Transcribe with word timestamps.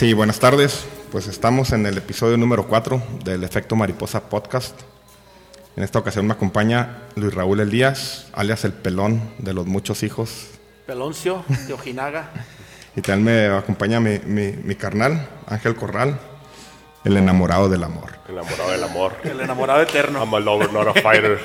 Sí, 0.00 0.14
buenas 0.14 0.40
tardes. 0.40 0.86
Pues 1.12 1.26
estamos 1.26 1.72
en 1.72 1.84
el 1.84 1.98
episodio 1.98 2.38
número 2.38 2.66
4 2.66 3.02
del 3.22 3.44
Efecto 3.44 3.76
Mariposa 3.76 4.30
Podcast. 4.30 4.80
En 5.76 5.84
esta 5.84 5.98
ocasión 5.98 6.26
me 6.26 6.32
acompaña 6.32 7.02
Luis 7.16 7.34
Raúl 7.34 7.60
Elías, 7.60 8.30
alias 8.32 8.64
el 8.64 8.72
pelón 8.72 9.20
de 9.36 9.52
los 9.52 9.66
muchos 9.66 10.02
hijos. 10.02 10.52
Peloncio 10.86 11.44
de 11.66 11.74
Ojinaga. 11.74 12.30
y 12.96 13.02
también 13.02 13.50
me 13.50 13.54
acompaña 13.54 14.00
mi, 14.00 14.18
mi, 14.20 14.52
mi 14.52 14.74
carnal, 14.74 15.28
Ángel 15.46 15.76
Corral, 15.76 16.18
el 17.04 17.18
enamorado 17.18 17.68
del 17.68 17.84
amor. 17.84 18.12
El 18.26 18.38
enamorado 18.38 18.70
del 18.70 18.84
amor. 18.84 19.16
El 19.22 19.40
enamorado 19.40 19.82
eterno. 19.82 20.20
I'm 20.20 20.32
a 20.32 20.40
lover, 20.40 20.72
not 20.72 20.96
a 20.96 20.98
fighter. 21.02 21.38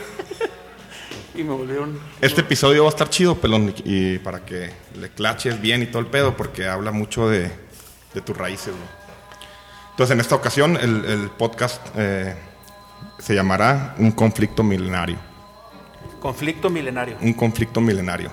Y 1.33 1.43
me 1.43 1.53
volvieron. 1.53 1.99
Este 2.21 2.39
episodio 2.39 2.83
va 2.83 2.89
a 2.89 2.91
estar 2.91 3.09
chido, 3.09 3.35
pelón, 3.35 3.75
y, 3.83 4.13
y 4.13 4.19
para 4.19 4.45
que 4.45 4.71
le 4.97 5.09
claches 5.09 5.59
bien 5.59 5.83
y 5.83 5.87
todo 5.87 5.99
el 5.99 6.07
pedo, 6.07 6.37
porque 6.37 6.65
habla 6.65 6.93
mucho 6.93 7.27
de, 7.27 7.64
de 8.15 8.21
tus 8.21 8.35
raíces. 8.35 8.73
güey. 8.73 9.05
Entonces, 9.91 10.13
en 10.13 10.19
esta 10.19 10.35
ocasión, 10.35 10.77
el, 10.77 11.05
el 11.05 11.29
podcast 11.29 11.81
eh, 11.95 12.35
se 13.19 13.35
llamará 13.35 13.95
Un 13.99 14.11
conflicto 14.11 14.63
milenario. 14.63 15.17
Conflicto 16.19 16.69
milenario. 16.69 17.17
Un 17.21 17.33
conflicto 17.33 17.79
milenario. 17.79 18.31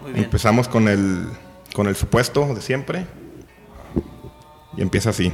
Muy 0.00 0.12
bien. 0.12 0.24
Empezamos 0.24 0.66
con 0.66 0.88
el, 0.88 1.28
con 1.74 1.86
el 1.86 1.94
supuesto 1.94 2.54
de 2.54 2.62
siempre. 2.62 3.06
Y 4.76 4.82
empieza 4.82 5.10
así. 5.10 5.32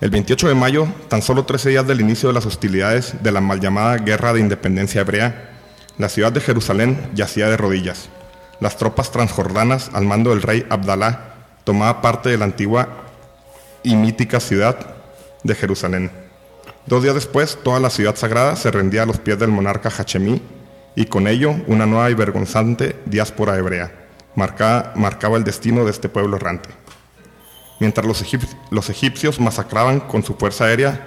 El 0.00 0.10
28 0.10 0.48
de 0.48 0.54
mayo, 0.54 0.86
tan 1.08 1.22
solo 1.22 1.44
13 1.44 1.70
días 1.70 1.86
del 1.86 2.00
inicio 2.00 2.28
de 2.28 2.34
las 2.34 2.46
hostilidades 2.46 3.22
de 3.22 3.30
la 3.32 3.40
mal 3.40 3.60
llamada 3.60 3.96
Guerra 3.98 4.32
de 4.32 4.40
Independencia 4.40 5.00
Hebrea, 5.00 5.50
la 5.98 6.08
ciudad 6.08 6.32
de 6.32 6.40
Jerusalén 6.40 7.10
yacía 7.14 7.48
de 7.48 7.56
rodillas. 7.56 8.08
Las 8.60 8.76
tropas 8.76 9.12
transjordanas 9.12 9.90
al 9.92 10.04
mando 10.04 10.30
del 10.30 10.42
rey 10.42 10.66
Abdalá 10.70 11.31
tomaba 11.64 12.00
parte 12.00 12.28
de 12.28 12.38
la 12.38 12.44
antigua 12.44 12.88
y 13.82 13.96
mítica 13.96 14.40
ciudad 14.40 14.76
de 15.42 15.54
Jerusalén. 15.54 16.10
Dos 16.86 17.02
días 17.02 17.14
después, 17.14 17.58
toda 17.62 17.80
la 17.80 17.90
ciudad 17.90 18.16
sagrada 18.16 18.56
se 18.56 18.70
rendía 18.70 19.02
a 19.02 19.06
los 19.06 19.18
pies 19.18 19.38
del 19.38 19.50
monarca 19.50 19.90
Hachemí 19.90 20.42
y 20.94 21.06
con 21.06 21.26
ello 21.26 21.54
una 21.66 21.86
nueva 21.86 22.10
y 22.10 22.14
vergonzante 22.14 22.96
diáspora 23.06 23.56
hebrea 23.56 24.02
marcaba, 24.34 25.36
el 25.36 25.44
destino 25.44 25.84
de 25.84 25.90
este 25.90 26.08
pueblo 26.08 26.36
errante. 26.36 26.70
Mientras 27.80 28.06
los, 28.06 28.24
los 28.70 28.90
egipcios 28.90 29.40
masacraban 29.40 30.00
con 30.00 30.22
su 30.22 30.34
fuerza 30.34 30.66
aérea 30.66 31.06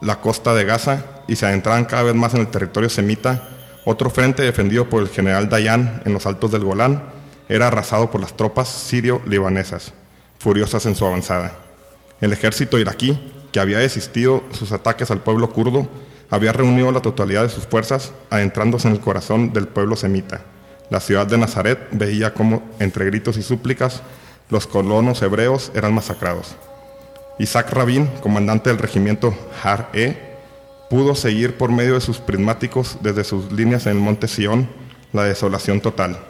la 0.00 0.20
costa 0.20 0.54
de 0.54 0.64
Gaza 0.64 1.04
y 1.28 1.36
se 1.36 1.46
adentraban 1.46 1.84
cada 1.84 2.04
vez 2.04 2.14
más 2.14 2.34
en 2.34 2.40
el 2.40 2.48
territorio 2.48 2.88
semita, 2.88 3.48
otro 3.84 4.10
frente 4.10 4.42
defendido 4.42 4.88
por 4.88 5.02
el 5.02 5.08
general 5.08 5.48
Dayan 5.48 6.02
en 6.04 6.12
los 6.12 6.26
altos 6.26 6.50
del 6.50 6.64
Golán 6.64 7.02
era 7.50 7.66
arrasado 7.66 8.12
por 8.12 8.20
las 8.20 8.36
tropas 8.36 8.68
sirio-libanesas, 8.68 9.92
furiosas 10.38 10.86
en 10.86 10.94
su 10.94 11.04
avanzada. 11.04 11.52
El 12.20 12.32
ejército 12.32 12.78
iraquí, 12.78 13.18
que 13.50 13.58
había 13.58 13.78
desistido 13.78 14.44
sus 14.52 14.70
ataques 14.70 15.10
al 15.10 15.20
pueblo 15.20 15.50
kurdo, 15.50 15.88
había 16.30 16.52
reunido 16.52 16.92
la 16.92 17.02
totalidad 17.02 17.42
de 17.42 17.48
sus 17.48 17.66
fuerzas, 17.66 18.12
adentrándose 18.30 18.86
en 18.86 18.94
el 18.94 19.00
corazón 19.00 19.52
del 19.52 19.66
pueblo 19.66 19.96
semita. 19.96 20.42
La 20.90 21.00
ciudad 21.00 21.26
de 21.26 21.38
Nazaret 21.38 21.88
veía 21.90 22.34
cómo, 22.34 22.62
entre 22.78 23.06
gritos 23.06 23.36
y 23.36 23.42
súplicas, 23.42 24.02
los 24.48 24.68
colonos 24.68 25.20
hebreos 25.20 25.72
eran 25.74 25.92
masacrados. 25.92 26.54
Isaac 27.40 27.72
Rabin, 27.72 28.06
comandante 28.22 28.70
del 28.70 28.78
regimiento 28.78 29.34
Har-E, 29.64 30.36
pudo 30.88 31.16
seguir 31.16 31.58
por 31.58 31.72
medio 31.72 31.94
de 31.94 32.00
sus 32.00 32.18
prismáticos 32.18 32.98
desde 33.00 33.24
sus 33.24 33.50
líneas 33.50 33.86
en 33.86 33.96
el 33.96 33.98
monte 33.98 34.28
Sión 34.28 34.68
la 35.12 35.24
desolación 35.24 35.80
total. 35.80 36.29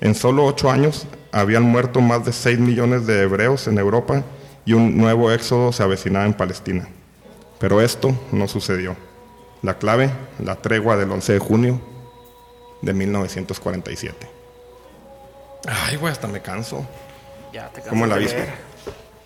En 0.00 0.14
solo 0.14 0.44
ocho 0.46 0.70
años 0.70 1.06
habían 1.32 1.62
muerto 1.62 2.00
más 2.00 2.24
de 2.24 2.32
6 2.32 2.58
millones 2.58 3.06
de 3.06 3.22
hebreos 3.22 3.66
en 3.68 3.78
Europa 3.78 4.22
y 4.64 4.72
un 4.72 4.96
nuevo 4.96 5.30
éxodo 5.30 5.72
se 5.72 5.82
avecinaba 5.82 6.24
en 6.26 6.34
Palestina. 6.34 6.88
Pero 7.58 7.80
esto 7.80 8.18
no 8.32 8.48
sucedió. 8.48 8.96
La 9.62 9.76
clave, 9.78 10.10
la 10.42 10.56
tregua 10.56 10.96
del 10.96 11.10
11 11.10 11.34
de 11.34 11.38
junio 11.38 11.80
de 12.80 12.94
1947. 12.94 14.26
Ay, 15.68 15.96
güey, 15.96 16.10
hasta 16.12 16.26
me 16.26 16.40
canso. 16.40 16.86
Ya 17.52 17.68
te 17.68 17.82
¿Cómo 17.82 18.06
la 18.06 18.14
cansas 18.14 18.32
de 18.32 18.38
viste? 18.40 18.54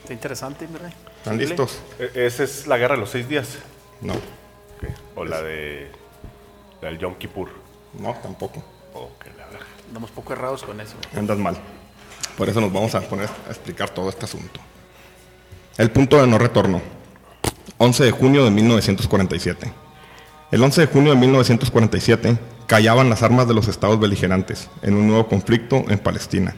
Está 0.00 0.12
interesante, 0.12 0.66
mi 0.66 0.78
rey. 0.78 0.92
¿Están 1.18 1.38
listos? 1.38 1.78
E- 2.00 2.26
Esa 2.26 2.42
es 2.42 2.66
la 2.66 2.76
guerra 2.76 2.96
de 2.96 3.00
los 3.02 3.10
seis 3.10 3.28
días. 3.28 3.58
No. 4.00 4.14
O 5.14 5.24
la 5.24 5.40
de. 5.40 5.88
La 6.82 6.88
del 6.90 6.98
Yom 6.98 7.14
Kippur. 7.14 7.48
no, 8.00 8.12
tampoco. 8.22 8.62
Ok, 8.92 9.26
la 9.26 9.32
verga. 9.32 9.33
Andamos 9.94 10.10
poco 10.10 10.32
errados 10.32 10.64
con 10.64 10.80
eso. 10.80 10.96
Andas 11.16 11.38
mal. 11.38 11.56
Por 12.36 12.48
eso 12.48 12.60
nos 12.60 12.72
vamos 12.72 12.92
a 12.96 13.00
poner 13.02 13.28
a 13.46 13.50
explicar 13.50 13.90
todo 13.90 14.08
este 14.08 14.24
asunto. 14.24 14.58
El 15.78 15.92
punto 15.92 16.20
de 16.20 16.26
no 16.26 16.36
retorno. 16.36 16.82
11 17.78 18.02
de 18.02 18.10
junio 18.10 18.42
de 18.44 18.50
1947. 18.50 19.72
El 20.50 20.64
11 20.64 20.80
de 20.80 20.86
junio 20.88 21.12
de 21.14 21.18
1947 21.20 22.36
callaban 22.66 23.08
las 23.08 23.22
armas 23.22 23.46
de 23.46 23.54
los 23.54 23.68
estados 23.68 24.00
beligerantes 24.00 24.68
en 24.82 24.94
un 24.94 25.06
nuevo 25.06 25.28
conflicto 25.28 25.84
en 25.88 26.00
Palestina. 26.00 26.56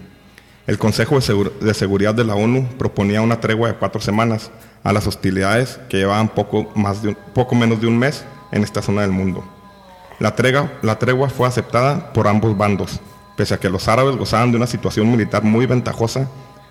El 0.66 0.78
Consejo 0.78 1.16
de, 1.16 1.20
Segur- 1.20 1.58
de 1.58 1.74
Seguridad 1.74 2.14
de 2.14 2.24
la 2.24 2.36
ONU 2.36 2.66
proponía 2.78 3.20
una 3.20 3.38
tregua 3.42 3.68
de 3.68 3.74
cuatro 3.74 4.00
semanas 4.00 4.50
a 4.82 4.94
las 4.94 5.06
hostilidades 5.06 5.78
que 5.90 5.98
llevaban 5.98 6.30
poco, 6.30 6.72
más 6.74 7.02
de 7.02 7.10
un- 7.10 7.18
poco 7.34 7.54
menos 7.54 7.82
de 7.82 7.86
un 7.86 7.98
mes 7.98 8.24
en 8.50 8.62
esta 8.64 8.80
zona 8.80 9.02
del 9.02 9.10
mundo. 9.12 9.44
La 10.20 10.34
tregua, 10.34 10.72
la 10.80 10.98
tregua 10.98 11.28
fue 11.28 11.46
aceptada 11.46 12.14
por 12.14 12.28
ambos 12.28 12.56
bandos, 12.56 12.98
pese 13.36 13.54
a 13.54 13.60
que 13.60 13.68
los 13.68 13.88
árabes 13.88 14.16
gozaban 14.16 14.50
de 14.50 14.56
una 14.56 14.66
situación 14.66 15.10
militar 15.10 15.44
muy 15.44 15.66
ventajosa, 15.66 16.28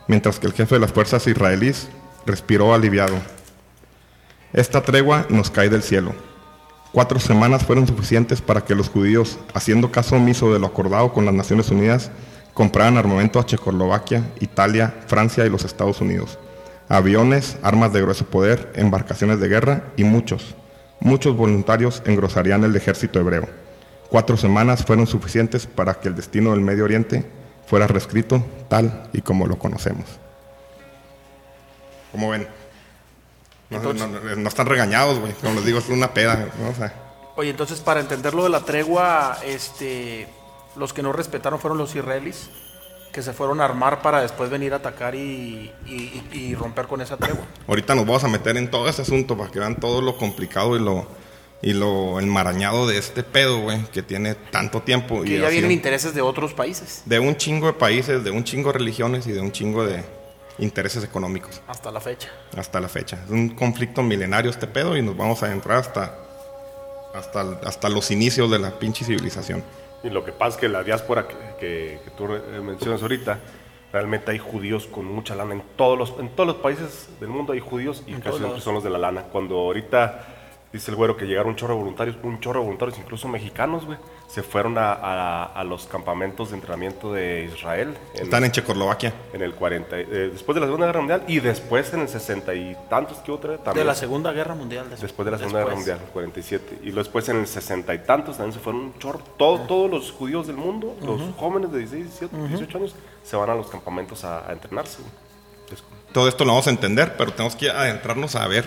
mientras 0.07 0.39
que 0.39 0.47
el 0.47 0.53
jefe 0.53 0.75
de 0.75 0.81
las 0.81 0.91
fuerzas 0.91 1.25
israelíes 1.27 1.87
respiró 2.25 2.73
aliviado. 2.73 3.15
Esta 4.53 4.81
tregua 4.81 5.25
nos 5.29 5.49
cae 5.49 5.69
del 5.69 5.83
cielo. 5.83 6.13
Cuatro 6.91 7.19
semanas 7.19 7.65
fueron 7.65 7.87
suficientes 7.87 8.41
para 8.41 8.61
que 8.61 8.73
los 8.73 8.89
judíos, 8.89 9.37
haciendo 9.53 9.91
caso 9.91 10.15
omiso 10.15 10.53
de 10.53 10.59
lo 10.59 10.67
acordado 10.67 11.11
con 11.11 11.25
las 11.25 11.33
Naciones 11.33 11.69
Unidas, 11.69 12.09
compraran 12.53 12.97
armamento 12.97 13.37
a 13.37 13.45
Checoslovaquia, 13.45 14.23
Italia, 14.39 14.93
Francia 15.07 15.45
y 15.45 15.49
los 15.49 15.65
Estados 15.65 15.99
Unidos. 15.99 16.39
Aviones, 16.87 17.57
armas 17.63 17.91
de 17.91 18.01
grueso 18.01 18.25
poder, 18.25 18.71
embarcaciones 18.75 19.39
de 19.39 19.49
guerra 19.49 19.83
y 19.97 20.05
muchos, 20.05 20.55
muchos 21.01 21.35
voluntarios 21.35 22.01
engrosarían 22.05 22.63
el 22.63 22.75
ejército 22.75 23.19
hebreo. 23.19 23.64
Cuatro 24.09 24.37
semanas 24.37 24.85
fueron 24.85 25.07
suficientes 25.07 25.65
para 25.67 25.95
que 25.99 26.07
el 26.07 26.15
destino 26.15 26.51
del 26.51 26.61
Medio 26.61 26.83
Oriente 26.85 27.25
fuera 27.67 27.87
reescrito 27.87 28.45
tal 28.69 29.09
y 29.13 29.21
como 29.21 29.47
lo 29.47 29.57
conocemos. 29.57 30.05
¿Cómo 32.11 32.29
ven? 32.29 32.47
No, 33.69 33.77
Entonces- 33.77 34.07
no- 34.07 34.19
no- 34.19 34.35
no 34.35 34.47
están 34.49 34.67
regañados, 34.67 35.19
güey. 35.19 35.33
Como 35.33 35.55
les 35.55 35.65
digo, 35.65 35.79
es 35.79 35.89
una 35.89 36.13
peda. 36.13 36.47
¿no? 36.61 36.69
O 36.69 36.73
sea, 36.75 36.93
Oye, 37.37 37.49
entonces 37.49 37.81
para 37.81 37.99
entender 37.99 38.33
lo 38.33 38.43
de 38.45 38.49
la 38.49 38.61
tregua, 38.61 39.37
este, 39.45 40.25
los 40.77 40.93
que 40.93 41.03
no 41.03 41.11
respetaron 41.11 41.59
fueron 41.59 41.77
los 41.77 41.93
israelíes, 41.93 42.49
que 43.11 43.21
se 43.21 43.33
fueron 43.33 43.59
a 43.59 43.65
armar 43.65 44.01
para 44.01 44.21
después 44.21 44.49
venir 44.49 44.71
a 44.71 44.77
atacar 44.77 45.15
y- 45.15 45.73
y 46.31 46.55
romper 46.55 46.87
con 46.87 47.01
esa 47.01 47.17
tregua. 47.17 47.43
ahorita 47.67 47.93
nos 47.95 48.05
vamos 48.05 48.23
a 48.23 48.29
meter 48.29 48.55
en 48.55 48.71
todo 48.71 48.87
ese 48.87 49.01
asunto 49.01 49.37
para 49.37 49.51
que 49.51 49.59
vean 49.59 49.75
todo 49.77 50.01
lo 50.01 50.17
complicado 50.17 50.77
y 50.77 50.79
lo, 50.79 51.07
y 51.65 51.73
lo 51.73 52.19
enmarañado 52.21 52.87
de 52.87 52.97
este 52.97 53.23
pedo, 53.23 53.59
güey, 53.59 53.83
que 53.91 54.01
tiene 54.03 54.35
tanto 54.35 54.81
tiempo. 54.83 55.23
Que 55.23 55.35
y 55.35 55.39
ya 55.39 55.49
vienen 55.49 55.71
intereses 55.71 56.13
de 56.13 56.21
otros 56.21 56.53
países, 56.53 57.01
de 57.05 57.19
un 57.19 57.35
chingo 57.35 57.67
de 57.67 57.73
países, 57.73 58.23
de 58.23 58.31
un 58.31 58.43
chingo 58.45 58.71
de 58.71 58.77
religiones 58.77 59.27
y 59.27 59.31
de 59.33 59.41
un 59.41 59.51
chingo 59.51 59.83
de 59.85 60.03
intereses 60.59 61.03
económicos. 61.03 61.61
hasta 61.67 61.91
la 61.91 61.99
fecha. 61.99 62.29
hasta 62.55 62.79
la 62.79 62.87
fecha. 62.87 63.19
Es 63.25 63.29
un 63.31 63.49
conflicto 63.49 64.01
milenario 64.03 64.49
este 64.49 64.67
pedo 64.67 64.95
y 64.95 65.01
nos 65.01 65.17
vamos 65.17 65.43
a 65.43 65.51
entrar 65.51 65.79
hasta, 65.79 66.15
hasta, 67.13 67.41
hasta 67.65 67.89
los 67.89 68.11
inicios 68.11 68.49
de 68.51 68.59
la 68.59 68.77
pinche 68.79 69.03
civilización. 69.03 69.63
Y 70.03 70.09
lo 70.09 70.23
que 70.23 70.31
pasa 70.31 70.51
es 70.51 70.57
que 70.57 70.69
la 70.69 70.83
diáspora 70.83 71.27
que, 71.27 71.35
que- 71.59 71.99
que 72.05 72.11
tú 72.17 72.27
re- 72.27 72.61
mencionas 72.61 73.01
ahorita, 73.01 73.39
Realmente 73.93 74.29
hay 74.31 74.39
judíos 74.39 74.87
con 74.87 75.05
mucha 75.05 75.35
lana. 75.35 75.53
En 75.53 75.63
todos 75.77 75.97
los, 75.97 76.13
en 76.19 76.27
todos 76.35 76.47
los 76.47 76.57
países 76.57 77.07
del 77.21 77.29
mundo 77.29 77.53
hay 77.53 77.61
judíos 77.61 78.03
y 78.05 78.13
En 78.13 78.19
casi 78.19 78.39
siempre 78.39 78.59
son 78.59 78.73
los 78.73 78.83
de 78.83 78.89
la 78.89 78.97
lana. 78.97 79.23
Cuando 79.31 79.55
ahorita 79.55 80.34
dice 80.75 80.91
el 80.91 80.97
güero 80.97 81.17
que 81.17 81.25
llegaron 81.25 81.49
un 81.51 81.55
chorro 81.55 81.73
de 81.73 81.79
voluntarios, 81.79 82.17
un 82.23 82.39
chorro 82.39 82.59
de 82.59 82.65
voluntarios, 82.65 82.97
incluso 82.99 83.27
mexicanos, 83.27 83.85
güey, 83.85 83.97
se 84.27 84.43
fueron 84.43 84.77
a, 84.77 84.91
a- 84.93 85.43
a 85.45 85.63
los 85.63 85.85
campamentos 85.87 86.49
de 86.49 86.55
entrenamiento 86.55 87.13
de 87.13 87.49
Israel. 87.53 87.95
En, 88.13 88.23
Están 88.23 88.43
en 88.43 88.51
Checoslovaquia. 88.51 89.13
en 89.33 89.41
el 89.41 89.53
40, 89.53 89.97
eh, 89.99 90.05
después 90.33 90.53
de 90.55 90.59
la 90.61 90.67
Segunda 90.67 90.85
Guerra 90.87 90.99
Mundial 90.99 91.23
y 91.27 91.39
después 91.39 91.93
en 91.93 92.01
el 92.01 92.09
60 92.09 92.53
y 92.53 92.75
tantos 92.89 93.17
que 93.19 93.31
otra 93.31 93.53
De 93.53 93.57
también. 93.59 93.87
la 93.87 93.95
Segunda 93.95 94.31
Guerra 94.31 94.55
Mundial. 94.55 94.89
des- 94.89 95.01
Después 95.01 95.25
de 95.25 95.31
la 95.31 95.37
Segunda 95.37 95.59
Guerra 95.59 95.75
después. 95.75 95.87
Mundial, 95.97 96.11
47. 96.13 96.79
Y 96.83 96.91
después 96.91 97.29
en 97.29 97.37
el 97.37 97.47
60 97.47 97.93
y 97.93 97.99
tantos 97.99 98.37
también 98.37 98.53
se 98.53 98.59
fueron 98.59 98.81
un 98.81 98.99
chorro. 98.99 99.19
Todo- 99.37 99.59
Todos 99.61 99.89
los 99.89 100.11
judíos 100.11 100.47
del 100.47 100.57
mundo, 100.57 100.95
los 101.01 101.21
jóvenes 101.37 101.71
de 101.71 101.79
16, 101.79 102.05
17, 102.19 102.47
18 102.49 102.77
años, 102.77 102.95
se 103.23 103.35
van 103.37 103.49
a 103.49 103.55
los 103.55 103.67
campamentos 103.67 104.23
a, 104.25 104.47
a 104.49 104.51
entrenarse. 104.53 104.99
Todo 106.11 106.27
esto 106.29 106.45
lo 106.45 106.51
vamos 106.51 106.67
a 106.67 106.69
entender, 106.69 107.15
pero 107.17 107.31
tenemos 107.33 107.55
que 107.55 107.69
adentrarnos 107.69 108.35
a 108.35 108.47
ver, 108.47 108.65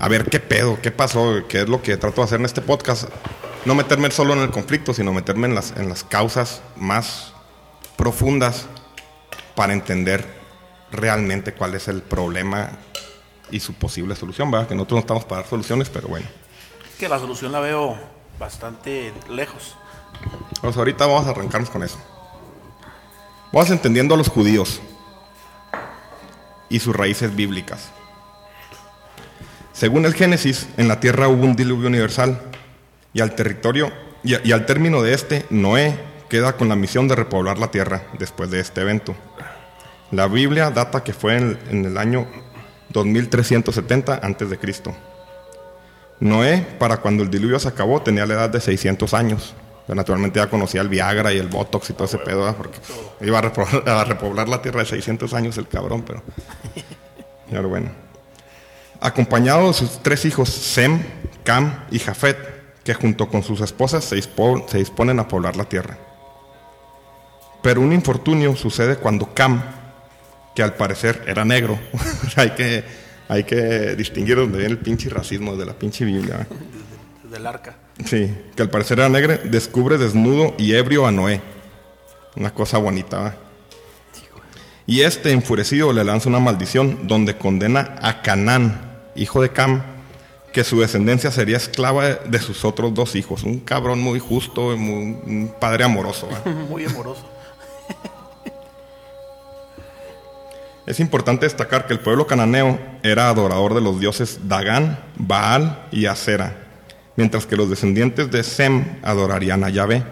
a 0.00 0.08
ver 0.08 0.28
qué 0.28 0.40
pedo, 0.40 0.78
qué 0.80 0.90
pasó, 0.90 1.42
qué 1.48 1.62
es 1.62 1.68
lo 1.68 1.82
que 1.82 1.96
trato 1.96 2.20
de 2.20 2.24
hacer 2.24 2.40
en 2.40 2.46
este 2.46 2.60
podcast. 2.60 3.08
No 3.64 3.74
meterme 3.74 4.10
solo 4.10 4.34
en 4.34 4.40
el 4.40 4.50
conflicto, 4.50 4.94
sino 4.94 5.12
meterme 5.12 5.46
en 5.46 5.54
las, 5.54 5.72
en 5.76 5.88
las 5.88 6.04
causas 6.04 6.62
más 6.76 7.32
profundas 7.96 8.66
para 9.54 9.72
entender 9.72 10.24
realmente 10.92 11.52
cuál 11.52 11.74
es 11.74 11.88
el 11.88 12.02
problema 12.02 12.70
y 13.50 13.60
su 13.60 13.74
posible 13.74 14.14
solución, 14.14 14.50
¿verdad? 14.50 14.68
Que 14.68 14.74
nosotros 14.74 14.96
no 14.96 15.00
estamos 15.00 15.24
para 15.24 15.42
dar 15.42 15.50
soluciones, 15.50 15.88
pero 15.88 16.08
bueno. 16.08 16.26
Que 16.98 17.08
la 17.08 17.18
solución 17.18 17.52
la 17.52 17.60
veo 17.60 17.98
bastante 18.38 19.12
lejos. 19.28 19.76
Pues 20.60 20.76
ahorita 20.76 21.06
vamos 21.06 21.26
a 21.26 21.30
arrancarnos 21.30 21.70
con 21.70 21.82
eso. 21.82 21.98
Vamos 23.52 23.70
entendiendo 23.70 24.14
a 24.14 24.18
los 24.18 24.28
judíos 24.28 24.80
y 26.68 26.80
sus 26.80 26.94
raíces 26.94 27.34
bíblicas. 27.34 27.90
Según 29.78 30.06
el 30.06 30.14
Génesis, 30.14 30.66
en 30.76 30.88
la 30.88 30.98
tierra 30.98 31.28
hubo 31.28 31.44
un 31.44 31.54
diluvio 31.54 31.86
universal 31.86 32.40
y 33.12 33.20
al 33.20 33.36
territorio 33.36 33.92
y, 34.24 34.50
al 34.50 34.66
término 34.66 35.02
de 35.02 35.14
este, 35.14 35.46
Noé 35.50 35.96
queda 36.28 36.54
con 36.54 36.68
la 36.68 36.74
misión 36.74 37.06
de 37.06 37.14
repoblar 37.14 37.60
la 37.60 37.70
tierra 37.70 38.02
después 38.18 38.50
de 38.50 38.58
este 38.58 38.80
evento. 38.80 39.14
La 40.10 40.26
Biblia 40.26 40.72
data 40.72 41.04
que 41.04 41.12
fue 41.12 41.36
en, 41.36 41.84
el 41.84 41.96
año 41.96 42.26
2370 42.88 44.18
antes 44.20 44.50
de 44.50 44.58
Cristo. 44.58 44.96
Noé, 46.18 46.66
para 46.80 46.96
cuando 46.96 47.22
el 47.22 47.30
diluvio 47.30 47.60
se 47.60 47.68
acabó, 47.68 48.02
tenía 48.02 48.26
la 48.26 48.34
edad 48.34 48.50
de 48.50 48.60
600 48.60 49.14
años. 49.14 49.54
Naturalmente 49.86 50.40
ya 50.40 50.50
conocía 50.50 50.80
el 50.80 50.88
Viagra 50.88 51.32
y 51.32 51.38
el 51.38 51.46
Botox 51.46 51.90
y 51.90 51.92
todo 51.92 52.06
ese 52.06 52.18
pedo, 52.18 52.52
porque 52.56 52.80
iba 53.20 53.38
a 53.38 53.42
repoblar, 53.42 53.88
a 53.88 54.02
repoblar 54.02 54.48
la 54.48 54.60
tierra 54.60 54.80
de 54.80 54.86
600 54.86 55.32
años 55.34 55.56
el 55.56 55.68
cabrón, 55.68 56.02
pero... 56.02 56.24
Pero 57.48 57.68
bueno. 57.68 58.07
Acompañado 59.00 59.68
de 59.68 59.74
sus 59.74 60.02
tres 60.02 60.24
hijos, 60.24 60.48
Sem, 60.48 61.02
Cam 61.44 61.84
y 61.90 61.98
Jafet, 61.98 62.36
que 62.84 62.94
junto 62.94 63.28
con 63.28 63.42
sus 63.42 63.60
esposas 63.60 64.04
se, 64.04 64.16
dispo- 64.16 64.66
se 64.68 64.78
disponen 64.78 65.20
a 65.20 65.28
poblar 65.28 65.56
la 65.56 65.64
tierra. 65.64 65.96
Pero 67.62 67.80
un 67.80 67.92
infortunio 67.92 68.56
sucede 68.56 68.96
cuando 68.96 69.32
Cam, 69.34 69.62
que 70.54 70.62
al 70.62 70.74
parecer 70.74 71.22
era 71.26 71.44
negro, 71.44 71.78
hay, 72.36 72.50
que, 72.50 72.84
hay 73.28 73.44
que 73.44 73.94
distinguir 73.96 74.36
donde 74.36 74.58
viene 74.58 74.72
el 74.72 74.78
pinche 74.78 75.08
racismo 75.10 75.54
de 75.56 75.66
la 75.66 75.74
pinche 75.74 76.04
Biblia. 76.04 76.46
¿eh? 76.50 77.28
Del 77.30 77.46
arca. 77.46 77.76
Sí, 78.04 78.32
que 78.56 78.62
al 78.62 78.70
parecer 78.70 78.98
era 79.00 79.08
negro, 79.08 79.36
descubre 79.44 79.98
desnudo 79.98 80.54
y 80.58 80.74
ebrio 80.74 81.06
a 81.06 81.12
Noé. 81.12 81.40
Una 82.36 82.52
cosa 82.54 82.78
bonita, 82.78 83.18
¿va? 83.18 83.34
Y 84.86 85.02
este, 85.02 85.32
enfurecido, 85.32 85.92
le 85.92 86.02
lanza 86.02 86.30
una 86.30 86.38
maldición 86.38 87.06
donde 87.06 87.36
condena 87.36 87.96
a 88.00 88.22
Canaán, 88.22 88.87
hijo 89.18 89.42
de 89.42 89.50
Cam, 89.50 89.82
que 90.52 90.64
su 90.64 90.80
descendencia 90.80 91.30
sería 91.30 91.56
esclava 91.56 92.06
de, 92.08 92.38
sus 92.38 92.64
otros 92.64 92.94
dos 92.94 93.14
hijos. 93.14 93.42
Un 93.42 93.60
cabrón 93.60 94.00
muy 94.00 94.18
justo, 94.18 94.76
muy- 94.76 95.18
un 95.24 95.54
padre 95.60 95.84
amoroso. 95.84 96.28
Muy 96.68 96.84
amoroso. 96.84 97.24
Es 100.86 101.00
importante 101.00 101.44
destacar 101.44 101.86
que 101.86 101.92
el 101.92 102.00
pueblo 102.00 102.26
cananeo 102.26 102.78
era 103.02 103.28
adorador 103.28 103.74
de 103.74 103.82
los 103.82 104.00
dioses 104.00 104.48
Dagán, 104.48 104.98
Baal 105.16 105.86
y 105.92 106.06
Acera, 106.06 106.56
mientras 107.14 107.44
que 107.44 107.56
los 107.56 107.68
descendientes 107.68 108.30
de 108.30 108.42
Sem 108.42 108.96
adorarían 109.02 109.64
a 109.64 109.68
Yahvé. 109.68 110.02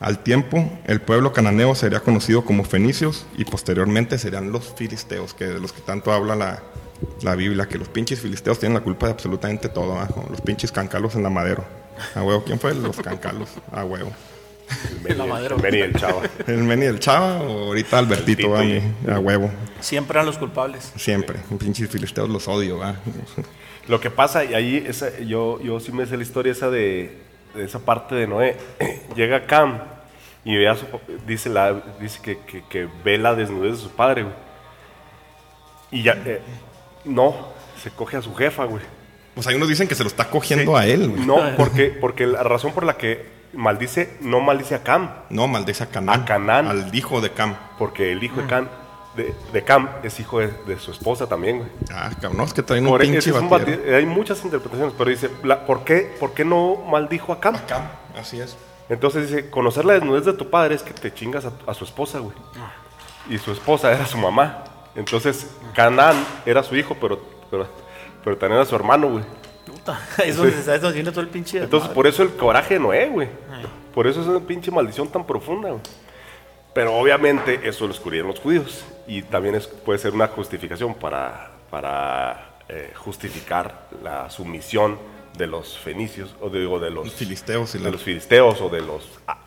Al 0.00 0.18
tiempo, 0.18 0.68
el 0.86 1.00
pueblo 1.00 1.32
cananeo 1.32 1.76
sería 1.76 2.00
conocido 2.00 2.44
como 2.44 2.64
fenicios 2.64 3.24
y 3.38 3.44
posteriormente 3.44 4.18
serían 4.18 4.50
los 4.50 4.74
filisteos, 4.74 5.32
que 5.32 5.44
de 5.44 5.60
los 5.60 5.72
que 5.72 5.80
tanto 5.80 6.12
habla 6.12 6.34
la, 6.34 6.60
la 7.22 7.34
Biblia, 7.34 7.66
que 7.66 7.78
los 7.78 7.88
pinches 7.88 8.20
filisteos 8.20 8.58
tienen 8.58 8.74
la 8.74 8.82
culpa 8.82 9.06
de 9.06 9.12
absolutamente 9.12 9.68
todo, 9.68 9.98
¿ah? 9.98 10.08
Los 10.30 10.40
pinches 10.40 10.72
cancalos 10.72 11.14
en 11.14 11.22
la 11.22 11.30
madero. 11.30 11.64
A 12.14 12.22
huevo, 12.22 12.42
¿quién 12.44 12.58
fue? 12.58 12.74
Los 12.74 12.96
cancalos, 12.96 13.50
a 13.70 13.84
huevo. 13.84 14.12
El 14.90 15.00
Meni, 15.02 15.14
La 15.18 15.26
madera. 15.26 15.56
el 15.56 15.62
Meni 15.62 15.78
y 15.78 15.80
el 15.80 15.94
Chava. 15.94 16.22
¿El 16.46 16.62
Meni 16.62 16.86
del 16.86 16.98
Chava 16.98 17.42
o 17.42 17.66
ahorita 17.68 17.98
Albertito, 17.98 18.56
a 18.56 19.18
huevo? 19.18 19.50
Siempre 19.80 20.16
eran 20.16 20.26
los 20.26 20.38
culpables. 20.38 20.92
Siempre, 20.96 21.38
pinches 21.58 21.88
filisteos 21.90 22.28
los 22.28 22.48
odio, 22.48 22.78
¿va? 22.78 22.96
Lo 23.88 24.00
que 24.00 24.10
pasa, 24.10 24.44
y 24.44 24.54
ahí 24.54 24.84
esa, 24.86 25.18
yo, 25.18 25.60
yo 25.60 25.80
sí 25.80 25.90
me 25.90 26.06
sé 26.06 26.16
la 26.16 26.22
historia 26.22 26.52
esa 26.52 26.70
de, 26.70 27.18
de 27.54 27.64
esa 27.64 27.80
parte 27.80 28.14
de 28.14 28.26
Noé. 28.28 28.56
Llega 29.16 29.46
Cam 29.46 29.80
y 30.44 30.56
ve 30.56 30.68
a 30.68 30.76
su, 30.76 30.86
dice, 31.26 31.48
la, 31.48 31.82
dice 32.00 32.20
que, 32.22 32.38
que, 32.38 32.62
que 32.68 32.88
ve 33.04 33.18
la 33.18 33.34
desnudez 33.34 33.72
de 33.72 33.78
su 33.78 33.90
padre, 33.90 34.22
güey. 34.22 34.34
Y 35.90 36.02
ya, 36.04 36.12
eh, 36.24 36.40
no, 37.04 37.34
se 37.82 37.90
coge 37.90 38.16
a 38.16 38.22
su 38.22 38.34
jefa, 38.34 38.64
güey. 38.64 38.82
Pues 39.34 39.46
hay 39.46 39.54
unos 39.54 39.68
dicen 39.68 39.88
que 39.88 39.94
se 39.94 40.02
lo 40.04 40.08
está 40.08 40.28
cogiendo 40.28 40.72
Sí. 40.76 40.78
a 40.82 40.86
él, 40.86 41.08
güey. 41.10 41.24
No, 41.26 41.38
porque, 41.56 41.86
porque 41.86 42.26
la 42.26 42.42
razón 42.42 42.72
por 42.72 42.84
la 42.84 42.96
que 42.98 43.30
maldice, 43.54 44.16
no 44.20 44.40
maldice 44.40 44.74
a 44.74 44.82
Cam, 44.82 45.10
No, 45.30 45.48
maldice 45.48 45.84
a 45.84 45.86
Canaán. 45.86 46.22
A 46.22 46.24
Canaán. 46.24 46.66
Al 46.68 46.94
hijo 46.94 47.20
de 47.20 47.30
Cam. 47.30 47.54
porque 47.78 48.12
el 48.12 48.22
hijo 48.22 48.40
de 48.42 48.46
Cam, 48.46 48.68
de, 49.16 49.34
de 49.52 49.62
Cam 49.64 49.88
es 50.02 50.20
hijo 50.20 50.38
de, 50.40 50.48
de 50.66 50.78
su 50.78 50.90
esposa 50.90 51.26
también, 51.26 51.58
güey. 51.58 51.70
Ah, 51.92 52.10
cabrón, 52.20 52.36
no, 52.38 52.44
es 52.44 52.52
que 52.54 52.62
traen 52.62 52.84
un 52.84 52.90
Por- 52.92 53.00
pinche 53.00 53.18
ese 53.18 53.30
es 53.30 53.36
un 53.36 53.48
hay 53.94 54.06
muchas 54.06 54.44
interpretaciones, 54.44 54.94
pero 54.96 55.10
dice, 55.10 55.30
la- 55.44 55.64
¿por, 55.66 55.84
qué, 55.84 56.14
¿por 56.20 56.32
qué 56.34 56.44
no 56.44 56.76
maldijo 56.90 57.32
a 57.32 57.40
Cam? 57.40 57.56
Cam, 57.66 57.82
así 58.18 58.38
es. 58.40 58.56
Entonces 58.88 59.28
dice, 59.30 59.48
conocer 59.48 59.84
la 59.86 59.94
desnudez 59.94 60.24
de 60.26 60.34
tu 60.34 60.50
padre 60.50 60.74
es 60.74 60.82
que 60.82 60.92
te 60.92 61.12
chingas 61.12 61.46
a, 61.46 61.52
a 61.66 61.72
su 61.74 61.84
esposa, 61.84 62.18
güey. 62.18 62.34
Y 63.30 63.38
su 63.38 63.52
esposa 63.52 63.90
era 63.92 64.04
su 64.06 64.18
mamá. 64.18 64.64
Entonces, 64.94 65.46
Canaán 65.74 66.16
era 66.46 66.62
su 66.62 66.76
hijo, 66.76 66.96
pero, 67.00 67.20
pero, 67.50 67.66
pero 68.24 68.36
también 68.36 68.58
era 68.60 68.68
su 68.68 68.74
hermano, 68.76 69.08
güey. 69.10 69.24
Puta. 69.66 70.00
Es 70.24 70.36
donde, 70.36 70.52
se- 70.62 70.74
es 70.74 70.80
donde 70.80 70.94
viene 70.94 71.10
todo 71.10 71.20
el 71.22 71.28
pinche. 71.28 71.58
Entonces, 71.62 71.90
por 71.90 72.06
eso 72.06 72.22
el 72.22 72.30
coraje 72.36 72.74
de 72.74 72.80
Noé, 72.80 73.08
güey. 73.08 73.28
Por 73.94 74.06
eso 74.06 74.20
es 74.22 74.26
una 74.26 74.40
pinche 74.40 74.70
maldición 74.70 75.08
tan 75.08 75.26
profunda, 75.26 75.70
güey. 75.70 75.82
Pero 76.74 76.94
obviamente 76.94 77.60
eso 77.68 77.84
lo 77.86 77.92
descubrieron 77.92 78.28
los 78.30 78.40
judíos. 78.40 78.84
Y 79.06 79.22
también 79.22 79.54
es, 79.54 79.66
puede 79.66 79.98
ser 79.98 80.14
una 80.14 80.28
justificación 80.28 80.94
para, 80.94 81.50
para 81.70 82.54
eh, 82.68 82.92
justificar 82.96 83.88
la 84.02 84.30
sumisión 84.30 84.98
de 85.36 85.46
los 85.46 85.78
fenicios, 85.78 86.34
o 86.40 86.48
digo, 86.50 86.78
de 86.78 86.90
los 86.90 87.06
Los 87.06 87.14
filisteos 87.14 87.74
y 87.74 87.78
de 87.78 87.84
la- 87.84 87.90
los 87.90 88.02
filisteos 88.02 88.60
o 88.60 88.68
de 88.68 88.80
los 88.82 89.08
ah, 89.26 89.38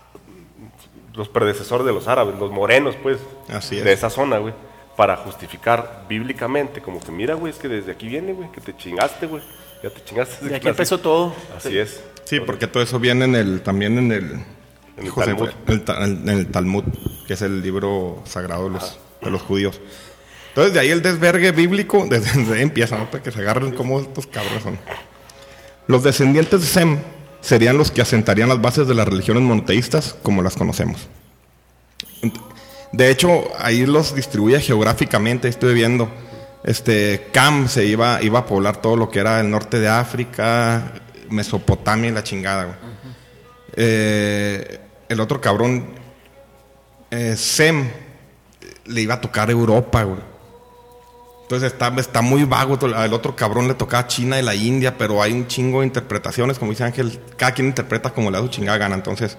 los 1.14 1.30
predecesores 1.30 1.86
de 1.86 1.94
los 1.94 2.08
árabes, 2.08 2.38
los 2.40 2.52
morenos, 2.52 2.96
pues, 3.02 3.20
Así 3.50 3.78
es. 3.78 3.84
de 3.84 3.94
esa 3.94 4.10
zona, 4.10 4.38
güey, 4.40 4.54
para 4.96 5.18
justificar 5.18 6.06
bíblicamente, 6.08 6.82
como 6.82 7.00
que 7.00 7.12
mira, 7.12 7.34
güey, 7.36 7.52
es 7.52 7.60
que 7.60 7.68
desde 7.68 7.92
aquí 7.92 8.08
viene, 8.08 8.34
güey, 8.34 8.52
que 8.52 8.62
te 8.62 8.76
chingaste, 8.76 9.28
güey, 9.28 9.44
ya 9.84 9.90
te 9.90 10.04
chingaste. 10.04 10.36
desde 10.36 10.50
De 10.50 10.56
aquí 10.56 10.64
que 10.64 10.70
empezó 10.70 10.98
todo. 11.00 11.34
Así 11.58 11.78
es. 11.78 12.02
Sí, 12.24 12.40
porque 12.40 12.68
todo 12.68 12.82
eso 12.82 13.00
viene 13.00 13.26
en 13.26 13.36
el, 13.36 13.62
también 13.62 13.98
en 13.98 14.12
el, 14.12 14.40
el 14.98 15.14
Talmud. 15.14 15.50
fue. 15.66 15.74
El 15.74 15.82
ta- 15.84 16.04
en 16.06 16.30
el 16.30 16.48
Talmud, 16.48 16.84
que 17.28 17.34
es 17.34 17.42
el 17.42 17.62
libro 17.62 18.22
sagrado 18.26 18.66
de 18.66 18.70
los, 18.72 18.98
de 19.22 19.30
los 19.32 19.42
judíos. 19.42 19.80
Entonces, 20.50 20.74
de 20.74 20.80
ahí 20.80 20.90
el 20.90 21.02
desvergue 21.02 21.52
bíblico, 21.52 22.06
desde, 22.10 22.40
desde 22.40 22.56
ahí 22.56 22.62
empieza, 22.62 22.98
¿no? 22.98 23.12
Para 23.12 23.22
que 23.22 23.32
se 23.32 23.40
agarren 23.42 23.74
como 23.74 24.00
estos 24.00 24.26
cabros 24.28 24.64
son. 24.64 24.80
Los 25.88 26.04
descendientes 26.04 26.62
de 26.62 26.68
Sem 26.68 27.00
serían 27.42 27.78
los 27.78 27.92
que 27.92 28.02
asentarían 28.02 28.50
las 28.50 28.60
bases 28.62 28.88
de 28.88 28.96
las 28.96 29.08
religiones 29.08 29.44
monoteístas 29.44 30.16
como 30.24 30.42
las 30.42 30.56
conocemos. 30.56 31.08
De 32.96 33.12
hecho, 33.12 33.50
ahí 33.60 33.86
los 33.86 34.16
distribuye 34.16 34.58
geográficamente, 34.62 35.50
estoy 35.50 35.74
viendo. 35.74 36.10
Este, 36.64 37.28
Cam 37.34 37.68
se 37.68 37.86
iba, 37.86 38.22
iba 38.24 38.40
a 38.40 38.46
poblar 38.46 38.78
todo 38.78 38.96
lo 38.96 39.10
que 39.10 39.20
era 39.20 39.42
el 39.42 39.50
norte 39.52 39.82
de 39.82 39.90
África, 39.90 40.94
Mesopotamia 41.30 42.10
y 42.10 42.14
la 42.14 42.24
chingada, 42.24 42.64
güey. 42.64 42.78
Eh, 43.76 44.80
el 45.10 45.20
otro 45.20 45.42
cabrón, 45.42 45.88
eh, 47.12 47.36
Sem, 47.36 47.90
le 48.86 49.02
iba 49.02 49.16
a 49.16 49.22
tocar 49.22 49.52
Europa, 49.52 50.04
güey. 50.04 50.22
Entonces 51.42 51.74
está, 51.74 51.94
está 51.98 52.22
muy 52.22 52.46
vago. 52.46 52.80
Al 52.96 53.14
otro 53.14 53.36
cabrón 53.36 53.68
le 53.68 53.74
tocaba 53.74 54.08
China 54.08 54.40
y 54.40 54.42
la 54.42 54.56
India, 54.56 54.98
pero 54.98 55.22
hay 55.22 55.34
un 55.34 55.48
chingo 55.48 55.82
de 55.82 55.88
interpretaciones. 55.88 56.58
Como 56.58 56.72
dice 56.72 56.86
Ángel, 56.86 57.20
cada 57.36 57.54
quien 57.54 57.68
interpreta 57.68 58.12
como 58.12 58.32
le 58.32 58.38
da 58.38 58.44
su 58.44 58.50
chingada 58.50 58.78
gana. 58.78 58.96
Entonces, 58.96 59.38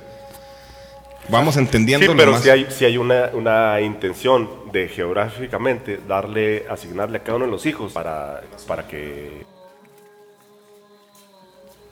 vamos 1.29 1.57
entendiendo 1.57 2.07
Sí, 2.07 2.13
lo 2.13 2.17
pero 2.19 2.39
si 2.39 2.51
hay, 2.51 2.67
sí 2.71 2.85
hay 2.85 2.97
una, 2.99 3.31
una 3.33 3.81
intención 3.81 4.71
de 4.73 4.89
geográficamente 4.89 6.01
darle, 6.07 6.67
asignarle 6.69 7.19
a 7.19 7.23
cada 7.23 7.37
uno 7.37 7.47
de 7.47 7.51
los 7.51 7.65
hijos 7.67 7.93
para, 7.93 8.43
para 8.67 8.87
que... 8.87 9.45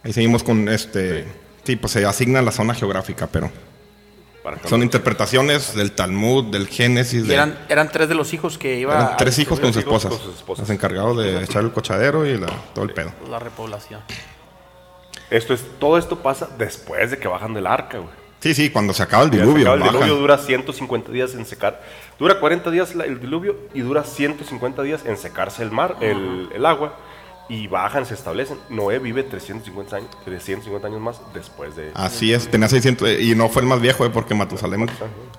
Ahí 0.02 0.12
seguimos 0.12 0.42
con 0.42 0.68
este. 0.68 1.24
Sí, 1.64 1.76
pues 1.76 1.92
se 1.94 2.04
asigna 2.04 2.42
la 2.42 2.52
zona 2.52 2.74
geográfica, 2.74 3.26
pero 3.26 3.50
Para 4.42 4.58
son 4.68 4.82
interpretaciones 4.82 5.74
del 5.74 5.92
Talmud, 5.92 6.52
del 6.52 6.68
Génesis. 6.68 7.26
De- 7.26 7.32
eran, 7.32 7.58
eran 7.70 7.90
tres 7.90 8.10
de 8.10 8.14
los 8.14 8.34
hijos 8.34 8.58
que 8.58 8.78
iba 8.78 8.92
eran 8.92 9.06
a 9.14 9.16
tres 9.16 9.38
hijos 9.38 9.58
con 9.60 9.72
sus 9.72 9.82
hijos 9.82 10.04
esposas. 10.04 10.18
con 10.20 10.26
sus 10.30 10.36
esposas. 10.40 10.68
Los 10.68 10.74
encargados 10.76 11.16
de 11.16 11.42
echar 11.42 11.64
el 11.64 11.72
cochadero 11.72 12.26
y 12.26 12.36
la- 12.36 12.48
todo 12.74 12.84
el 12.84 12.92
pedo. 12.92 13.12
la 13.30 13.38
repoblación. 13.38 14.02
Esto 15.30 15.54
es, 15.54 15.64
todo 15.78 15.96
esto 15.96 16.18
pasa 16.18 16.50
después 16.58 17.10
de 17.10 17.16
que 17.18 17.26
bajan 17.26 17.54
del 17.54 17.66
arca, 17.66 17.96
güey. 17.96 18.10
Sí, 18.44 18.54
sí, 18.54 18.68
cuando 18.68 18.92
se 18.92 19.02
acaba 19.02 19.24
el 19.24 19.30
diluvio. 19.30 19.62
acaba 19.62 19.74
el 19.76 19.80
bajan. 19.80 19.94
diluvio 19.94 20.16
dura 20.20 20.36
150 20.36 21.10
días 21.12 21.34
en 21.34 21.46
secar. 21.46 21.82
Dura 22.18 22.38
40 22.38 22.70
días 22.70 22.92
el 22.94 23.18
diluvio 23.18 23.56
y 23.72 23.80
dura 23.80 24.04
150 24.04 24.82
días 24.82 25.04
en 25.06 25.16
secarse 25.16 25.62
el 25.62 25.70
mar, 25.70 25.96
el, 26.00 26.50
el 26.54 26.66
agua. 26.66 26.94
Y 27.48 27.66
bajan, 27.68 28.04
se 28.04 28.12
establecen. 28.14 28.58
Noé 28.68 28.98
vive 28.98 29.22
350 29.22 29.96
años, 29.96 30.10
350 30.26 30.88
años 30.88 31.00
más 31.00 31.20
después 31.32 31.74
de... 31.74 31.90
Así 31.94 32.34
es, 32.34 32.48
tenía 32.50 32.68
600. 32.68 33.08
eh, 33.08 33.22
Y 33.22 33.34
no 33.34 33.48
fue 33.48 33.62
el 33.62 33.68
más 33.68 33.80
viejo, 33.80 34.04
eh, 34.04 34.10
porque 34.10 34.34
Matusalem 34.34 34.86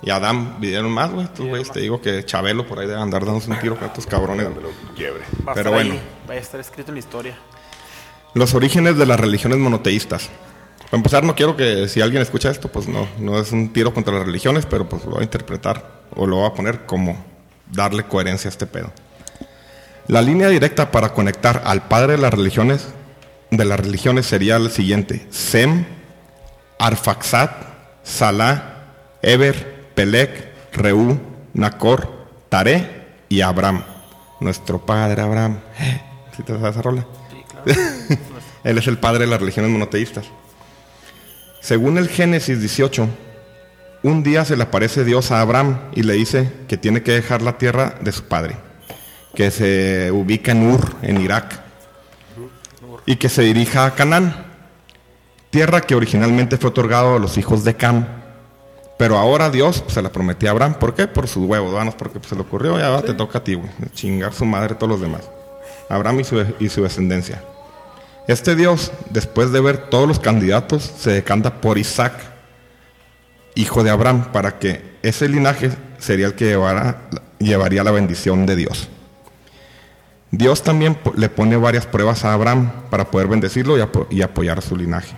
y 0.01 0.09
Adán 0.09 0.59
vivieron 0.59 0.91
más, 0.91 1.11
güey. 1.11 1.25
Estos 1.25 1.45
güeyes, 1.47 1.71
te 1.71 1.79
digo 1.81 2.01
que 2.01 2.23
Chabelo 2.25 2.65
por 2.67 2.79
ahí 2.79 2.87
debe 2.87 2.99
andar 3.01 3.23
dándose 3.23 3.51
un 3.51 3.59
tiro 3.59 3.75
con 3.75 3.87
estos 3.87 4.05
cabrones. 4.07 4.47
quiebre. 4.95 5.23
Pero 5.53 5.71
bueno. 5.71 5.93
ahí, 5.93 6.01
va 6.29 6.33
a 6.33 6.37
estar 6.37 6.59
escrito 6.59 6.89
en 6.89 6.95
la 6.95 6.99
historia. 6.99 7.37
Los 8.33 8.53
orígenes 8.55 8.97
de 8.97 9.05
las 9.05 9.19
religiones 9.19 9.57
monoteístas. 9.59 10.29
Para 10.85 10.97
empezar, 10.97 11.23
no 11.23 11.35
quiero 11.35 11.57
que 11.57 11.87
si 11.87 12.01
alguien 12.01 12.21
escucha 12.21 12.49
esto, 12.49 12.67
pues 12.69 12.87
no, 12.87 13.07
no 13.19 13.39
es 13.39 13.51
un 13.51 13.73
tiro 13.73 13.93
contra 13.93 14.13
las 14.13 14.25
religiones, 14.25 14.65
pero 14.65 14.87
pues 14.87 15.03
lo 15.05 15.11
voy 15.11 15.21
a 15.21 15.23
interpretar 15.23 16.03
o 16.15 16.27
lo 16.27 16.37
voy 16.37 16.47
a 16.47 16.53
poner 16.53 16.85
como 16.85 17.23
darle 17.71 18.03
coherencia 18.03 18.47
a 18.47 18.51
este 18.51 18.67
pedo. 18.67 18.91
La 20.07 20.21
línea 20.21 20.49
directa 20.49 20.91
para 20.91 21.13
conectar 21.13 21.63
al 21.65 21.87
padre 21.87 22.13
de 22.13 22.17
las 22.19 22.33
religiones, 22.33 22.87
de 23.49 23.65
las 23.65 23.79
religiones 23.79 24.27
sería 24.27 24.57
el 24.57 24.69
siguiente: 24.69 25.25
Sem, 25.31 25.85
Arfaxad, 26.77 27.49
Salah, 28.03 28.83
Eber, 29.23 29.89
Pelec, 29.95 30.53
Reú, 30.73 31.19
Nacor, 31.53 32.27
Taré 32.49 33.07
y 33.29 33.41
Abraham. 33.41 33.83
Nuestro 34.39 34.85
padre 34.85 35.21
Abraham. 35.21 35.59
¿Sí 36.37 36.43
te 36.43 36.53
sabes 36.53 36.71
esa 36.71 36.81
rola? 36.83 37.07
Sí, 37.31 37.43
claro. 37.49 37.79
Él 38.63 38.77
es 38.77 38.87
el 38.87 38.97
padre 38.99 39.25
de 39.25 39.31
las 39.31 39.39
religiones 39.39 39.71
monoteístas. 39.71 40.25
Según 41.65 41.97
el 41.97 42.09
Génesis 42.09 42.59
18, 42.59 43.09
un 44.03 44.21
día 44.21 44.45
se 44.45 44.55
le 44.55 44.61
aparece 44.61 45.03
Dios 45.03 45.31
a 45.31 45.41
Abraham 45.41 45.79
y 45.95 46.03
le 46.03 46.13
dice 46.13 46.51
que 46.67 46.77
tiene 46.77 47.01
que 47.01 47.13
dejar 47.13 47.41
la 47.41 47.57
tierra 47.57 47.95
de 48.01 48.11
su 48.11 48.25
padre, 48.25 48.55
que 49.33 49.49
se 49.49 50.11
ubica 50.11 50.51
en 50.51 50.71
Ur, 50.71 50.95
en 51.01 51.19
Irak, 51.19 51.59
y 53.07 53.15
que 53.15 53.29
se 53.29 53.41
dirija 53.41 53.87
a 53.87 53.95
Canaán, 53.95 54.45
tierra 55.49 55.81
que 55.81 55.95
originalmente 55.95 56.57
fue 56.57 56.69
otorgado 56.69 57.15
a 57.15 57.19
los 57.19 57.35
hijos 57.39 57.63
de 57.63 57.73
Cam. 57.73 58.05
Pero 58.99 59.17
ahora 59.17 59.49
Dios 59.49 59.81
pues, 59.81 59.95
se 59.95 60.03
la 60.03 60.11
prometió 60.11 60.49
a 60.49 60.51
Abraham. 60.51 60.75
¿Por 60.75 60.93
qué? 60.93 61.07
Por 61.07 61.27
sus 61.27 61.47
huevos, 61.47 61.83
¿no? 61.83 61.97
porque 61.97 62.19
pues, 62.19 62.29
se 62.29 62.35
le 62.35 62.41
ocurrió, 62.41 62.77
ya 62.77 63.01
te 63.01 63.15
toca 63.15 63.39
a 63.39 63.43
ti, 63.43 63.55
güey. 63.55 63.71
Chingar 63.91 64.33
su 64.33 64.45
madre 64.45 64.75
todos 64.75 64.91
los 64.91 65.01
demás. 65.01 65.27
Abraham 65.89 66.19
y 66.19 66.25
su, 66.25 66.45
y 66.59 66.69
su 66.69 66.83
descendencia. 66.83 67.41
Este 68.27 68.55
Dios, 68.55 68.91
después 69.11 69.51
de 69.51 69.61
ver 69.61 69.89
todos 69.89 70.07
los 70.07 70.19
candidatos, 70.19 70.83
se 70.97 71.11
decanta 71.11 71.61
por 71.61 71.77
Isaac, 71.77 72.13
hijo 73.53 73.83
de 73.83 73.91
Abraham, 73.91 74.31
para 74.31 74.57
que 74.57 74.95
ese 75.03 75.29
linaje 75.29 75.71
sería 75.99 76.25
el 76.27 76.33
que 76.35 76.45
llevara- 76.45 77.01
llevaría 77.39 77.83
la 77.83 77.91
bendición 77.91 78.45
de 78.45 78.55
Dios. 78.55 78.89
Dios 80.31 80.63
también 80.63 80.97
le 81.15 81.29
pone 81.29 81.55
varias 81.55 81.85
pruebas 81.85 82.25
a 82.25 82.33
Abraham 82.33 82.71
para 82.89 83.05
poder 83.11 83.27
bendecirlo 83.27 83.77
y, 83.77 83.81
apo- 83.81 84.07
y 84.09 84.21
apoyar 84.23 84.61
su 84.61 84.75
linaje. 84.75 85.15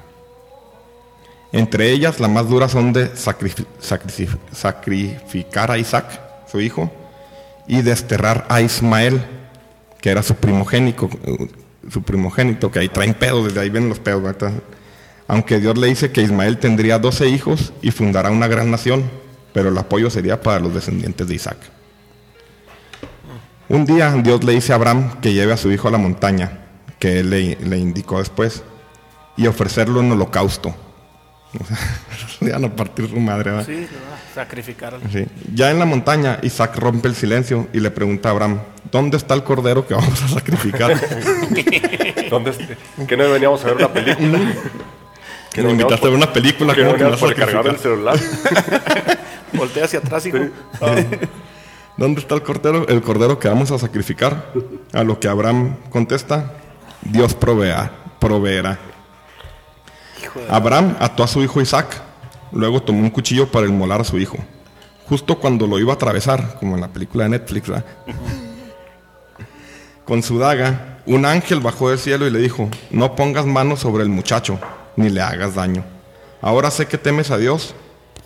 Entre 1.53 1.89
ellas, 1.91 2.19
las 2.19 2.29
más 2.29 2.49
duras 2.49 2.71
son 2.73 2.91
de 2.91 3.09
sacrifi- 3.13 3.65
sacrifi- 3.81 4.37
sacrificar 4.51 5.71
a 5.71 5.77
Isaac, 5.77 6.19
su 6.51 6.59
hijo, 6.59 6.91
y 7.67 7.81
desterrar 7.81 8.45
a 8.49 8.59
Ismael, 8.61 9.21
que 10.01 10.09
era 10.11 10.21
su 10.23 10.35
primogénico, 10.35 11.09
eh, 11.23 11.47
su 11.89 12.03
primogénito, 12.03 12.71
que 12.71 12.79
ahí 12.79 12.89
traen 12.89 13.13
pedos, 13.13 13.45
desde 13.45 13.61
ahí 13.61 13.69
vienen 13.69 13.89
los 13.89 13.99
pedos, 13.99 14.21
¿verdad? 14.21 14.53
Aunque 15.27 15.59
Dios 15.59 15.77
le 15.77 15.87
dice 15.87 16.11
que 16.11 16.21
Ismael 16.21 16.57
tendría 16.57 16.99
12 16.99 17.29
hijos 17.29 17.73
y 17.81 17.91
fundará 17.91 18.31
una 18.31 18.47
gran 18.47 18.71
nación, 18.71 19.09
pero 19.53 19.69
el 19.69 19.77
apoyo 19.77 20.09
sería 20.09 20.41
para 20.41 20.59
los 20.59 20.73
descendientes 20.73 21.27
de 21.27 21.35
Isaac. 21.35 21.57
Un 23.69 23.85
día 23.85 24.11
Dios 24.23 24.43
le 24.43 24.53
dice 24.53 24.71
a 24.71 24.75
Abraham 24.75 25.19
que 25.19 25.33
lleve 25.33 25.51
a 25.51 25.57
su 25.57 25.71
hijo 25.71 25.89
a 25.89 25.91
la 25.91 25.97
montaña, 25.97 26.59
que 26.99 27.19
él 27.19 27.29
le, 27.29 27.77
indicó 27.77 28.19
después, 28.19 28.63
y 29.35 29.47
ofrecerlo 29.47 29.99
en 29.99 30.11
holocausto. 30.11 30.73
O 31.59 31.65
sea, 31.65 31.77
le 32.41 32.51
van 32.51 32.65
a 32.65 32.75
partir 32.75 33.09
su 33.09 33.19
madre, 33.19 33.51
¿verdad? 33.51 33.65
Sí, 33.65 33.87
sacrificar 34.37 34.93
al- 34.93 35.11
Sí. 35.11 35.25
Ya 35.53 35.71
en 35.71 35.79
la 35.79 35.85
montaña, 35.85 36.39
Isaac 36.43 36.75
rompe 36.77 37.07
el 37.07 37.15
silencio 37.15 37.67
y 37.73 37.79
le 37.79 37.89
pregunta 37.91 38.29
a 38.29 38.31
Abraham, 38.33 38.59
¿dónde 38.91 39.17
está 39.17 39.33
el 39.33 39.43
cordero 39.43 39.87
que 39.87 39.95
vamos 39.95 40.21
a 40.21 40.27
sacrificar? 40.27 40.91
¿Dónde 42.29 42.53
¿Que 43.07 43.17
no 43.17 43.29
veníamos 43.31 43.63
a 43.63 43.67
ver 43.67 43.75
una 43.77 43.91
película? 43.91 44.39
que 45.53 45.61
me 45.63 45.71
invitaste 45.71 46.05
a 46.05 46.09
ver 46.09 46.17
una 46.17 46.31
película, 46.31 46.75
¿Que 46.75 46.81
no 46.83 46.87
¿cómo 46.87 46.97
que 46.97 47.03
vas 47.03 47.23
a 47.23 47.61
por 47.61 47.67
el 47.67 47.77
celular? 47.79 48.19
Voltea 49.53 49.85
hacia 49.85 49.99
atrás, 49.99 50.25
hijo. 50.25 50.37
¿Dónde 51.97 52.21
está 52.21 52.35
el 52.35 52.43
cordero? 52.43 52.87
El 52.87 53.01
cordero 53.01 53.39
que 53.39 53.47
vamos 53.47 53.71
a 53.71 53.79
sacrificar. 53.79 54.51
A 54.93 55.03
lo 55.03 55.19
que 55.19 55.27
Abraham 55.27 55.77
contesta, 55.89 56.53
Dios 57.01 57.33
provea, 57.33 57.91
proveerá. 58.19 58.77
Abraham 60.49 60.95
ató 60.99 61.23
a 61.23 61.27
su 61.27 61.41
hijo 61.41 61.59
Isaac, 61.61 61.87
luego 62.51 62.81
tomó 62.81 62.99
un 62.99 63.09
cuchillo 63.09 63.51
para 63.51 63.67
inmolar 63.67 64.01
a 64.01 64.03
su 64.03 64.17
hijo. 64.17 64.37
Justo 65.07 65.39
cuando 65.39 65.67
lo 65.67 65.79
iba 65.79 65.93
a 65.93 65.95
atravesar, 65.95 66.57
como 66.59 66.75
en 66.75 66.81
la 66.81 66.89
película 66.89 67.23
de 67.23 67.31
Netflix, 67.31 67.69
¿verdad? 67.69 67.85
Con 70.05 70.23
su 70.23 70.39
daga, 70.39 70.99
un 71.05 71.25
ángel 71.25 71.59
bajó 71.59 71.89
del 71.89 71.99
cielo 71.99 72.27
y 72.27 72.31
le 72.31 72.39
dijo, 72.39 72.69
no 72.91 73.15
pongas 73.15 73.45
manos 73.45 73.79
sobre 73.79 74.03
el 74.03 74.09
muchacho, 74.09 74.59
ni 74.95 75.09
le 75.09 75.21
hagas 75.21 75.55
daño. 75.55 75.83
Ahora 76.41 76.71
sé 76.71 76.87
que 76.87 76.97
temes 76.97 77.31
a 77.31 77.37
Dios, 77.37 77.75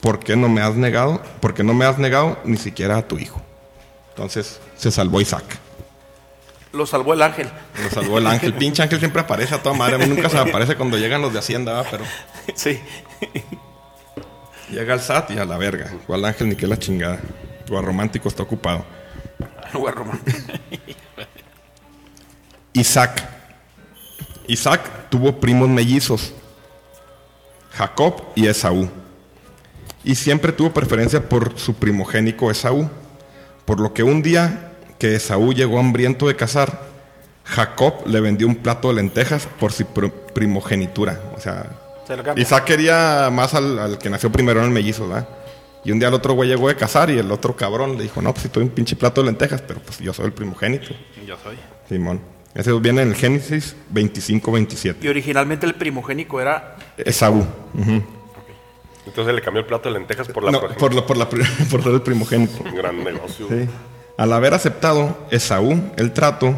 ¿por 0.01 0.19
qué 0.19 0.35
no 0.35 0.49
me 0.49 0.61
has 0.61 0.75
negado? 0.75 1.21
Porque 1.39 1.63
no 1.63 1.73
me 1.73 1.85
has 1.85 1.97
negado 1.97 2.37
ni 2.43 2.57
siquiera 2.57 2.97
a 2.97 3.07
tu 3.07 3.17
hijo. 3.17 3.41
Entonces 4.09 4.59
se 4.75 4.91
salvó 4.91 5.21
Isaac. 5.21 5.43
Lo 6.73 6.85
salvó 6.85 7.13
el 7.13 7.21
ángel. 7.21 7.49
Lo 7.83 7.89
salvó 7.89 8.17
el 8.17 8.27
ángel. 8.27 8.53
Pinche 8.53 8.83
ángel 8.83 8.99
siempre 8.99 9.21
aparece 9.21 9.55
a 9.55 9.61
toda 9.61 9.75
madre. 9.75 9.95
A 9.95 9.97
mí 9.97 10.05
nunca 10.05 10.29
se 10.29 10.41
me 10.41 10.49
aparece 10.49 10.75
cuando 10.75 10.97
llegan 10.97 11.21
los 11.21 11.33
de 11.33 11.39
Hacienda, 11.39 11.73
¿verdad? 11.73 11.87
pero 11.91 12.03
Sí. 12.55 12.79
Llega 14.71 14.93
el 14.93 14.99
SAT 15.01 15.31
y 15.31 15.37
a 15.37 15.45
la 15.45 15.57
verga. 15.57 15.91
O 16.07 16.13
al 16.13 16.25
ángel 16.25 16.49
ni 16.49 16.55
que 16.55 16.67
la 16.67 16.77
chingada. 16.77 17.19
O 17.69 17.77
a 17.77 17.81
romántico 17.81 18.27
está 18.29 18.43
ocupado. 18.43 18.85
Lugar 19.73 19.95
romano. 19.95 20.19
Isaac. 22.73 23.23
Isaac 24.47 25.09
tuvo 25.09 25.39
primos 25.39 25.69
mellizos, 25.69 26.33
Jacob 27.71 28.21
y 28.35 28.47
Esaú. 28.47 28.89
Y 30.03 30.15
siempre 30.15 30.51
tuvo 30.51 30.71
preferencia 30.73 31.27
por 31.29 31.57
su 31.59 31.75
primogénico 31.75 32.49
Esaú. 32.49 32.89
Por 33.65 33.79
lo 33.79 33.93
que 33.93 34.03
un 34.03 34.21
día 34.21 34.71
que 34.99 35.15
Esaú 35.15 35.53
llegó 35.53 35.79
hambriento 35.79 36.27
de 36.27 36.35
cazar, 36.35 36.81
Jacob 37.45 37.93
le 38.07 38.19
vendió 38.19 38.47
un 38.47 38.55
plato 38.55 38.87
de 38.89 38.95
lentejas 38.95 39.47
por 39.59 39.71
su 39.71 39.83
pr- 39.85 40.11
primogenitura. 40.33 41.19
O 41.35 41.39
sea, 41.39 41.69
Se 42.11 42.17
lo 42.17 42.23
cambia. 42.23 42.41
Isaac 42.41 42.65
quería 42.65 43.29
más 43.31 43.53
al, 43.53 43.79
al 43.79 43.97
que 43.97 44.09
nació 44.09 44.31
primero 44.31 44.59
en 44.59 44.65
el 44.65 44.71
mellizo, 44.71 45.07
¿verdad? 45.07 45.27
Y 45.83 45.91
un 45.91 45.99
día 45.99 46.09
el 46.09 46.13
otro 46.13 46.33
güey 46.33 46.49
llegó 46.49 46.67
de 46.67 46.75
cazar 46.75 47.09
y 47.09 47.17
el 47.17 47.31
otro 47.31 47.55
cabrón 47.55 47.97
le 47.97 48.03
dijo, 48.03 48.21
no, 48.21 48.31
pues 48.33 48.43
si 48.43 48.49
tuve 48.49 48.63
un 48.65 48.69
pinche 48.69 48.95
plato 48.95 49.21
de 49.21 49.27
lentejas, 49.27 49.61
pero 49.61 49.79
pues 49.79 49.97
yo 49.99 50.13
soy 50.13 50.25
el 50.25 50.33
primogénito. 50.33 50.87
Yo 51.25 51.35
soy. 51.43 51.57
Simón. 51.89 52.21
Ese 52.53 52.71
viene 52.73 53.01
en 53.01 53.07
el 53.09 53.15
Génesis 53.15 53.75
25-27. 53.93 54.97
Y 55.01 55.07
originalmente 55.07 55.65
el 55.65 55.73
primogénico 55.75 56.39
era. 56.41 56.75
Esaú. 56.97 57.45
Entonces 59.05 59.33
le 59.33 59.41
cambió 59.41 59.61
el 59.61 59.65
plato 59.67 59.89
de 59.89 59.93
lentejas 59.97 60.27
por 60.27 60.43
la 60.43 60.51
No, 60.51 60.59
por, 60.61 60.93
la- 60.93 61.05
por, 61.05 61.17
la 61.17 61.27
por 61.71 61.81
ser 61.83 61.93
el 61.93 62.01
primogénito. 62.01 62.63
Un 62.63 62.75
gran 62.75 63.03
negocio. 63.03 63.47
Sí. 63.49 63.67
Al 64.17 64.33
haber 64.33 64.53
aceptado 64.53 65.17
Esaú 65.31 65.81
el 65.97 66.11
trato, 66.13 66.53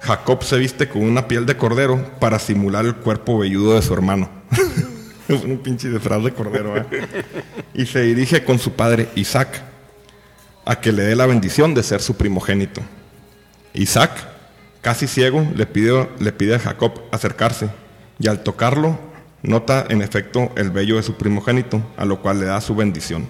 Jacob 0.00 0.42
se 0.42 0.56
viste 0.56 0.88
con 0.88 1.02
una 1.02 1.28
piel 1.28 1.44
de 1.46 1.56
cordero 1.56 2.02
para 2.20 2.38
simular 2.38 2.84
el 2.86 2.94
cuerpo 2.94 3.38
velludo 3.38 3.74
de 3.74 3.82
su 3.82 3.92
hermano. 3.92 4.30
Un 5.28 5.58
pinche 5.58 5.88
disfraz 5.88 6.22
de 6.22 6.32
cordero, 6.32 6.76
¿eh? 6.76 6.84
Y 7.74 7.86
se 7.86 8.02
dirige 8.02 8.44
con 8.44 8.58
su 8.58 8.72
padre 8.72 9.08
Isaac 9.14 9.62
a 10.64 10.80
que 10.80 10.92
le 10.92 11.02
dé 11.02 11.16
la 11.16 11.26
bendición 11.26 11.74
de 11.74 11.82
ser 11.82 12.00
su 12.00 12.16
primogénito. 12.16 12.80
Isaac, 13.72 14.12
casi 14.80 15.06
ciego, 15.06 15.46
le 15.54 15.66
pide, 15.66 16.08
le 16.18 16.32
pide 16.32 16.54
a 16.54 16.58
Jacob 16.58 17.02
acercarse 17.10 17.68
y 18.18 18.28
al 18.28 18.42
tocarlo 18.42 18.98
Nota 19.44 19.84
en 19.90 20.00
efecto 20.00 20.50
el 20.56 20.70
vello 20.70 20.96
de 20.96 21.02
su 21.02 21.16
primogénito, 21.16 21.82
a 21.98 22.06
lo 22.06 22.22
cual 22.22 22.40
le 22.40 22.46
da 22.46 22.62
su 22.62 22.74
bendición. 22.74 23.28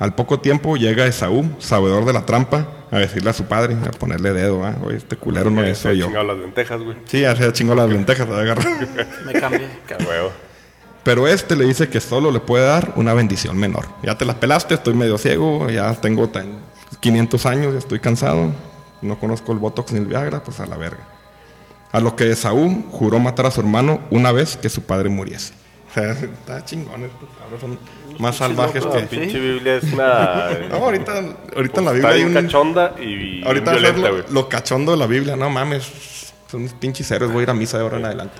Al 0.00 0.14
poco 0.16 0.40
tiempo 0.40 0.76
llega 0.76 1.06
Esaú, 1.06 1.48
sabedor 1.60 2.04
de 2.06 2.12
la 2.12 2.26
trampa, 2.26 2.66
a 2.90 2.98
decirle 2.98 3.30
a 3.30 3.32
su 3.34 3.44
padre, 3.44 3.76
a 3.86 3.90
ponerle 3.92 4.32
dedo, 4.32 4.64
¿ah? 4.64 4.74
Oye, 4.82 4.96
este 4.96 5.14
culero 5.16 5.50
no 5.50 5.62
es 5.62 5.76
se 5.76 5.82
soy 5.84 5.92
ha 5.92 6.00
yo. 6.00 6.06
chingado 6.06 6.26
las 6.26 6.38
lentejas, 6.38 6.80
güey. 6.80 6.96
Sí, 7.04 7.20
ya 7.20 7.36
se 7.36 7.52
chingó 7.52 7.74
las 7.76 7.88
lentejas, 7.88 8.26
se. 8.28 8.56
Me 9.26 9.32
cambié. 9.34 9.68
Qué 9.86 9.94
huevo. 10.04 10.32
Pero 11.04 11.28
este 11.28 11.54
le 11.54 11.64
dice 11.66 11.88
que 11.88 12.00
solo 12.00 12.30
le 12.32 12.40
puede 12.40 12.66
dar 12.66 12.92
una 12.96 13.14
bendición 13.14 13.56
menor. 13.56 13.86
Ya 14.02 14.18
te 14.18 14.24
la 14.24 14.40
pelaste, 14.40 14.74
estoy 14.74 14.94
medio 14.94 15.16
ciego, 15.18 15.68
ya 15.70 15.94
tengo 15.94 16.28
tan- 16.28 16.58
500 16.98 17.46
años, 17.46 17.72
ya 17.72 17.78
estoy 17.78 18.00
cansado, 18.00 18.52
no 19.00 19.18
conozco 19.20 19.52
el 19.52 19.58
Botox 19.58 19.92
ni 19.92 19.98
el 20.00 20.06
Viagra, 20.06 20.42
pues 20.42 20.60
a 20.60 20.66
la 20.66 20.76
verga. 20.76 21.06
A 21.92 22.00
lo 22.00 22.16
que 22.16 22.30
Esaú 22.30 22.84
juró 22.90 23.18
matar 23.18 23.46
a 23.46 23.50
su 23.50 23.60
hermano 23.60 24.00
una 24.10 24.32
vez 24.32 24.56
que 24.56 24.68
su 24.68 24.82
padre 24.82 25.08
muriese. 25.08 25.52
O 25.90 25.94
sea, 25.94 26.10
está 26.12 26.64
chingón, 26.64 27.04
estos 27.04 27.28
cabros 27.38 27.60
son 27.60 27.78
más 28.20 28.36
salvajes 28.36 28.84
La 28.84 28.92
que... 28.92 29.06
pinche 29.06 29.38
Biblia 29.38 29.76
es 29.76 29.84
una. 29.92 30.50
No, 30.70 30.76
ahorita, 30.76 31.12
ahorita 31.56 31.80
en 31.80 31.84
la 31.86 31.92
Está 31.92 31.92
Biblia 31.92 32.10
hay 32.10 32.22
un... 32.24 32.34
cachonda 32.34 32.94
y 33.00 33.44
Ahorita 33.44 33.70
a 33.70 33.74
violenta, 33.74 34.00
lo, 34.08 34.10
güey. 34.12 34.24
lo 34.30 34.48
cachondo 34.48 34.92
de 34.92 34.98
la 34.98 35.06
Biblia, 35.06 35.36
no 35.36 35.50
mames. 35.50 36.32
Son 36.50 36.60
unos 36.62 36.74
pinches 36.74 37.10
héroes, 37.10 37.32
voy 37.32 37.40
a 37.40 37.42
ir 37.44 37.50
a 37.50 37.54
misa 37.54 37.76
de 37.78 37.84
ahora 37.84 37.98
en 37.98 38.04
adelante. 38.06 38.34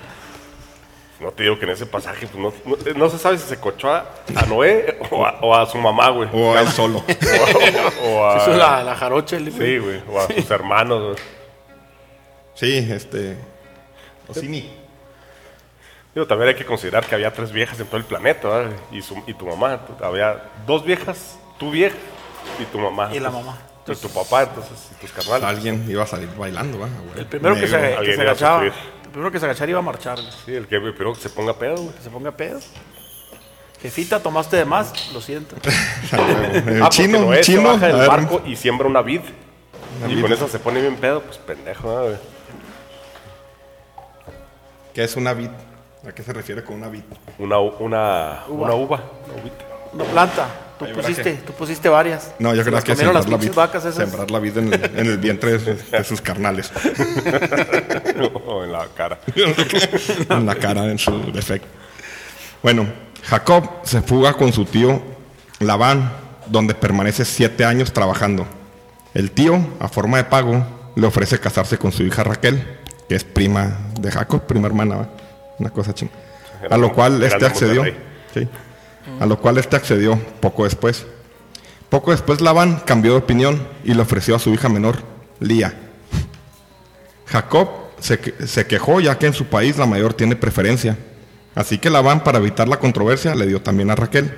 No 1.19 1.31
te 1.31 1.43
digo 1.43 1.59
que 1.59 1.65
en 1.65 1.71
ese 1.71 1.85
pasaje, 1.85 2.25
pues 2.27 2.41
no, 2.41 2.51
no, 2.65 2.93
no 2.95 3.09
se 3.09 3.17
sabe 3.19 3.37
si 3.37 3.47
se 3.47 3.57
cochó 3.57 3.91
a, 3.93 4.09
a 4.35 4.45
Noé 4.47 4.97
o 5.11 5.23
a, 5.25 5.37
o 5.41 5.55
a 5.55 5.65
su 5.67 5.77
mamá, 5.77 6.09
güey. 6.09 6.27
O 6.33 6.57
él 6.57 6.67
solo. 6.69 7.03
O, 8.03 8.07
o 8.09 8.25
a. 8.29 8.37
Es 8.37 8.47
la, 8.57 8.83
la 8.83 8.95
jarocha. 8.95 9.37
el- 9.37 9.51
Sí, 9.51 9.77
güey. 9.77 10.01
O 10.11 10.19
a 10.19 10.27
sus 10.27 10.49
hermanos, 10.49 11.03
güey. 11.03 11.15
Sí, 12.55 12.87
este... 12.91 13.37
Osini. 14.27 14.80
Digo, 16.13 16.27
también 16.27 16.49
hay 16.49 16.55
que 16.55 16.65
considerar 16.65 17.05
que 17.05 17.15
había 17.15 17.31
tres 17.33 17.51
viejas 17.51 17.79
en 17.79 17.87
todo 17.87 17.97
el 17.97 18.03
planeta, 18.03 18.47
¿verdad? 18.49 18.71
Y, 18.91 19.01
su, 19.01 19.21
y 19.27 19.33
tu 19.33 19.45
mamá. 19.45 19.79
Había 20.03 20.43
dos 20.67 20.83
viejas, 20.83 21.39
tu 21.57 21.71
vieja 21.71 21.95
y 22.59 22.65
tu 22.65 22.79
mamá. 22.79 23.09
Y 23.13 23.19
la 23.19 23.29
mamá. 23.31 23.57
Y 23.87 23.95
tu 23.95 24.09
papá, 24.09 24.43
entonces, 24.43 24.89
y 24.91 25.01
tus 25.01 25.11
carnales. 25.11 25.43
Alguien 25.43 25.85
iba 25.89 26.03
a 26.03 26.07
salir 26.07 26.29
bailando. 26.37 26.77
Güey. 26.77 26.89
El 27.17 27.25
primero 27.25 27.55
que 27.55 27.67
se, 27.67 27.77
que 28.03 28.21
agachaba. 28.21 28.63
El 28.65 28.73
primero 29.11 29.31
que 29.31 29.39
se 29.39 29.45
agachara 29.45 29.69
iba 29.71 29.79
a 29.79 29.83
marchar. 29.83 30.17
güey. 30.17 30.31
Sí, 30.45 30.53
el 30.53 30.67
que 30.67 30.79
primero 30.79 31.13
que 31.13 31.21
se 31.21 31.29
ponga 31.29 31.53
pedo, 31.53 31.75
güey. 31.77 31.95
Que 31.95 32.01
se 32.01 32.09
ponga 32.09 32.31
pedo. 32.31 32.59
Jefita, 33.81 34.19
tomaste 34.19 34.57
de 34.57 34.65
más, 34.65 35.11
lo 35.13 35.21
siento. 35.21 35.55
Ah, 36.83 36.89
chino, 36.89 37.19
Noé 37.19 37.37
se 37.43 37.53
chino. 37.53 37.63
baja 37.63 37.87
del 37.87 37.95
ver, 37.97 38.07
barco 38.07 38.41
y 38.45 38.55
siembra 38.55 38.87
una 38.87 39.01
vid. 39.01 39.21
y 40.07 40.21
con 40.21 40.31
eso 40.31 40.47
se 40.47 40.59
pone 40.59 40.81
bien 40.81 40.97
pedo, 40.97 41.21
pues 41.21 41.37
pendejo, 41.37 41.87
¿no, 41.87 42.03
güey? 42.03 42.15
¿Qué 44.93 45.03
es 45.03 45.15
una 45.15 45.33
vid? 45.33 45.49
¿A 46.07 46.11
qué 46.11 46.23
se 46.23 46.33
refiere 46.33 46.63
con 46.63 46.77
una 46.77 46.87
vid? 46.87 47.03
Una, 47.37 47.59
una, 47.59 48.43
Uva. 48.47 48.65
una 48.65 48.73
uva. 48.73 49.03
Una 49.93 50.03
planta. 50.05 50.47
Tú 50.79 50.85
Ahí 50.85 50.93
pusiste, 50.93 51.33
tú 51.45 51.53
pusiste 51.53 51.89
varias. 51.89 52.31
No, 52.39 52.55
yo 52.55 52.63
creo 52.63 52.81
que 52.81 52.89
las 52.89 52.97
sembrar 52.97 53.29
la 53.29 53.37
vid. 53.37 53.53
vacas 53.53 53.85
esas. 53.85 54.09
Sembrar 54.09 54.31
la 54.31 54.39
vid 54.39 54.57
en 54.57 54.73
el, 54.73 54.83
en 54.83 55.05
el 55.05 55.17
vientre 55.19 55.51
de 55.51 55.59
sus, 55.59 55.91
de 55.91 56.03
sus 56.03 56.21
carnales. 56.21 56.71
o 58.45 58.63
en 58.63 58.71
la 58.71 58.87
cara. 58.95 59.19
en 60.29 60.45
la 60.47 60.55
cara, 60.55 60.85
en 60.85 60.97
su 60.97 61.31
defecto. 61.31 61.67
Bueno, 62.63 62.87
Jacob 63.25 63.69
se 63.83 64.01
fuga 64.01 64.33
con 64.33 64.51
su 64.53 64.65
tío 64.65 65.03
Labán, 65.59 66.11
donde 66.47 66.73
permanece 66.73 67.25
siete 67.25 67.63
años 67.63 67.93
trabajando. 67.93 68.47
El 69.13 69.29
tío, 69.29 69.59
a 69.79 69.87
forma 69.87 70.17
de 70.17 70.23
pago, 70.23 70.65
le 70.95 71.05
ofrece 71.05 71.39
casarse 71.39 71.77
con 71.77 71.91
su 71.91 72.01
hija 72.01 72.23
Raquel, 72.23 72.79
que 73.07 73.13
es 73.15 73.23
prima 73.23 73.77
de 73.99 74.09
Jacob, 74.09 74.47
prima 74.47 74.65
hermana. 74.67 75.09
Una 75.61 75.69
cosa 75.69 75.93
ching. 75.93 76.09
A 76.69 76.77
lo 76.77 76.91
cual 76.93 77.21
este 77.23 77.45
accedió. 77.45 77.83
Sí. 78.33 78.47
A 79.19 79.25
lo 79.25 79.39
cual 79.39 79.57
este 79.57 79.75
accedió 79.75 80.17
poco 80.39 80.63
después. 80.65 81.05
Poco 81.89 82.11
después 82.11 82.41
Labán 82.41 82.81
cambió 82.85 83.11
de 83.13 83.17
opinión 83.19 83.67
y 83.83 83.93
le 83.93 84.01
ofreció 84.01 84.35
a 84.35 84.39
su 84.39 84.51
hija 84.53 84.69
menor, 84.69 84.97
Lía. 85.39 85.73
Jacob 87.25 87.69
se, 87.99 88.19
se 88.47 88.65
quejó 88.67 88.99
ya 88.99 89.17
que 89.17 89.27
en 89.27 89.33
su 89.33 89.45
país 89.45 89.77
la 89.77 89.85
mayor 89.85 90.13
tiene 90.13 90.35
preferencia. 90.35 90.97
Así 91.55 91.77
que 91.77 91.89
Labán, 91.89 92.23
para 92.23 92.37
evitar 92.39 92.67
la 92.67 92.77
controversia, 92.77 93.35
le 93.35 93.47
dio 93.47 93.61
también 93.61 93.89
a 93.91 93.95
Raquel. 93.95 94.37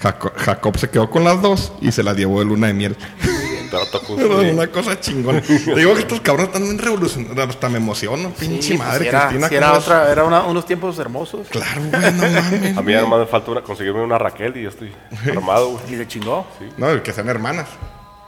Jaco- 0.00 0.32
Jacob 0.36 0.78
se 0.78 0.88
quedó 0.90 1.10
con 1.10 1.24
las 1.24 1.42
dos 1.42 1.72
y 1.80 1.92
se 1.92 2.02
las 2.02 2.16
llevó 2.16 2.38
de 2.40 2.46
luna 2.46 2.68
de 2.68 2.74
miel. 2.74 2.96
Justo, 3.70 4.28
güey. 4.28 4.50
Una 4.54 4.66
cosa 4.68 4.98
chingona. 5.00 5.40
Te 5.40 5.74
digo 5.74 5.94
que 5.94 6.00
estos 6.00 6.20
cabrones 6.20 6.48
están 6.48 6.62
bien 6.64 6.78
revolucionarios. 6.78 7.48
Hasta 7.48 7.68
me 7.68 7.78
emociono, 7.78 8.30
pinche 8.30 8.62
Sí, 8.62 8.74
pues, 8.76 8.88
madre. 8.88 9.02
si 9.04 9.08
era, 9.08 9.20
Cristina, 9.28 9.48
si 9.48 9.54
era 9.54 9.72
otra, 9.72 10.10
era 10.12 10.24
una- 10.24 10.42
unos 10.44 10.64
tiempos 10.66 10.98
hermosos. 10.98 11.46
Claro, 11.48 11.80
güey, 11.82 12.12
no 12.12 12.22
mames. 12.42 12.76
A 12.76 12.82
mí 12.82 12.92
nada 12.92 13.06
más 13.06 13.18
me 13.20 13.26
falta 13.26 13.50
una, 13.50 13.62
conseguirme 13.62 14.02
una 14.02 14.18
Raquel 14.18 14.56
y 14.56 14.62
yo 14.62 14.68
estoy 14.70 14.92
armado, 15.30 15.70
güey. 15.70 15.84
Y 15.92 15.96
le 15.96 16.06
chingó. 16.08 16.46
No, 16.76 16.88
el 16.90 17.02
que 17.02 17.12
sean 17.12 17.28
hermanas. 17.28 17.68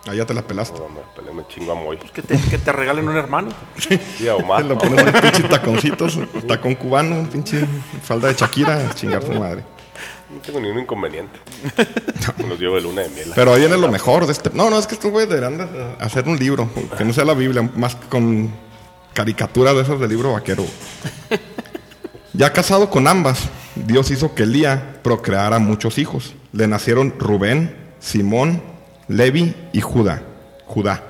Allá 0.09 0.25
te 0.25 0.33
la 0.33 0.41
pelaste. 0.41 0.79
No, 0.79 0.89
me 0.89 1.01
peleé, 1.15 1.35
me 1.35 1.47
chingo 1.47 1.73
a 1.73 1.75
Moy. 1.75 1.99
Que 1.99 2.23
te, 2.23 2.35
que 2.39 2.57
te 2.57 2.73
regalen 2.73 3.07
un 3.07 3.17
hermano. 3.19 3.51
Sí, 4.17 4.27
a 4.29 4.35
Omar. 4.35 4.63
Te 4.63 4.69
lo 4.71 4.79
pones 4.79 5.03
unos 5.03 5.21
pinches 5.21 5.49
taconcitos, 5.49 6.19
tacón 6.49 6.75
cubano, 6.75 7.17
un 7.17 7.27
pinche 7.27 7.67
falda 8.03 8.29
de 8.29 8.35
Shakira, 8.35 8.95
chingar 8.95 9.23
su 9.23 9.33
madre. 9.33 9.63
No 10.33 10.41
tengo 10.41 10.61
ningún 10.61 10.81
inconveniente. 10.81 11.39
Me 12.39 12.47
los 12.47 12.59
llevo 12.59 12.77
de 12.77 12.83
luna 12.83 13.03
de 13.03 13.09
miel. 13.09 13.33
Pero 13.35 13.53
ahí 13.53 13.61
viene 13.61 13.77
lo 13.77 13.91
mejor 13.91 14.27
de 14.27 14.33
este. 14.33 14.51
No, 14.55 14.71
no, 14.71 14.79
es 14.79 14.87
que 14.87 14.95
estos 14.95 15.11
güeyes 15.11 15.29
deberían 15.29 15.59
de 15.59 15.97
hacer 15.99 16.29
un 16.29 16.39
libro, 16.39 16.71
que 16.97 17.05
no 17.05 17.13
sea 17.13 17.25
la 17.25 17.35
Biblia, 17.35 17.69
más 17.75 17.97
con 17.97 18.51
caricaturas 19.13 19.75
de 19.75 19.83
esas 19.83 19.99
de 19.99 20.09
libro 20.09 20.33
vaquero. 20.33 20.65
Ya 22.33 22.53
casado 22.53 22.91
con 22.91 23.09
ambas, 23.09 23.49
Dios 23.75 24.11
hizo 24.13 24.35
que 24.35 24.45
Elía 24.45 25.01
procreara 25.03 25.59
muchos 25.59 25.99
hijos. 25.99 26.35
Le 26.53 26.69
nacieron 26.69 27.15
Rubén, 27.19 27.77
Simón, 27.99 28.63
Levi 29.09 29.55
y 29.73 29.81
Judá. 29.81 30.23
Judá. 30.65 31.03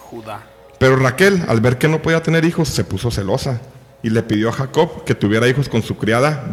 Judá. 0.00 0.42
Pero 0.78 0.96
Raquel, 0.96 1.44
al 1.46 1.60
ver 1.60 1.78
que 1.78 1.86
no 1.86 2.02
podía 2.02 2.22
tener 2.22 2.44
hijos, 2.44 2.68
se 2.68 2.82
puso 2.82 3.12
celosa 3.12 3.60
y 4.02 4.10
le 4.10 4.22
pidió 4.24 4.48
a 4.48 4.52
Jacob 4.52 5.04
que 5.04 5.14
tuviera 5.14 5.48
hijos 5.48 5.68
con 5.68 5.82
su 5.82 5.96
criada 5.96 6.44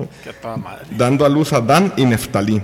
Bilha, 0.00 0.08
Qué 0.24 0.32
toda 0.32 0.56
madre. 0.56 0.84
dando 0.90 1.24
a 1.24 1.28
luz 1.28 1.52
a 1.52 1.60
Dan 1.60 1.92
y 1.96 2.04
Neftalí. 2.04 2.62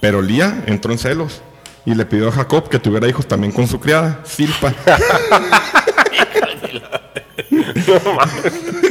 Pero 0.00 0.22
Lía 0.22 0.62
entró 0.66 0.92
en 0.92 0.98
celos 0.98 1.42
y 1.84 1.94
le 1.94 2.04
pidió 2.06 2.28
a 2.28 2.32
Jacob 2.32 2.68
que 2.68 2.78
tuviera 2.78 3.08
hijos 3.08 3.26
también 3.26 3.52
con 3.52 3.66
su 3.66 3.80
criada 3.80 4.20
Silpa. 4.24 4.72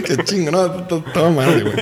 Qué 0.06 0.18
chingo, 0.24 0.52
no, 0.52 0.72
to- 0.72 0.84
to- 1.02 1.12
toda 1.14 1.30
madre, 1.30 1.64
güey. 1.64 1.76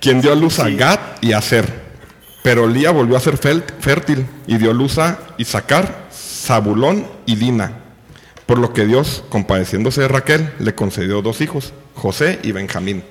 Quien 0.00 0.20
dio 0.20 0.32
a 0.32 0.36
luz 0.36 0.58
a 0.58 0.68
Gad 0.68 0.98
y 1.20 1.32
a 1.32 1.40
Ser. 1.40 1.82
Pero 2.42 2.66
Lía 2.66 2.90
volvió 2.90 3.16
a 3.16 3.20
ser 3.20 3.36
fértil 3.36 4.26
y 4.48 4.56
dio 4.58 4.72
luz 4.72 4.98
a 4.98 5.18
Isaacar, 5.38 6.08
Zabulón 6.12 7.06
y 7.24 7.36
Lina. 7.36 7.78
Por 8.46 8.58
lo 8.58 8.72
que 8.72 8.84
Dios, 8.84 9.22
compadeciéndose 9.28 10.00
de 10.02 10.08
Raquel, 10.08 10.52
le 10.58 10.74
concedió 10.74 11.22
dos 11.22 11.40
hijos, 11.40 11.72
José 11.94 12.40
y 12.42 12.50
Benjamín. 12.50 13.04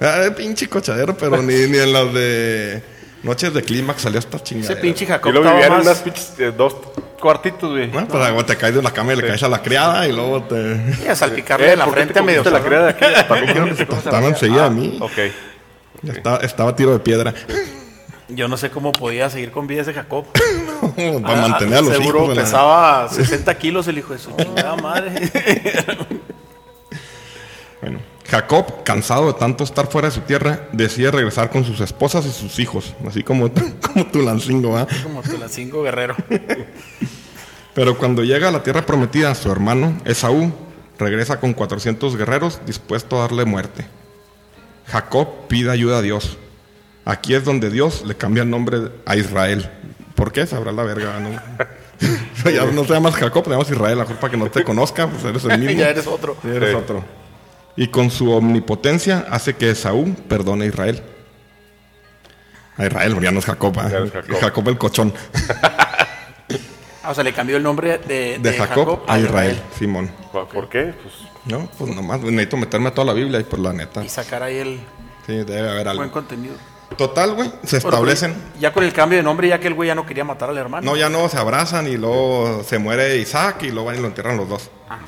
Ah, 0.00 0.24
pinche 0.36 0.68
cochadero, 0.68 1.16
pero 1.16 1.42
ni, 1.42 1.54
ni 1.66 1.78
en 1.78 1.92
las 1.92 2.12
de 2.12 2.82
Noches 3.22 3.52
de 3.54 3.62
Clímax 3.62 4.02
salió 4.02 4.18
esta 4.18 4.42
chingada. 4.42 4.72
Ese 4.72 4.80
pinche 4.80 5.04
Y 5.04 5.06
Jacob 5.08 5.32
lo 5.32 5.40
estaba 5.40 5.56
vivían 5.56 5.72
en 5.72 5.78
más... 5.78 5.86
unas 5.86 5.98
pinches 6.02 6.32
eh, 6.38 6.52
dos 6.56 6.76
cuartitos, 7.20 7.70
güey. 7.70 7.88
Bueno, 7.88 8.06
pues 8.08 8.22
luego 8.22 8.44
te 8.44 8.56
caes 8.56 8.74
de 8.74 8.82
la 8.82 8.90
cama 8.92 9.14
y 9.14 9.16
le 9.16 9.26
caes 9.26 9.42
a 9.42 9.48
la 9.48 9.62
criada 9.62 10.06
y 10.06 10.12
luego 10.12 10.42
te... 10.42 10.76
Y 11.04 11.08
a 11.08 11.16
salpicarle 11.16 11.72
en 11.72 11.78
la 11.78 11.84
¿por 11.86 11.94
qué 11.94 12.00
frente 12.00 12.14
te 12.14 12.20
a 12.20 12.22
medio 12.22 12.44
la 12.44 12.60
criada 12.62 12.84
de 12.84 12.90
aquí? 12.90 13.04
También 13.26 13.52
quiero 13.52 13.66
que 13.68 13.74
se 13.76 13.86
coma 13.86 13.98
esa 14.00 14.08
Estaba 14.10 14.18
criada. 14.18 14.28
enseguida 14.28 14.62
Ah, 14.64 14.66
a 14.66 14.70
mí. 14.70 14.98
Ok. 15.00 15.12
Ya 16.02 16.12
estaba, 16.12 16.36
estaba 16.38 16.70
a 16.70 16.76
tiro 16.76 16.92
de 16.92 16.98
piedra. 17.00 17.32
Yo 18.28 18.48
no 18.48 18.56
sé 18.58 18.70
cómo 18.70 18.92
podía 18.92 19.30
seguir 19.30 19.50
con 19.50 19.66
vida 19.66 19.80
ese 19.82 19.94
Jacob. 19.94 20.26
Para 21.22 21.40
mantener 21.48 21.78
a 21.78 21.80
los 21.80 21.90
Ah, 21.92 21.96
Seguro 21.96 22.24
hijos. 22.24 22.36
la- 22.36 22.42
pesaba 22.42 23.08
60 23.08 23.54
kilos 23.58 23.88
el 23.88 23.98
hijo 23.98 24.12
de 24.12 24.18
su 24.18 24.30
chingada 24.36 24.76
madre. 24.76 25.10
Bueno, 27.80 28.00
Jacob, 28.36 28.82
cansado 28.84 29.28
de 29.28 29.32
tanto 29.32 29.64
estar 29.64 29.86
fuera 29.86 30.08
de 30.08 30.14
su 30.14 30.20
tierra, 30.20 30.68
decide 30.72 31.10
regresar 31.10 31.48
con 31.48 31.64
sus 31.64 31.80
esposas 31.80 32.26
y 32.26 32.30
sus 32.30 32.58
hijos, 32.58 32.94
así 33.08 33.22
como, 33.22 33.50
como 33.80 34.06
Tulancingo, 34.08 34.72
¿va? 34.72 34.86
Como 35.02 35.22
Tulancingo 35.22 35.82
Guerrero. 35.82 36.14
Pero 37.74 37.96
cuando 37.96 38.24
llega 38.24 38.48
a 38.48 38.50
la 38.50 38.62
tierra 38.62 38.84
prometida, 38.84 39.34
su 39.34 39.50
hermano, 39.50 39.98
Esaú, 40.04 40.52
regresa 40.98 41.40
con 41.40 41.54
400 41.54 42.14
guerreros 42.18 42.60
dispuesto 42.66 43.16
a 43.16 43.22
darle 43.22 43.46
muerte. 43.46 43.86
Jacob 44.86 45.46
pide 45.48 45.70
ayuda 45.70 45.98
a 45.98 46.02
Dios. 46.02 46.36
Aquí 47.06 47.32
es 47.34 47.42
donde 47.42 47.70
Dios 47.70 48.04
le 48.04 48.16
cambia 48.16 48.42
el 48.42 48.50
nombre 48.50 48.90
a 49.06 49.16
Israel. 49.16 49.70
¿Por 50.14 50.30
qué? 50.32 50.46
Sabrá 50.46 50.72
la 50.72 50.82
verga, 50.82 51.20
¿no? 51.20 51.30
ya 52.50 52.66
no 52.66 52.82
te 52.82 52.92
llamas 52.92 53.14
Jacob, 53.14 53.44
te 53.44 53.50
llamas 53.50 53.70
Israel. 53.70 53.96
Mejor 53.96 54.16
para 54.16 54.30
que 54.30 54.36
no 54.36 54.50
te 54.50 54.62
conozca, 54.62 55.06
pues 55.06 55.24
eres 55.24 55.44
el 55.46 55.58
mismo. 55.58 55.80
ya 55.80 55.88
eres 55.88 56.06
otro. 56.06 56.36
Sí, 56.42 56.48
eres 56.48 56.70
Sí. 56.70 56.76
otro. 56.76 57.25
Y 57.76 57.88
con 57.88 58.10
su 58.10 58.32
omnipotencia 58.32 59.26
hace 59.30 59.54
que 59.54 59.70
Esaú 59.70 60.14
perdone 60.28 60.64
a 60.64 60.68
Israel. 60.68 61.02
A 62.78 62.86
Israel, 62.86 63.12
porque 63.12 63.24
ya 63.26 63.32
no 63.32 63.38
es 63.38 63.44
Jacob, 63.44 63.74
es 63.78 64.12
Jacob. 64.12 64.36
Jacob 64.40 64.68
el 64.68 64.78
cochón. 64.78 65.14
Ah, 67.02 67.10
o 67.10 67.14
sea, 67.14 67.22
le 67.22 67.32
cambió 67.32 67.56
el 67.56 67.62
nombre 67.62 67.98
de, 67.98 68.38
De, 68.38 68.52
Jacob, 68.54 69.02
a 69.06 69.18
Israel, 69.18 69.56
Simón. 69.78 70.10
¿Por 70.32 70.68
qué? 70.68 70.92
Pues 71.00 71.14
No, 71.44 71.70
pues 71.78 71.94
nomás 71.94 72.20
necesito 72.20 72.56
meterme 72.56 72.88
a 72.88 72.94
toda 72.94 73.06
la 73.06 73.12
Biblia 73.12 73.38
y 73.38 73.44
por 73.44 73.60
la 73.60 73.72
neta. 73.72 74.04
Y 74.04 74.08
sacar 74.08 74.42
ahí 74.42 74.56
el 74.56 74.80
Sí, 75.26 75.34
debe 75.34 75.68
haber 75.68 75.88
algo. 75.88 76.00
buen 76.00 76.10
contenido. 76.10 76.54
Total, 76.96 77.34
güey, 77.34 77.52
se 77.64 77.78
establecen. 77.78 78.32
pero 78.32 78.60
Ya 78.60 78.72
con 78.72 78.84
el 78.84 78.92
cambio 78.92 79.18
de 79.18 79.22
nombre, 79.22 79.48
ya 79.48 79.58
que 79.58 79.68
el 79.68 79.74
güey 79.74 79.88
ya 79.88 79.94
no 79.94 80.06
quería 80.06 80.24
matar 80.24 80.50
al 80.50 80.58
hermano. 80.58 80.84
No, 80.84 80.96
ya 80.96 81.08
no, 81.08 81.28
se 81.28 81.36
abrazan 81.36 81.88
y 81.88 81.96
luego 81.96 82.62
se 82.64 82.78
muere 82.78 83.16
Isaac 83.18 83.62
y 83.62 83.70
luego 83.70 83.86
van 83.86 83.98
y 83.98 84.00
lo 84.00 84.06
entierran 84.08 84.36
los 84.36 84.48
dos. 84.48 84.70
Ah. 84.88 84.98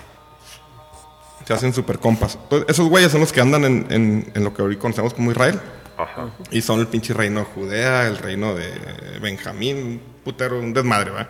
Se 1.49 1.55
hacen 1.55 1.73
super 1.75 1.99
compas. 1.99 2.39
Entonces, 2.43 2.69
esos 2.69 2.89
güeyes 2.89 3.11
son 3.11 3.21
los 3.21 3.33
que 3.33 3.41
andan 3.41 3.65
en, 3.65 3.87
en- 3.91 4.33
en 4.35 4.45
lo 4.45 4.55
que 4.55 4.63
hoy 4.63 4.77
conocemos 4.77 5.15
como 5.15 5.31
Israel. 5.33 5.61
Ajá. 5.97 6.29
Y 6.51 6.61
son 6.63 6.79
el 6.81 6.87
pinche 6.87 7.13
reino 7.15 7.41
de 7.41 7.47
Judea, 7.47 8.07
el 8.07 8.19
reino 8.19 8.55
de 8.55 8.71
Benjamín, 9.21 9.77
un 9.77 10.01
putero, 10.25 10.59
un 10.61 10.73
desmadre, 10.73 11.11
¿verdad? 11.11 11.29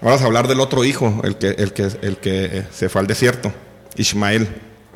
Vamos 0.00 0.20
a 0.20 0.26
hablar 0.26 0.48
del 0.48 0.60
otro 0.60 0.84
hijo, 0.84 1.20
el 1.24 1.36
que, 1.36 1.48
el 1.50 1.72
que, 1.72 1.82
el 2.02 2.16
que 2.18 2.44
eh, 2.58 2.66
se 2.72 2.88
fue 2.88 3.00
al 3.00 3.06
desierto, 3.06 3.52
Ismael, 3.96 4.48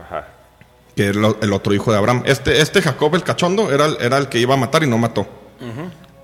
Ajá. 0.05 0.27
que 0.97 1.11
es 1.11 1.17
lo- 1.17 1.39
el 1.41 1.53
otro 1.53 1.73
hijo 1.73 1.93
de 1.93 1.99
Abraham. 1.99 2.25
Este, 2.27 2.61
este 2.61 2.83
Jacob, 2.83 3.15
el 3.15 3.23
cachondo, 3.23 3.73
era, 3.73 3.87
el- 3.87 3.97
era 4.01 4.19
el 4.19 4.29
que 4.29 4.39
iba 4.39 4.55
a 4.55 4.59
matar 4.59 4.83
y 4.83 4.87
no 4.89 4.99
mató. 4.99 5.27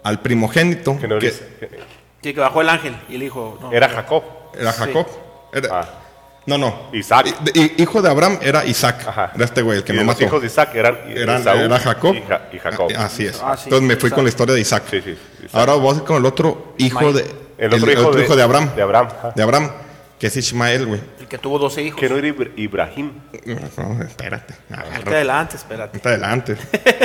Al 0.02 0.20
primogénito, 0.20 0.98
Que 0.98 1.06
no 1.08 1.18
que 1.20 1.26
dice- 1.26 1.48
que- 1.60 1.80
Sí, 2.22 2.34
que 2.34 2.40
bajó 2.40 2.60
el 2.60 2.68
ángel 2.68 2.96
y 3.08 3.18
le 3.18 3.24
dijo. 3.24 3.58
no. 3.60 3.72
Era 3.72 3.88
Jacob. 3.88 4.22
era 4.58 4.72
Jacob. 4.72 5.06
Era- 5.52 5.68
Ah. 5.80 5.98
No, 6.44 6.58
no. 6.58 6.88
Isaac. 6.92 7.26
I- 7.28 7.34
de- 7.44 7.60
hi- 7.60 7.72
hijo 7.82 8.02
de 8.02 8.10
Abraham 8.10 8.38
era 8.42 8.64
Isaac. 8.64 9.04
Ajá. 9.06 9.32
Era 9.34 9.44
este 9.44 9.62
güey, 9.62 9.78
el 9.78 9.84
que 9.84 9.92
y 9.92 9.96
no 9.96 10.02
los 10.02 10.14
mató. 10.14 10.24
hijos 10.24 10.40
de 10.40 10.46
Isaac 10.48 10.70
eran, 10.74 10.98
Eran- 11.08 11.46
era 11.46 11.78
Jacob. 11.78 12.14
Y, 12.16 12.22
Ja- 12.22 12.48
y 12.52 12.58
Jacob. 12.58 12.90
Ah, 12.96 13.04
Así 13.04 13.26
es. 13.26 13.40
Ah, 13.42 13.56
sí, 13.56 13.64
Entonces 13.66 13.88
me 13.88 13.94
fui 13.96 14.08
Isaac. 14.08 14.14
con 14.16 14.24
la 14.24 14.28
historia 14.28 14.54
de 14.56 14.60
Isaac. 14.60 14.82
Sí, 14.90 15.00
sí, 15.02 15.10
Isaac. 15.38 15.50
Ahora 15.54 15.74
voy 15.74 16.00
con 16.00 16.16
el 16.16 16.26
otro 16.26 16.74
hijo 16.78 16.98
Ismael. 17.10 17.14
de. 17.14 17.42
El 17.58 17.74
otro 17.74 17.92
hijo 17.92 18.10
de- 18.12 18.36
de 18.36 18.42
Abraham. 18.42 18.70
de 18.74 18.82
Abraham, 18.82 19.08
ajá. 19.16 19.32
De 19.36 19.42
Abraham, 19.42 19.70
que 20.18 20.26
es 20.26 20.36
Ismael, 20.36 20.86
güey. 20.86 21.00
El 21.20 21.28
que 21.28 21.38
tuvo 21.38 21.60
12 21.60 21.80
hijos. 21.82 22.00
Que 22.00 22.08
no 22.08 22.16
era 22.16 22.26
Ibra- 22.26 22.50
Ibrahim. 22.56 23.12
No, 23.46 24.02
espérate. 24.02 24.54
Ahorita 24.68 24.96
Agarra. 24.96 25.12
adelante, 25.12 25.56
espérate. 25.56 25.96
Está 25.96 26.08
adelante. 26.08 26.56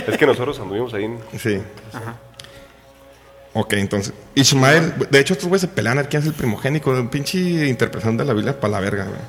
es 0.07 0.17
que 0.17 0.25
nosotros 0.25 0.59
anduvimos 0.59 0.93
ahí 0.95 1.03
en... 1.05 1.19
Sí. 1.39 1.61
Ok, 3.53 3.73
entonces. 3.73 4.13
Ismael. 4.35 4.93
De 5.09 5.19
hecho, 5.19 5.33
estos 5.33 5.47
güeyes 5.47 5.61
se 5.61 5.67
pelean 5.67 5.97
a 5.97 6.01
ver 6.01 6.09
quién 6.09 6.21
es 6.21 6.27
el 6.27 6.33
primogénico. 6.33 7.09
Pinche 7.09 7.67
interpretación 7.67 8.17
de 8.17 8.25
la 8.25 8.33
Biblia 8.33 8.59
para 8.59 8.71
la 8.71 8.79
verga, 8.79 9.05
güey. 9.05 9.19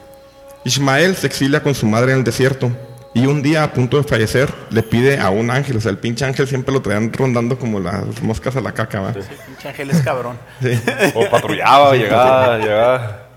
Ismael 0.64 1.16
se 1.16 1.26
exilia 1.26 1.62
con 1.62 1.74
su 1.74 1.87
madre 1.87 2.12
en 2.12 2.18
el 2.18 2.24
desierto. 2.24 2.70
Y 3.14 3.26
un 3.26 3.42
día, 3.42 3.64
a 3.64 3.72
punto 3.72 3.96
de 3.96 4.04
fallecer, 4.04 4.52
le 4.70 4.83
pide 4.83 5.18
a 5.18 5.31
un 5.31 5.50
ángel. 5.50 5.78
O 5.78 5.81
sea, 5.81 5.90
el 5.90 5.98
pinche 5.98 6.24
ángel 6.24 6.46
siempre 6.46 6.74
lo 6.74 6.83
traían 6.83 7.12
rondando 7.12 7.59
como 7.59 7.81
las 7.81 8.22
moscas 8.22 8.54
a 8.57 8.61
la 8.61 8.72
caca, 8.72 9.00
¿va? 9.00 9.12
Pinche 9.12 9.68
ángel 9.68 9.90
es 9.90 10.02
cabrón. 10.02 10.38
Sí. 10.61 10.78
O 11.14 11.28
patrullaba, 11.31 11.96
llegaba, 11.96 12.59
llegaba. 12.59 13.28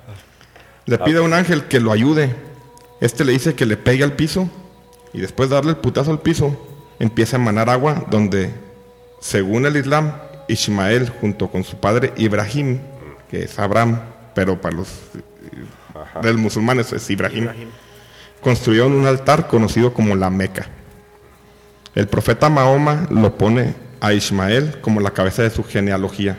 Le 0.86 0.98
pide 0.98 1.20
a 1.20 1.22
un 1.22 1.34
ángel 1.34 1.66
que 1.66 1.80
lo 1.80 1.92
ayude. 1.92 2.36
Este 3.00 3.24
le 3.24 3.32
dice 3.32 3.56
que 3.56 3.66
le 3.66 3.78
pegue 3.78 4.04
al 4.04 4.14
piso. 4.14 4.50
Y 5.14 5.22
después 5.22 5.50
de 5.50 5.56
darle 5.56 5.72
el 5.72 5.78
putazo 5.78 6.12
al 6.12 6.20
piso, 6.20 6.58
empieza 7.00 7.38
a 7.38 7.40
emanar 7.40 7.70
agua 7.70 8.06
donde, 8.10 8.54
según 9.20 9.66
el 9.66 9.78
Islam, 9.78 10.14
Ismael, 10.52 11.10
junto 11.10 11.50
con 11.50 11.64
su 11.64 11.78
padre 11.78 12.14
Ibrahim, 12.18 12.80
que 13.30 13.44
es 13.44 13.58
Abraham, 13.60 14.00
pero 14.36 14.60
para 14.60 14.76
los 14.76 14.90
eh, 14.90 16.22
del 16.22 16.38
musulmanes 16.38 16.92
es 16.94 17.10
Ibrahim, 17.10 17.50
construyeron 18.42 18.94
un 18.94 19.06
altar 19.06 19.48
conocido 19.48 19.94
como 19.94 20.16
la 20.16 20.30
Meca. 20.30 20.68
El 21.96 22.08
profeta 22.08 22.50
Mahoma 22.50 23.08
lo 23.10 23.38
pone 23.38 23.76
a 24.00 24.14
Ismael 24.14 24.80
como 24.82 25.00
la 25.00 25.12
cabeza 25.12 25.44
de 25.44 25.50
su 25.50 25.64
genealogía. 25.64 26.38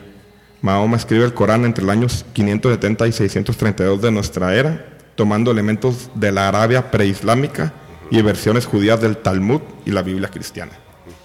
Mahoma 0.63 0.97
escribe 0.97 1.25
el 1.25 1.35
Corán 1.35 1.65
entre 1.65 1.85
los 1.85 1.93
años 1.93 2.25
570 2.33 3.07
y 3.07 3.13
632 3.13 4.03
de 4.03 4.11
nuestra 4.11 4.55
era, 4.55 4.87
tomando 5.15 5.51
elementos 5.51 6.11
de 6.15 6.33
la 6.33 6.49
Arabia 6.49 6.91
preislámica 6.91 7.73
y 8.11 8.21
versiones 8.23 8.67
judías 8.67 9.01
del 9.01 9.17
Talmud 9.17 9.61
y 9.85 9.91
la 9.91 10.03
Biblia 10.03 10.29
cristiana. 10.29 10.73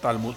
Talmud. 0.02 0.36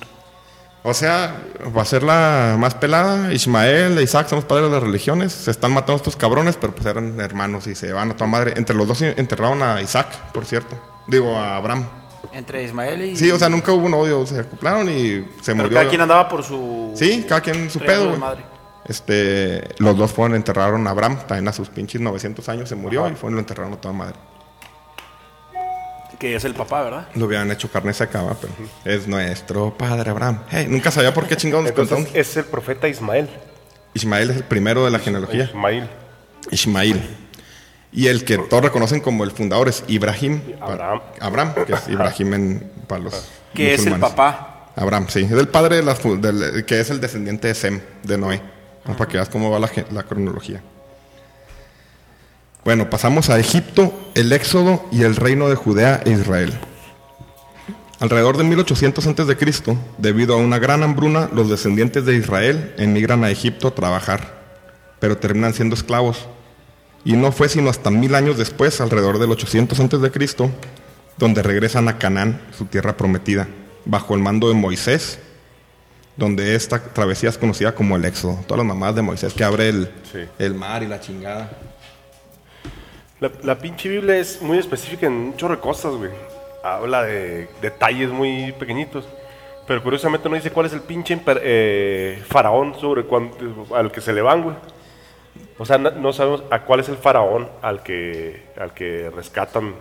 O 0.82 0.94
sea, 0.94 1.36
va 1.76 1.82
a 1.82 1.84
ser 1.84 2.02
la 2.02 2.56
más 2.58 2.74
pelada. 2.74 3.32
Ismael 3.34 3.98
e 3.98 4.02
Isaac 4.02 4.28
son 4.28 4.36
los 4.36 4.44
padres 4.46 4.68
de 4.68 4.72
las 4.72 4.82
religiones. 4.82 5.32
Se 5.32 5.50
están 5.50 5.72
matando 5.72 5.96
estos 5.96 6.16
cabrones, 6.16 6.56
pero 6.58 6.74
pues 6.74 6.86
eran 6.86 7.20
hermanos 7.20 7.66
y 7.66 7.74
se 7.74 7.92
van 7.92 8.10
a 8.10 8.14
toda 8.16 8.28
madre. 8.30 8.54
Entre 8.56 8.74
los 8.74 8.88
dos 8.88 9.02
enterraron 9.02 9.62
a 9.62 9.82
Isaac, 9.82 10.08
por 10.32 10.46
cierto. 10.46 10.76
Digo, 11.06 11.36
a 11.36 11.56
Abraham. 11.56 11.86
Entre 12.32 12.62
Ismael 12.64 13.02
y. 13.02 13.16
Sí, 13.16 13.30
o 13.30 13.38
sea, 13.38 13.50
nunca 13.50 13.72
hubo 13.72 13.86
un 13.86 13.94
odio. 13.94 14.24
Se 14.26 14.40
acoplaron 14.40 14.88
y 14.88 15.26
se 15.42 15.52
Pero 15.52 15.56
murió. 15.64 15.70
cada 15.78 15.88
quien 15.88 16.00
andaba 16.00 16.28
por 16.28 16.42
su. 16.42 16.92
Sí, 16.94 17.26
cada 17.28 17.42
quien 17.42 17.68
su 17.70 17.78
pedo, 17.78 18.16
madre. 18.16 18.44
Este, 18.86 19.62
los 19.78 19.96
dos 19.96 20.10
fueron, 20.12 20.34
enterraron 20.34 20.86
a 20.86 20.90
Abraham, 20.90 21.18
también 21.28 21.46
a 21.48 21.52
sus 21.52 21.68
pinches 21.68 22.00
900 22.00 22.48
años 22.48 22.68
se 22.68 22.74
murió 22.74 23.06
y 23.08 23.14
fueron 23.14 23.32
y 23.32 23.34
lo 23.34 23.40
enterraron 23.40 23.74
a 23.74 23.76
toda 23.76 23.92
madre. 23.94 24.16
Que 26.20 26.36
es 26.36 26.44
el 26.44 26.54
papá, 26.54 26.82
¿verdad? 26.82 27.08
Lo 27.14 27.24
hubieran 27.26 27.50
hecho 27.50 27.68
carne 27.70 27.92
seca, 27.94 28.22
pero 28.40 28.52
es 28.84 29.08
nuestro 29.08 29.76
padre 29.76 30.10
Abraham. 30.10 30.42
Hey, 30.50 30.66
nunca 30.68 30.90
sabía 30.92 31.12
por 31.14 31.26
qué 31.26 31.34
chingados 31.36 31.62
nos 31.64 31.70
Entonces 31.70 31.94
contaron. 31.96 32.20
es 32.20 32.36
el 32.36 32.44
profeta 32.44 32.86
Ismael. 32.88 33.28
Ismael 33.94 34.30
es 34.30 34.36
el 34.36 34.44
primero 34.44 34.84
de 34.84 34.90
la 34.92 34.98
genealogía. 34.98 35.44
Ismael. 35.44 35.88
Ismael. 36.50 37.16
Y 37.92 38.06
el 38.06 38.24
que 38.24 38.38
todos 38.38 38.62
reconocen 38.62 39.00
como 39.00 39.24
el 39.24 39.32
fundador 39.32 39.68
es 39.68 39.82
Ibrahim. 39.88 40.40
Abraham. 40.60 41.00
Abraham, 41.20 41.54
que 41.66 41.72
es 41.72 41.88
Ibrahim 41.88 42.34
en, 42.34 42.72
para 42.86 43.02
los 43.02 43.26
Que 43.54 43.74
es 43.74 43.86
el 43.86 43.98
papá. 43.98 44.68
Abraham, 44.76 45.06
sí. 45.08 45.20
Es 45.22 45.32
el 45.32 45.48
padre 45.48 45.76
de 45.76 45.82
la, 45.82 45.94
fu- 45.96 46.20
del- 46.20 46.64
que 46.66 46.80
es 46.80 46.90
el 46.90 47.00
descendiente 47.00 47.48
de 47.48 47.54
Sem, 47.54 47.80
de 48.04 48.16
Noé. 48.18 48.40
Para 48.84 49.06
que 49.06 49.16
veas 49.16 49.28
cómo 49.28 49.50
va 49.50 49.58
la, 49.58 49.68
ge- 49.68 49.86
la 49.90 50.02
cronología. 50.04 50.62
Bueno, 52.64 52.90
pasamos 52.90 53.30
a 53.30 53.38
Egipto, 53.38 53.92
el 54.14 54.32
Éxodo 54.32 54.84
y 54.92 55.02
el 55.02 55.16
reino 55.16 55.48
de 55.48 55.54
Judea 55.54 56.02
e 56.04 56.10
Israel. 56.10 56.52
Alrededor 58.00 58.36
de 58.36 58.44
1800 58.44 59.06
a.C., 59.06 59.76
debido 59.98 60.34
a 60.34 60.38
una 60.38 60.58
gran 60.58 60.82
hambruna, 60.82 61.28
los 61.32 61.48
descendientes 61.50 62.04
de 62.04 62.16
Israel 62.16 62.74
emigran 62.78 63.24
a 63.24 63.30
Egipto 63.30 63.68
a 63.68 63.74
trabajar, 63.74 64.40
pero 64.98 65.18
terminan 65.18 65.54
siendo 65.54 65.74
esclavos. 65.74 66.26
Y 67.04 67.14
no 67.14 67.32
fue 67.32 67.48
sino 67.48 67.70
hasta 67.70 67.90
mil 67.90 68.14
años 68.14 68.36
después, 68.36 68.80
alrededor 68.80 69.18
del 69.18 69.30
800 69.30 69.80
a.C., 69.80 70.50
donde 71.16 71.42
regresan 71.42 71.88
a 71.88 71.98
Canaán, 71.98 72.40
su 72.56 72.66
tierra 72.66 72.96
prometida, 72.96 73.48
bajo 73.84 74.14
el 74.14 74.20
mando 74.22 74.48
de 74.48 74.54
Moisés, 74.54 75.18
donde 76.16 76.54
esta 76.54 76.82
travesía 76.82 77.28
es 77.30 77.38
conocida 77.38 77.74
como 77.74 77.96
el 77.96 78.04
Éxodo. 78.04 78.38
Todas 78.46 78.58
las 78.58 78.66
mamás 78.66 78.94
de 78.94 79.02
Moisés 79.02 79.32
que 79.34 79.44
abre 79.44 79.68
el, 79.70 79.90
Sí. 80.10 80.20
el 80.38 80.54
mar 80.54 80.82
y 80.82 80.86
la 80.86 81.00
chingada. 81.00 81.50
La, 83.20 83.30
la 83.42 83.58
pinche 83.58 83.88
Biblia 83.88 84.16
es 84.16 84.40
muy 84.40 84.58
específica 84.58 85.06
en 85.06 85.12
un 85.12 85.36
chorro 85.36 85.56
de 85.56 85.60
cosas, 85.60 85.92
güey. 85.94 86.10
Habla 86.64 87.02
de 87.04 87.48
detalles 87.60 88.08
muy 88.10 88.52
pequeñitos. 88.52 89.04
Pero 89.66 89.82
curiosamente 89.82 90.28
no 90.28 90.34
dice 90.34 90.50
cuál 90.50 90.66
es 90.66 90.72
el 90.72 90.80
pinche 90.80 91.20
eh, 91.42 92.22
faraón 92.28 92.74
sobre 92.80 93.04
cuánto, 93.04 93.36
al 93.74 93.92
que 93.92 94.00
se 94.00 94.12
le 94.12 94.20
van, 94.22 94.42
güey. 94.42 94.56
O 95.58 95.64
sea, 95.66 95.78
no, 95.78 95.90
no 95.92 96.12
sabemos 96.12 96.42
a 96.50 96.62
cuál 96.64 96.80
es 96.80 96.88
el 96.88 96.96
faraón 96.96 97.48
al 97.62 97.82
que, 97.82 98.46
al 98.58 98.72
que 98.74 99.10
rescatan. 99.14 99.74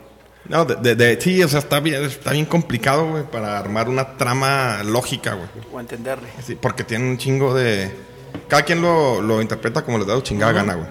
No, 0.46 0.66
de, 0.66 0.76
de- 0.76 0.96
de- 0.96 1.20
sí, 1.22 1.42
o 1.44 1.48
sea, 1.48 1.60
está 1.60 1.80
bien, 1.80 2.04
está 2.04 2.32
bien 2.32 2.46
complicado, 2.46 3.10
güey, 3.10 3.24
para 3.24 3.58
armar 3.58 3.88
una 3.90 4.18
trama 4.18 4.84
lógica, 4.84 5.34
güey. 5.34 5.48
O 5.74 5.80
entenderle. 5.80 6.28
Sí, 6.44 6.56
porque 6.56 6.84
tiene 6.84 7.10
un 7.10 7.18
chingo 7.18 7.54
de... 7.54 7.92
Cada 8.48 8.64
quien 8.64 8.82
lo, 8.82 9.22
lo 9.22 9.42
interpreta 9.42 9.84
como 9.84 9.98
les 9.98 10.08
da 10.08 10.16
su 10.16 10.22
chingada 10.22 10.52
gana, 10.52 10.76
güey. 10.76 10.88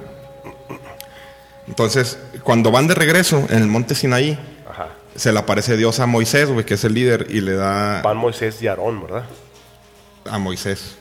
Entonces, 1.69 2.19
cuando 2.43 2.71
van 2.71 2.89
de 2.89 2.95
regreso 2.95 3.47
en 3.51 3.59
el 3.59 3.67
monte 3.69 3.95
Sinaí, 3.95 4.39
Ajá. 4.69 4.89
se 5.15 5.33
le 5.33 5.39
aparece 5.39 5.77
Dios 5.77 6.01
a 6.01 6.07
Moisés, 6.07 6.49
güey, 6.51 6.65
que 6.65 6.75
es 6.75 6.85
el 6.85 6.95
líder, 6.95 7.27
y 7.31 7.41
le 7.41 7.55
da 7.55 8.03
Van 8.03 8.17
Moisés 8.17 8.61
y 8.63 8.67
Aarón, 8.69 9.03
¿verdad? 9.03 9.25
a 10.31 10.39
Moisés. 10.39 10.97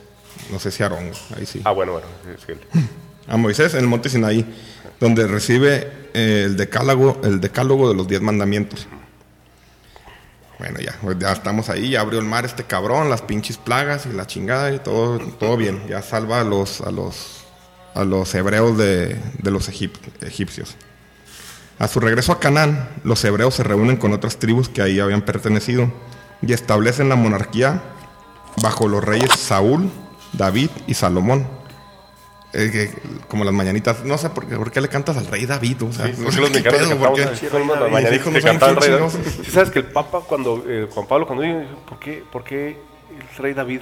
No 0.50 0.58
sé 0.58 0.70
si 0.70 0.82
Aarón, 0.82 1.10
ahí 1.36 1.44
sí. 1.46 1.60
Ah, 1.64 1.72
bueno, 1.72 1.92
bueno. 1.92 2.06
sí, 2.46 2.52
A 3.26 3.36
Moisés 3.36 3.74
en 3.74 3.80
el 3.80 3.86
monte 3.86 4.08
Sinaí, 4.08 4.44
donde 5.00 5.26
recibe 5.26 5.90
eh, 6.14 6.42
el 6.46 6.56
decálogo, 6.56 7.20
el 7.24 7.40
decálogo 7.40 7.88
de 7.88 7.94
los 7.94 8.06
diez 8.08 8.20
mandamientos. 8.22 8.86
Bueno, 10.58 10.80
ya, 10.80 10.98
ya 11.18 11.32
estamos 11.32 11.68
ahí, 11.68 11.90
ya 11.90 12.00
abrió 12.00 12.18
el 12.18 12.24
mar 12.26 12.44
este 12.44 12.64
cabrón, 12.64 13.08
las 13.10 13.22
pinches 13.22 13.56
plagas 13.58 14.06
y 14.06 14.12
la 14.12 14.26
chingada 14.26 14.72
y 14.72 14.78
todo, 14.80 15.18
todo 15.38 15.56
bien. 15.56 15.86
Ya 15.88 16.02
salva 16.02 16.40
a 16.40 16.44
los, 16.44 16.80
a 16.80 16.90
los, 16.90 17.37
a 17.98 18.04
los 18.04 18.32
hebreos 18.34 18.78
de, 18.78 19.16
de 19.42 19.50
los 19.50 19.68
egip- 19.68 19.98
egipcios. 20.22 20.76
A 21.80 21.88
su 21.88 22.00
regreso 22.00 22.32
a 22.32 22.40
Canaán, 22.40 22.88
los 23.04 23.24
hebreos 23.24 23.54
se 23.54 23.62
reúnen 23.64 23.96
con 23.96 24.12
otras 24.12 24.38
tribus 24.38 24.68
que 24.68 24.82
ahí 24.82 25.00
habían 25.00 25.22
pertenecido 25.22 25.92
y 26.42 26.52
establecen 26.52 27.08
la 27.08 27.16
monarquía 27.16 27.82
bajo 28.62 28.88
los 28.88 29.02
reyes 29.04 29.30
Saúl, 29.32 29.90
David 30.32 30.70
y 30.86 30.94
Salomón. 30.94 31.46
Eh, 32.52 32.70
que- 32.72 33.18
como 33.28 33.44
las 33.44 33.52
mañanitas, 33.52 34.04
no 34.04 34.16
sé 34.16 34.30
por 34.30 34.46
qué, 34.46 34.56
por 34.56 34.70
qué 34.70 34.80
le 34.80 34.88
cantas 34.88 35.16
al 35.16 35.26
rey 35.26 35.44
David, 35.44 35.82
o 35.82 35.92
sea, 35.92 36.06
Sí, 36.06 36.12
no 36.16 36.24
porque 36.24 36.32
sé 36.36 36.40
los 36.40 36.50
qué 36.50 36.54
mexicanos 36.62 36.80
pedo, 36.80 36.88
le 36.90 36.96
¿por 36.96 37.06
cantamos 37.08 37.30
qué? 37.40 37.46
así, 37.46 37.50
son 37.50 37.68
las 37.68 37.90
mañanitas 37.92 38.28
que 38.28 38.28
el 38.38 38.76
rey. 38.76 38.90
David. 38.90 39.10
Sí, 39.44 39.50
sabes 39.50 39.70
que 39.70 39.78
el 39.80 39.84
Papa, 39.86 40.20
cuando 40.26 40.64
eh, 40.66 40.88
Juan 40.90 41.06
Pablo, 41.06 41.26
cuando 41.26 41.44
dijo, 41.44 41.58
¿por 41.86 41.98
qué, 41.98 42.24
¿por 42.32 42.44
qué 42.44 42.78
el 43.10 43.36
rey 43.42 43.52
David? 43.54 43.80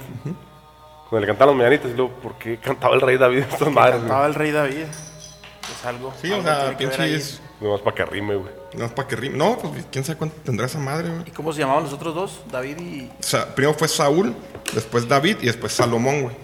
Cuando 1.09 1.21
le 1.21 1.27
cantaban 1.27 1.55
los 1.55 1.63
mañanitas, 1.63 1.91
y 1.91 1.95
luego, 1.95 2.11
¿por 2.15 2.35
qué 2.37 2.57
cantaba 2.57 2.95
el 2.95 3.01
rey 3.01 3.17
David 3.17 3.39
estas 3.39 3.69
madres? 3.71 3.95
güey? 3.95 4.07
Cantaba 4.07 4.25
el 4.27 4.33
rey 4.35 4.51
David. 4.51 4.83
Es 4.83 5.85
algo. 5.85 6.13
Sí, 6.21 6.31
o 6.31 6.41
sea, 6.41 6.69
ahí. 6.69 6.75
pinches. 6.75 7.41
Nomás 7.59 7.81
para 7.81 7.95
que 7.95 8.05
rime, 8.05 8.35
güey. 8.35 8.51
No 8.73 8.85
es 8.85 8.91
para 8.91 9.07
que 9.07 9.15
rime. 9.15 9.37
No, 9.37 9.57
pues 9.57 9.85
quién 9.91 10.03
sabe 10.03 10.17
cuánto 10.17 10.35
tendrá 10.43 10.65
esa 10.67 10.79
madre, 10.79 11.09
güey. 11.09 11.23
¿Y 11.27 11.31
cómo 11.31 11.51
se 11.53 11.59
llamaban 11.59 11.83
los 11.83 11.93
otros 11.93 12.13
dos? 12.13 12.41
David 12.51 12.77
y. 12.79 13.11
Primero 13.55 13.73
fue 13.73 13.87
Saúl, 13.87 14.35
después 14.73 15.07
David 15.07 15.37
y 15.41 15.47
después 15.47 15.73
Salomón, 15.73 16.23
güey. 16.23 16.35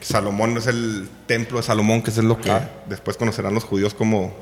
Salomón 0.00 0.56
es 0.56 0.66
el 0.66 1.08
templo 1.26 1.58
de 1.58 1.62
Salomón, 1.62 2.02
que 2.02 2.10
es 2.10 2.16
lo 2.18 2.40
que 2.40 2.50
después 2.86 3.16
conocerán 3.18 3.54
los 3.54 3.64
judíos 3.64 3.92
como, 3.94 4.32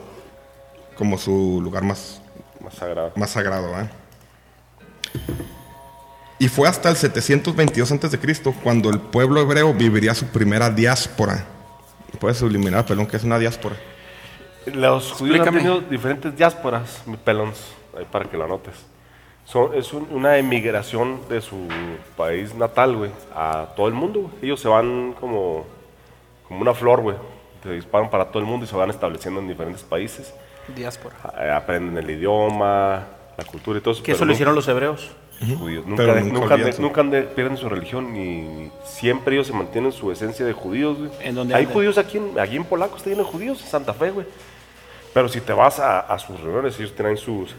como 0.96 1.18
su 1.18 1.60
lugar 1.62 1.82
más, 1.82 2.22
Más 2.60 2.74
sagrado. 2.74 3.12
más 3.16 3.30
sagrado. 3.30 3.78
¿eh? 3.80 3.88
Y 6.38 6.48
fue 6.48 6.68
hasta 6.68 6.88
el 6.88 6.96
722 6.96 7.90
a.C. 7.92 8.52
cuando 8.62 8.90
el 8.90 9.00
pueblo 9.00 9.40
hebreo 9.40 9.74
viviría 9.74 10.14
su 10.14 10.26
primera 10.26 10.70
diáspora. 10.70 11.44
Puedes 12.20 12.38
subliminar, 12.38 12.86
pelón, 12.86 13.06
que 13.06 13.16
es 13.16 13.24
una 13.24 13.38
diáspora. 13.38 13.76
Los 14.66 15.12
judíos 15.12 15.46
han 15.46 15.54
tenido 15.54 15.80
diferentes 15.80 16.36
diásporas, 16.36 17.02
mi 17.06 17.16
pelons, 17.16 17.58
ahí 17.96 18.04
para 18.10 18.26
que 18.26 18.36
lo 18.36 18.44
anotes. 18.44 18.74
Son, 19.44 19.74
es 19.74 19.92
un- 19.94 20.06
una 20.10 20.36
emigración 20.36 21.20
de 21.28 21.40
su 21.40 21.68
país 22.16 22.54
natal, 22.54 22.96
güey, 22.96 23.10
a 23.34 23.68
todo 23.74 23.88
el 23.88 23.94
mundo, 23.94 24.20
güey. 24.20 24.32
Ellos 24.42 24.60
se 24.60 24.68
van 24.68 25.14
como, 25.18 25.64
como 26.46 26.60
una 26.60 26.74
flor, 26.74 27.00
güey. 27.00 27.16
Se 27.62 27.72
disparan 27.72 28.10
para 28.10 28.26
todo 28.26 28.38
el 28.40 28.44
mundo 28.44 28.64
y 28.66 28.68
se 28.68 28.76
van 28.76 28.90
estableciendo 28.90 29.40
en 29.40 29.48
diferentes 29.48 29.82
países. 29.82 30.32
Diáspora. 30.76 31.16
Eh, 31.40 31.50
Aprenden 31.50 31.96
el 31.96 32.10
idioma, 32.10 33.06
la 33.38 33.44
cultura 33.44 33.78
y 33.78 33.82
todo 33.82 33.94
eso. 33.94 34.02
Que 34.02 34.12
eso 34.12 34.24
lo 34.26 34.32
hicieron 34.32 34.54
los 34.54 34.68
hebreos. 34.68 35.10
Judíos. 35.40 35.86
Nunca, 35.86 36.02
Pero 36.02 36.14
de- 36.14 36.20
nunca 36.22 36.32
nunca, 36.40 36.48
de- 36.48 36.54
olvidan 36.54 36.72
su- 36.74 36.82
nunca 36.82 37.02
de- 37.04 37.22
pierden 37.22 37.56
su 37.56 37.68
religión 37.68 38.16
y 38.16 38.70
siempre 38.84 39.34
ellos 39.34 39.46
se 39.46 39.52
mantienen 39.52 39.92
su 39.92 40.10
esencia 40.10 40.44
de 40.44 40.52
judíos, 40.52 40.98
güey. 40.98 41.10
¿En 41.20 41.34
dónde 41.34 41.54
Hay 41.54 41.66
judíos 41.66 41.96
aquí 41.98 42.18
en, 42.18 42.38
aquí 42.38 42.56
en 42.56 42.64
Polaco, 42.64 42.96
está 42.96 43.10
lleno 43.10 43.22
de 43.24 43.28
judíos, 43.30 43.60
en 43.62 43.68
Santa 43.68 43.92
Fe, 43.94 44.10
güey. 44.10 44.26
Pero 45.14 45.28
si 45.28 45.40
te 45.40 45.52
vas 45.52 45.78
a, 45.80 46.00
a 46.00 46.18
sus 46.18 46.38
reuniones, 46.40 46.78
ellos 46.78 46.94
traen 46.94 47.16
sus... 47.16 47.54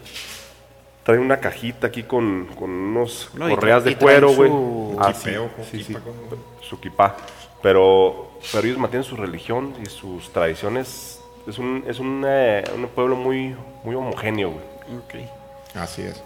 Traen 1.04 1.22
una 1.22 1.40
cajita 1.40 1.88
aquí 1.88 2.04
con, 2.04 2.46
con 2.58 2.70
unos 2.70 3.32
No, 3.34 3.50
correas 3.50 3.84
de 3.84 3.96
cuero, 3.96 4.32
güey. 4.34 4.50
su- 4.50 4.98
Ah, 5.00 5.14
Quipeo, 5.14 5.50
sí, 5.64 5.64
sí, 5.72 5.78
sí, 5.80 5.86
kipa, 5.94 6.00
¿cómo? 6.02 6.42
su 6.62 6.80
kipá. 6.80 7.16
Pero, 7.64 8.32
pero 8.52 8.66
ellos 8.68 8.78
mantienen 8.78 9.04
su 9.04 9.16
religión 9.16 9.74
y 9.82 9.88
sus 9.88 10.32
tradiciones. 10.32 11.20
Es 11.48 11.58
un, 11.58 11.84
es 11.88 12.00
un, 12.00 12.24
eh, 12.28 12.64
un 12.76 12.88
pueblo 12.90 13.16
muy, 13.16 13.56
muy 13.84 13.96
homogéneo, 13.96 14.52
güey. 14.52 14.64
Ok. 15.00 15.30
Así 15.76 16.04
es. 16.04 16.22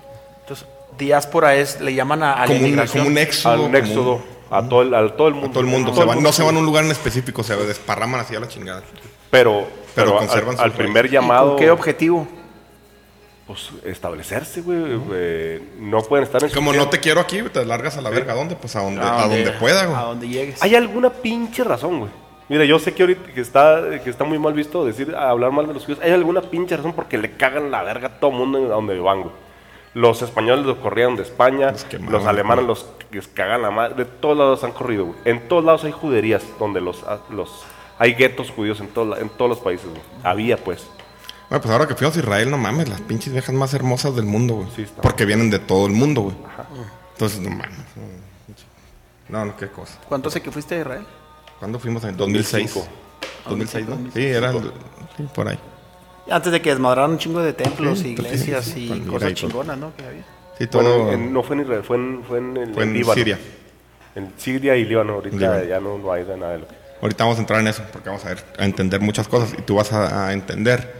Diáspora 0.98 1.56
es, 1.56 1.80
le 1.82 1.94
llaman 1.94 2.24
a, 2.24 2.34
a 2.34 2.40
la 2.42 2.48
Como 2.48 2.66
un, 2.66 2.76
como 2.88 3.04
un 3.06 3.18
éxodo. 3.18 4.22
Al 4.50 4.66
a, 4.66 4.70
todo 4.70 4.82
el, 4.84 4.94
a 4.94 5.10
todo 5.16 5.28
el 5.28 5.34
mundo. 5.34 5.50
a 5.50 5.52
todo 5.52 5.62
el 5.62 5.68
mundo. 5.70 5.92
A 5.92 5.96
Se 5.96 6.22
no 6.22 6.32
se 6.32 6.44
van 6.44 6.56
a 6.56 6.60
un 6.60 6.66
lugar 6.66 6.84
en 6.86 6.92
específico, 6.92 7.44
se 7.44 7.56
desparraman 7.56 8.20
así 8.20 8.36
a 8.36 8.40
la 8.40 8.48
chingada. 8.48 8.84
Pero, 9.32 9.66
Pero 9.96 10.08
pero, 10.12 10.18
conservan 10.18 10.60
al, 10.60 10.72
primer 10.74 11.08
¿Y 11.08 11.10
llamado, 11.10 11.50
¿Con 11.52 11.60
qué 11.60 11.72
objetivo? 11.72 12.28
pues 13.48 13.70
establecerse, 13.84 14.62
güey. 14.62 14.78
eh, 15.14 15.62
no 15.80 16.02
pueden 16.02 16.24
estar 16.24 16.42
en 16.44 16.50
su 16.50 16.56
Como 16.56 16.72
no 16.72 16.78
tierra. 16.78 16.90
te 16.92 17.00
quiero 17.00 17.20
aquí, 17.20 17.42
te 17.52 17.66
largas 17.66 17.98
a 17.98 18.02
la 18.02 18.10
verga. 18.10 18.34
¿A 18.34 18.36
dónde? 18.36 18.56
Pues 18.56 18.76
a 18.76 18.82
donde, 18.82 19.02
a 19.02 19.22
donde- 19.22 19.44
donde 19.44 19.60
pueda, 19.60 19.86
güey. 19.86 19.98
A 19.98 20.04
donde 20.04 20.28
llegues. 20.30 20.62
Hay 20.64 20.76
alguna 20.76 21.10
pinche 21.10 21.64
razón, 21.64 22.00
güey. 22.00 22.12
Mira, 22.48 22.64
yo 22.66 22.78
sé 22.80 22.94
que 22.94 23.04
ahorita 23.04 23.34
que 23.34 23.42
está, 23.42 23.82
que 24.04 24.10
está 24.10 24.24
muy 24.24 24.38
mal 24.40 24.54
visto 24.54 24.86
decir, 24.86 25.14
hablar 25.16 25.52
mal 25.52 25.66
de 25.68 25.74
los 25.74 25.84
judíos. 25.84 26.00
Hay 26.04 26.12
alguna 26.12 26.42
pinche 26.42 26.78
razón 26.78 26.94
porque 26.94 27.18
le 27.18 27.32
cagan 27.32 27.72
la 27.72 27.84
verga 27.84 28.08
a 28.08 28.20
todo 28.20 28.32
mundo 28.32 28.60
en 28.60 28.68
donde 28.70 28.98
van, 29.00 29.22
güey. 29.24 29.34
Los 29.94 30.22
españoles 30.24 30.66
los 30.66 30.78
corrieron 30.78 31.16
de 31.16 31.24
España, 31.24 31.68
Los 31.72 31.82
los, 31.84 31.84
quemaban, 31.86 32.28
alemanes 32.28 32.66
los 32.66 32.86
les 33.12 33.28
cagan 33.28 33.62
la 33.62 33.70
madre. 33.72 33.94
De 33.96 34.06
todos 34.06 34.36
lados 34.38 34.64
han 34.64 34.72
corrido, 34.72 35.06
güey. 35.06 35.18
En 35.26 35.48
todos 35.48 35.64
lados 35.64 35.84
hay 35.84 35.92
juderías 35.92 36.44
donde 36.60 36.82
los, 36.82 37.04
los 37.30 37.64
hay 38.00 38.16
guetos 38.16 38.50
judíos 38.50 38.80
en, 38.80 38.88
todos 38.88 39.08
la- 39.10 39.20
en 39.20 39.30
todos 39.30 39.50
los 39.50 39.60
países, 39.60 39.88
güey. 39.88 40.02
Había, 40.24 40.58
pues. 40.58 40.88
Bueno, 41.50 41.62
pues 41.62 41.72
ahora 41.72 41.88
que 41.88 41.94
fuimos 41.96 42.16
a 42.18 42.20
Israel, 42.20 42.50
no 42.50 42.58
mames, 42.58 42.90
las 42.90 43.02
pinches 43.02 43.32
viejas 43.34 43.54
más 43.54 43.72
hermosas 43.76 44.16
del 44.16 44.26
mundo, 44.26 44.56
güey. 44.56 44.68
Sí, 44.76 44.82
está 44.82 45.02
Porque 45.04 45.26
vienen 45.26 45.52
de 45.52 45.60
todo 45.60 45.86
el 45.86 45.92
mundo, 45.94 46.22
güey. 46.22 46.36
Entonces, 47.12 47.40
no 47.42 47.52
mames. 47.52 47.78
No, 49.30 49.46
no, 49.46 49.56
qué 49.56 49.68
cosa. 49.68 50.00
¿Cuánto 50.10 50.30
hace 50.30 50.42
que 50.42 50.52
fuiste 50.52 50.76
a 50.76 50.80
Israel? 50.80 51.06
¿Cuándo 51.60 51.80
fuimos? 51.80 52.04
En 52.04 52.18
2006. 52.18 52.84
2006, 53.48 53.88
¿no? 53.88 53.98
Sí, 54.12 54.26
era 54.26 54.50
el- 54.52 54.72
sí, 55.18 55.24
por 55.36 55.48
ahí. 55.50 55.60
Antes 56.30 56.52
de 56.52 56.62
que 56.62 56.70
desmadraran 56.70 57.12
un 57.12 57.18
chingo 57.18 57.42
de 57.42 57.54
templos, 57.54 58.00
Sí, 58.00 58.10
iglesias 58.10 58.66
sí, 58.66 58.86
y 58.94 59.00
cosas 59.02 59.32
y 59.32 59.34
todo. 59.36 59.50
chingonas, 59.50 59.78
¿no? 59.78 59.96
Que 59.96 60.06
había. 60.06 60.24
Sí, 60.58 60.68
todo. 60.68 61.04
Bueno, 61.06 61.12
en- 61.14 61.34
no 61.34 61.44
fue 61.44 61.56
en 61.58 61.62
Israel, 61.64 61.84
fue 61.84 61.98
en, 61.98 62.24
fue 62.24 62.38
en, 62.38 62.58
el- 62.58 62.74
Fue 62.74 62.84
en 62.84 62.94
Líbano. 62.94 63.14
Siria. 63.16 63.40
En 64.16 64.34
Siria 64.38 64.76
y 64.76 64.86
Líbano. 64.86 65.14
Ahorita 65.14 65.36
Líbano. 65.36 65.64
ya 65.66 65.80
no, 65.80 65.98
no 65.98 66.12
hay 66.14 66.24
de 66.24 66.38
nada 66.38 66.54
de 66.54 66.60
lo 66.60 66.68
que... 66.68 66.76
Ahorita 67.02 67.24
vamos 67.26 67.38
a 67.38 67.42
entrar 67.42 67.60
en 67.60 67.68
eso, 67.68 67.84
porque 67.92 68.08
vamos 68.10 68.24
a, 68.26 68.30
ver, 68.30 68.44
a 68.58 68.64
entender 68.66 69.02
muchas 69.02 69.28
cosas. 69.28 69.54
Y 69.58 69.62
tú 69.64 69.76
vas 69.76 69.92
a, 69.92 70.28
a 70.28 70.34
entender 70.34 70.94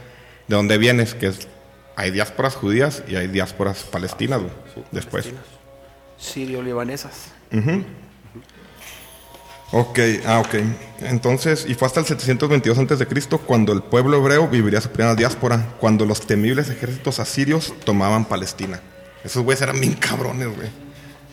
de 0.48 0.56
dónde 0.56 0.76
vienes, 0.76 1.14
que 1.14 1.28
es. 1.28 1.48
Hay 1.96 2.10
diásporas 2.10 2.56
judías 2.56 3.02
y 3.08 3.16
hay 3.16 3.28
diásporas 3.28 3.84
palestinas, 3.84 4.40
güey. 4.40 4.52
después. 4.90 5.30
Sirio-libanesas. 6.18 7.32
Ok, 9.76 9.98
ah, 10.24 10.38
ok. 10.38 10.54
Entonces, 11.00 11.66
y 11.68 11.74
fue 11.74 11.88
hasta 11.88 11.98
el 11.98 12.06
722 12.06 12.78
a.C. 12.78 13.38
cuando 13.44 13.72
el 13.72 13.82
pueblo 13.82 14.16
hebreo 14.16 14.46
viviría 14.46 14.80
su 14.80 14.88
primera 14.88 15.16
diáspora, 15.16 15.74
cuando 15.80 16.06
los 16.06 16.20
temibles 16.20 16.70
ejércitos 16.70 17.18
asirios 17.18 17.74
tomaban 17.84 18.24
Palestina. 18.24 18.80
Esos 19.24 19.42
güeyes 19.42 19.62
eran 19.62 19.80
bien 19.80 19.94
cabrones, 19.94 20.54
güey. 20.54 20.68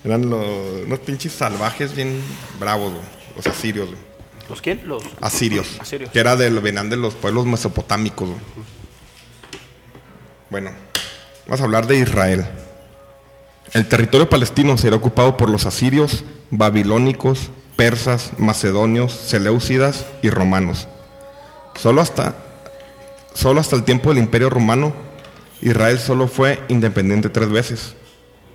Eran 0.04 0.28
los, 0.28 0.44
unos 0.88 1.00
pinches 1.02 1.34
salvajes 1.34 1.96
bien 1.96 2.20
bravos, 2.60 2.94
güey. 2.94 3.06
Los 3.36 3.46
asirios, 3.46 3.90
güey. 3.90 4.00
¿Los 4.50 4.60
quién? 4.60 4.82
Los. 4.88 5.04
Asirios. 5.22 5.80
Asirios. 5.80 6.10
Que 6.10 6.20
era 6.20 6.36
del, 6.36 6.60
venían 6.62 6.90
de 6.90 6.98
los 6.98 7.14
pueblos 7.14 7.46
mesopotámicos, 7.46 8.28
güey. 8.28 8.42
Bueno, 10.50 10.72
vamos 11.46 11.62
a 11.62 11.64
hablar 11.64 11.86
de 11.86 12.00
Israel. 12.00 12.48
El 13.74 13.88
territorio 13.88 14.28
palestino 14.28 14.76
será 14.80 14.96
ocupado 14.96 15.38
por 15.38 15.48
los 15.48 15.68
asirios, 15.68 16.24
babilónicos, 16.50 17.52
persas, 17.76 18.32
macedonios, 18.38 19.14
seleucidas 19.14 20.06
y 20.22 20.30
romanos. 20.30 20.88
Solo 21.76 22.02
hasta, 22.02 22.36
solo 23.34 23.60
hasta 23.60 23.76
el 23.76 23.84
tiempo 23.84 24.10
del 24.10 24.20
Imperio 24.20 24.50
Romano, 24.50 24.94
Israel 25.62 26.00
solo 26.00 26.28
fue 26.28 26.60
independiente 26.68 27.30
tres 27.30 27.50
veces. 27.50 27.96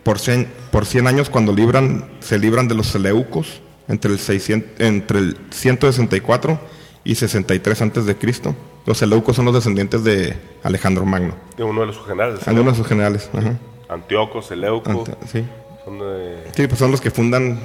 Por 0.03 0.19
100, 0.19 0.49
por 0.71 0.87
100 0.87 1.07
años 1.07 1.31
cuando 1.31 1.53
libran, 1.53 2.09
se 2.21 2.39
libran 2.39 2.69
de 2.69 2.75
los 2.75 2.87
seleucos 2.89 3.61
entre 3.89 4.13
el, 4.13 4.19
600 4.19 4.81
entre 4.81 5.19
el 5.19 5.37
164 5.51 6.61
y 7.05 7.15
63 7.15 7.83
antes 7.83 8.07
de 8.07 8.17
Cristo. 8.17 8.55
Los 8.85 8.99
seleucos 8.99 9.35
son 9.35 9.45
los 9.47 9.55
descendientes 9.55 10.05
de 10.05 10.37
Alejandro 10.63 11.05
Magno. 11.05 11.35
De 11.57 11.65
uno 11.65 11.85
de 11.85 11.93
generales. 11.93 12.45
De 12.45 12.75
sus 12.75 12.87
generales. 12.87 13.31
ajá. 13.33 13.59
Antíoco, 13.89 14.43
Seleuco. 14.43 15.05
Sí. 15.31 15.45
Son 15.85 15.99
de... 15.99 16.51
Sí, 16.55 16.67
pues 16.67 16.79
son 16.79 16.91
los 16.91 17.01
que 17.01 17.11
fundan 17.11 17.59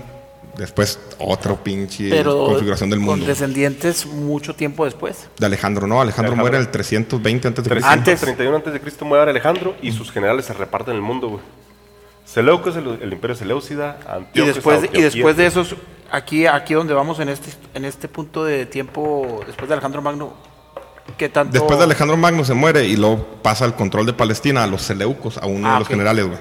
después 0.57 0.99
otro 1.17 1.55
pinche 1.63 2.09
Pero 2.09 2.45
configuración 2.45 2.89
del 2.89 2.99
con 2.99 3.05
mundo. 3.07 3.25
descendientes 3.25 4.05
mucho 4.05 4.55
tiempo 4.55 4.85
después. 4.85 5.27
De 5.37 5.45
Alejandro, 5.45 5.87
no, 5.87 6.01
Alejandro, 6.01 6.33
Alejandro. 6.33 6.35
muere 6.43 6.57
en 6.57 6.63
el 6.63 6.69
320 6.71 7.47
antes 7.47 7.63
de 7.63 7.69
Cristo. 7.69 7.87
331 7.89 8.55
antes 8.57 8.73
de 8.73 8.79
Cristo 8.81 9.05
muere 9.05 9.29
Alejandro 9.31 9.75
y 9.81 9.91
sus 9.91 10.11
generales 10.11 10.45
se 10.45 10.53
reparten 10.53 10.95
el 10.95 11.01
mundo, 11.01 11.29
güey. 11.29 11.41
Seleuco 12.25 12.69
es 12.69 12.75
el, 12.77 12.87
el 13.01 13.11
imperio 13.13 13.35
seleucida, 13.35 13.99
Y 14.05 14.11
Antíoco 14.11 14.49
es 14.49 14.55
después, 14.55 14.81
de, 14.83 14.89
y 14.93 15.01
después 15.01 15.35
de 15.37 15.45
esos, 15.47 15.75
aquí, 16.11 16.45
aquí 16.45 16.73
donde 16.73 16.93
vamos 16.93 17.19
en 17.19 17.29
este, 17.29 17.49
en 17.73 17.83
este 17.83 18.07
punto 18.07 18.43
de 18.45 18.65
tiempo, 18.65 19.41
después 19.45 19.67
de 19.67 19.73
Alejandro 19.73 20.01
Magno, 20.01 20.33
¿qué 21.17 21.27
tanto? 21.27 21.51
Después 21.51 21.77
de 21.79 21.85
Alejandro 21.85 22.15
Magno 22.15 22.45
se 22.45 22.53
muere 22.53 22.85
y 22.85 22.95
luego 22.95 23.25
pasa 23.41 23.65
el 23.65 23.73
control 23.73 24.05
de 24.05 24.13
Palestina 24.13 24.63
a 24.63 24.67
los 24.67 24.81
seleucos, 24.83 25.37
a 25.39 25.45
uno 25.45 25.67
Ah, 25.67 25.73
de 25.73 25.79
los 25.79 25.87
ok. 25.87 25.91
generales, 25.91 26.25
güey. 26.27 26.39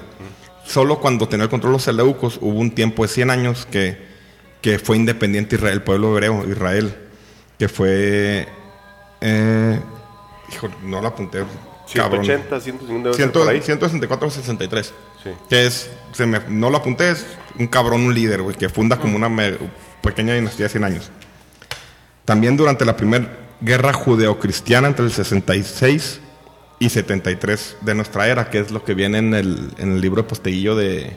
Solo 0.71 0.99
cuando 0.99 1.27
tenía 1.27 1.43
el 1.43 1.49
control 1.49 1.73
los 1.73 1.83
seleucos 1.83 2.37
hubo 2.41 2.57
un 2.57 2.71
tiempo 2.71 3.03
de 3.03 3.09
100 3.09 3.29
años 3.29 3.67
que, 3.69 3.97
que 4.61 4.79
fue 4.79 4.95
independiente 4.95 5.55
Israel, 5.57 5.73
el 5.73 5.81
pueblo 5.83 6.13
hebreo, 6.13 6.49
Israel, 6.49 6.95
que 7.59 7.67
fue... 7.67 8.47
Eh, 9.19 9.79
hijo, 10.53 10.69
no 10.83 11.01
lo 11.01 11.07
apunté. 11.09 11.39
cabrón. 11.93 12.23
180, 12.25 12.59
150 12.61 12.93
debe 13.03 13.13
ser 13.13 13.15
Ciento- 13.15 13.39
por 13.41 13.49
ahí. 13.49 13.61
164 13.61 14.29
63. 14.31 14.93
Sí. 15.23 15.29
Que 15.49 15.65
es, 15.67 15.89
se 16.13 16.25
me- 16.25 16.39
no 16.47 16.69
lo 16.69 16.77
apunté, 16.77 17.11
es 17.11 17.25
un 17.59 17.67
cabrón, 17.67 18.01
un 18.05 18.13
líder, 18.13 18.41
güey, 18.41 18.55
que 18.55 18.69
funda 18.69 18.97
como 18.97 19.17
una 19.17 19.27
me- 19.27 19.57
pequeña 20.01 20.33
dinastía 20.35 20.67
de 20.67 20.69
100 20.69 20.83
años. 20.85 21.11
También 22.23 22.55
durante 22.55 22.85
la 22.85 22.95
primera 22.95 23.27
guerra 23.59 23.91
judeocristiana 23.93 24.87
entre 24.87 25.03
el 25.05 25.11
66 25.11 26.21
y 26.81 26.89
73 26.89 27.77
de 27.81 27.95
nuestra 27.95 28.27
era, 28.27 28.49
que 28.49 28.59
es 28.59 28.71
lo 28.71 28.83
que 28.83 28.93
viene 28.93 29.19
en 29.19 29.33
el, 29.33 29.69
en 29.77 29.93
el 29.93 30.01
libro 30.01 30.23
de 30.23 30.27
posteguillo 30.27 30.75
de, 30.75 31.15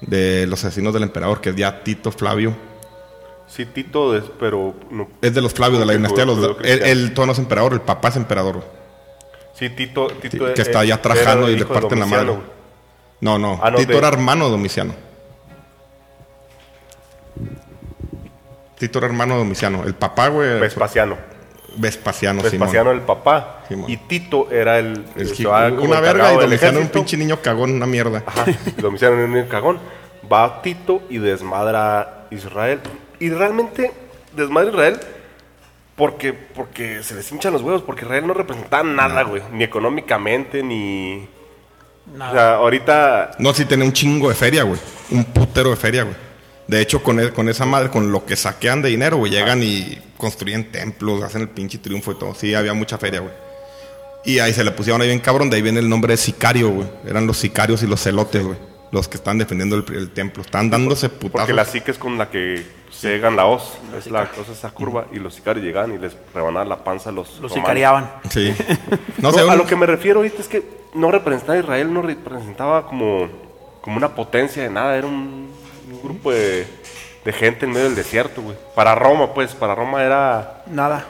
de 0.00 0.46
los 0.46 0.64
asesinos 0.64 0.92
del 0.94 1.02
emperador, 1.04 1.40
que 1.40 1.50
es 1.50 1.56
ya 1.56 1.84
Tito 1.84 2.10
Flavio. 2.10 2.56
Sí, 3.46 3.66
Tito, 3.66 4.16
es- 4.16 4.24
pero 4.40 4.74
no- 4.90 5.08
Es 5.22 5.32
de 5.34 5.40
los 5.42 5.52
Flavios, 5.54 5.78
de 5.80 5.86
la 5.86 5.92
dinastía 5.92 6.24
de 6.24 6.34
los... 6.34 6.56
Él, 6.64 6.82
él 6.82 7.14
todavía 7.14 7.26
no 7.26 7.32
es 7.32 7.38
emperador, 7.38 7.72
el 7.74 7.80
papá 7.82 8.08
es 8.08 8.16
emperador. 8.16 8.64
sí, 9.54 9.68
Tito, 9.70 10.08
Tito 10.08 10.48
Sí, 10.48 10.52
que 10.54 10.62
está 10.62 10.82
ya 10.84 11.00
trajando 11.00 11.48
y 11.50 11.56
le 11.58 11.66
parten 11.66 12.00
la 12.00 12.06
mano. 12.06 12.42
No, 13.20 13.38
no, 13.38 13.60
Ah, 13.62 13.72
Tito 13.74 13.92
de- 13.92 13.98
era 13.98 14.08
hermano 14.08 14.46
de 14.46 14.50
Domiciano. 14.52 14.94
Tito 18.78 18.98
era 18.98 19.06
hermano 19.06 19.34
de 19.34 19.38
Domiciano. 19.40 19.84
El 19.84 19.94
papá, 19.94 20.28
güey. 20.28 20.60
Vespasiano. 20.60 21.16
Vespasiano, 21.76 22.42
Vespasiano 22.42 22.90
Simón. 22.90 22.96
el 22.96 23.02
papá. 23.02 23.64
Simón. 23.68 23.90
Y 23.90 23.96
Tito 23.98 24.48
era 24.50 24.78
el... 24.78 25.04
El 25.16 25.28
que 25.28 25.34
ji- 25.34 25.42
estaba 25.44 25.70
como 25.70 25.82
una 25.82 26.00
verga 26.00 26.32
y 26.32 26.36
Domiciano 26.38 26.80
un 26.80 26.88
pinche 26.88 27.16
niño 27.16 27.40
cagón, 27.42 27.72
una 27.72 27.86
mierda. 27.86 28.22
Ajá, 28.26 28.46
Domiciano 28.78 29.22
en 29.22 29.36
el 29.36 29.48
cagón. 29.48 29.78
Va 30.32 30.62
Tito 30.62 31.02
y 31.10 31.18
desmadra 31.18 32.00
a 32.00 32.26
Israel. 32.30 32.80
Y 33.20 33.30
realmente 33.30 33.92
desmadra 34.34 34.68
a 34.68 34.72
Israel 34.72 35.00
porque, 35.94 36.32
porque 36.32 37.02
se 37.02 37.14
les 37.14 37.30
hinchan 37.32 37.52
los 37.52 37.62
huevos, 37.62 37.82
porque 37.82 38.04
Israel 38.04 38.26
no 38.26 38.34
representaba 38.34 38.82
nada, 38.82 39.22
güey. 39.22 39.42
Ni 39.52 39.64
económicamente, 39.64 40.62
ni... 40.62 41.28
Nada. 42.14 42.30
O 42.30 42.34
sea, 42.34 42.54
ahorita... 42.56 43.30
No, 43.38 43.52
sí 43.54 43.64
tenía 43.64 43.84
un 43.84 43.92
chingo 43.92 44.28
de 44.28 44.34
feria, 44.34 44.62
güey. 44.62 44.78
Un 45.10 45.24
putero 45.24 45.70
de 45.70 45.76
feria, 45.76 46.04
güey. 46.04 46.14
De 46.68 46.80
hecho, 46.80 47.02
con, 47.02 47.18
e- 47.20 47.30
con 47.30 47.48
esa 47.48 47.64
madre, 47.64 47.90
con 47.90 48.12
lo 48.12 48.24
que 48.26 48.36
saquean 48.36 48.82
de 48.82 48.88
dinero, 48.90 49.16
güey, 49.16 49.32
llegan 49.32 49.62
y 49.62 49.98
construyen 50.16 50.70
templos, 50.70 51.22
hacen 51.22 51.42
el 51.42 51.48
pinche 51.48 51.78
triunfo 51.78 52.12
y 52.12 52.14
todo. 52.16 52.34
Sí, 52.34 52.54
había 52.54 52.74
mucha 52.74 52.98
feria, 52.98 53.20
güey. 53.20 53.32
Y 54.24 54.40
ahí 54.40 54.52
se 54.52 54.64
le 54.64 54.72
pusieron 54.72 55.00
ahí 55.00 55.08
bien 55.08 55.20
cabrón, 55.20 55.50
de 55.50 55.56
ahí 55.56 55.62
viene 55.62 55.78
el 55.78 55.88
nombre 55.88 56.12
de 56.12 56.16
sicario, 56.16 56.70
güey. 56.70 56.88
Eran 57.06 57.26
los 57.26 57.36
sicarios 57.38 57.82
y 57.82 57.86
los 57.86 58.02
celotes, 58.02 58.44
güey. 58.44 58.58
Los 58.90 59.08
que 59.08 59.16
están 59.16 59.38
defendiendo 59.38 59.76
el, 59.76 59.84
el 59.94 60.10
templo. 60.10 60.42
Están 60.42 60.68
dándose 60.68 61.08
putazos. 61.08 61.42
Porque 61.42 61.52
la 61.52 61.64
psique 61.64 61.92
es 61.92 61.98
con 61.98 62.18
la 62.18 62.28
que 62.28 62.64
cegan 62.90 63.36
la 63.36 63.46
hoz. 63.46 63.78
Es 63.96 64.08
la 64.08 64.28
cosa, 64.30 64.52
esa 64.52 64.70
curva. 64.70 65.06
Y 65.12 65.18
los 65.18 65.34
sicarios 65.34 65.64
llegaban 65.64 65.94
y 65.94 65.98
les 65.98 66.16
rebanaban 66.34 66.68
la 66.68 66.82
panza 66.82 67.10
a 67.10 67.12
los 67.12 67.38
Los 67.40 67.52
sicariaban. 67.52 68.10
Sí. 68.30 68.54
No, 69.18 69.30
a 69.30 69.56
lo 69.56 69.66
que 69.66 69.76
me 69.76 69.86
refiero 69.86 70.20
ahorita 70.20 70.42
es 70.42 70.48
que 70.48 70.62
no 70.94 71.10
representaba 71.10 71.54
a 71.54 71.60
Israel, 71.60 71.92
no 71.92 72.02
representaba 72.02 72.86
como, 72.86 73.28
como 73.80 73.96
una 73.96 74.14
potencia 74.14 74.62
de 74.62 74.70
nada, 74.70 74.96
era 74.96 75.06
un, 75.06 75.50
un 75.90 76.02
grupo 76.02 76.30
de, 76.32 76.66
de 77.26 77.32
gente 77.32 77.66
en 77.66 77.72
medio 77.72 77.86
del 77.86 77.96
desierto, 77.96 78.40
güey. 78.40 78.56
Para 78.76 78.94
Roma, 78.94 79.34
pues, 79.34 79.52
para 79.52 79.74
Roma 79.74 80.02
era, 80.04 80.62
Nada. 80.66 81.04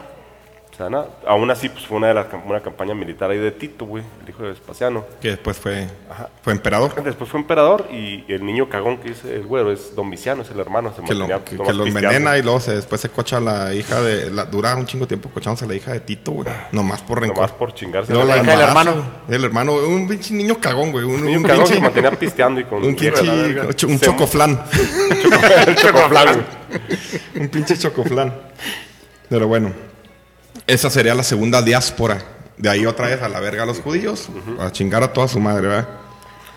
O 0.77 0.79
sea, 0.79 0.91
nada. 0.91 1.09
Aún 1.27 1.51
así, 1.51 1.71
pues 1.71 1.87
fue 1.87 1.97
una 1.97 2.09
de 2.09 2.15
las 2.15 2.27
una 2.45 2.61
campaña 2.61 2.95
militar 2.95 3.31
ahí 3.31 3.39
de 3.39 3.51
Tito, 3.51 3.87
güey, 3.87 4.05
el 4.23 4.29
hijo 4.29 4.43
de 4.43 4.51
Vespasiano. 4.51 5.07
Que 5.23 5.31
después 5.31 5.57
fue, 5.57 5.89
fue 6.43 6.53
emperador. 6.53 7.03
Después 7.03 7.31
fue 7.31 7.41
emperador 7.41 7.89
y 7.91 8.31
el 8.31 8.45
niño 8.45 8.69
cagón 8.69 8.99
que 8.99 9.09
dice 9.09 9.35
el 9.35 9.47
güero 9.47 9.73
es 9.73 9.95
Domiciano, 9.95 10.43
es 10.43 10.51
el 10.51 10.61
hermano. 10.61 10.93
Se 10.95 11.03
Que 11.03 11.15
lo, 11.15 11.27
que, 11.43 11.57
que 11.57 11.89
envenena 11.89 12.37
y 12.37 12.43
luego 12.43 12.61
se, 12.61 12.75
después 12.75 13.01
se 13.01 13.09
cocha 13.09 13.39
a 13.39 13.41
la 13.41 13.75
hija 13.75 14.03
de... 14.03 14.31
La, 14.31 14.45
dura 14.45 14.77
un 14.77 14.85
chingo 14.85 15.07
tiempo 15.07 15.31
cochándose 15.31 15.65
a 15.65 15.69
la 15.69 15.75
hija 15.75 15.93
de 15.93 16.01
Tito, 16.01 16.33
güey. 16.33 16.47
Nomás 16.73 17.01
por 17.01 17.23
rencor. 17.23 17.39
Nomás 17.39 17.53
por 17.53 17.73
chingarse. 17.73 18.13
Luego 18.13 18.29
la 18.29 18.37
la 18.37 18.43
hija 18.43 18.51
del 18.51 18.61
embaraza, 18.61 18.91
hermano. 18.91 19.11
El 19.31 19.45
hermano, 19.45 19.73
un 19.77 20.07
pinche 20.07 20.35
niño 20.35 20.59
cagón, 20.61 20.93
güey. 20.93 21.07
Un, 21.07 21.25
niño 21.25 21.39
un 21.39 21.45
cagón 21.45 21.61
pinche, 21.61 21.75
se 21.77 21.81
mantenía 21.81 22.11
pisteando 22.11 22.61
y 22.61 22.65
con 22.65 22.85
un 22.85 22.95
pinche, 22.95 23.87
un 23.87 23.99
chocoflán. 23.99 24.63
el 25.67 25.75
chocoflan, 25.75 26.27
güey. 26.35 27.41
un 27.45 27.49
pinche 27.49 27.79
chocoflán. 27.79 28.35
Pero 29.31 29.49
bueno, 29.49 29.73
esa 30.67 30.91
sería 30.91 31.15
la 31.15 31.23
segunda 31.23 31.63
diáspora. 31.63 32.19
De 32.57 32.71
ahí 32.71 32.87
otra 32.87 33.09
vez 33.09 33.21
a 33.23 33.29
la 33.29 33.39
verga 33.41 33.65
a 33.65 33.67
los 33.67 33.81
judíos, 33.81 34.29
a 34.59 34.71
chingar 34.73 35.03
a 35.03 35.13
toda 35.13 35.29
su 35.29 35.39
madre, 35.41 35.69
¿verdad? 35.69 35.89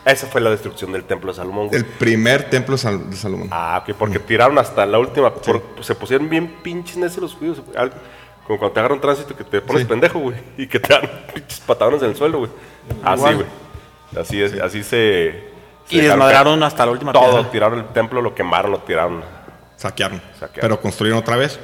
Esa 0.05 0.27
fue 0.27 0.39
la 0.39 0.49
destrucción 0.49 0.93
del 0.93 1.03
templo 1.03 1.31
de 1.31 1.35
Salomón. 1.37 1.67
güey. 1.67 1.77
El 1.79 1.85
primer 1.85 2.49
templo 2.49 2.75
de, 2.75 2.81
Sal- 2.81 3.09
de 3.09 3.15
Salomón. 3.17 3.49
Ah, 3.51 3.83
ok, 3.85 3.95
porque 3.97 4.17
tiraron 4.17 4.57
hasta 4.57 4.85
la 4.85 4.97
última. 4.97 5.33
por- 5.33 5.61
se 5.81 5.93
pusieron 5.95 6.29
bien 6.29 6.47
pinches 6.63 6.95
necios 6.97 7.21
los 7.21 7.33
judíos. 7.35 7.61
Como 8.47 8.57
cuando 8.57 8.71
te 8.71 8.79
agarran 8.79 9.01
tránsito 9.01 9.35
que 9.35 9.43
te 9.43 9.61
pones 9.61 9.83
Sí. 9.83 9.87
pendejo, 9.89 10.19
güey. 10.19 10.37
Y 10.57 10.67
que 10.67 10.79
te 10.79 10.93
dan 10.93 11.01
pinches 11.33 11.59
patadones 11.59 12.01
en 12.01 12.09
el 12.11 12.15
suelo, 12.15 12.39
güey. 12.39 12.51
Así, 13.03 13.19
Igual. 13.19 13.35
güey. 13.35 13.47
Así 14.23 14.41
es, 14.41 14.53
así 14.61 14.83
se. 14.83 15.43
se 15.85 15.95
Y 15.95 15.99
desmadraron 16.01 16.63
hasta 16.63 16.85
la 16.85 16.91
última 16.93 17.11
Todo, 17.11 17.31
piedra. 17.33 17.51
tiraron 17.51 17.79
el 17.79 17.85
templo, 17.89 18.21
lo 18.21 18.33
quemaron, 18.33 18.71
lo 18.71 18.79
tiraron. 18.79 19.21
Saquearon, 19.75 20.19
Saquearon. 20.39 20.61
Pero 20.61 20.81
construyeron 20.81 21.19
otra 21.19 21.35
vez. 21.35 21.59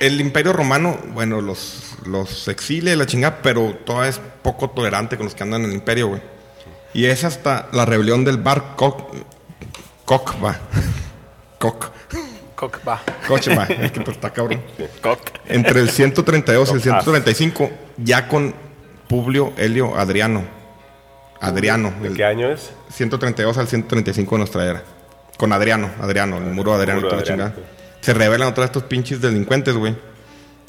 El 0.00 0.20
imperio 0.20 0.52
romano, 0.52 0.96
bueno, 1.12 1.40
los, 1.40 1.94
los 2.06 2.46
exilia 2.48 2.92
y 2.92 2.96
la 2.96 3.06
chingada, 3.06 3.40
pero 3.42 3.74
todavía 3.84 4.10
es 4.10 4.20
poco 4.42 4.70
tolerante 4.70 5.16
con 5.16 5.26
los 5.26 5.34
que 5.34 5.42
andan 5.42 5.62
en 5.64 5.70
el 5.70 5.74
imperio, 5.74 6.08
güey. 6.08 6.22
Y 6.94 7.06
es 7.06 7.24
hasta 7.24 7.68
la 7.72 7.84
rebelión 7.84 8.24
del 8.24 8.38
Bar 8.38 8.76
Koc- 8.76 9.06
Kokba. 10.04 10.56
Koc. 11.58 11.90
Kokba. 12.54 13.02
Kochba, 13.26 13.64
es 13.64 13.92
que 13.92 14.00
pues, 14.00 14.16
está 14.16 14.30
cabrón. 14.32 14.62
Entre 15.48 15.80
el 15.80 15.90
132 15.90 16.68
y 16.68 16.72
el 16.72 16.78
Koc. 16.78 16.82
135, 16.82 17.70
ya 17.98 18.28
con 18.28 18.54
Publio 19.08 19.52
Helio 19.56 19.96
Adriano. 19.96 20.44
Adriano, 21.40 21.92
¿De 22.00 22.08
el 22.08 22.16
qué 22.16 22.24
año 22.24 22.50
es? 22.50 22.70
132 22.90 23.58
al 23.58 23.68
135 23.68 24.34
de 24.34 24.38
nuestra 24.38 24.64
era. 24.64 24.82
Con 25.36 25.52
Adriano, 25.52 25.88
Adriano, 26.00 26.38
el 26.38 26.44
muro 26.44 26.72
de 26.72 26.78
Adriano 26.78 27.00
y 27.00 27.04
muro 27.04 27.16
Adriano, 27.16 27.52
chingada. 27.52 27.68
Se 28.08 28.14
revelan 28.14 28.48
otra 28.48 28.62
de 28.62 28.66
estos 28.68 28.84
pinches 28.84 29.20
delincuentes, 29.20 29.74
güey. 29.76 29.94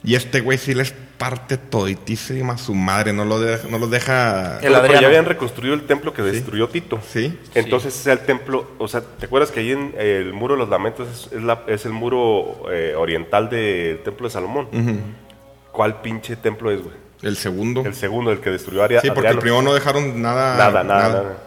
Y 0.04 0.16
este 0.16 0.42
güey 0.42 0.58
sí 0.58 0.74
les 0.74 0.92
parte 1.18 1.56
toditísima 1.58 2.58
su 2.58 2.76
madre, 2.76 3.14
no, 3.14 3.24
lo 3.24 3.40
de- 3.40 3.60
no 3.70 3.78
los 3.78 3.90
deja... 3.90 4.60
El 4.62 4.76
Adriano. 4.76 5.00
ya 5.02 5.08
habían 5.08 5.24
reconstruido 5.24 5.74
el 5.74 5.84
templo 5.84 6.14
que 6.14 6.22
destruyó 6.22 6.68
Tito. 6.68 7.00
Sí. 7.10 7.40
Entonces 7.56 7.94
ese 7.98 8.12
es 8.12 8.20
el 8.20 8.26
templo, 8.26 8.68
o 8.78 8.90
sea, 8.90 9.00
¿te 9.00 9.28
acuerdas 9.28 9.52
que 9.52 9.62
ahí 9.62 9.72
en 9.72 9.94
eh, 9.98 10.18
el 10.22 10.34
muro 10.34 10.56
de 10.56 10.60
los 10.60 10.68
lamentos 10.70 11.08
es, 11.08 11.32
es 11.32 11.42
la- 11.42 11.64
es 11.68 11.86
el 11.86 11.94
muro 11.94 12.70
eh, 12.74 12.94
oriental 12.98 13.50
del 13.50 14.00
templo 14.04 14.28
de 14.28 14.32
Salomón? 14.34 14.68
¿Cuál 15.72 16.02
pinche 16.02 16.36
templo 16.36 16.72
es, 16.72 16.82
güey? 16.84 16.96
El 17.22 17.38
segundo. 17.38 17.86
El 17.86 17.96
segundo, 17.96 18.34
el 18.34 18.42
que 18.42 18.50
destruyó 18.50 18.84
Aria- 18.84 19.00
sí, 19.00 19.08
porque 19.08 19.22
el 19.22 19.38
Adriano. 19.38 19.40
primero 19.42 19.62
no 19.62 19.74
dejaron 19.74 20.22
nada... 20.22 20.58
Nada, 20.58 20.84
nada, 20.84 21.08
nada. 21.10 21.38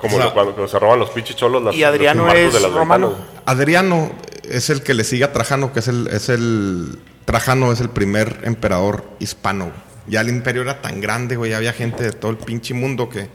Como 0.00 0.16
O 0.16 0.18
sea, 0.18 0.26
lo- 0.28 0.34
cuando, 0.34 0.52
cuando 0.54 0.68
se 0.70 0.78
roban 0.78 0.98
los 0.98 1.10
pinches 1.10 1.36
cholos 1.36 1.62
las, 1.62 1.74
Y 1.74 1.84
Adriano 1.84 2.24
los 2.26 2.34
es 2.34 2.72
romano. 2.72 3.08
ventanas. 3.10 3.30
Adriano 3.46 4.12
es 4.44 4.70
el 4.70 4.82
que 4.82 4.94
le 4.94 5.04
sigue 5.04 5.24
a 5.24 5.32
Trajano, 5.32 5.72
que 5.72 5.80
es 5.80 5.88
el, 5.88 6.06
es 6.08 6.28
el... 6.28 6.98
Trajano 7.24 7.70
es 7.72 7.80
el 7.80 7.90
primer 7.90 8.40
emperador 8.44 9.04
hispano. 9.20 9.70
Ya 10.06 10.22
el 10.22 10.28
imperio 10.28 10.62
era 10.62 10.80
tan 10.82 11.00
grande, 11.00 11.36
güey. 11.36 11.52
Había 11.52 11.72
gente 11.72 12.02
de 12.02 12.12
todo 12.12 12.30
el 12.32 12.38
pinche 12.38 12.74
mundo 12.74 13.08
que 13.08 13.28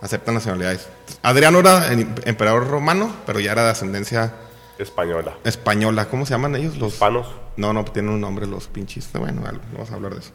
aceptan 0.00 0.34
nacionalidades. 0.34 0.88
Adriano 1.22 1.60
era 1.60 1.92
el 1.92 2.08
emperador 2.24 2.66
romano, 2.68 3.14
pero 3.26 3.38
ya 3.38 3.52
era 3.52 3.64
de 3.64 3.70
ascendencia 3.70 4.34
Española. 4.78 5.34
española. 5.44 6.08
¿Cómo 6.08 6.26
se 6.26 6.32
llaman 6.32 6.56
ellos? 6.56 6.76
Los 6.78 6.94
Hispanos. 6.94 7.28
No, 7.56 7.72
no, 7.72 7.84
tienen 7.84 8.12
un 8.12 8.20
nombre 8.20 8.46
los 8.46 8.66
pinches. 8.66 9.08
Bueno, 9.12 9.42
algo, 9.46 9.62
no 9.70 9.74
vamos 9.74 9.90
a 9.90 9.94
hablar 9.94 10.14
de 10.14 10.20
eso. 10.20 10.30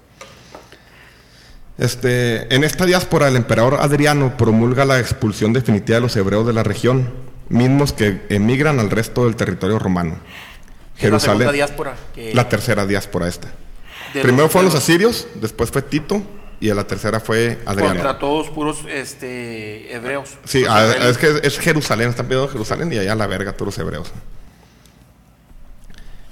Este, 1.82 2.54
en 2.54 2.64
esta 2.64 2.86
diáspora, 2.86 3.28
el 3.28 3.36
emperador 3.36 3.80
Adriano 3.82 4.38
promulga 4.38 4.86
la 4.86 5.00
expulsión 5.00 5.52
definitiva 5.52 5.96
de 5.96 6.02
los 6.02 6.16
hebreos 6.16 6.46
de 6.46 6.54
la 6.54 6.62
región, 6.62 7.12
mismos 7.50 7.92
que 7.92 8.22
emigran 8.30 8.80
al 8.80 8.92
resto 8.92 9.26
del 9.26 9.36
territorio 9.36 9.80
romano. 9.80 10.12
Es 10.96 11.02
La 11.12 11.20
Jerusalén, 11.20 11.52
diáspora. 11.52 11.96
que- 12.14 12.36
la 12.36 12.48
tercera 12.48 12.86
diáspora 12.86 13.28
esta. 13.28 13.48
de 14.14 14.22
Primero 14.22 14.44
los- 14.44 14.52
fueron 14.52 14.72
los 14.72 14.76
asirios, 14.80 15.28
después 15.42 15.72
fue 15.72 15.82
Tito 15.82 16.22
y 16.60 16.70
a 16.70 16.76
la 16.76 16.84
tercera 16.86 17.20
fue 17.20 17.58
Adriano. 17.66 17.94
Contra 17.96 18.20
todos 18.20 18.50
puros 18.52 18.86
este, 18.88 19.92
hebreos. 19.92 20.38
Sí, 20.44 20.64
a- 20.70 21.10
es 21.10 21.18
que 21.18 21.40
es 21.42 21.58
Jerusalén, 21.58 22.10
están 22.10 22.28
pidiendo 22.28 22.48
Jerusalén 22.48 22.94
y 22.94 23.00
allá 23.00 23.16
la 23.16 23.26
verga 23.26 23.54
todos 23.54 23.68
los 23.76 23.78
hebreos. 23.80 24.12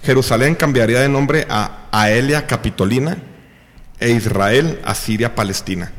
Jerusalén 0.04 0.54
cambiaría 0.54 1.00
de 1.00 1.10
nombre 1.10 1.48
a 1.50 1.88
Aelia 1.92 2.46
Capitolina 2.46 3.18
e 4.00 4.12
Israel 4.12 4.80
a 4.86 4.96
Siria 4.96 5.36
Palestina. 5.36 5.92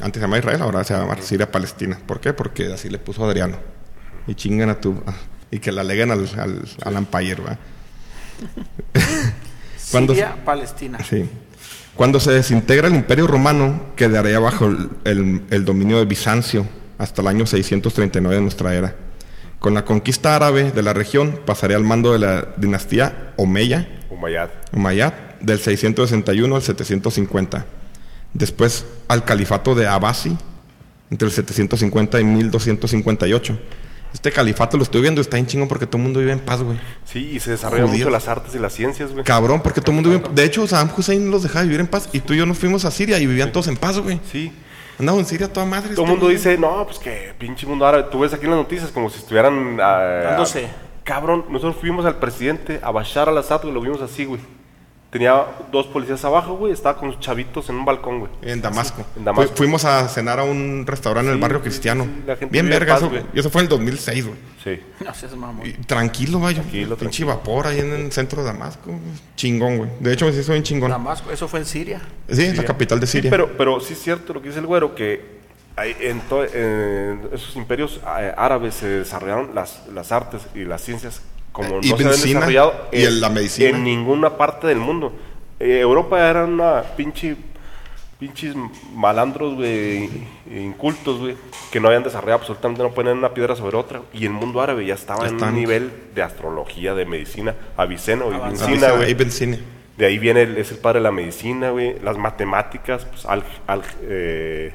Antes 0.00 0.20
se 0.20 0.24
llamaba 0.24 0.38
Israel, 0.38 0.62
ahora 0.62 0.84
se 0.84 0.94
llama 0.94 1.16
Siria 1.20 1.50
Palestina. 1.50 1.98
¿Por 2.06 2.20
qué? 2.20 2.32
Porque 2.32 2.72
así 2.72 2.88
le 2.90 2.98
puso 2.98 3.24
Adriano. 3.24 3.56
Y 4.26 4.34
chingan 4.34 4.70
a 4.70 4.80
tu... 4.80 5.02
Y 5.50 5.58
que 5.60 5.70
la 5.72 5.82
aleguen 5.82 6.10
al, 6.10 6.28
al, 6.38 6.62
al 6.84 6.96
Empire, 6.96 7.36
¿va? 7.42 7.58
Cuando- 9.90 10.14
Siria, 10.14 10.36
Palestina. 10.44 10.98
Sí. 11.08 11.28
Cuando 11.94 12.18
se 12.18 12.32
desintegra 12.32 12.88
el 12.88 12.94
Imperio 12.96 13.26
Romano, 13.28 13.92
quedaría 13.96 14.40
bajo 14.40 14.66
el, 14.66 14.90
el- 15.04 15.42
el 15.50 15.64
dominio 15.64 15.98
de 15.98 16.06
Bizancio 16.06 16.66
hasta 16.98 17.22
el 17.22 17.28
año 17.28 17.46
639 17.46 18.34
de 18.36 18.42
nuestra 18.42 18.74
era. 18.74 18.96
Con 19.60 19.74
la 19.74 19.84
conquista 19.84 20.34
árabe 20.34 20.72
de 20.72 20.82
la 20.82 20.92
región, 20.92 21.40
pasaría 21.46 21.76
al 21.76 21.84
mando 21.84 22.12
de 22.12 22.18
la 22.18 22.48
dinastía 22.56 23.32
Omeya, 23.36 23.88
Umayyad. 24.10 24.50
Umayyad, 24.72 25.12
del 25.44 25.58
661 25.58 26.56
al 26.56 26.62
750. 26.62 27.66
Después 28.32 28.84
al 29.08 29.24
califato 29.24 29.74
de 29.74 29.86
Abasi, 29.86 30.36
entre 31.10 31.26
el 31.26 31.32
750 31.32 32.20
y 32.20 32.24
1258. 32.24 33.58
Este 34.12 34.30
califato 34.30 34.76
lo 34.76 34.84
estoy 34.84 35.00
viendo, 35.02 35.20
está 35.20 35.38
en 35.38 35.46
chingo 35.46 35.66
porque 35.66 35.86
todo 35.86 35.98
el 35.98 36.04
mundo 36.04 36.20
vive 36.20 36.32
en 36.32 36.38
paz, 36.38 36.62
güey. 36.62 36.78
Sí, 37.04 37.30
y 37.32 37.40
se 37.40 37.50
desarrollan 37.50 37.90
mucho 37.90 38.10
las 38.10 38.28
artes 38.28 38.54
y 38.54 38.60
las 38.60 38.72
ciencias, 38.72 39.10
güey. 39.12 39.24
Cabrón, 39.24 39.60
porque 39.60 39.80
todo 39.80 39.90
el 39.90 39.96
mundo 39.96 40.10
vive 40.10 40.24
en 40.24 40.34
De 40.34 40.44
hecho, 40.44 40.66
Saddam 40.68 40.90
Hussein 40.96 41.30
los 41.30 41.42
dejaba 41.42 41.64
vivir 41.64 41.80
en 41.80 41.88
paz. 41.88 42.08
Y 42.12 42.20
tú 42.20 42.32
y 42.32 42.36
yo 42.36 42.46
nos 42.46 42.58
fuimos 42.58 42.84
a 42.84 42.92
Siria 42.92 43.18
y 43.18 43.26
vivían 43.26 43.50
todos 43.50 43.66
en 43.66 43.76
paz, 43.76 43.98
güey. 43.98 44.20
Sí. 44.30 44.52
Andamos 45.00 45.22
en 45.22 45.26
Siria 45.26 45.52
toda 45.52 45.66
madre. 45.66 45.94
Todo 45.94 46.04
el 46.04 46.10
este 46.12 46.20
mundo 46.20 46.28
dice, 46.28 46.56
no, 46.56 46.84
pues 46.86 47.00
que 47.00 47.34
pinche 47.38 47.66
mundo 47.66 47.84
árabe. 47.86 48.06
Tú 48.10 48.20
ves 48.20 48.32
aquí 48.32 48.44
en 48.44 48.50
las 48.50 48.60
noticias 48.60 48.92
como 48.92 49.10
si 49.10 49.18
estuvieran... 49.18 49.78
ah, 49.80 50.20
Dándose. 50.24 50.68
Cabrón, 51.02 51.46
nosotros 51.50 51.76
fuimos 51.80 52.06
al 52.06 52.16
presidente, 52.18 52.78
a 52.82 52.92
Bashar 52.92 53.28
al-Assad, 53.28 53.64
y 53.64 53.72
lo 53.72 53.80
vimos 53.80 54.00
así, 54.00 54.24
güey. 54.24 54.40
Tenía 55.14 55.44
dos 55.70 55.86
policías 55.86 56.24
abajo, 56.24 56.56
güey, 56.56 56.72
estaba 56.72 56.98
con 56.98 57.12
sus 57.12 57.20
chavitos 57.20 57.68
en 57.68 57.76
un 57.76 57.84
balcón, 57.84 58.18
güey. 58.18 58.32
En 58.42 58.60
Damasco. 58.60 59.04
En 59.16 59.24
Damasco. 59.24 59.52
Fu- 59.52 59.58
fuimos 59.58 59.84
a 59.84 60.08
cenar 60.08 60.40
a 60.40 60.44
un 60.44 60.84
restaurante 60.84 61.28
en 61.28 61.34
el 61.34 61.38
Sí, 61.38 61.42
barrio 61.42 61.58
sí, 61.58 61.62
cristiano. 61.62 62.02
sí, 62.02 62.10
sí, 62.16 62.22
la 62.26 62.36
gente 62.36 62.52
Bien 62.52 62.64
en 62.66 62.70
verga 62.72 62.96
eso. 62.96 63.08
güey. 63.08 63.22
Y 63.32 63.38
eso 63.38 63.48
fue 63.48 63.60
en 63.60 63.66
el 63.66 63.68
2006, 63.68 64.26
güey. 64.26 64.38
Sí. 64.64 64.80
No 65.04 65.14
seas 65.14 65.36
mamón. 65.36 65.64
Y 65.64 65.72
Tranquilo, 65.84 66.40
vaya. 66.40 66.62
Tranquilo, 66.62 66.96
Pinche 66.96 67.00
tranquilo. 67.24 67.28
vapor 67.28 67.66
ahí 67.68 67.78
en 67.78 67.92
el 67.92 68.10
centro 68.10 68.40
de 68.42 68.48
Damasco. 68.48 68.90
Chingón, 69.36 69.78
güey. 69.78 69.90
De 70.00 70.12
hecho, 70.12 70.32
sí 70.32 70.42
soy 70.42 70.56
un 70.58 70.64
chingón. 70.64 70.90
Damasco, 70.90 71.30
eso 71.30 71.46
fue 71.46 71.60
en 71.60 71.66
Siria. 71.66 72.00
Sí, 72.28 72.42
es 72.46 72.56
la 72.56 72.64
capital 72.64 72.98
de 72.98 73.06
Sí, 73.06 73.12
Siria. 73.18 73.30
pero, 73.30 73.56
pero 73.56 73.78
sí 73.78 73.92
es 73.92 74.02
cierto 74.02 74.34
lo 74.34 74.42
que 74.42 74.48
dice 74.48 74.58
el 74.60 74.66
güero, 74.66 74.96
que 74.96 75.32
hay- 75.76 75.94
en, 76.00 76.22
en 76.54 77.28
esos 77.32 77.54
imperios 77.56 78.00
eh, 78.18 78.32
árabes 78.36 78.74
se 78.74 78.88
desarrollaron 78.88 79.54
las, 79.54 79.82
las 79.94 80.10
artes 80.12 80.42
y 80.54 80.64
las 80.64 80.82
ciencias 80.82 81.20
como 81.54 81.78
Y 81.80 81.88
no 81.90 81.96
se 81.96 82.04
habían 82.04 82.10
desarrollado 82.10 82.88
y 82.92 83.04
en 83.04 83.20
la 83.20 83.28
medicina. 83.30 83.68
en 83.70 83.84
ninguna 83.84 84.36
parte 84.36 84.66
del 84.66 84.78
mundo. 84.78 85.12
Eh, 85.60 85.78
Europa 85.80 86.28
era 86.28 86.44
una 86.44 86.82
pinche 86.96 87.36
pinches 88.18 88.54
malandros, 88.94 89.54
güey, 89.54 90.08
incultos, 90.50 91.18
güey, 91.20 91.36
que 91.70 91.78
no 91.80 91.88
habían 91.88 92.02
desarrollado 92.02 92.40
absolutamente, 92.40 92.82
no 92.82 92.90
ponían 92.90 93.18
una 93.18 93.32
piedra 93.34 93.54
sobre 93.54 93.76
otra. 93.76 94.02
Y 94.12 94.24
el 94.24 94.32
mundo 94.32 94.60
árabe 94.60 94.84
ya 94.84 94.94
estaba 94.94 95.24
Ya 95.24 95.28
en 95.30 95.42
un 95.42 95.54
nivel 95.54 95.92
de 96.14 96.22
astrología, 96.22 96.94
de 96.94 97.04
medicina, 97.06 97.54
Avicena 97.76 98.24
o 98.24 98.30
Benzine. 98.30 98.78
De 99.96 100.06
ahí 100.06 100.18
viene, 100.18 100.42
el- 100.42 100.56
es 100.58 100.72
el 100.72 100.78
padre 100.78 100.98
de 100.98 101.04
la 101.04 101.12
medicina, 101.12 101.70
güey. 101.70 101.98
Las 102.00 102.16
matemáticas, 102.18 103.04
pues, 103.04 103.26
al, 103.26 103.44
al, 103.68 103.82
eh, 104.02 104.72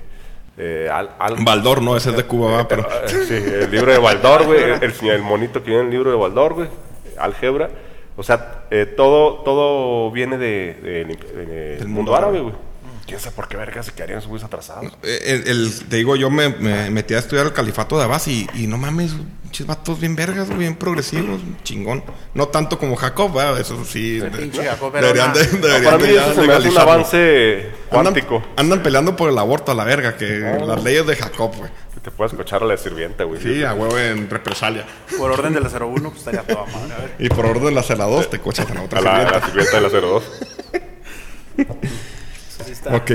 eh, 0.60 0.90
al- 0.92 1.12
al- 1.18 1.36
Baldor, 1.44 1.82
no, 1.82 1.96
ese 1.98 2.10
es 2.12 2.18
de 2.18 2.24
Cuba, 2.26 2.52
va, 2.52 2.68
pero. 2.68 2.88
sí, 3.08 3.34
el 3.34 3.72
libro 3.72 3.92
de 3.92 3.98
Baldor, 3.98 4.46
güey. 4.46 4.62
El, 4.64 5.10
el 5.10 5.22
monito 5.22 5.64
que 5.64 5.70
viene 5.72 5.82
en 5.82 5.88
el 5.88 5.94
libro 5.94 6.12
de 6.12 6.18
Baldor, 6.18 6.54
güey. 6.54 6.68
Álgebra. 7.18 7.70
O 8.18 8.24
sea, 8.24 8.66
eh, 8.70 8.86
todo, 8.86 9.36
todo 9.44 10.12
viene 10.12 10.38
de- 10.38 10.74
de- 10.76 11.76
del 11.78 11.88
mundo 11.88 12.16
árabe, 12.16 12.42
güey. 12.42 12.54
¿Quién 13.10 13.20
sabe 13.20 13.36
por 13.36 13.48
qué 13.48 13.58
verga 13.58 13.84
se 13.84 13.92
quedarían 13.92 14.22
güeyes 14.28 14.46
atrasados? 14.46 14.86
Eh, 15.04 15.20
El, 15.46 15.48
el- 15.48 15.84
te 15.90 15.98
digo, 15.98 16.16
yo 16.16 16.30
me, 16.30 16.50
me 16.50 16.90
metí 16.92 17.14
a 17.16 17.20
estudiar 17.20 17.46
el 17.48 17.54
califato 17.54 17.98
de 17.98 18.04
Abbas 18.06 18.28
y, 18.28 18.48
y 18.54 18.68
no 18.68 18.78
mames, 18.78 19.12
pinches 19.44 19.66
vatos 19.68 20.00
bien 20.00 20.16
vergas, 20.16 20.48
güey, 20.48 20.60
bien 20.60 20.76
progresivos, 20.76 21.42
chingón. 21.64 22.04
No 22.36 22.48
tanto 22.50 22.78
como 22.78 22.96
Jacob, 22.96 23.34
¿verdad? 23.34 23.60
eso 23.60 23.84
sí. 23.84 24.20
de- 24.20 24.52
Jacob 24.54 24.94
deberían 24.94 25.34
de, 25.34 25.44
deberían 25.48 25.84
Para 25.84 25.98
mí 25.98 26.04
de 26.08 26.14
ya 26.16 26.32
eso 26.32 26.42
se 26.42 26.48
me 26.48 26.54
hace 26.54 26.70
un 26.70 26.78
avance 26.78 27.56
Andan, 27.92 28.04
cuántico. 28.04 28.44
andan 28.56 28.84
peleando 28.84 29.16
por 29.16 29.30
el 29.30 29.38
aborto 29.38 29.72
a 29.72 29.76
la 29.76 29.84
verga, 29.84 30.16
que 30.16 30.28
las 30.66 30.84
leyes 30.84 31.06
de 31.08 31.16
Jacob, 31.16 31.54
güey. 31.58 31.72
Que 31.96 32.00
te 32.02 32.12
puedes 32.12 32.32
escuchar 32.32 32.62
a 32.62 32.66
la 32.68 32.78
sirvienta, 32.78 33.24
güey. 33.24 33.42
Sí, 33.42 33.64
a 33.64 33.74
huevo 33.74 33.98
en 33.98 34.30
represalia. 34.30 34.86
Por 35.18 35.32
orden 35.32 35.54
de 35.54 35.60
la 35.62 35.68
01, 35.70 36.10
pues 36.10 36.20
estaría 36.20 36.44
toda 36.44 36.66
madre. 36.68 36.94
A 36.94 36.98
ver. 37.00 37.16
Y 37.18 37.28
por 37.30 37.46
orden 37.48 37.66
de 37.66 37.72
la 37.72 37.82
cela 37.84 38.06
2 38.06 38.30
te 38.30 38.40
cochas 38.40 38.70
a 38.70 38.74
la 38.76 38.84
otra 38.84 39.00
A 39.00 39.02
la, 39.02 39.16
a 39.16 39.24
la 39.24 39.42
sirvienta. 39.46 39.48
sirvienta 39.48 39.76
de 39.78 39.82
la 39.82 40.08
02. 40.08 40.24
Eso 42.60 42.66
sí 42.66 42.72
está. 42.74 42.96
Ok. 42.96 43.12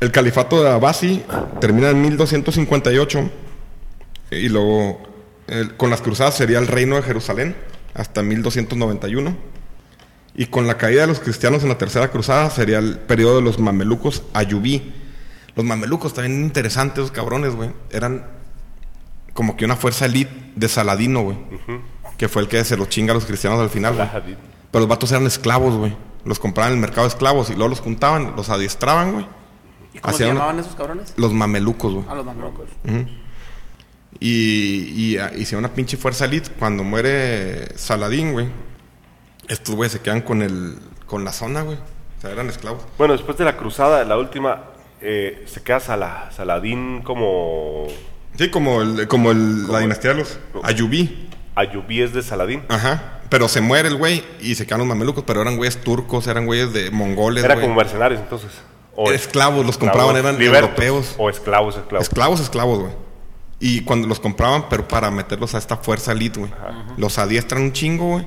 El 0.00 0.10
califato 0.10 0.62
de 0.62 0.70
Abbasi 0.70 1.22
termina 1.60 1.90
en 1.90 2.02
1258 2.02 3.30
y 4.32 4.48
luego 4.48 5.00
el- 5.46 5.76
con 5.76 5.90
las 5.90 6.00
cruzadas 6.02 6.34
sería 6.36 6.58
el 6.58 6.66
reino 6.66 6.96
de 6.96 7.02
Jerusalén 7.02 7.54
hasta 7.94 8.22
1291 8.22 9.36
y 10.34 10.46
con 10.46 10.66
la 10.66 10.78
caída 10.78 11.02
de 11.02 11.06
los 11.08 11.20
cristianos 11.20 11.62
en 11.62 11.68
la 11.68 11.78
tercera 11.78 12.08
cruzada 12.10 12.48
sería 12.50 12.78
el 12.78 12.98
periodo 12.98 13.36
de 13.36 13.42
los 13.42 13.58
mamelucos 13.58 14.22
ayubí. 14.32 14.92
Los 15.54 15.64
mamelucos 15.66 16.14
también 16.14 16.42
interesantes, 16.42 16.98
los 16.98 17.10
cabrones, 17.12 17.54
güey. 17.54 17.70
Eran 17.90 18.24
como 19.34 19.56
que 19.56 19.66
una 19.66 19.76
fuerza 19.76 20.06
elite 20.06 20.32
de 20.56 20.68
Saladino, 20.68 21.22
güey. 21.22 21.36
Que 22.16 22.28
fue 22.28 22.42
el 22.42 22.48
que 22.48 22.64
se 22.64 22.76
los 22.76 22.88
chinga 22.88 23.12
a 23.12 23.14
los 23.14 23.26
cristianos 23.26 23.60
al 23.60 23.68
final, 23.68 23.94
güey. 23.94 24.08
Pero 24.70 24.80
los 24.80 24.88
vatos 24.88 25.12
eran 25.12 25.26
esclavos, 25.26 25.76
güey. 25.76 25.94
Los 26.24 26.38
compraban 26.38 26.72
en 26.72 26.78
el 26.78 26.80
mercado 26.80 27.02
de 27.02 27.08
esclavos 27.08 27.50
y 27.50 27.54
luego 27.54 27.68
los 27.68 27.80
juntaban, 27.80 28.34
los 28.36 28.48
adiestraban, 28.48 29.12
güey. 29.12 29.26
¿Y 29.94 29.98
cómo 29.98 30.16
se 30.16 30.26
llamaban 30.26 30.58
esos 30.58 30.74
cabrones? 30.74 31.12
Los 31.16 31.32
mamelucos, 31.32 31.92
güey. 31.92 32.04
A 32.08 32.14
los 32.14 32.24
mamelucos. 32.24 32.68
Y, 34.20 34.92
y 34.94 35.18
ah, 35.18 35.32
hicieron 35.36 35.64
una 35.64 35.74
pinche 35.74 35.96
fuerza 35.96 36.26
elite. 36.26 36.50
Cuando 36.58 36.84
muere 36.84 37.76
Saladín, 37.76 38.32
güey. 38.32 38.48
Estos 39.48 39.74
güeyes 39.74 39.92
se 39.92 40.00
quedan 40.00 40.22
con 40.22 40.42
el 40.42 40.78
con 41.06 41.24
la 41.24 41.32
zona, 41.32 41.62
güey. 41.62 41.76
O 41.76 42.20
sea, 42.20 42.30
eran 42.30 42.48
esclavos. 42.48 42.82
Bueno, 42.98 43.14
después 43.14 43.36
de 43.36 43.44
la 43.44 43.56
cruzada, 43.56 44.04
la 44.04 44.16
última, 44.16 44.64
eh, 45.00 45.44
se 45.46 45.62
queda 45.62 45.80
Sala- 45.80 46.30
Saladín 46.34 47.02
como 47.02 47.86
Sí, 48.38 48.48
como 48.50 48.80
el, 48.80 49.08
como 49.08 49.30
el, 49.32 49.66
la 49.68 49.80
dinastía 49.80 50.14
de 50.14 50.20
los 50.20 50.38
Ayubí. 50.62 51.28
ayubíes 51.54 52.14
de 52.14 52.22
Saladín. 52.22 52.62
Ajá. 52.68 53.18
Pero 53.32 53.48
se 53.48 53.60
muere 53.62 53.88
el 53.88 53.96
güey 53.96 54.22
y 54.40 54.54
se 54.54 54.66
quedan 54.66 54.80
los 54.80 54.86
mamelucos, 54.88 55.24
pero 55.26 55.40
eran 55.42 55.56
güeyes 55.56 55.80
turcos, 55.80 56.26
eran 56.26 56.44
güeyes 56.46 56.72
de 56.72 56.90
mongoles, 56.90 57.42
Era 57.42 57.54
güey. 57.54 57.66
como 57.66 57.76
mercenarios 57.76 58.20
entonces. 58.20 58.50
O 58.94 59.10
Esclavos, 59.10 59.64
los 59.64 59.78
compraban, 59.78 60.16
eran 60.16 60.38
libertos, 60.38 60.68
europeos. 60.70 61.14
O 61.18 61.30
esclavos, 61.30 61.76
esclavos. 61.78 62.06
Esclavos, 62.06 62.40
esclavos, 62.40 62.78
güey. 62.80 62.92
Y 63.58 63.80
cuando 63.84 64.06
los 64.06 64.20
compraban, 64.20 64.68
pero 64.68 64.86
para 64.86 65.10
meterlos 65.10 65.54
a 65.54 65.58
esta 65.58 65.78
fuerza 65.78 66.12
elite, 66.12 66.40
güey. 66.40 66.52
Los 66.98 67.18
adiestran 67.18 67.62
un 67.62 67.72
chingo, 67.72 68.04
güey. 68.10 68.26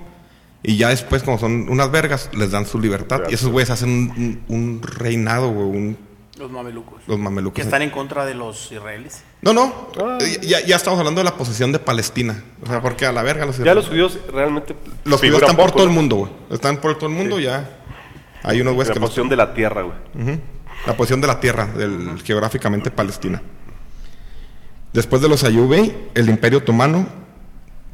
Y 0.63 0.77
ya 0.77 0.89
después, 0.89 1.21
como 1.21 1.37
son 1.37 1.69
unas 1.69 1.91
vergas, 1.91 2.31
les 2.33 2.49
dan 2.49 2.65
su 2.65 2.79
libertad. 2.79 3.21
Y 3.29 3.35
esos 3.35 3.49
güeyes 3.51 3.69
hacen 3.69 3.89
un, 3.89 4.41
un- 4.49 4.55
un 4.55 4.81
reinado, 4.81 5.51
güey. 5.51 5.67
un- 5.67 5.97
Los 6.37 6.51
mamelucos. 6.51 7.01
los 7.07 7.17
mamelucos. 7.17 7.55
Que 7.55 7.61
están 7.61 7.81
en 7.81 7.89
contra 7.89 8.25
de 8.25 8.33
los 8.33 8.71
israelíes. 8.71 9.23
No, 9.41 9.53
no. 9.53 9.89
Ah. 9.99 10.17
Eh, 10.19 10.39
Ya, 10.41 10.59
ya 10.65 10.75
estamos 10.75 10.99
hablando 10.99 11.21
de 11.21 11.25
la 11.25 11.37
posesión 11.37 11.71
de 11.71 11.79
Palestina. 11.79 12.43
O 12.63 12.67
sea, 12.67 12.81
porque 12.81 13.05
a 13.05 13.11
la 13.13 13.23
verga 13.23 13.45
los 13.45 13.57
Ya 13.57 13.73
los 13.73 13.87
judíos 13.87 14.19
realmente 14.31 14.75
Los 15.05 15.19
judíos 15.21 15.41
están 15.41 15.55
por 15.55 15.67
poco, 15.67 15.77
todo 15.77 15.87
el 15.87 15.93
mundo, 15.93 16.15
güey. 16.17 16.31
Están 16.51 16.77
por 16.77 16.97
todo 16.97 17.09
el 17.09 17.15
mundo 17.15 17.39
ya. 17.39 17.69
Hay 18.43 18.61
unos 18.61 18.73
güeyes 18.73 18.89
La 18.89 18.93
que 18.95 18.99
los 18.99 19.09
posición 19.09 19.29
de 19.29 19.35
la 19.37 19.53
tierra, 19.53 19.81
güey. 19.83 20.39
La 20.85 20.95
posición 20.97 21.21
de 21.21 21.27
la 21.27 21.39
tierra, 21.39 21.65
del, 21.67 22.21
geográficamente 22.23 22.91
Palestina. 22.91 23.41
Después 24.93 25.21
de 25.21 25.29
los 25.29 25.43
Ayube, 25.43 26.09
el 26.13 26.29
Imperio 26.29 26.59
Otomano, 26.59 27.07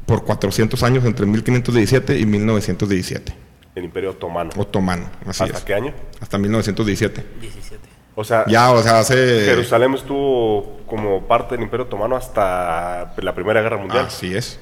por 0.04 0.24
400 0.24 0.82
años, 0.82 1.04
entre 1.04 1.26
1517 1.26 2.18
y 2.18 2.26
1917. 2.26 3.34
El 3.74 3.84
Imperio 3.84 4.10
Otomano. 4.10 4.50
Otomano, 4.56 5.08
así 5.26 5.44
¿Hasta 5.44 5.58
es. 5.58 5.64
qué 5.64 5.74
año? 5.74 5.94
Hasta 6.20 6.36
1917. 6.38 7.24
17. 7.40 7.71
O 8.14 8.24
sea, 8.24 8.44
Ya, 8.46 8.70
o 8.72 8.82
sea, 8.82 8.98
hace... 9.00 9.44
Jerusalén 9.46 9.94
estuvo 9.94 10.80
como 10.86 11.22
parte 11.26 11.54
del 11.54 11.64
Imperio 11.64 11.86
Otomano 11.86 12.16
hasta 12.16 13.14
la 13.16 13.34
Primera 13.34 13.62
Guerra 13.62 13.78
Mundial. 13.78 14.06
Así 14.06 14.34
es. 14.36 14.60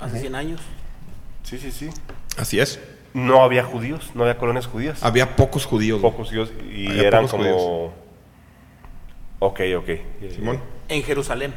Hace 0.00 0.20
100 0.20 0.34
años. 0.34 0.60
Sí, 1.42 1.58
sí, 1.58 1.72
sí. 1.72 1.90
Así 2.36 2.60
es. 2.60 2.78
No 3.12 3.42
había 3.42 3.62
judíos, 3.64 4.10
no 4.14 4.22
había 4.22 4.38
colonias 4.38 4.66
judías. 4.66 5.02
Había 5.02 5.36
pocos 5.36 5.66
judíos. 5.66 6.00
Pocos 6.00 6.28
judíos 6.28 6.50
y 6.72 6.88
Había 6.88 7.08
eran 7.08 7.28
como... 7.28 7.92
Ok, 9.40 9.60
ok. 9.76 9.88
Simón. 10.34 10.60
En 10.88 11.02
Jerusalén. 11.02 11.54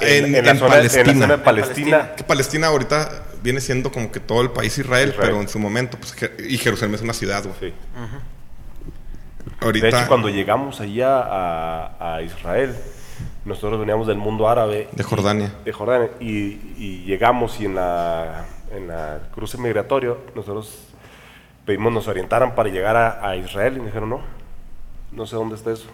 En, 0.00 0.32
la 0.32 0.38
en 0.50 0.58
zona, 0.58 0.78
en 0.80 0.84
la 0.84 0.88
Palestina. 0.88 1.04
zona 1.14 1.26
de 1.28 1.34
En 1.34 1.40
Palestina. 1.42 1.44
Palestina. 1.44 2.14
Que 2.16 2.24
Palestina 2.24 2.66
ahorita 2.66 3.24
viene 3.42 3.60
siendo 3.60 3.92
como 3.92 4.10
que 4.10 4.18
todo 4.20 4.40
el 4.42 4.50
país 4.50 4.76
Israel, 4.78 5.10
Israel. 5.10 5.28
pero 5.30 5.40
en 5.40 5.48
su 5.48 5.58
momento, 5.58 5.96
pues, 5.98 6.14
y 6.48 6.58
Jerusalén 6.58 6.94
es 6.96 7.02
una 7.02 7.12
ciudad, 7.12 7.44
güey. 7.44 7.54
Sí. 7.60 7.72
Ahorita, 9.60 9.86
De 9.86 9.96
hecho, 9.96 10.08
cuando 10.08 10.28
llegamos 10.28 10.80
allá 10.80 11.20
a, 11.20 12.14
a 12.16 12.22
Israel, 12.22 12.74
nosotros 13.44 13.78
veníamos 13.80 14.06
del 14.06 14.16
mundo 14.18 14.48
árabe. 14.48 14.88
de 14.92 15.02
Jordania. 15.02 15.52
de 15.64 15.72
Jordania 15.72 16.10
y, 16.20 16.58
y 16.78 17.04
llegamos 17.06 17.60
y 17.60 17.66
en 17.66 17.74
la, 17.76 18.44
en 18.74 18.88
la 18.88 19.20
cruce 19.34 19.56
migratorio 19.58 20.18
nosotros 20.34 20.88
pedimos 21.64 21.92
nos 21.92 22.08
orientaran 22.08 22.54
para 22.54 22.68
llegar 22.68 22.96
a, 22.96 23.26
a 23.28 23.36
Israel 23.36 23.76
y 23.76 23.80
me 23.80 23.86
dijeron 23.86 24.10
no, 24.10 24.20
no 25.12 25.26
sé 25.26 25.36
dónde 25.36 25.54
está 25.56 25.70
eso. 25.72 25.86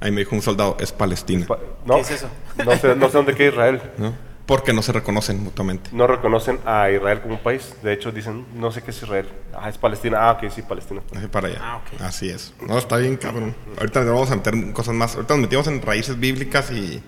Ahí 0.00 0.10
me 0.10 0.20
dijo 0.20 0.34
un 0.34 0.42
soldado, 0.42 0.76
es 0.80 0.90
Palestina. 0.92 1.46
Pa- 1.46 1.58
no, 1.86 1.94
¿Qué 1.96 2.00
es 2.00 2.10
eso? 2.10 2.28
No 2.64 2.76
sé, 2.76 2.96
no 2.96 3.06
sé 3.08 3.16
dónde 3.16 3.34
queda 3.34 3.48
Israel. 3.50 3.82
¿no? 3.98 4.12
Porque 4.46 4.72
no 4.72 4.82
se 4.82 4.92
reconocen 4.92 5.42
mutuamente. 5.42 5.90
No 5.92 6.06
reconocen 6.06 6.58
a 6.66 6.90
Israel 6.90 7.20
como 7.20 7.34
un 7.34 7.40
país. 7.40 7.74
De 7.82 7.92
hecho 7.92 8.10
dicen, 8.10 8.44
no 8.54 8.72
sé 8.72 8.82
qué 8.82 8.90
es 8.90 9.02
Israel. 9.02 9.28
Ah, 9.56 9.68
es 9.68 9.78
Palestina. 9.78 10.18
Ah, 10.28 10.32
ok, 10.32 10.50
sí, 10.50 10.62
Palestina. 10.62 11.00
Así 11.16 11.26
para 11.28 11.48
allá. 11.48 11.58
Ah, 11.62 11.76
ok. 11.76 12.00
Así 12.02 12.28
es. 12.28 12.52
No, 12.66 12.76
está 12.76 12.96
bien, 12.96 13.16
cabrón. 13.16 13.54
Ahorita 13.78 14.00
nos 14.00 14.14
vamos 14.14 14.30
a 14.32 14.36
meter 14.36 14.72
cosas 14.72 14.94
más. 14.94 15.14
Ahorita 15.14 15.34
nos 15.34 15.42
metimos 15.42 15.66
en 15.68 15.80
raíces 15.80 16.18
bíblicas 16.18 16.70
y, 16.72 17.00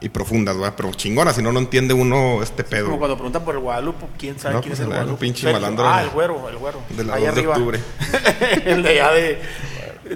y 0.00 0.08
profundas, 0.08 0.56
¿verdad? 0.56 0.74
Pero 0.76 0.90
chingona, 0.92 1.32
si 1.32 1.40
no, 1.40 1.52
no 1.52 1.60
entiende 1.60 1.94
uno 1.94 2.42
este 2.42 2.64
pedo. 2.64 2.86
Como 2.86 2.98
cuando 2.98 3.14
preguntan 3.16 3.44
por 3.44 3.54
el 3.54 3.60
Guadalupe, 3.60 4.04
¿quién 4.18 4.38
sabe 4.40 4.54
No, 4.56 4.60
quién 4.60 4.70
pues 4.72 4.80
es 4.80 4.84
el 4.84 4.90
el 4.90 4.96
Guadalupe? 4.96 5.20
pinche 5.20 5.42
Sergio. 5.42 5.60
malandro 5.60 5.86
Ah, 5.88 6.02
el 6.02 6.10
güero, 6.10 6.48
el 6.48 6.56
güero. 6.56 6.80
de 6.90 7.04
la 7.04 7.14
Ahí 7.14 7.24
2 7.26 7.34
de 7.34 7.40
arriba. 7.40 7.52
octubre. 7.54 7.80
el 8.64 8.82
de 8.82 8.88
allá 8.90 9.12
de, 9.12 9.38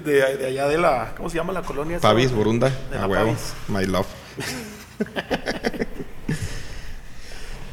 de, 0.01 0.37
de 0.37 0.45
allá 0.47 0.67
de 0.67 0.77
la, 0.77 1.13
¿cómo 1.15 1.29
se 1.29 1.37
llama 1.37 1.53
la 1.53 1.61
colonia? 1.61 1.99
Pavis, 2.01 2.31
Burunda, 2.33 2.69
De 2.91 2.97
a 2.97 3.01
la 3.01 3.07
huevo. 3.07 3.25
Pavis. 3.27 3.53
My 3.69 3.85
love. 3.85 4.07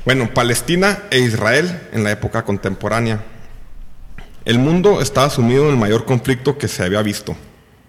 bueno, 0.04 0.28
Palestina 0.34 1.04
e 1.10 1.20
Israel 1.20 1.88
en 1.92 2.04
la 2.04 2.10
época 2.10 2.44
contemporánea. 2.44 3.24
El 4.44 4.58
mundo 4.58 5.00
estaba 5.00 5.30
sumido 5.30 5.64
en 5.64 5.70
el 5.70 5.76
mayor 5.78 6.04
conflicto 6.04 6.58
que 6.58 6.68
se 6.68 6.82
había 6.82 7.00
visto, 7.00 7.34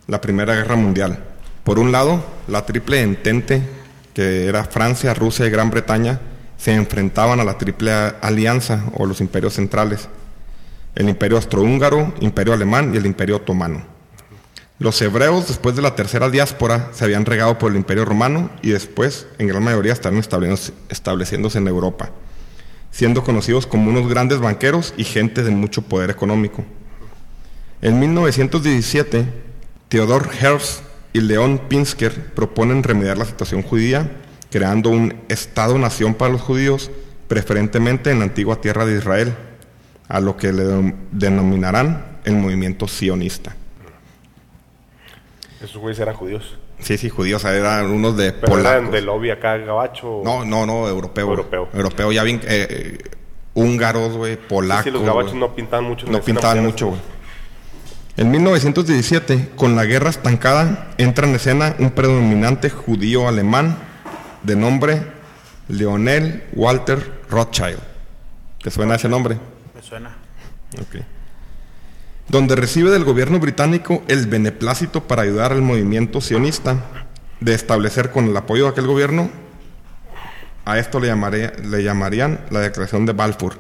la 0.08 0.22
Primera 0.22 0.56
Guerra 0.56 0.78
Mundial. 0.78 1.20
Por 1.66 1.80
un 1.80 1.92
lado, 1.92 2.24
la 2.48 2.66
triple 2.66 3.02
entente, 3.02 3.62
que 4.14 4.46
era 4.46 4.64
Francia, 4.64 5.14
Rusia 5.14 5.46
y 5.46 5.50
Gran 5.50 5.70
Bretaña, 5.70 6.22
se 6.58 6.74
enfrentaban 6.74 7.42
a 7.42 7.44
la 7.44 7.58
Triple 7.58 7.92
Alianza 8.22 8.86
o 8.94 9.06
los 9.06 9.20
imperios 9.20 9.54
centrales. 9.54 10.08
el 10.96 11.10
imperio 11.10 11.36
austrohúngaro, 11.36 12.14
imperio 12.22 12.54
alemán 12.54 12.94
y 12.94 12.98
el 12.98 13.06
imperio 13.06 13.36
otomano. 13.36 13.95
Los 14.78 15.02
hebreos, 15.02 15.48
después 15.48 15.76
de 15.78 15.82
la 15.82 15.96
tercera 15.96 16.30
diáspora, 16.30 16.90
se 16.92 17.06
habían 17.06 17.26
regado 17.26 17.58
por 17.58 17.72
el 17.72 17.78
imperio 17.78 18.04
romano 18.04 18.50
y 18.62 18.72
después, 18.72 19.26
en 19.38 19.48
gran 19.48 19.64
mayoría, 19.64 19.94
estaban 19.94 20.20
estableciéndose- 20.20 21.58
en 21.58 21.68
Europa, 21.70 22.10
siendo 22.92 23.24
conocidos 23.24 23.68
como 23.68 23.90
unos 23.90 24.10
grandes 24.10 24.40
banqueros 24.40 24.94
y 24.98 25.06
gente 25.06 25.44
de 25.44 25.52
mucho 25.52 25.84
poder 25.84 26.10
económico. 26.10 26.66
En 27.82 28.00
1917, 28.00 29.26
Theodor 29.88 30.30
Herzl 30.42 30.82
y 31.14 31.22
León 31.22 31.62
Pinsker 31.70 32.34
proponen 32.34 32.84
remediar 32.84 33.18
la 33.18 33.26
situación 33.26 33.62
judía, 33.62 34.12
creando 34.52 34.90
un 34.90 35.14
Estado-nación 35.30 36.16
para 36.16 36.34
los 36.34 36.42
judíos, 36.42 36.92
preferentemente 37.30 38.12
en 38.12 38.20
la 38.20 38.26
antigua 38.26 38.60
tierra 38.60 38.86
de 38.86 38.98
Israel, 38.98 39.36
a 40.10 40.20
lo 40.20 40.36
que 40.36 40.52
le 40.52 40.94
denominarán 41.12 42.20
el 42.26 42.36
movimiento 42.36 42.90
sionista. 42.90 43.56
Esos 45.66 45.78
güeyes 45.78 46.00
eran 46.00 46.16
judíos. 46.16 46.58
Sí, 46.80 46.98
sí, 46.98 47.10
judíos, 47.10 47.44
o 47.44 47.48
sea, 47.48 47.58
eran 47.58 47.88
unos 47.90 48.16
de 48.16 48.32
Pero 48.34 48.60
eran 48.60 48.64
polacos. 48.74 48.92
de 48.92 49.02
lobby 49.02 49.32
acá, 49.32 49.58
gabacho. 49.58 50.22
No, 50.24 50.46
no, 50.46 50.66
no, 50.66 50.88
europeo. 50.88 51.28
Europeo. 51.28 51.70
Europeo, 51.74 52.12
ya 52.12 52.22
bien, 52.24 52.40
eh, 52.44 52.68
eh, 52.70 52.98
húngaros, 53.56 54.14
güey, 54.16 54.36
Sí, 54.36 54.40
polacos. 54.48 54.84
sí, 54.84 54.92
los 54.92 55.02
gabachos 55.02 55.32
güey. 55.32 55.40
no 55.42 55.56
pintaban 55.56 55.86
mucho. 55.86 56.06
en 56.06 56.12
No 56.12 56.22
pintaban 56.22 56.64
mucho, 56.64 56.88
güey. 56.90 57.00
En 58.18 58.30
1917, 58.32 59.50
con 59.56 59.76
la 59.76 59.86
guerra 59.86 60.10
estancada, 60.12 60.90
entra 61.00 61.28
en 61.28 61.36
escena 61.36 61.76
un 61.80 61.92
predominante 61.92 62.70
judío 62.70 63.28
alemán 63.28 63.78
de 64.44 64.56
nombre 64.56 65.02
Leonel 65.68 66.44
Walter 66.54 67.22
Rothschild. 67.30 67.80
¿Te 68.62 68.70
suena 68.72 68.96
ese 68.96 69.10
nombre? 69.10 69.38
Me 69.74 69.82
suena. 69.82 70.16
Ok. 70.80 71.02
Donde 72.28 72.56
recibe 72.56 72.90
del 72.90 73.04
gobierno 73.04 73.40
británico 73.40 74.04
el 74.08 74.26
beneplácito 74.28 75.04
para 75.04 75.22
ayudar 75.22 75.52
al 75.52 75.62
movimiento 75.62 76.22
sionista 76.22 76.78
de 77.40 77.54
establecer 77.54 78.12
con 78.12 78.26
el 78.26 78.36
apoyo 78.38 78.64
de 78.66 78.70
aquel 78.72 78.88
gobierno, 78.88 79.30
a 80.66 80.80
esto 80.80 81.00
le, 81.00 81.08
llamaré- 81.08 81.54
le 81.64 81.84
llamarían 81.84 82.40
la 82.50 82.60
declaración 82.62 83.06
de 83.06 83.14
Balfour. 83.14 83.54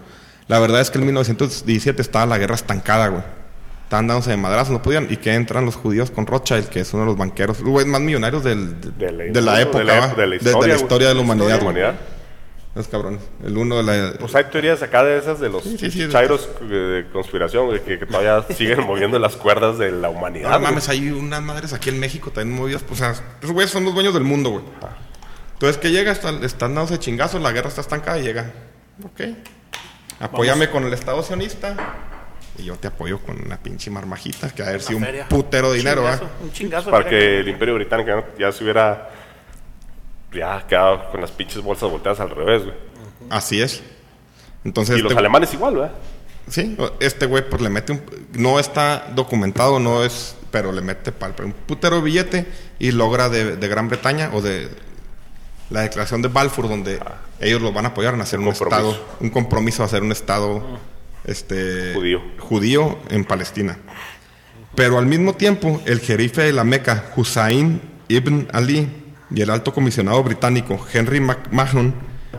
La 0.48 0.60
verdad 0.60 0.82
es 0.82 0.90
que 0.90 0.98
en 0.98 1.06
1917 1.06 2.02
estaba 2.02 2.26
la 2.26 2.38
guerra 2.40 2.56
estancada, 2.56 3.08
güey. 3.10 3.24
Estaban 3.84 4.08
dándose 4.08 4.32
de 4.32 4.38
madrazos, 4.38 4.72
no 4.74 4.82
podían. 4.82 5.06
Y 5.12 5.18
que 5.18 5.34
entran 5.36 5.64
los 5.66 5.76
judíos 5.76 6.10
con 6.10 6.26
Rothschild, 6.26 6.66
que 6.70 6.80
es 6.80 6.92
uno 6.94 7.04
de 7.04 7.08
los 7.10 7.18
banqueros 7.18 7.62
güey, 7.62 7.86
más 7.86 8.02
millonarios 8.02 8.44
del- 8.44 8.82
de, 8.82 8.92
De 9.32 9.42
la, 9.42 9.62
época, 9.62 9.78
de 9.80 9.84
la, 9.86 10.08
de 10.16 10.26
la 10.26 10.30
De- 10.32 10.36
historia, 10.38 11.08
de 11.10 11.14
la 11.14 11.22
historia 11.22 11.56
humanidad. 11.62 11.96
Los 12.76 12.88
cabrones. 12.90 13.22
El 13.44 13.58
uno 13.58 13.82
de 13.82 13.84
la... 13.84 14.14
Pues 14.20 14.36
hay 14.36 14.44
teorías 14.46 14.84
acá 14.84 15.02
de 15.04 15.18
esas 15.18 15.40
de 15.40 15.48
los 15.50 15.64
Sí, 15.64 15.78
sí, 15.78 15.90
sí. 15.90 16.10
chairos 16.10 16.50
eh, 16.62 16.66
de 16.66 17.06
conspiración, 17.12 17.68
güey, 17.68 17.82
que, 17.82 17.98
que 17.98 18.06
todavía 18.06 18.44
siguen 18.56 18.82
moviendo 18.86 19.18
las 19.18 19.38
cuerdas 19.38 19.78
de 19.78 19.92
la 19.92 20.10
humanidad. 20.10 20.50
No 20.52 20.60
mames, 20.60 20.90
hay 20.90 21.10
unas 21.10 21.42
madres 21.42 21.72
aquí 21.72 21.88
en 21.90 22.00
México 22.02 22.32
también 22.32 22.60
movidas. 22.60 22.84
Pues, 22.84 23.00
o 23.02 23.04
sea, 23.04 23.12
esos 23.42 23.52
güeyes 23.54 23.72
son 23.72 23.86
los 23.86 23.94
dueños 23.94 24.14
del 24.14 24.24
mundo, 24.24 24.50
güey. 24.50 24.64
Entonces, 25.54 25.78
que 25.78 25.90
llega, 25.92 26.12
está- 26.12 26.32
están 26.44 26.76
dándose 26.76 27.00
chingazos, 27.00 27.42
la 27.42 27.54
guerra 27.54 27.70
está 27.70 27.80
estancada 27.80 28.20
y 28.20 28.24
llega. 28.24 28.52
Ok. 29.06 29.22
Apóyame 30.20 30.70
con 30.70 30.84
el 30.84 30.94
Estado 30.94 31.24
sionista. 31.24 31.76
Y 32.58 32.64
yo 32.66 32.76
te 32.78 32.88
apoyo 32.88 33.20
con 33.20 33.42
una 33.46 33.58
pinche 33.58 33.90
marmajita, 33.92 34.50
que 34.50 34.64
a 34.64 34.68
ver 34.72 34.82
si 34.82 34.94
un 34.94 35.04
feria. 35.04 35.28
putero 35.28 35.72
de 35.72 35.78
dinero, 35.78 36.02
Chingazo, 36.04 36.24
¿va? 36.26 36.32
Un 36.44 36.52
chingazo. 36.54 36.90
Para 36.92 37.10
que 37.10 37.40
el 37.40 37.48
imperio 37.50 37.76
británico 37.76 38.24
ya 38.40 38.52
se 38.54 38.64
hubiera 38.64 39.10
ya 40.36 40.66
quedado 40.68 41.10
con 41.12 41.22
las 41.22 41.32
pinches 41.32 41.62
bolsas 41.62 41.90
volteadas 41.90 42.20
al 42.20 42.30
revés, 42.30 42.64
güey. 42.64 42.76
Así 43.30 43.62
es. 43.62 43.82
Entonces, 44.64 44.98
Y 44.98 45.02
los 45.02 45.12
este- 45.12 45.20
alemanes 45.20 45.54
igual, 45.54 45.76
¿verdad? 45.76 45.92
Sí, 46.48 46.78
este 47.00 47.26
güey 47.26 47.48
pues 47.50 47.62
le 47.62 47.70
mete 47.70 47.94
un... 47.94 48.02
No 48.34 48.60
está 48.60 49.12
documentado, 49.16 49.80
no 49.80 50.04
es... 50.04 50.36
Pero 50.52 50.72
le 50.72 50.82
mete 50.82 51.12
pal, 51.12 51.34
un 51.44 51.52
putero 51.52 52.02
billete 52.02 52.46
y 52.80 52.92
logra 52.92 53.30
de, 53.30 53.58
de 53.58 53.68
Gran 53.68 53.90
Bretaña 53.90 54.30
o 54.34 54.42
de 54.42 54.70
la 55.70 55.82
declaración 55.82 56.22
de 56.22 56.30
Balfour 56.30 56.70
donde 56.70 57.00
ellos 57.42 57.62
los 57.62 57.74
van 57.74 57.86
a 57.86 57.90
apoyar 57.90 58.14
en 58.14 58.22
hacer 58.22 58.40
un, 58.40 58.48
estado, 58.48 58.96
un 59.20 59.30
compromiso 59.32 59.82
a 59.84 59.88
hacer 59.88 60.02
un 60.02 60.12
estado 60.14 60.64
este, 61.26 61.94
Judío. 61.94 62.22
judío 62.40 63.00
en 63.10 63.26
Palestina. 63.26 63.78
Pero 64.76 64.98
al 64.98 65.08
mismo 65.08 65.34
tiempo, 65.34 65.82
el 65.86 66.00
jerife 66.00 66.44
de 66.44 66.54
la 66.54 66.64
Meca, 66.64 67.06
Hussein 67.18 67.82
ibn 68.08 68.48
Ali, 68.54 68.88
y 69.36 69.42
el 69.42 69.50
alto 69.52 69.74
comisionado 69.74 70.24
británico 70.24 70.80
Henry 70.92 71.20
McMahon 71.20 71.94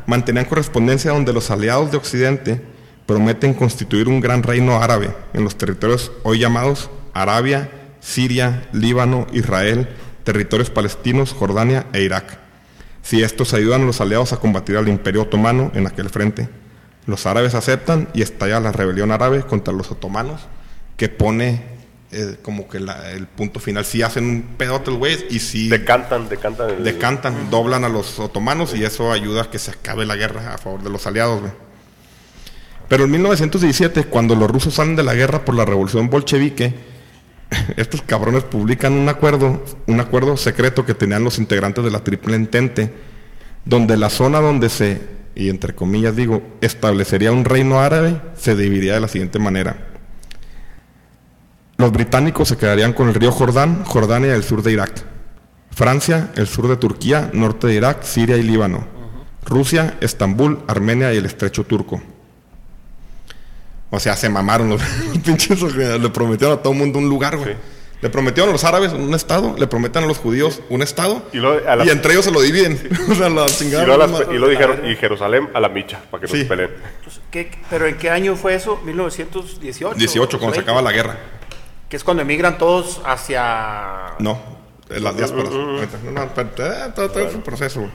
mantenían 0.07 0.47
correspondencia 0.47 1.13
donde 1.13 1.33
los 1.33 1.51
aliados 1.51 1.91
de 1.91 1.99
Occidente 1.99 2.63
prometen 3.05 3.55
constituir 3.55 4.09
un 4.09 4.21
gran 4.21 4.43
reino 4.43 4.83
árabe 4.83 5.15
en 5.35 5.45
los 5.45 5.57
territorios 5.57 6.11
hoy 6.25 6.39
llamados 6.39 6.91
Arabia, 7.13 7.71
Siria, 8.01 8.69
Líbano, 8.73 9.27
Israel, 9.33 9.89
territorios 10.25 10.71
palestinos, 10.71 11.33
Jordania 11.33 11.87
e 11.93 12.03
Irak. 12.03 12.39
Si 13.03 13.23
estos 13.23 13.55
ayudan 13.55 13.83
a 13.83 13.87
los 13.87 14.01
aliados 14.01 14.33
a 14.33 14.39
combatir 14.39 14.77
al 14.77 14.89
imperio 14.89 15.23
otomano 15.23 15.71
en 15.75 15.87
aquel 15.87 16.09
frente. 16.09 16.49
Los 17.07 17.27
árabes 17.27 17.55
aceptan 17.55 18.09
y 18.15 18.23
estalla 18.23 18.59
la 18.59 18.73
rebelión 18.73 19.13
árabe 19.13 19.43
contra 19.43 19.73
los 19.73 19.93
otomanos, 19.93 20.41
que 20.97 21.09
pone 21.09 21.76
eh, 22.13 22.37
como 22.43 22.69
que 22.69 22.81
la- 22.81 23.11
el 23.13 23.27
punto 23.27 23.59
final. 23.61 23.85
Si 23.85 24.03
hacen 24.03 24.25
un 24.25 24.43
pedote 24.57 24.91
los 24.91 24.99
güeyes 24.99 25.25
y 25.31 25.39
si 25.41 25.69
Decantan, 25.69 26.29
decantan. 26.29 26.71
el- 26.71 26.85
decantan, 26.85 27.51
doblan 27.51 27.85
a 27.85 27.89
los 27.89 28.19
otomanos 28.19 28.75
y 28.75 28.85
eso 28.85 29.13
ayuda 29.13 29.43
a 29.43 29.51
que 29.51 29.59
se 29.59 29.73
acabe 29.73 30.07
la 30.07 30.17
guerra 30.17 30.55
a 30.55 30.59
favor 30.59 30.83
de 30.83 30.91
los 30.91 31.07
aliados. 31.07 31.41
güey. 31.41 31.53
Pero 32.89 33.05
en 33.05 33.11
1917, 33.11 34.05
cuando 34.05 34.37
los 34.37 34.49
rusos 34.51 34.75
salen 34.75 34.95
de 34.97 35.03
la 35.03 35.15
guerra 35.15 35.45
por 35.45 35.55
la 35.57 35.65
revolución 35.65 36.09
bolchevique, 36.09 36.75
estos 37.77 38.03
cabrones 38.03 38.45
publican 38.45 38.93
un 38.93 39.09
acuerdo, 39.09 39.65
un 39.87 40.01
acuerdo 40.01 40.37
secreto 40.37 40.87
que 40.87 40.95
tenían 40.95 41.25
los 41.25 41.39
integrantes 41.39 41.83
de 41.85 41.91
la 41.91 42.05
Triple 42.05 42.37
Entente, 42.37 42.93
donde 43.65 43.97
la 43.97 44.11
zona 44.11 44.41
donde 44.41 44.69
se, 44.69 45.01
y 45.35 45.49
entre 45.49 45.75
comillas 45.75 46.15
digo, 46.15 46.43
establecería 46.61 47.33
un 47.33 47.45
reino 47.45 47.81
árabe, 47.81 48.21
se 48.37 48.55
dividiría 48.55 48.95
de 48.95 49.01
la 49.01 49.09
siguiente 49.09 49.41
manera. 49.41 49.89
Los 51.79 51.93
británicos 51.93 52.49
se 52.49 52.57
quedarían 52.57 52.93
con 52.93 53.09
el 53.09 53.15
río 53.15 53.31
Jordán, 53.31 53.85
Jordania 53.85 54.29
y 54.29 54.33
el 54.37 54.43
sur 54.45 54.63
de 54.63 54.73
Irak. 54.73 54.93
Francia, 55.75 56.31
el 56.37 56.47
sur 56.47 56.69
de 56.69 56.77
Turquía, 56.77 57.31
norte 57.35 57.67
de 57.67 57.75
Irak, 57.75 58.03
Siria 58.03 58.37
y 58.39 58.43
Líbano. 58.43 58.87
Rusia, 59.45 59.97
Estambul, 60.01 60.61
Armenia 60.67 61.13
y 61.13 61.19
el 61.19 61.27
estrecho 61.27 61.65
turco. 61.65 62.01
O 63.91 64.01
sea, 64.01 64.17
se 64.17 64.29
mamaron 64.29 64.71
los 64.71 64.83
pinches. 65.25 65.61
Le 65.75 66.09
prometieron 66.11 66.59
a 66.59 66.63
todo 66.63 66.73
el 66.73 66.79
mundo 66.79 66.99
un 66.99 67.09
lugar, 67.09 67.37
güey. 67.37 67.51
Sí. 67.53 67.59
Le 68.03 68.11
prometieron 68.11 68.51
a 68.51 68.53
los 68.53 68.65
árabes 68.65 68.93
un 68.93 69.15
estado, 69.15 69.55
le 69.59 69.67
prometen 69.67 70.05
a 70.05 70.07
los 70.07 70.19
judíos 70.19 70.61
un 70.71 70.83
estado. 70.83 71.23
Y 71.33 71.39
luego 71.39 71.67
a 71.69 71.77
la- 71.77 71.85
y 71.87 71.91
entre 71.91 72.13
ellos 72.13 72.25
se 72.25 72.31
lo 72.31 72.41
dividen. 72.41 72.79
o 73.11 73.15
sea, 73.15 73.29
la 73.29 73.47
Y 73.47 73.99
las- 73.99 74.11
madre. 74.11 74.27
y 74.31 74.39
luego 74.39 74.49
dijeron, 74.49 74.81
y 74.91 74.97
Jerusalén 74.97 75.49
a 75.55 75.61
la 75.61 75.69
micha, 75.69 76.01
para 76.11 76.23
que 76.23 76.27
no 76.27 76.33
Sí. 76.35 76.43
se 76.43 76.45
peleen. 76.49 76.71
Entonces, 76.99 77.23
¿qué- 77.31 77.51
¿Pero 77.71 77.87
en 77.87 77.97
qué 77.97 78.11
año 78.11 78.35
fue 78.37 78.55
eso? 78.55 78.81
¿1918? 78.85 79.95
18, 79.95 80.39
cuando 80.39 80.55
se 80.55 80.61
20? 80.61 80.61
acaba 80.61 80.83
la 80.83 80.93
guerra. 80.93 81.17
Que 81.89 81.97
es 81.97 82.05
cuando 82.05 82.23
emigran 82.23 82.59
todos 82.59 83.01
hacia... 83.05 84.15
No, 84.19 84.41
en 84.91 85.05
las 85.05 85.17
diásporas. 85.17 85.53
Ahorita, 85.53 85.99
no, 86.05 86.11
no, 86.13 86.23
espérate, 86.25 86.63
eh, 86.63 86.93
todo, 86.95 87.11
todo 87.11 87.29
es 87.29 87.35
un 87.35 87.43
proceso. 87.43 87.81
güey. 87.81 87.93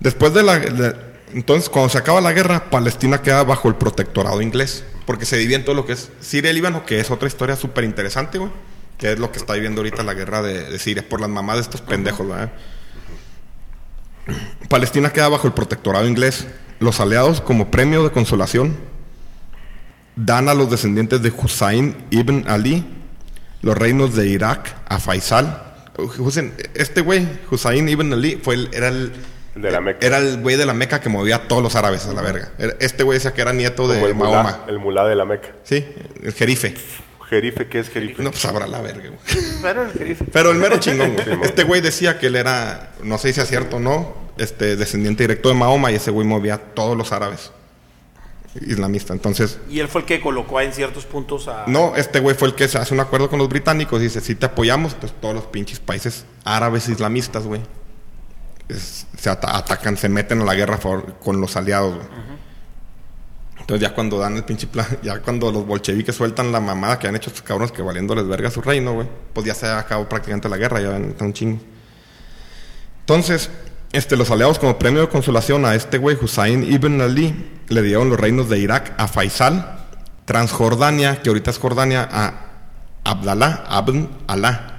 Después 0.00 0.32
de 0.34 0.42
la... 0.42 0.58
de- 0.58 1.16
entonces, 1.34 1.68
cuando 1.68 1.88
se 1.88 1.98
acaba 1.98 2.20
la 2.20 2.32
guerra, 2.32 2.70
Palestina 2.70 3.20
queda 3.20 3.42
bajo 3.42 3.68
el 3.68 3.74
protectorado 3.74 4.40
inglés. 4.40 4.84
Porque 5.06 5.24
se 5.26 5.36
divide 5.36 5.56
en 5.56 5.64
todo 5.64 5.74
lo 5.74 5.84
que 5.84 5.92
es 5.94 6.10
Siria 6.20 6.50
y 6.50 6.54
Líbano, 6.54 6.86
que 6.86 7.00
es 7.00 7.10
otra 7.10 7.26
historia 7.28 7.56
súper 7.56 7.82
interesante, 7.84 8.38
güey. 8.38 8.50
Que 8.98 9.12
es 9.12 9.18
lo 9.18 9.32
que 9.32 9.38
está 9.38 9.54
viviendo 9.54 9.80
ahorita 9.80 10.02
la 10.04 10.14
guerra 10.14 10.40
de, 10.42 10.70
de 10.70 10.78
Siria, 10.78 11.06
por 11.08 11.20
las 11.20 11.28
mamás 11.28 11.56
de 11.56 11.62
estos 11.62 11.80
pendejos, 11.80 12.26
¿verdad? 12.28 12.52
Palestina 14.68 15.12
queda 15.12 15.28
bajo 15.28 15.46
el 15.46 15.52
protectorado 15.52 16.06
inglés. 16.06 16.46
Los 16.78 17.00
aliados, 17.00 17.40
como 17.40 17.70
premio 17.70 18.02
de 18.04 18.10
consolación, 18.10 18.76
dan 20.16 20.48
a 20.48 20.54
los 20.54 20.70
descendientes 20.70 21.22
de 21.22 21.30
Hussein 21.30 21.94
ibn 22.10 22.44
Ali 22.48 22.84
los 23.62 23.76
reinos 23.76 24.14
de 24.14 24.26
Irak 24.28 24.74
a 24.88 24.98
Faisal. 24.98 25.62
Hussein- 25.96 26.52
este 26.74 27.00
güey, 27.00 27.26
Hussein 27.50 27.88
ibn 27.88 28.12
Ali, 28.12 28.36
fue 28.42 28.54
el, 28.54 28.70
era 28.72 28.88
el 28.88 29.12
de 29.54 29.70
la 29.70 29.80
Meca. 29.80 30.06
Era 30.06 30.18
el 30.18 30.40
güey 30.42 30.56
de 30.56 30.66
la 30.66 30.74
Meca 30.74 31.00
que 31.00 31.08
movía 31.08 31.36
a 31.36 31.48
todos 31.48 31.62
los 31.62 31.74
árabes 31.76 32.06
a 32.06 32.12
la 32.12 32.20
verga. 32.22 32.50
Este 32.80 33.02
güey 33.02 33.16
decía 33.16 33.32
que 33.32 33.40
era 33.40 33.52
nieto 33.54 33.88
de 33.88 34.02
el 34.02 34.14
Mahoma. 34.14 34.42
mulá, 34.42 34.64
el 34.68 34.78
mulá 34.78 35.06
de 35.06 35.14
la 35.16 35.24
Meca. 35.24 35.48
Sí, 35.64 35.84
el 36.22 36.32
jerife. 36.34 36.74
Jerife, 37.30 37.66
¿qué 37.66 37.80
es 37.80 37.88
jerife? 37.88 38.22
No, 38.22 38.30
pues 38.30 38.42
sabrá 38.42 38.66
la 38.68 38.80
verga, 38.80 39.08
güey. 39.08 39.18
Pero 39.62 39.82
el 39.82 39.90
Pero 40.32 40.54
mero 40.54 40.78
chingón, 40.78 41.14
güey. 41.14 41.40
Este 41.42 41.64
güey 41.64 41.80
decía 41.80 42.18
que 42.18 42.26
él 42.28 42.36
era, 42.36 42.92
no 43.02 43.18
sé 43.18 43.32
si 43.32 43.40
es 43.40 43.48
cierto 43.48 43.76
o 43.76 43.80
no, 43.80 44.14
este 44.38 44.76
descendiente 44.76 45.24
directo 45.24 45.48
de 45.48 45.54
Mahoma 45.56 45.90
y 45.90 45.96
ese 45.96 46.10
güey 46.12 46.26
movía 46.26 46.54
a 46.54 46.58
todos 46.58 46.96
los 46.96 47.10
árabes 47.12 47.50
islamistas. 48.66 49.14
Entonces, 49.16 49.58
Y 49.68 49.80
él 49.80 49.88
fue 49.88 50.02
el 50.02 50.06
que 50.06 50.20
colocó 50.20 50.60
en 50.60 50.72
ciertos 50.72 51.04
puntos 51.04 51.48
a... 51.48 51.64
no, 51.66 51.94
este 51.96 52.20
güey 52.20 52.34
fue 52.36 52.48
el 52.48 52.54
que 52.54 52.68
se 52.68 52.78
hace 52.78 52.94
un 52.94 53.00
acuerdo 53.00 53.28
con 53.28 53.38
los 53.38 53.48
británicos 53.48 54.00
y 54.00 54.04
dice, 54.04 54.20
si 54.20 54.34
te 54.34 54.46
apoyamos, 54.46 54.94
pues 54.94 55.12
todos 55.20 55.34
los 55.34 55.44
pinches 55.44 55.80
países 55.80 56.24
árabes 56.44 56.88
islamistas, 56.88 57.44
güey, 57.44 57.60
se 58.68 59.30
ata- 59.30 59.56
atacan, 59.56 59.96
se 59.96 60.08
meten 60.08 60.40
a 60.40 60.44
la 60.44 60.54
guerra 60.54 60.78
favor- 60.78 61.14
con 61.20 61.40
los 61.40 61.56
aliados, 61.56 61.94
güey. 61.94 62.06
Entonces 63.60 63.88
ya 63.88 63.94
cuando 63.94 64.18
dan 64.18 64.36
el 64.36 64.44
pinche 64.44 64.66
plan, 64.68 64.86
ya 65.02 65.20
cuando 65.20 65.50
los 65.50 65.66
bolcheviques 65.66 66.14
sueltan 66.14 66.52
la 66.52 66.60
mamada 66.60 66.98
que 66.98 67.08
han 67.08 67.16
hecho 67.16 67.30
estos 67.30 67.42
cabrones 67.42 67.72
que 67.72 67.82
valiéndoles 67.82 68.26
verga 68.28 68.50
su 68.50 68.60
reino, 68.60 68.92
güey, 68.94 69.08
pues 69.32 69.46
ya 69.46 69.54
se 69.54 69.66
acabó 69.66 70.08
prácticamente 70.08 70.48
la 70.48 70.56
guerra, 70.56 70.80
ya 70.80 70.96
está 70.98 71.24
un 71.24 71.32
chingo. 71.32 71.58
Entonces, 73.00 73.50
este, 73.96 74.16
los 74.16 74.30
aliados 74.30 74.58
como 74.58 74.78
premio 74.78 75.00
de 75.00 75.08
consolación 75.08 75.64
a 75.64 75.74
este 75.74 75.98
güey, 75.98 76.16
Hussein 76.20 76.70
ibn 76.70 77.00
Ali, 77.00 77.34
le 77.68 77.82
dieron 77.82 78.10
los 78.10 78.20
reinos 78.20 78.48
de 78.48 78.58
Irak 78.58 78.94
a 78.98 79.08
Faisal, 79.08 79.86
Transjordania, 80.24 81.22
que 81.22 81.30
ahorita 81.30 81.50
es 81.50 81.58
Jordania, 81.58 82.08
a 82.10 82.34
Abdallah, 83.04 83.64
Abn 83.68 84.08
Alá. 84.26 84.78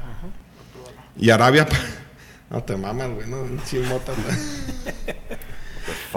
Y 1.18 1.32
Arabia, 1.32 1.68
no 2.50 2.64
te 2.64 2.78
mamas, 2.78 3.10
güey, 3.10 3.28
no, 3.28 3.44
chimotas, 3.66 4.16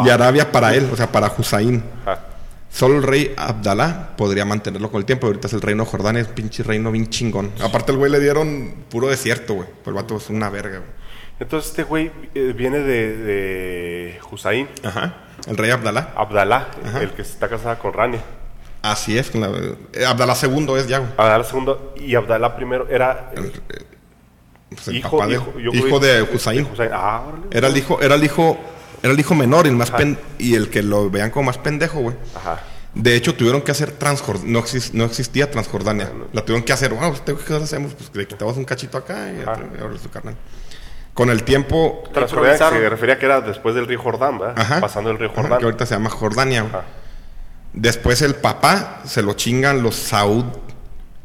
Y 0.04 0.08
Arabia 0.10 0.52
para 0.52 0.74
él, 0.74 0.88
o 0.92 0.96
sea, 0.96 1.10
para 1.10 1.32
Hussein. 1.36 1.82
Solo 2.70 2.98
el 2.98 3.02
rey 3.02 3.34
Abdalá 3.36 4.14
podría 4.16 4.44
mantenerlo 4.44 4.90
con 4.90 5.00
el 5.00 5.04
tiempo. 5.04 5.26
Ahorita 5.26 5.48
es 5.48 5.54
el 5.54 5.60
reino 5.60 5.84
Jordania, 5.84 6.22
es 6.22 6.28
pinche 6.28 6.62
reino 6.62 6.92
bien 6.92 7.08
chingón. 7.08 7.50
Aparte, 7.60 7.90
el 7.90 7.98
güey 7.98 8.12
le 8.12 8.20
dieron 8.20 8.84
puro 8.88 9.08
desierto, 9.08 9.54
güey. 9.54 9.68
Pues 9.68 9.88
el 9.88 9.94
vato 9.94 10.16
es 10.16 10.30
una 10.30 10.50
verga, 10.50 10.78
güey. 10.78 10.99
Entonces 11.40 11.70
este 11.70 11.82
güey 11.84 12.10
eh, 12.34 12.52
viene 12.56 12.78
de, 12.78 13.16
de 13.16 14.20
Hussein, 14.30 14.68
Ajá. 14.84 15.14
El 15.48 15.56
rey 15.56 15.70
Abdalá. 15.70 16.12
Abdalá, 16.14 16.68
Ajá. 16.84 17.00
el 17.02 17.10
que 17.12 17.22
está 17.22 17.48
casada 17.48 17.78
con 17.78 17.92
Rania. 17.94 18.20
Así 18.82 19.16
es. 19.18 19.34
la- 19.34 19.50
eh, 19.94 20.04
Abdalá 20.06 20.34
II 20.40 20.74
es 20.76 20.86
ya, 20.86 20.98
güey. 20.98 21.10
Abdalá 21.16 21.44
segundo 21.44 21.94
y 21.98 22.14
Abdalá 22.14 22.54
primero 22.56 22.86
era 22.88 23.30
El, 23.34 23.46
eh, 23.46 23.52
pues 24.70 24.88
el 24.88 24.96
hijo, 24.96 25.16
papá 25.18 25.28
de, 25.28 25.34
hijo, 25.34 25.52
hijo 25.72 25.98
de 25.98 26.22
Hussein. 26.22 26.68
Ah. 26.92 27.22
Era 27.50 27.68
el 27.68 27.76
hijo, 27.76 28.00
era 28.02 28.14
el 28.16 28.24
hijo, 28.24 28.58
era 29.02 29.12
el 29.12 29.18
hijo 29.20 29.34
menor 29.34 29.66
y 29.66 29.70
el 29.70 29.76
más 29.76 29.90
pen- 29.90 30.18
y 30.38 30.54
el 30.54 30.68
que 30.70 30.82
lo 30.82 31.08
veían 31.10 31.30
como 31.30 31.46
más 31.46 31.58
pendejo, 31.58 32.00
güey. 32.00 32.16
Ajá. 32.36 32.60
De 32.94 33.14
hecho, 33.16 33.34
tuvieron 33.34 33.62
que 33.62 33.70
hacer 33.70 33.92
Transjordania. 33.92 34.52
No, 34.52 34.60
exis- 34.62 34.92
no 34.92 35.04
existía 35.04 35.50
Transjordania. 35.50 36.10
La 36.32 36.42
tuvieron 36.44 36.64
que 36.64 36.72
hacer. 36.72 36.92
Wow, 36.92 37.14
¿qué 37.24 37.34
¿qué 37.46 37.54
hacemos? 37.54 37.94
Pues 37.94 38.10
le 38.14 38.26
quitamos 38.26 38.56
un 38.56 38.64
cachito 38.64 38.98
acá 38.98 39.30
y 39.32 39.40
ahora 39.48 39.96
su 40.02 40.10
carnal. 40.10 40.34
Con 41.14 41.28
el 41.30 41.42
tiempo. 41.42 42.04
Se 42.14 42.88
refería 42.88 43.18
que 43.18 43.26
era 43.26 43.40
después 43.40 43.74
del 43.74 43.86
río 43.86 44.00
Jordán, 44.00 44.38
¿verdad? 44.38 44.54
Ajá. 44.58 44.80
Pasando 44.80 45.10
el 45.10 45.18
río 45.18 45.30
Ajá, 45.30 45.42
Jordán. 45.42 45.58
que 45.58 45.64
ahorita 45.64 45.86
se 45.86 45.94
llama 45.94 46.10
Jordania. 46.10 46.62
Ajá. 46.68 46.82
Después 47.72 48.22
el 48.22 48.34
papá 48.36 49.00
se 49.04 49.22
lo 49.22 49.34
chingan 49.34 49.82
los 49.82 49.96
Saud. 49.96 50.44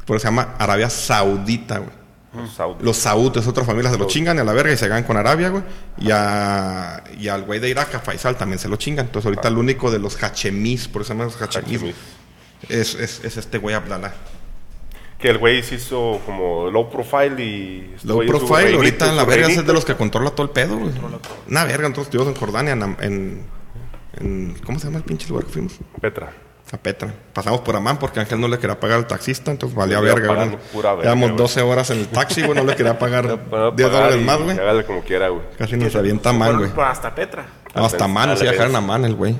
Por 0.06 0.18
eso 0.18 0.24
se 0.24 0.28
llama 0.28 0.56
Arabia 0.60 0.90
Saudita, 0.90 1.80
güey. 1.80 1.92
Los 2.36 2.54
Saud. 2.54 2.76
Los 2.82 2.98
Saud 2.98 3.38
es 3.38 3.48
otra 3.48 3.64
familia, 3.64 3.90
se 3.92 3.98
lo 3.98 4.08
chingan 4.08 4.36
y 4.38 4.42
a 4.42 4.44
la 4.44 4.52
verga 4.52 4.74
y 4.74 4.78
se 4.78 4.88
ganan 4.90 5.04
con 5.06 5.16
Arabia, 5.16 5.50
güey. 5.50 5.64
Y, 5.98 6.10
a, 6.12 7.02
y 7.18 7.30
al 7.30 7.44
güey 7.44 7.60
de 7.62 7.70
Irak, 7.70 7.96
a 7.96 8.00
Faisal, 8.00 8.36
también 8.36 8.60
se 8.60 8.68
lo 8.68 8.76
chingan. 8.76 9.06
Entonces 9.06 9.26
ahorita 9.28 9.48
el 9.48 9.58
único 9.58 9.90
de 9.90 10.00
los 10.00 10.22
Hachemis, 10.22 10.88
por 10.90 11.02
eso 11.02 11.08
se 11.10 11.14
llaman 11.14 11.28
los 11.28 11.42
Hachemis, 11.42 11.78
Hachemis. 11.78 11.96
es, 12.68 12.96
es, 12.96 13.24
es 13.24 13.38
este 13.38 13.58
güey 13.58 13.74
Abdallah. 13.74 14.14
Que 15.26 15.32
el 15.32 15.40
güey 15.40 15.64
se 15.64 15.74
hizo 15.74 16.22
como 16.24 16.70
low 16.70 16.88
profile 16.88 17.44
y... 17.44 17.94
estuvo 17.96 18.22
Low 18.22 18.28
profile, 18.28 18.58
reinito, 18.58 18.78
ahorita 18.78 19.10
en 19.10 19.16
la 19.18 19.26
verga 19.26 19.48
es 19.48 19.66
de 19.66 19.74
los 19.74 19.84
que 19.84 19.96
controla 19.96 20.30
todo 20.30 20.44
el 20.44 20.52
pedo, 20.52 20.78
güey. 20.78 20.92
Una 21.50 21.64
verga, 21.64 21.90
nosotros 21.90 22.06
estuvimos 22.06 22.32
en 22.32 22.40
Jordania, 22.40 22.74
en, 22.74 22.84
en, 23.02 23.46
en- 24.20 24.56
¿Cómo 24.64 24.78
se 24.78 24.86
llama 24.86 25.00
el 25.00 25.04
pinche 25.04 25.28
lugar 25.28 25.46
que 25.46 25.52
fuimos? 25.54 25.80
Petra. 26.00 26.32
A 26.72 26.78
Petra. 26.78 27.12
Pasamos 27.34 27.62
por 27.62 27.76
Amán 27.76 27.98
porque 27.98 28.20
Ángel 28.20 28.40
no 28.40 28.48
le 28.48 28.60
quería 28.60 28.80
pagar 28.80 29.00
al 29.00 29.08
taxista, 29.08 29.50
entonces 29.50 29.76
valía 29.76 30.00
verga, 30.00 30.32
güey. 30.32 30.58
Llevamos 31.02 31.30
güey. 31.30 31.38
12 31.38 31.62
horas 31.64 31.90
en 31.90 31.98
el 32.02 32.08
taxi, 32.10 32.44
güey, 32.44 32.54
no 32.54 32.64
le 32.64 32.76
quería 32.76 33.00
pagar 33.00 33.26
Bueno, 33.50 33.72
10 33.72 33.90
pagar 33.90 34.04
dólares 34.04 34.26
más, 34.28 34.42
güey. 34.44 34.60
Hágale 34.60 34.86
como 34.86 35.02
quiera, 35.02 35.30
güey. 35.30 35.42
Casi 35.58 35.76
nos 35.76 35.96
avienta 35.96 36.30
Amán, 36.30 36.60
güey. 36.60 36.72
hasta 36.86 37.16
Petra. 37.16 37.48
No, 37.74 37.84
hasta 37.84 38.06
Amán, 38.06 38.30
nos 38.30 38.42
iba 38.44 38.50
a 38.52 38.54
dejar 38.54 38.70
en. 38.70 38.76
Amán 38.76 39.06
el 39.06 39.16
güey. 39.16 39.36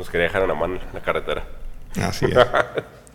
Nos 0.00 0.10
quería 0.10 0.24
dejar 0.24 0.42
en 0.42 0.48
la 0.48 0.54
mano 0.54 0.74
en 0.74 0.80
la 0.92 1.00
carretera. 1.00 1.44
Así 2.02 2.24
es. 2.26 2.32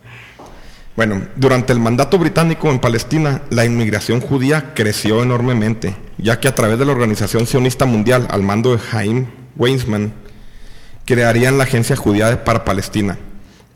Bueno, 0.95 1.21
durante 1.35 1.71
el 1.71 1.79
mandato 1.79 2.17
británico 2.17 2.69
en 2.69 2.79
Palestina, 2.79 3.41
la 3.49 3.65
inmigración 3.65 4.19
judía 4.19 4.73
creció 4.73 5.23
enormemente, 5.23 5.95
ya 6.17 6.39
que 6.39 6.47
a 6.49 6.55
través 6.55 6.77
de 6.79 6.85
la 6.85 6.91
Organización 6.91 7.47
Sionista 7.47 7.85
Mundial, 7.85 8.27
al 8.29 8.43
mando 8.43 8.75
de 8.75 8.81
Haim 8.91 9.27
Weizmann, 9.55 10.13
crearían 11.05 11.57
la 11.57 11.63
Agencia 11.63 11.95
Judía 11.95 12.43
para 12.43 12.65
Palestina, 12.65 13.17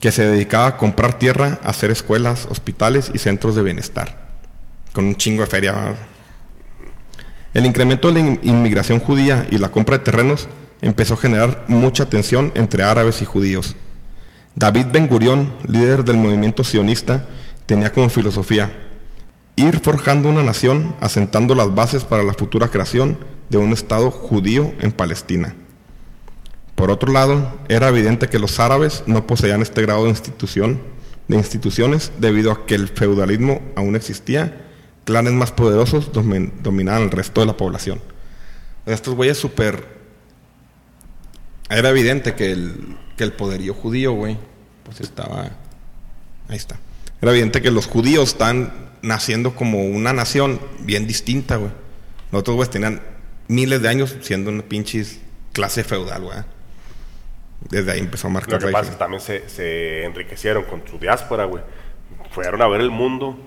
que 0.02 0.12
se 0.12 0.28
dedicaba 0.28 0.68
a 0.68 0.78
comprar 0.78 1.18
tierra, 1.18 1.60
hacer 1.64 1.90
escuelas, 1.90 2.48
hospitales 2.50 3.10
y 3.14 3.18
centros 3.18 3.56
de 3.56 3.64
bienestar, 3.64 4.28
con 4.92 5.06
un 5.06 5.16
chingo 5.16 5.42
de 5.42 5.48
feria. 5.48 5.96
El 7.54 7.66
incremento 7.66 8.10
de 8.10 8.14
la 8.16 8.20
in- 8.20 8.40
inmigración 8.44 9.00
judía 9.00 9.48
y 9.50 9.58
la 9.58 9.70
compra 9.70 9.98
de 9.98 10.04
terrenos 10.04 10.50
empezó 10.82 11.14
a 11.14 11.18
generar 11.18 11.64
mucha 11.70 12.08
tensión 12.10 12.52
entre 12.56 12.84
árabes 12.84 13.22
y 13.22 13.26
judíos. 13.26 13.78
David 14.56 14.88
Ben 14.92 15.08
Gurión, 15.08 15.54
líder 15.68 16.06
del 16.06 16.18
movimiento 16.18 16.64
sionista, 16.64 17.28
tenía 17.66 17.92
como 17.92 18.10
filosofía 18.10 18.72
ir 19.58 19.80
forjando 19.80 20.30
una 20.30 20.44
nación 20.44 20.96
asentando 21.02 21.56
las 21.56 21.74
bases 21.74 22.04
para 22.04 22.24
la 22.24 22.34
futura 22.34 22.70
creación 22.70 23.18
de 23.50 23.58
un 23.58 23.74
Estado 23.74 24.12
judío 24.12 24.74
en 24.80 24.92
Palestina. 24.92 25.56
Por 26.76 26.92
otro 26.92 27.12
lado, 27.12 27.58
era 27.70 27.88
evidente 27.90 28.28
que 28.28 28.40
los 28.40 28.60
árabes 28.60 29.04
no 29.08 29.28
poseían 29.28 29.62
este 29.62 29.82
grado 29.82 30.04
de 30.04 30.10
institución, 30.10 30.82
de 31.28 31.38
instituciones 31.38 32.12
debido 32.20 32.52
a 32.52 32.66
que 32.66 32.76
el 32.76 32.90
feudalismo 32.90 33.62
aún 33.76 33.96
existía, 33.96 34.62
clanes 35.06 35.34
más 35.34 35.52
poderosos 35.52 36.12
domin- 36.12 36.52
dominaban 36.62 37.04
el 37.04 37.12
resto 37.12 37.42
de 37.42 37.48
la 37.48 37.58
población. 37.58 38.02
Estos 38.86 39.16
güeyes 39.16 39.38
súper 39.38 39.88
era 41.70 41.90
evidente 41.90 42.36
que 42.36 42.52
el, 42.52 42.98
que 43.18 43.24
el 43.24 43.34
poderío 43.34 43.74
judío, 43.74 44.14
güey, 44.14 44.38
pues 44.84 45.02
estaba... 45.02 45.44
Ahí 46.48 46.58
está. 46.58 46.78
Era 47.22 47.32
evidente 47.32 47.62
que 47.62 47.72
los 47.72 47.88
judíos 47.88 48.30
están 48.30 48.72
naciendo 49.02 49.56
como 49.56 49.84
una 49.86 50.14
nación 50.14 50.60
bien 50.82 51.08
distinta, 51.08 51.56
güey. 51.56 51.72
Los 52.32 52.42
otros, 52.42 52.56
güeyes, 52.56 52.72
tenían 52.72 53.02
miles 53.48 53.82
de 53.82 53.90
años 53.90 54.16
siendo 54.22 54.52
una 54.52 54.64
pinche 54.64 55.04
clase 55.54 55.84
feudal, 55.84 56.22
güey. 56.24 56.38
Desde 57.70 57.92
ahí 57.92 58.00
empezó 58.00 58.28
a 58.28 58.32
marcar 58.32 58.62
Lo 58.62 58.68
que 58.68 58.72
pasa 58.74 58.86
es 58.86 58.92
que 58.92 59.00
también 59.00 59.22
se, 59.22 59.50
se 59.50 60.04
enriquecieron 60.06 60.66
con 60.66 60.84
su 60.88 61.00
diáspora, 61.00 61.46
güey. 61.46 61.64
Fueron 62.32 62.62
a 62.62 62.68
ver 62.68 62.82
el 62.82 62.92
mundo, 62.92 63.38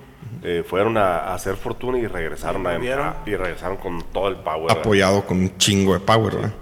eh, 0.42 0.64
fueron 0.66 0.96
a, 0.96 1.18
a 1.18 1.34
hacer 1.34 1.56
fortuna 1.56 1.98
y 1.98 2.06
regresaron 2.06 2.66
a, 2.66 2.70
a- 2.70 3.22
y 3.26 3.36
regresaron 3.36 3.76
con 3.76 4.02
todo 4.12 4.28
el 4.28 4.36
power. 4.36 4.62
¿verdad? 4.68 4.78
apoyado 4.80 5.24
con 5.24 5.38
un 5.38 5.56
chingo 5.58 5.92
de 5.94 6.00
power, 6.00 6.34
¿verdad? 6.34 6.52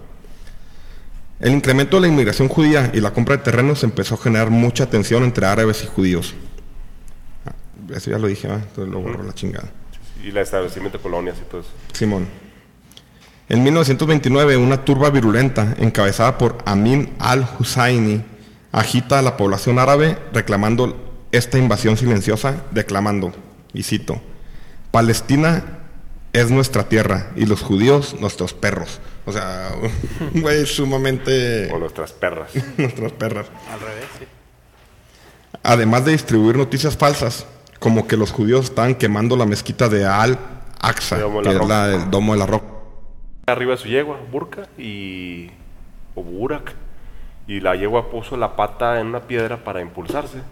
El 1.39 1.53
incremento 1.53 1.97
de 1.97 2.03
la 2.03 2.09
inmigración 2.09 2.49
judía 2.49 2.91
y 2.95 3.01
la 3.01 3.13
compra 3.13 3.37
de 3.37 3.43
terrenos 3.43 3.85
empezó 3.85 4.15
a 4.15 4.19
generar 4.19 4.51
mucha 4.51 4.89
tensión 4.89 5.23
entre 5.23 5.47
árabes 5.47 5.83
y 5.83 5.87
judíos. 5.87 6.35
Ah, 7.45 7.53
Eso 7.95 8.11
ya 8.11 8.19
lo 8.19 8.27
dije. 8.27 8.49
Entonces 8.49 8.93
lo 8.93 9.01
borro 9.01 9.23
la 9.23 9.35
chingada. 9.35 9.69
Y 10.23 10.29
el 10.31 10.37
establecimiento 10.39 10.99
de 10.99 11.03
colonias 11.03 11.37
y 11.39 11.51
todo 11.51 11.61
eso. 11.61 11.71
Simón. 11.93 12.27
En 13.49 13.63
1929, 13.63 14.57
una 14.57 14.85
turba 14.85 15.11
virulenta 15.11 15.77
encabezada 15.79 16.37
por 16.37 16.59
Amin 16.65 17.13
al-Husseini 17.19 18.23
agita 18.73 19.19
a 19.19 19.23
la 19.23 19.37
población 19.37 19.79
árabe 19.79 20.19
reclamando 20.33 20.97
esta 21.33 21.59
invasión 21.59 21.97
silenciosa, 21.97 22.65
declamando, 22.73 23.33
y 23.73 23.83
cito, 23.83 24.21
Palestina 24.91 25.76
es 26.37 26.51
nuestra 26.51 26.87
tierra 26.87 27.31
y 27.35 27.47
los 27.47 27.63
judíos 27.63 28.21
nuestros 28.21 28.53
perros. 28.53 29.01
O 29.25 29.33
sea, 29.33 29.71
un 30.35 30.43
güey 30.43 30.67
sumamente 30.67 31.69
Con 31.71 31.81
nuestras 31.81 32.13
perras. 32.13 32.51
nuestras 32.77 33.13
perras. 33.13 33.47
Al 33.73 33.81
revés, 33.81 34.05
sí. 34.19 34.27
Además 35.63 36.05
de 36.05 36.13
distribuir 36.13 36.57
noticias 36.57 36.95
falsas, 36.95 37.47
como 37.79 38.07
que 38.07 38.19
los 38.19 38.33
judíos 38.33 38.67
estaban 38.67 38.95
quemando 38.95 39.35
la 39.37 39.47
mezquita 39.47 39.89
de 39.89 40.05
Domo 41.17 41.41
de 41.41 41.49
que 41.49 41.55
la 41.55 41.63
es 41.63 41.69
la 41.69 41.87
del 41.89 42.11
Domo 42.11 42.35
de 42.35 42.39
la 42.39 42.47
Roca. 42.47 42.67
Arriba 43.47 43.73
de 43.73 43.79
su 43.79 43.89
yegua, 43.89 44.19
Burka 44.31 44.69
y. 44.77 45.51
o 46.15 46.23
Burak. 46.23 46.75
Y 47.47 47.61
la 47.61 47.77
yegua 47.77 48.11
puso 48.11 48.37
la 48.37 48.57
pata 48.57 49.01
en 49.01 49.07
una 49.07 49.21
piedra 49.21 49.65
para 49.65 49.81
impulsarse. 49.81 50.43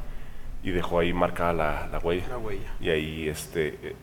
Y 0.63 0.71
dejó 0.71 1.01
ahí 1.01 1.13
marcada 1.13 1.53
la, 1.53 1.89
la 1.93 1.99
huella. 1.99 2.29
La 2.31 2.39
huella. 2.39 2.73
Y 2.81 2.89
ahí, 2.89 3.29
este. 3.29 3.97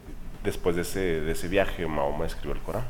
Después 0.43 0.75
de 0.75 0.83
ese, 0.83 0.99
de 0.99 1.31
ese 1.31 1.47
viaje, 1.47 1.85
Mahoma 1.85 2.25
escribió 2.25 2.53
el 2.53 2.61
Corán. 2.61 2.85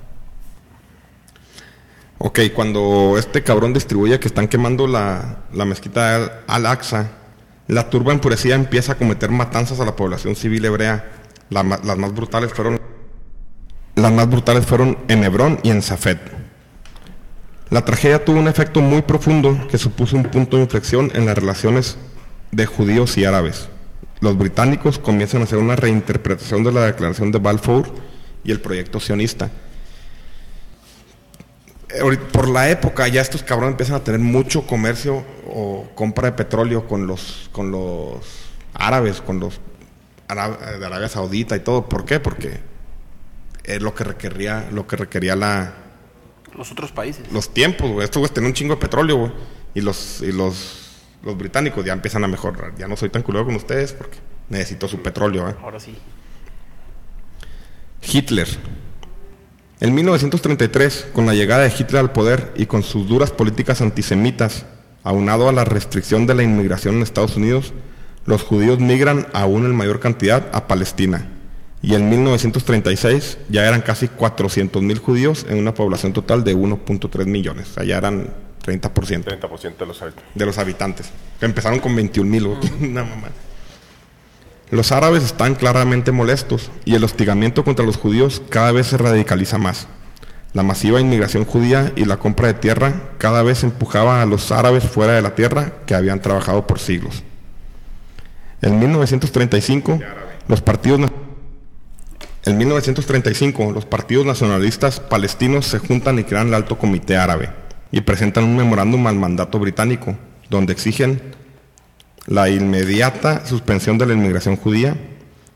Ok, 2.18 2.40
cuando 2.54 3.16
este 3.18 3.44
cabrón 3.44 3.74
distribuye 3.74 4.20
que 4.20 4.28
están 4.28 4.48
quemando 4.48 4.86
la, 4.86 5.40
la 5.52 5.66
mezquita 5.66 6.44
Al-Aqsa, 6.48 7.12
la 7.68 7.90
turba 7.90 8.14
enfurecida 8.14 8.56
empieza 8.56 8.94
a 8.94 8.96
cometer 8.96 9.32
matanzas 9.32 9.80
a 9.80 9.86
la 9.86 9.96
población 9.96 10.36
civil 10.36 10.66
hebrea. 10.66 11.10
La 11.50 11.64
las 11.64 11.98
más 11.98 12.14
brutales 12.14 12.54
fueron 12.54 12.80
las 13.96 14.12
más 14.12 14.30
brutales 14.30 14.66
fueron 14.66 14.98
en 15.08 15.24
Hebrón 15.24 15.60
y 15.64 15.70
en 15.70 15.82
Safed. 15.82 16.18
La 17.70 17.84
tragedia 17.84 18.24
tuvo 18.24 18.40
un 18.40 18.48
efecto 18.48 18.82
muy 18.82 19.02
profundo 19.02 19.68
que 19.70 19.78
supuso 19.78 20.16
un 20.16 20.24
punto 20.24 20.58
de 20.58 20.64
inflexión 20.64 21.12
en 21.14 21.26
las 21.26 21.38
relaciones 21.38 21.98
de 22.52 22.66
judíos 22.66 23.18
y 23.18 23.26
árabes. 23.26 23.70
Los 24.22 24.38
británicos 24.38 25.00
comienzan 25.00 25.42
a 25.42 25.44
hacer 25.46 25.58
una 25.58 25.76
reinterpretación 25.76 26.64
de 26.64 26.72
la 26.72 26.86
declaración 26.86 27.32
de 27.32 27.40
Balfour 27.40 27.92
y 28.44 28.52
el 28.52 28.62
proyecto 28.62 29.00
sionista. 29.00 29.50
eh, 31.90 32.18
por 32.32 32.48
la 32.48 32.70
época 32.70 33.08
ya 33.08 33.22
estos 33.22 33.44
cabrones 33.44 33.72
empiezan 33.74 33.96
a 33.98 34.04
tener 34.04 34.20
mucho 34.22 34.66
comercio 34.66 35.26
o 35.48 35.90
compra 35.96 36.28
de 36.32 36.38
petróleo 36.38 36.88
con 36.88 37.06
los 37.08 37.50
con 37.52 37.70
los 37.72 38.16
árabes, 38.74 39.20
con 39.22 39.40
los 39.40 39.60
ara- 40.30 40.78
de 40.80 40.86
Arabia 40.86 41.10
Saudita 41.10 41.56
y 41.56 41.60
todo. 41.60 41.90
¿Por 41.90 42.06
qué? 42.06 42.20
Porque 42.22 42.60
es 43.64 43.82
lo 43.82 43.94
que 43.94 44.04
requería 44.06 44.70
lo 44.72 44.88
que 44.88 44.96
requería 44.96 45.36
la 45.36 45.74
Los 46.58 46.72
otros 46.72 46.92
países. 46.92 47.30
los 47.34 47.54
tiempos, 47.54 47.92
güey. 47.92 48.06
Estos 48.06 48.20
güeyes 48.22 48.34
tienen 48.34 48.52
un 48.52 48.54
chingo 48.54 48.76
de 48.76 48.82
petróleo, 48.82 49.18
güey. 49.18 49.32
Y 49.74 49.82
los 49.82 50.22
y 50.22 50.32
los 50.32 50.81
los 51.24 51.38
británicos 51.38 51.86
ya 51.86 51.94
empiezan 51.94 52.24
a 52.24 52.28
mejorar. 52.28 52.74
Ya 52.78 52.88
no 52.88 52.96
soy 52.96 53.10
tan 53.10 53.24
culero 53.24 53.46
con 53.46 53.56
ustedes 53.56 53.94
porque 53.94 54.18
necesito 54.50 54.88
su 54.88 55.02
petróleo, 55.02 55.50
¿eh? 55.50 55.56
Ahora 55.62 55.80
sí. 55.80 55.96
Hitler. 58.02 58.48
En 59.80 59.96
1933, 59.96 61.08
con 61.14 61.26
la 61.26 61.34
llegada 61.34 61.64
de 61.64 61.74
Hitler 61.76 62.00
al 62.00 62.12
poder 62.12 62.52
y 62.56 62.66
con 62.66 62.84
sus 62.84 63.08
duras 63.08 63.32
políticas 63.32 63.82
antisemitas, 63.82 64.66
aunado 65.04 65.50
a 65.50 65.52
la 65.52 65.66
restricción 65.66 66.28
de 66.28 66.36
la 66.36 66.44
inmigración 66.44 66.96
en 66.96 67.02
Estados 67.02 67.36
Unidos, 67.36 67.74
los 68.26 68.44
judíos 68.44 68.80
migran 68.80 69.28
aún 69.34 69.66
en 69.66 69.76
mayor 69.76 70.00
cantidad 70.00 70.48
a 70.54 70.68
Palestina. 70.68 71.28
Y 71.82 71.96
en 71.96 72.10
1936 72.10 73.40
ya 73.50 73.68
eran 73.68 73.82
casi 73.82 74.08
400.000 74.08 75.00
judíos 75.00 75.46
en 75.50 75.58
una 75.58 75.74
población 75.74 76.14
total 76.14 76.44
de 76.44 76.56
1.3 76.56 77.26
millones. 77.26 77.72
O 77.72 77.74
sea, 77.74 77.84
ya 77.84 77.98
eran 77.98 78.30
30% 78.64 79.24
30% 79.24 79.78
de 79.78 79.86
los 79.86 80.02
habitantes. 80.02 80.36
de 80.36 80.46
los 80.46 80.58
habitantes. 80.58 81.10
Que 81.40 81.46
empezaron 81.46 81.80
con 81.80 81.96
21.000. 81.96 82.44
güey. 82.44 82.90
Una 82.92 83.04
mamá. 83.04 83.30
Los 84.70 84.92
árabes 84.92 85.24
están 85.24 85.56
claramente 85.56 86.12
molestos 86.12 86.72
y 86.86 86.96
el 86.96 87.04
hostigamiento 87.04 87.66
contra 87.66 87.86
los 87.86 87.98
judíos 87.98 88.42
cada 88.50 88.72
vez 88.72 88.88
se 88.88 88.98
radicaliza 88.98 89.58
más. 89.58 89.88
La 90.54 90.64
masiva 90.64 91.02
inmigración 91.02 91.46
judía 91.46 91.92
y 91.96 92.06
la 92.06 92.18
compra 92.18 92.48
de 92.48 92.54
tierra 92.54 92.94
cada 93.18 93.44
vez 93.44 93.64
empujaba 93.64 94.22
a 94.22 94.26
los 94.26 94.52
árabes 94.52 94.84
fuera 94.84 95.14
de 95.14 95.22
la 95.22 95.36
tierra 95.36 95.74
que 95.86 95.96
habían 95.96 96.22
trabajado 96.22 96.68
por 96.68 96.80
siglos. 96.80 97.24
En 98.62 98.80
1935, 98.80 100.00
los 100.48 100.62
partidos 100.62 101.02
en 102.44 102.58
1935, 102.58 103.72
los 103.72 103.86
partidos 103.86 104.26
nacionalistas 104.26 105.00
palestinos 105.00 105.68
se 105.68 105.80
juntan 105.80 106.18
y 106.18 106.24
crean 106.24 106.48
el 106.48 106.56
Alto 106.56 106.78
Comité 106.78 107.16
Árabe 107.18 107.50
y 107.92 108.02
presentan 108.02 108.46
un 108.46 108.56
memorándum 108.56 109.06
al 109.08 109.16
mandato 109.16 109.60
británico, 109.60 110.16
donde 110.50 110.74
exigen 110.74 111.22
la 112.28 112.50
inmediata 112.50 113.46
suspensión 113.46 113.98
de 113.98 114.06
la 114.06 114.14
inmigración 114.14 114.56
judía, 114.56 114.96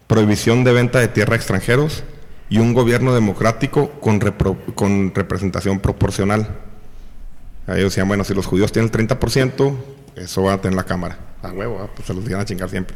prohibición 0.07 0.63
de 0.63 0.73
venta 0.73 0.99
de 0.99 1.07
tierra 1.07 1.33
a 1.33 1.37
extranjeros 1.37 2.03
y 2.49 2.59
un 2.59 2.73
gobierno 2.73 3.13
democrático 3.13 3.91
con, 3.99 4.19
con 4.19 5.13
representación 5.13 5.79
proporcional. 5.79 6.59
Ahí 7.67 7.81
decían, 7.81 8.07
bueno, 8.07 8.23
si 8.23 8.33
los 8.33 8.45
judíos 8.45 8.71
tienen 8.71 8.91
el 8.93 9.07
30%, 9.07 9.75
eso 10.15 10.43
va 10.43 10.53
a 10.53 10.61
tener 10.61 10.75
la 10.75 10.83
Cámara. 10.83 11.17
A 11.41 11.51
huevo, 11.51 11.79
ah, 11.81 11.89
pues 11.93 12.07
se 12.07 12.13
los 12.13 12.27
iban 12.27 12.41
a 12.41 12.45
chingar 12.45 12.69
siempre. 12.69 12.95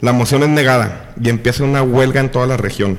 La 0.00 0.12
moción 0.12 0.42
es 0.42 0.48
negada 0.48 1.14
y 1.20 1.28
empieza 1.28 1.64
una 1.64 1.82
huelga 1.82 2.20
en 2.20 2.30
toda 2.30 2.46
la 2.46 2.56
región. 2.56 2.98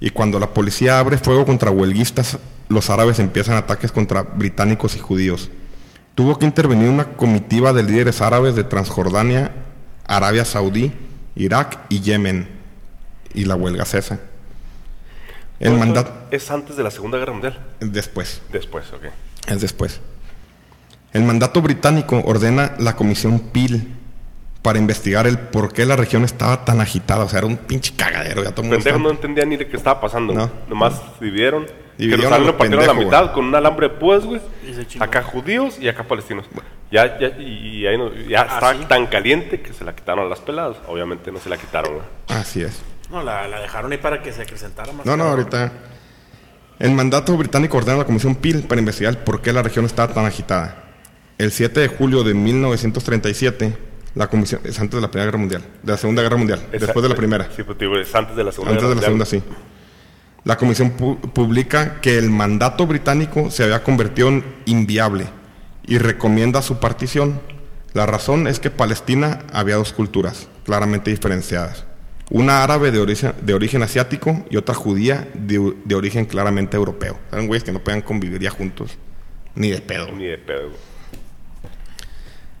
Y 0.00 0.10
cuando 0.10 0.38
la 0.38 0.54
policía 0.54 0.98
abre 0.98 1.18
fuego 1.18 1.44
contra 1.44 1.70
huelguistas, 1.70 2.38
los 2.68 2.90
árabes 2.90 3.18
empiezan 3.18 3.56
ataques 3.56 3.92
contra 3.92 4.22
británicos 4.22 4.94
y 4.96 4.98
judíos. 5.00 5.50
Tuvo 6.14 6.38
que 6.38 6.46
intervenir 6.46 6.88
una 6.88 7.12
comitiva 7.16 7.72
de 7.72 7.82
líderes 7.82 8.20
árabes 8.20 8.54
de 8.54 8.64
Transjordania, 8.64 9.52
Arabia 10.06 10.44
Saudí, 10.44 10.92
Irak 11.34 11.80
y 11.88 12.00
Yemen. 12.00 12.48
Y 13.34 13.44
la 13.44 13.56
huelga 13.56 13.84
cesa. 13.84 14.20
El 15.60 15.70
¿Todo 15.70 15.78
mandato... 15.78 16.12
¿Es 16.30 16.50
antes 16.50 16.76
de 16.76 16.82
la 16.82 16.90
Segunda 16.90 17.18
Guerra 17.18 17.32
Mundial? 17.32 17.58
Después. 17.80 18.42
Después, 18.52 18.92
ok. 18.92 19.06
Es 19.48 19.60
después. 19.60 20.00
El 21.12 21.24
mandato 21.24 21.60
británico 21.62 22.22
ordena 22.24 22.74
la 22.78 22.94
comisión 22.94 23.40
Peel 23.40 23.97
para 24.68 24.78
investigar 24.78 25.26
el 25.26 25.38
por 25.38 25.72
qué 25.72 25.86
la 25.86 25.96
región 25.96 26.24
estaba 26.24 26.62
tan 26.66 26.78
agitada. 26.82 27.24
O 27.24 27.28
sea, 27.30 27.38
era 27.38 27.46
un 27.46 27.56
pinche 27.56 27.94
cagadero. 27.96 28.44
Ya 28.44 28.50
todo 28.52 28.66
el 28.66 28.72
Pendejo 28.72 28.98
no 28.98 29.08
entendía 29.08 29.46
ni 29.46 29.56
de 29.56 29.66
qué 29.66 29.78
estaba 29.78 29.98
pasando. 29.98 30.34
No. 30.34 30.50
Nomás 30.68 31.00
dividieron. 31.18 31.64
Dividieron 31.96 32.30
que 32.34 32.38
los 32.38 32.40
lo 32.40 32.52
lo 32.52 32.58
partieron 32.58 32.84
a 32.84 32.86
la 32.88 32.92
mitad 32.92 33.22
güey. 33.22 33.32
con 33.32 33.44
un 33.46 33.54
alambre 33.54 33.88
de 33.88 33.94
púas, 33.94 34.26
güey. 34.26 34.42
Acá 35.00 35.22
judíos 35.22 35.78
y 35.80 35.88
acá 35.88 36.04
palestinos. 36.04 36.44
Ya, 36.90 37.18
ya, 37.18 37.28
y, 37.38 37.78
y 37.80 37.86
ahí 37.86 37.96
no- 37.96 38.12
ya 38.14 38.42
Ah, 38.42 38.54
estaba 38.56 38.74
¿sí? 38.74 38.84
tan 38.86 39.06
caliente 39.06 39.62
que 39.62 39.72
se 39.72 39.84
la 39.84 39.96
quitaron 39.96 40.26
a 40.26 40.28
las 40.28 40.40
peladas. 40.40 40.76
Obviamente 40.86 41.32
no 41.32 41.38
se 41.38 41.48
la 41.48 41.56
quitaron, 41.56 41.94
güey. 41.94 42.04
Así 42.28 42.60
es. 42.60 42.82
No, 43.10 43.22
la, 43.22 43.48
la 43.48 43.60
dejaron 43.60 43.90
ahí 43.90 43.96
para 43.98 44.20
que 44.22 44.34
se 44.34 44.42
acrecentara 44.42 44.92
más. 44.92 45.06
No, 45.06 45.16
no, 45.16 45.24
ahorita. 45.24 45.72
El 46.78 46.90
mandato 46.92 47.34
británico 47.38 47.78
ordena 47.78 47.94
a 47.94 47.98
la 48.00 48.04
comisión 48.04 48.34
Peel 48.34 48.64
para 48.64 48.80
investigar 48.80 49.14
el 49.14 49.18
por 49.20 49.40
qué 49.40 49.50
la 49.54 49.62
región 49.62 49.86
estaba 49.86 50.12
tan 50.12 50.26
agitada. 50.26 50.84
El 51.38 51.52
7 51.52 51.80
de 51.80 51.88
julio 51.88 52.22
de 52.22 52.34
1937, 52.34 53.87
la 54.18 54.26
comisión. 54.26 54.60
Es 54.64 54.78
antes 54.80 54.96
de 54.96 55.00
la 55.00 55.10
Primera 55.10 55.26
Guerra 55.26 55.38
Mundial. 55.38 55.62
De 55.82 55.92
la 55.92 55.98
Segunda 55.98 56.22
Guerra 56.22 56.36
Mundial. 56.36 56.60
Después 56.72 57.02
de 57.02 57.08
la 57.08 57.14
Primera. 57.14 57.48
Sí, 57.54 57.62
pues 57.62 57.78
digo, 57.78 57.96
es 57.96 58.14
antes 58.14 58.36
de 58.36 58.44
la 58.44 58.52
Segunda 58.52 58.72
Antes 58.74 58.88
de 58.88 58.94
la 58.96 59.02
segunda, 59.02 59.24
sí. 59.24 59.42
La 60.44 60.56
comisión 60.56 60.96
pu- 60.96 61.18
publica 61.32 62.00
que 62.00 62.18
el 62.18 62.30
mandato 62.30 62.86
británico 62.86 63.50
se 63.50 63.64
había 63.64 63.82
convertido 63.82 64.28
en 64.28 64.44
inviable 64.66 65.26
y 65.86 65.98
recomienda 65.98 66.62
su 66.62 66.78
partición. 66.78 67.40
La 67.92 68.06
razón 68.06 68.46
es 68.46 68.60
que 68.60 68.70
Palestina 68.70 69.40
había 69.52 69.76
dos 69.76 69.92
culturas 69.92 70.48
claramente 70.64 71.10
diferenciadas. 71.10 71.84
Una 72.30 72.62
árabe 72.62 72.90
de 72.90 72.98
origen, 73.00 73.32
de 73.40 73.54
origen 73.54 73.82
asiático 73.82 74.44
y 74.50 74.56
otra 74.56 74.74
judía 74.74 75.28
de, 75.34 75.74
de 75.84 75.94
origen 75.94 76.26
claramente 76.26 76.76
europeo. 76.76 77.18
Eran 77.32 77.46
güeyes 77.46 77.64
que 77.64 77.72
no 77.72 77.78
podían 77.80 78.02
convivir 78.02 78.40
ya 78.40 78.50
juntos. 78.50 78.98
Ni 79.54 79.70
de 79.70 79.80
pedo. 79.80 80.12
Ni 80.12 80.24
de 80.26 80.38
pedo, 80.38 80.68
güey. 80.68 80.87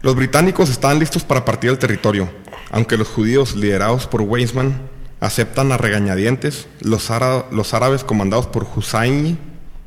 Los 0.02 0.14
británicos 0.14 0.70
estaban 0.70 0.98
listos 0.98 1.24
para 1.24 1.44
partir 1.44 1.70
el 1.70 1.78
territorio, 1.78 2.30
aunque 2.70 2.96
los 2.96 3.08
judíos 3.08 3.56
liderados 3.56 4.06
por 4.06 4.22
Weizmann 4.22 4.80
aceptan 5.20 5.72
a 5.72 5.76
regañadientes 5.76 6.68
los, 6.80 7.10
ára- 7.10 7.46
los 7.50 7.74
árabes 7.74 8.04
comandados 8.04 8.46
por 8.46 8.64
Hussein, 8.76 9.38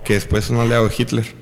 que 0.03 0.13
después 0.15 0.45
es 0.45 0.49
un 0.49 0.57
aliado 0.59 0.87
de 0.87 0.93
Hitler. 0.97 1.35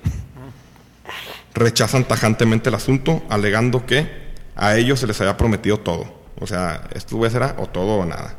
Rechazan 1.55 2.03
tajantemente 2.05 2.69
el 2.69 2.75
asunto, 2.75 3.23
alegando 3.29 3.85
que 3.85 4.07
a 4.55 4.77
ellos 4.77 4.99
se 4.99 5.07
les 5.07 5.19
había 5.19 5.35
prometido 5.37 5.79
todo. 5.79 6.13
O 6.39 6.45
sea, 6.47 6.87
esto 6.93 7.25
era 7.25 7.55
o 7.57 7.65
todo 7.67 7.97
o 7.97 8.05
nada. 8.05 8.35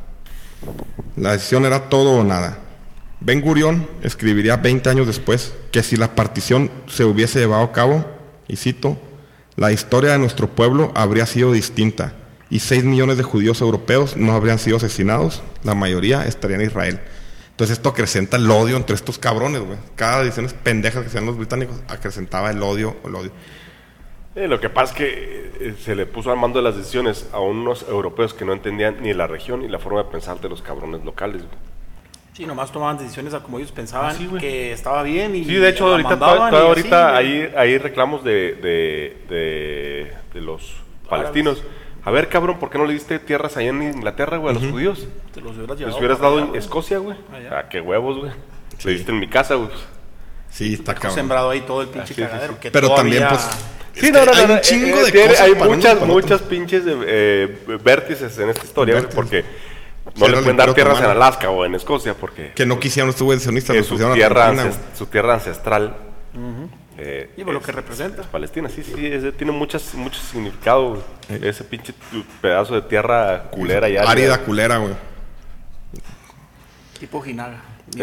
La 1.17 1.33
decisión 1.33 1.65
era 1.65 1.89
todo 1.89 2.11
o 2.11 2.23
nada. 2.23 2.57
Ben 3.19 3.41
Gurión 3.41 3.87
escribiría 4.01 4.57
20 4.57 4.89
años 4.89 5.07
después 5.07 5.53
que 5.71 5.83
si 5.83 5.97
la 5.97 6.15
partición 6.15 6.71
se 6.87 7.03
hubiese 7.03 7.39
llevado 7.39 7.63
a 7.63 7.71
cabo, 7.71 8.05
y 8.47 8.55
cito, 8.55 8.97
la 9.61 9.71
historia 9.71 10.13
de 10.13 10.17
nuestro 10.17 10.47
pueblo 10.47 10.91
habría 10.95 11.27
sido 11.27 11.51
distinta 11.51 12.13
y 12.49 12.61
6 12.61 12.83
millones 12.83 13.17
de 13.17 13.23
judíos 13.23 13.61
europeos 13.61 14.17
no 14.17 14.31
habrían 14.31 14.57
sido 14.57 14.77
asesinados, 14.77 15.43
la 15.63 15.75
mayoría 15.75 16.25
estaría 16.25 16.55
en 16.55 16.63
Israel. 16.63 16.99
Entonces 17.51 17.77
esto 17.77 17.89
acrecenta 17.89 18.37
el 18.37 18.49
odio 18.49 18.75
entre 18.75 18.95
estos 18.95 19.19
cabrones, 19.19 19.61
güey. 19.61 19.77
Cada 19.95 20.23
decisiones 20.23 20.55
pendejas 20.55 21.03
que 21.03 21.09
hacían 21.09 21.27
los 21.27 21.37
británicos 21.37 21.79
acrecentaba 21.89 22.49
el 22.49 22.63
odio, 22.63 22.95
el 23.05 23.13
odio. 23.13 23.31
Lo 24.33 24.59
que 24.59 24.69
pasa 24.69 24.93
es 24.93 24.97
que 24.97 25.51
eh, 25.59 25.75
se 25.79 25.93
le 25.93 26.07
puso 26.07 26.31
al 26.31 26.39
mando 26.39 26.57
de 26.57 26.63
las 26.63 26.75
decisiones 26.75 27.29
a 27.31 27.39
unos 27.39 27.85
europeos 27.87 28.33
que 28.33 28.45
no 28.45 28.53
entendían 28.53 29.03
ni 29.03 29.13
la 29.13 29.27
región 29.27 29.61
ni 29.61 29.67
la 29.67 29.77
forma 29.77 30.01
de 30.01 30.09
pensar 30.09 30.41
de 30.41 30.49
los 30.49 30.63
cabrones 30.63 31.05
locales. 31.05 31.43
Sí, 32.33 32.45
nomás 32.45 32.71
tomaban 32.71 32.97
decisiones 32.97 33.33
a 33.33 33.41
como 33.41 33.57
ellos 33.59 33.71
pensaban 33.71 34.11
Ah, 34.11 34.17
sí, 34.17 34.27
que 34.39 34.71
estaba 34.71 35.03
bien 35.03 35.35
y 35.35 35.43
Sí, 35.43 35.53
de 35.55 35.69
hecho, 35.69 35.87
ahorita, 35.91 36.13
así, 36.47 36.55
ahorita 36.55 37.15
hay, 37.17 37.51
hay 37.57 37.77
reclamos 37.77 38.23
de, 38.23 38.53
de, 38.53 39.17
de, 39.29 40.13
de 40.33 40.41
los 40.41 40.75
palestinos. 41.09 41.61
A 42.03 42.09
ver, 42.09 42.29
cabrón, 42.29 42.57
¿por 42.57 42.69
qué 42.69 42.77
no 42.77 42.85
le 42.85 42.93
diste 42.93 43.19
tierras 43.19 43.57
allá 43.57 43.69
en 43.69 43.83
Inglaterra, 43.83 44.37
güey, 44.37 44.55
a 44.55 44.59
los 44.59 44.71
judíos? 44.71 45.07
Te 45.33 45.41
los 45.41 45.51
hubieras 45.57 45.69
Les 45.71 45.79
llevado 45.79 45.97
hubieras 45.99 46.19
dado 46.19 46.33
allá, 46.35 46.41
en 46.43 46.47
güey. 46.49 46.59
Escocia, 46.59 46.97
güey. 46.99 47.17
Allá. 47.33 47.59
Ah, 47.59 47.69
qué 47.69 47.81
huevos, 47.81 48.17
güey. 48.17 48.31
Le 48.85 48.91
diste 48.93 49.11
en 49.11 49.19
mi 49.19 49.27
casa, 49.27 49.55
güey. 49.55 49.69
Sí, 50.49 50.73
está 50.73 50.93
cabrón. 50.95 51.13
sembrado 51.13 51.49
ahí 51.49 51.61
todo 51.61 51.81
el 51.81 51.89
pinche 51.89 52.07
sí, 52.07 52.13
sí, 52.15 52.21
cagadero. 52.21 52.53
sí. 52.53 52.59
que 52.59 52.71
Pero 52.71 52.93
también, 52.95 53.25
pues, 53.29 53.47
Sí, 53.93 54.09
no, 54.09 54.21
que 54.21 54.25
no, 54.25 54.31
hay 54.31 54.37
no, 54.37 54.43
un 54.45 54.49
no, 54.55 54.61
chingo 54.61 54.97
eh, 54.97 55.03
de 55.03 55.11
tiene- 55.11 55.27
cosas 55.27 55.41
Hay 55.41 55.53
muchas, 55.55 56.01
muchas 56.07 56.41
pinches 56.43 56.83
eh, 56.87 57.57
vértices 57.83 58.39
en 58.39 58.49
esta 58.49 58.63
historia, 58.65 58.93
güey, 58.95 59.03
Vértices. 59.05 59.15
porque 59.15 59.41
Sí, 59.41 59.47
no 60.15 60.27
le 60.27 60.37
pueden 60.37 60.57
dar 60.57 60.73
tierras 60.73 60.99
en. 60.99 61.05
Alaska 61.11 61.49
o 61.49 61.65
en 61.65 61.75
Escocia, 61.75 62.13
porque 62.13 62.51
Que 62.55 62.65
no 62.65 62.79
quisieron 62.79 63.07
los 63.07 63.15
es 63.79 63.89
los 63.89 63.99
su 63.99 64.13
tierra, 64.13 64.45
Argentina, 64.47 64.69
ances- 64.71 64.77
güey. 64.79 64.97
su 64.97 65.05
tierra 65.07 65.33
ancestral. 65.35 65.95
eh, 66.97 67.31
Y 67.37 67.43
por 67.43 67.53
lo 67.53 67.59
es- 67.59 67.65
que 67.65 67.71
representa. 67.71 68.21
es 68.21 68.27
Palestina, 68.27 68.69
sí, 68.69 68.83
sí, 68.83 68.93
tiene 69.37 69.51
muchas, 69.51 69.93
mucho 69.95 70.19
significado. 70.21 71.03
Ese 71.29 71.63
pinche 71.63 71.93
pedazo 72.41 72.75
de 72.75 72.81
tierra 72.83 73.43
culera 73.51 73.89
y 73.89 73.97
Árida 73.97 74.39
culera, 74.43 74.77
güey. 74.77 74.93
Tipo 76.99 77.21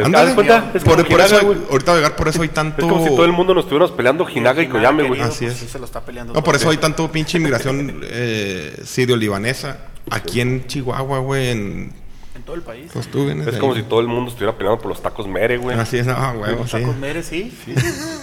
Ándale, 0.04 0.28
haz 0.30 0.34
cuenta, 0.34 0.70
es 0.74 0.82
por, 0.84 0.96
como 0.96 1.08
por 1.08 1.20
eso, 1.20 1.40
güey. 1.46 1.58
ahorita 1.70 1.94
llegar 1.94 2.16
por 2.16 2.28
eso 2.28 2.42
hay 2.42 2.48
tanto... 2.48 2.82
Es 2.84 2.92
como 2.92 3.02
si 3.06 3.10
todo 3.14 3.24
el 3.24 3.32
mundo 3.32 3.54
nos 3.54 3.64
estuviéramos 3.64 3.92
peleando 3.92 4.26
Jinaga 4.26 4.60
y 4.62 4.68
Koyame, 4.68 5.04
güey. 5.04 5.20
Así 5.20 5.44
pues 5.46 5.54
es. 5.54 5.60
sí 5.60 5.68
se 5.68 5.78
lo 5.78 5.84
está 5.86 6.00
peleando. 6.02 6.34
No, 6.34 6.42
por 6.44 6.56
eso 6.56 6.68
hay 6.68 6.76
tanto 6.76 7.10
pinche 7.10 7.38
inmigración 7.38 8.00
eh, 8.02 8.82
sirio-libanesa. 8.84 9.78
Aquí 10.10 10.40
en 10.40 10.66
Chihuahua, 10.66 11.18
güey, 11.20 11.48
en, 11.50 11.92
En 12.34 12.42
todo 12.44 12.54
el 12.56 12.62
país. 12.62 12.90
Pues 12.92 13.08
tú 13.08 13.24
vienes 13.26 13.46
Es 13.48 13.56
como 13.56 13.74
ahí. 13.74 13.82
si 13.82 13.88
todo 13.88 14.00
el 14.00 14.06
mundo 14.06 14.30
estuviera 14.30 14.56
peleando 14.56 14.80
por 14.80 14.90
los 14.90 15.02
tacos 15.02 15.26
mere, 15.26 15.56
güey. 15.58 15.76
Así 15.78 15.98
es, 15.98 16.06
ah, 16.08 16.34
huevo, 16.38 16.60
Los 16.60 16.70
sí. 16.70 16.78
tacos 16.80 16.96
Mere, 16.96 17.22
sí. 17.22 17.52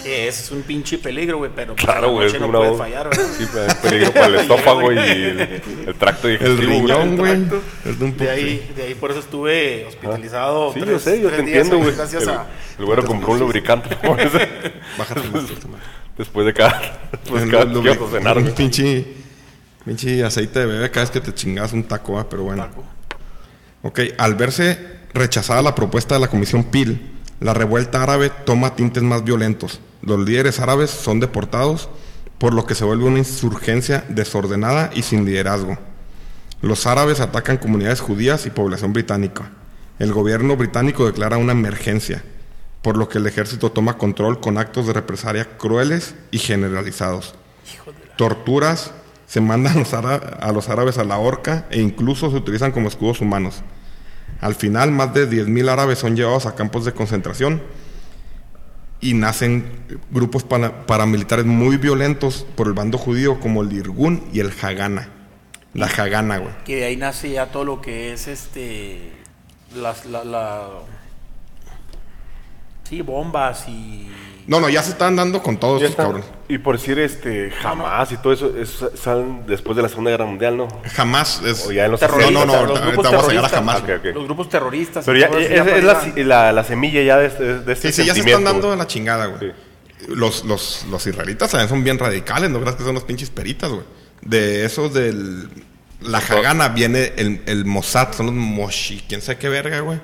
Que 0.04 0.28
es 0.30 0.52
un 0.52 0.62
pinche 0.62 0.98
peligro, 1.00 1.38
güey, 1.40 1.52
pero 1.54 1.76
pues, 1.76 1.86
Claro, 1.86 2.12
güey. 2.12 2.32
no 2.40 2.48
una- 2.48 2.60
puede 2.60 2.78
fallar, 2.78 3.10
¿verdad? 3.10 3.26
Sí, 3.38 3.46
pues, 3.52 3.68
es 3.68 3.76
peligro 3.76 4.12
para 4.14 4.26
el 4.28 4.36
estómago 4.40 4.92
y 4.94 4.98
el, 4.98 5.62
el 5.88 5.96
tracto 5.96 6.28
El 6.30 6.40
digestivo. 6.40 6.68
güey. 6.68 6.80
riñón, 6.82 7.18
güey. 7.18 7.36
de 7.98 8.06
un 8.06 8.18
De 8.18 8.30
ahí, 8.30 8.72
de 8.76 8.84
ahí 8.84 8.96
por 8.96 9.12
eso 9.12 9.20
estuve 9.20 9.86
hospitalizado. 9.88 10.74
Sí, 10.74 10.80
tres- 10.80 10.92
yo 10.92 11.00
sé, 11.00 11.22
yo 11.22 11.30
te 11.30 11.36
tres 11.36 11.46
días 11.48 11.58
entiendo, 11.68 11.76
ahí, 11.78 11.82
güey. 11.84 11.96
Gracias 11.96 12.24
El, 12.24 12.30
a. 12.30 12.46
el 12.80 12.86
güero 12.86 13.06
compró 13.06 13.34
un 13.34 13.40
lubricante 13.40 13.96
Bájate 14.98 15.22
más, 15.30 15.44
después 16.18 16.46
de 16.46 16.54
cada, 16.54 17.10
después 17.12 17.44
de 17.44 17.52
cada 17.52 17.66
un 17.66 17.82
güey. 18.44 18.56
pinche, 18.56 19.06
pinche 19.86 20.24
aceite 20.24 20.60
de 20.60 20.66
bebé 20.66 20.90
cada 20.90 21.06
vez 21.06 21.12
que 21.12 21.22
te 21.22 21.34
chingas 21.34 21.72
un 21.72 21.84
taco, 21.84 22.20
ah, 22.20 22.28
pero 22.30 22.44
bueno. 22.44 22.64
Taco. 22.64 22.84
Ok, 23.84 24.00
al 24.18 24.34
verse 24.36 24.80
rechazada 25.14 25.62
la 25.62 25.76
propuesta 25.76 26.16
de 26.16 26.22
la 26.22 26.28
Comisión 26.28 26.64
PIL, 26.66 27.12
la 27.40 27.54
revuelta 27.54 28.02
árabe 28.02 28.32
toma 28.46 28.76
tintes 28.76 29.04
más 29.04 29.24
violentos. 29.24 29.80
Los 30.02 30.20
líderes 30.20 30.60
árabes 30.60 30.90
son 30.90 31.20
deportados, 31.20 31.90
por 32.38 32.54
lo 32.54 32.66
que 32.66 32.76
se 32.76 32.84
vuelve 32.84 33.06
una 33.06 33.20
insurgencia 33.20 34.04
desordenada 34.10 34.90
y 34.94 35.04
sin 35.04 35.24
liderazgo. 35.24 35.78
Los 36.62 36.88
árabes 36.88 37.20
atacan 37.20 37.58
comunidades 37.58 38.02
judías 38.02 38.46
y 38.46 38.50
población 38.50 38.92
británica. 38.92 39.52
El 40.00 40.14
gobierno 40.14 40.58
británico 40.58 41.06
declara 41.06 41.38
una 41.38 41.52
emergencia, 41.52 42.24
por 42.82 42.98
lo 42.98 43.08
que 43.08 43.20
el 43.20 43.28
ejército 43.28 43.72
toma 43.72 43.98
control 43.98 44.40
con 44.40 44.58
actos 44.58 44.88
de 44.88 44.94
represalia 44.94 45.58
crueles 45.58 46.16
y 46.32 46.40
generalizados. 46.40 47.36
Torturas, 48.18 48.92
se 49.36 49.42
mandan 49.42 49.84
a 50.40 50.52
los 50.54 50.70
árabes 50.70 50.98
a 50.98 51.04
la 51.04 51.18
horca 51.18 51.66
e 51.70 51.82
incluso 51.82 52.32
se 52.32 52.38
utilizan 52.38 52.72
como 52.72 52.88
escudos 52.88 53.20
humanos. 53.20 53.64
Al 54.40 54.56
final, 54.56 54.92
más 54.92 55.14
de 55.14 55.30
10.000 55.30 55.68
árabes 55.68 56.00
son 56.00 56.16
llevados 56.16 56.46
a 56.46 56.56
campos 56.56 56.86
de 56.86 56.94
concentración 56.94 57.62
y 59.02 59.14
nacen 59.14 59.66
grupos 60.10 60.44
para- 60.46 60.86
paramilitares 60.86 61.46
muy 61.46 61.76
violentos 61.76 62.48
por 62.56 62.68
el 62.68 62.74
bando 62.74 62.98
judío 62.98 63.42
como 63.42 63.62
el 63.62 63.74
Irgun 63.74 64.24
y 64.32 64.40
el 64.40 64.54
Hagana. 64.62 65.10
La 65.74 65.88
Hagana, 65.88 66.38
güey. 66.38 66.54
Que 66.64 66.78
de 66.78 66.86
ahí 66.86 66.96
nace 66.96 67.30
ya 67.32 67.48
todo 67.48 67.66
lo 67.66 67.82
que 67.82 68.14
es 68.14 68.30
este. 68.30 69.12
Las, 69.76 70.06
la, 70.06 70.24
la- 70.24 70.70
Sí, 72.88 73.02
bombas 73.02 73.68
y. 73.68 74.08
No, 74.48 74.60
no, 74.60 74.70
ya 74.70 74.84
se 74.84 74.92
están 74.92 75.16
dando 75.16 75.42
con 75.42 75.58
todos 75.58 75.82
estos 75.82 75.96
cabrones. 75.96 76.26
Y 76.48 76.60
por 76.60 76.78
decir 76.78 77.00
este 77.00 77.50
jamás 77.50 78.12
y 78.12 78.18
todo 78.18 78.32
eso, 78.34 78.56
eso 78.56 78.92
salen 78.96 79.46
después 79.48 79.76
de 79.76 79.82
la 79.82 79.90
Segunda 79.90 80.12
Guerra 80.12 80.26
Mundial, 80.26 80.56
¿no? 80.56 80.68
Jamás 80.94 81.42
es... 81.44 81.66
O 81.66 81.72
ya 81.72 81.86
en 81.86 81.92
los 81.92 82.02
No, 82.02 82.08
no, 82.08 82.16
no, 82.16 82.20
60, 82.20 82.58
ahorita, 82.58 82.68
los 82.68 82.82
grupos 82.82 83.06
ahorita 83.06 83.10
vamos 83.10 83.26
a 83.26 83.30
llegar 83.30 83.46
a 83.46 83.50
terroristas. 83.50 83.52
jamás. 83.52 84.00
Ok. 84.00 84.06
Los 84.16 84.26
grupos 84.26 84.50
terroristas. 84.50 85.06
Pero 85.06 85.18
ya, 85.18 85.28
es, 85.28 85.50
ya 85.50 85.56
es 85.56 85.62
para 85.64 85.82
la, 85.82 86.00
allá. 86.00 86.24
la, 86.24 86.52
la 86.52 86.64
semilla 86.64 87.02
ya 87.02 87.18
de 87.18 87.28
este, 87.28 87.44
de 87.44 87.74
este 87.74 87.92
Sí, 87.92 88.02
sí, 88.02 88.08
ya 88.08 88.14
se 88.14 88.20
están 88.20 88.44
dando 88.44 88.72
en 88.72 88.80
la 88.80 88.86
chingada, 88.88 89.26
güey. 89.26 89.54
Los, 90.10 90.46
los, 90.46 90.86
los 90.92 91.08
israelitas 91.08 91.50
también 91.50 91.70
son 91.70 91.84
bien 91.84 91.98
radicales, 91.98 92.52
no 92.52 92.60
creas 92.62 92.76
que 92.76 92.84
son 92.84 92.94
los 92.94 93.04
pinches 93.04 93.32
peritas, 93.32 93.72
güey. 93.72 93.84
De 94.22 94.66
esos 94.66 94.94
del... 94.94 95.50
La 96.02 96.20
Hagana 96.20 96.68
viene 96.70 97.14
el, 97.18 97.42
el 97.48 97.66
Mossad, 97.66 98.14
son 98.14 98.28
los 98.28 98.36
Moshi, 98.36 99.04
quién 99.08 99.22
sabe 99.22 99.40
qué 99.40 99.50
verga, 99.50 99.80
güey. 99.80 100.00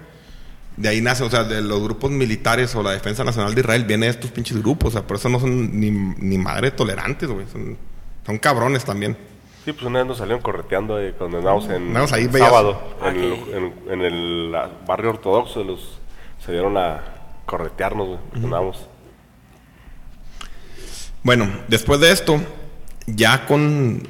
De 0.78 0.90
ahí 0.90 1.02
nace, 1.02 1.24
o 1.24 1.30
sea, 1.30 1.44
de 1.44 1.62
los 1.62 1.82
grupos 1.84 2.12
militares 2.12 2.74
o 2.76 2.82
la 2.84 2.92
Defensa 2.92 3.24
Nacional 3.24 3.54
de 3.54 3.62
Israel, 3.62 3.84
viene 3.86 4.06
de 4.06 4.12
estos 4.14 4.32
pinches 4.32 4.58
grupos, 4.62 4.90
o 4.90 4.92
sea, 5.00 5.06
por 5.08 5.18
eso 5.18 5.30
no 5.30 5.40
son 5.40 5.80
ni, 5.80 5.92
ni 5.92 6.38
madre 6.38 6.72
tolerantes, 6.72 7.30
güey. 7.30 7.46
Son, 7.52 7.78
son 8.26 8.38
cabrones 8.40 8.84
también. 8.86 9.18
Sí, 9.66 9.74
pues 9.74 9.84
una 9.86 10.00
vez 10.00 10.08
nos 10.08 10.18
salieron 10.18 10.42
correteando 10.42 11.00
eh, 11.00 11.14
cuando 11.16 11.38
andábamos 11.38 11.66
en 11.66 11.88
Andábamos 11.88 12.14
ahí, 12.14 12.28
sábado 12.32 12.82
en, 13.06 13.16
el, 13.16 13.34
en- 13.54 13.74
en 13.90 14.02
el 14.02 14.56
ah, 14.56 14.70
barrio 14.88 15.12
ortodoxo. 15.12 15.64
Los, 15.64 16.00
se 16.44 16.52
dieron 16.52 16.78
a 16.78 17.04
corretearnos, 17.46 18.08
güey. 18.08 18.20
Andábamos. 18.44 18.88
Bueno, 21.24 21.48
después 21.68 22.00
de 22.00 22.12
esto, 22.12 22.40
ya 23.06 23.46
con 23.46 24.02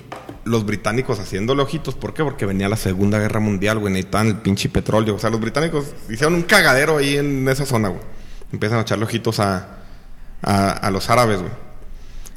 los 0.44 0.66
británicos 0.66 1.20
haciéndole 1.20 1.62
ojitos, 1.62 1.96
¿por 1.96 2.14
qué? 2.14 2.24
Porque 2.24 2.46
venía 2.46 2.70
la 2.70 2.78
Segunda 2.78 3.20
Guerra 3.20 3.40
Mundial, 3.40 3.80
güey, 3.80 3.94
necesitaban 3.94 4.28
el 4.28 4.38
pinche 4.38 4.70
petróleo. 4.70 5.16
O 5.16 5.20
sea, 5.20 5.30
los 5.30 5.40
británicos 5.40 5.94
hicieron 6.10 6.36
un 6.36 6.44
cagadero 6.44 6.98
ahí 6.98 7.18
en 7.18 7.48
esa 7.48 7.66
zona, 7.66 7.90
güey. 7.90 8.02
Empiezan 8.52 8.80
a 8.80 8.82
echarle 8.82 9.06
ojitos 9.06 9.40
a, 9.40 9.78
a, 10.42 10.90
los 10.92 11.10
árabes, 11.10 11.40
güey. 11.40 11.52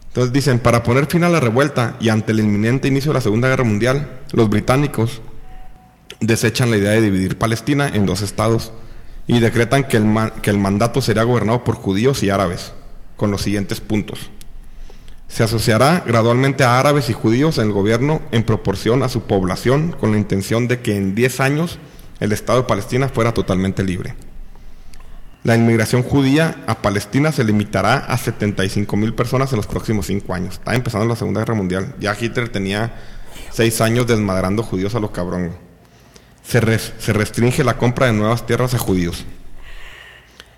Entonces 0.09 0.33
dicen, 0.33 0.61
para 0.61 0.83
poner 0.83 1.07
fin 1.07 1.25
a 1.25 1.29
la 1.29 1.41
revuelta 1.41 1.97
y 2.01 2.09
ante 2.09 2.33
el 2.33 2.41
inminente 2.41 2.87
inicio 2.89 3.11
de 3.11 3.15
la 3.15 3.21
Segunda 3.21 3.49
Guerra 3.49 3.65
Mundial, 3.65 4.21
los 4.33 4.49
británicos 4.49 5.23
desechan 6.21 6.71
la 6.71 6.77
idea 6.77 6.93
de 6.93 7.01
dividir 7.01 7.37
Palestina 7.37 7.89
en 7.89 8.07
dos 8.07 8.23
estados 8.23 8.73
y 9.27 9.41
decretan 9.41 9.85
que 9.85 9.97
el, 9.97 10.07
que 10.43 10.51
el 10.51 10.59
mandato 10.59 11.01
será 11.01 11.25
gobernado 11.25 11.65
por 11.65 11.75
judíos 11.75 12.23
y 12.23 12.31
árabes, 12.31 12.73
con 13.17 13.31
los 13.31 13.43
siguientes 13.43 13.81
puntos. 13.81 14.31
Se 15.35 15.43
asociará 15.43 16.05
gradualmente 16.07 16.63
a 16.63 16.79
árabes 16.79 17.11
y 17.11 17.13
judíos 17.13 17.59
en 17.59 17.65
el 17.65 17.73
gobierno 17.73 18.23
en 18.31 18.45
proporción 18.45 19.03
a 19.03 19.09
su 19.09 19.23
población 19.23 19.91
con 19.91 20.13
la 20.13 20.17
intención 20.17 20.69
de 20.69 20.79
que 20.79 20.97
en 20.97 21.17
10 21.17 21.41
años 21.41 21.81
el 22.21 22.31
Estado 22.31 22.61
de 22.61 22.69
Palestina 22.69 23.09
fuera 23.09 23.35
totalmente 23.35 23.83
libre. 23.83 24.15
La 25.43 25.57
inmigración 25.57 26.05
judía 26.05 26.63
a 26.69 26.81
Palestina 26.81 27.33
se 27.33 27.43
limitará 27.43 27.97
a 27.97 28.17
75 28.17 28.97
mil 28.97 29.13
personas 29.13 29.53
en 29.53 29.57
los 29.57 29.67
próximos 29.67 30.07
5 30.07 30.33
años. 30.33 30.55
Está 30.55 30.77
empezando 30.77 31.05
la 31.05 31.17
Segunda 31.17 31.41
Guerra 31.41 31.55
Mundial. 31.55 31.97
Ya 31.99 32.17
Hitler 32.19 32.49
tenía 32.49 32.95
6 33.51 33.81
años 33.81 34.07
desmadrando 34.07 34.63
judíos 34.63 34.95
a 34.95 35.01
los 35.01 35.11
cabrón. 35.11 35.51
Se, 36.45 36.61
se 36.79 37.13
restringe 37.13 37.65
la 37.65 37.77
compra 37.77 38.07
de 38.07 38.13
nuevas 38.13 38.47
tierras 38.47 38.73
a 38.75 38.79
judíos. 38.79 39.25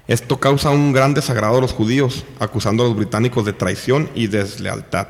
Esto 0.08 0.38
causa 0.38 0.70
un 0.70 0.92
gran 0.92 1.14
desagrado 1.14 1.58
a 1.58 1.60
los 1.60 1.72
judíos, 1.72 2.24
acusando 2.38 2.84
a 2.84 2.86
los 2.86 2.96
británicos 2.96 3.44
de 3.44 3.52
traición 3.52 4.08
y 4.14 4.28
deslealtad. 4.28 5.08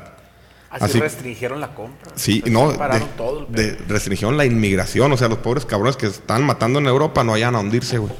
Así, 0.69 0.85
Así- 0.85 0.99
restringieron 0.99 1.61
la 1.61 1.73
compra. 1.75 2.11
Sí, 2.15 2.43
no, 2.47 2.71
de, 2.71 2.99
todo 3.15 3.47
restringieron 3.87 4.37
la 4.37 4.45
inmigración, 4.45 5.11
o 5.11 5.17
sea, 5.17 5.27
los 5.29 5.37
pobres 5.37 5.65
cabrones 5.65 5.95
que 5.95 6.07
están 6.07 6.43
matando 6.43 6.79
en 6.79 6.87
Europa 6.87 7.23
no 7.23 7.33
hayan 7.33 7.55
a 7.55 7.59
hundirse, 7.59 7.97
güey. 7.99 8.11
No. 8.11 8.17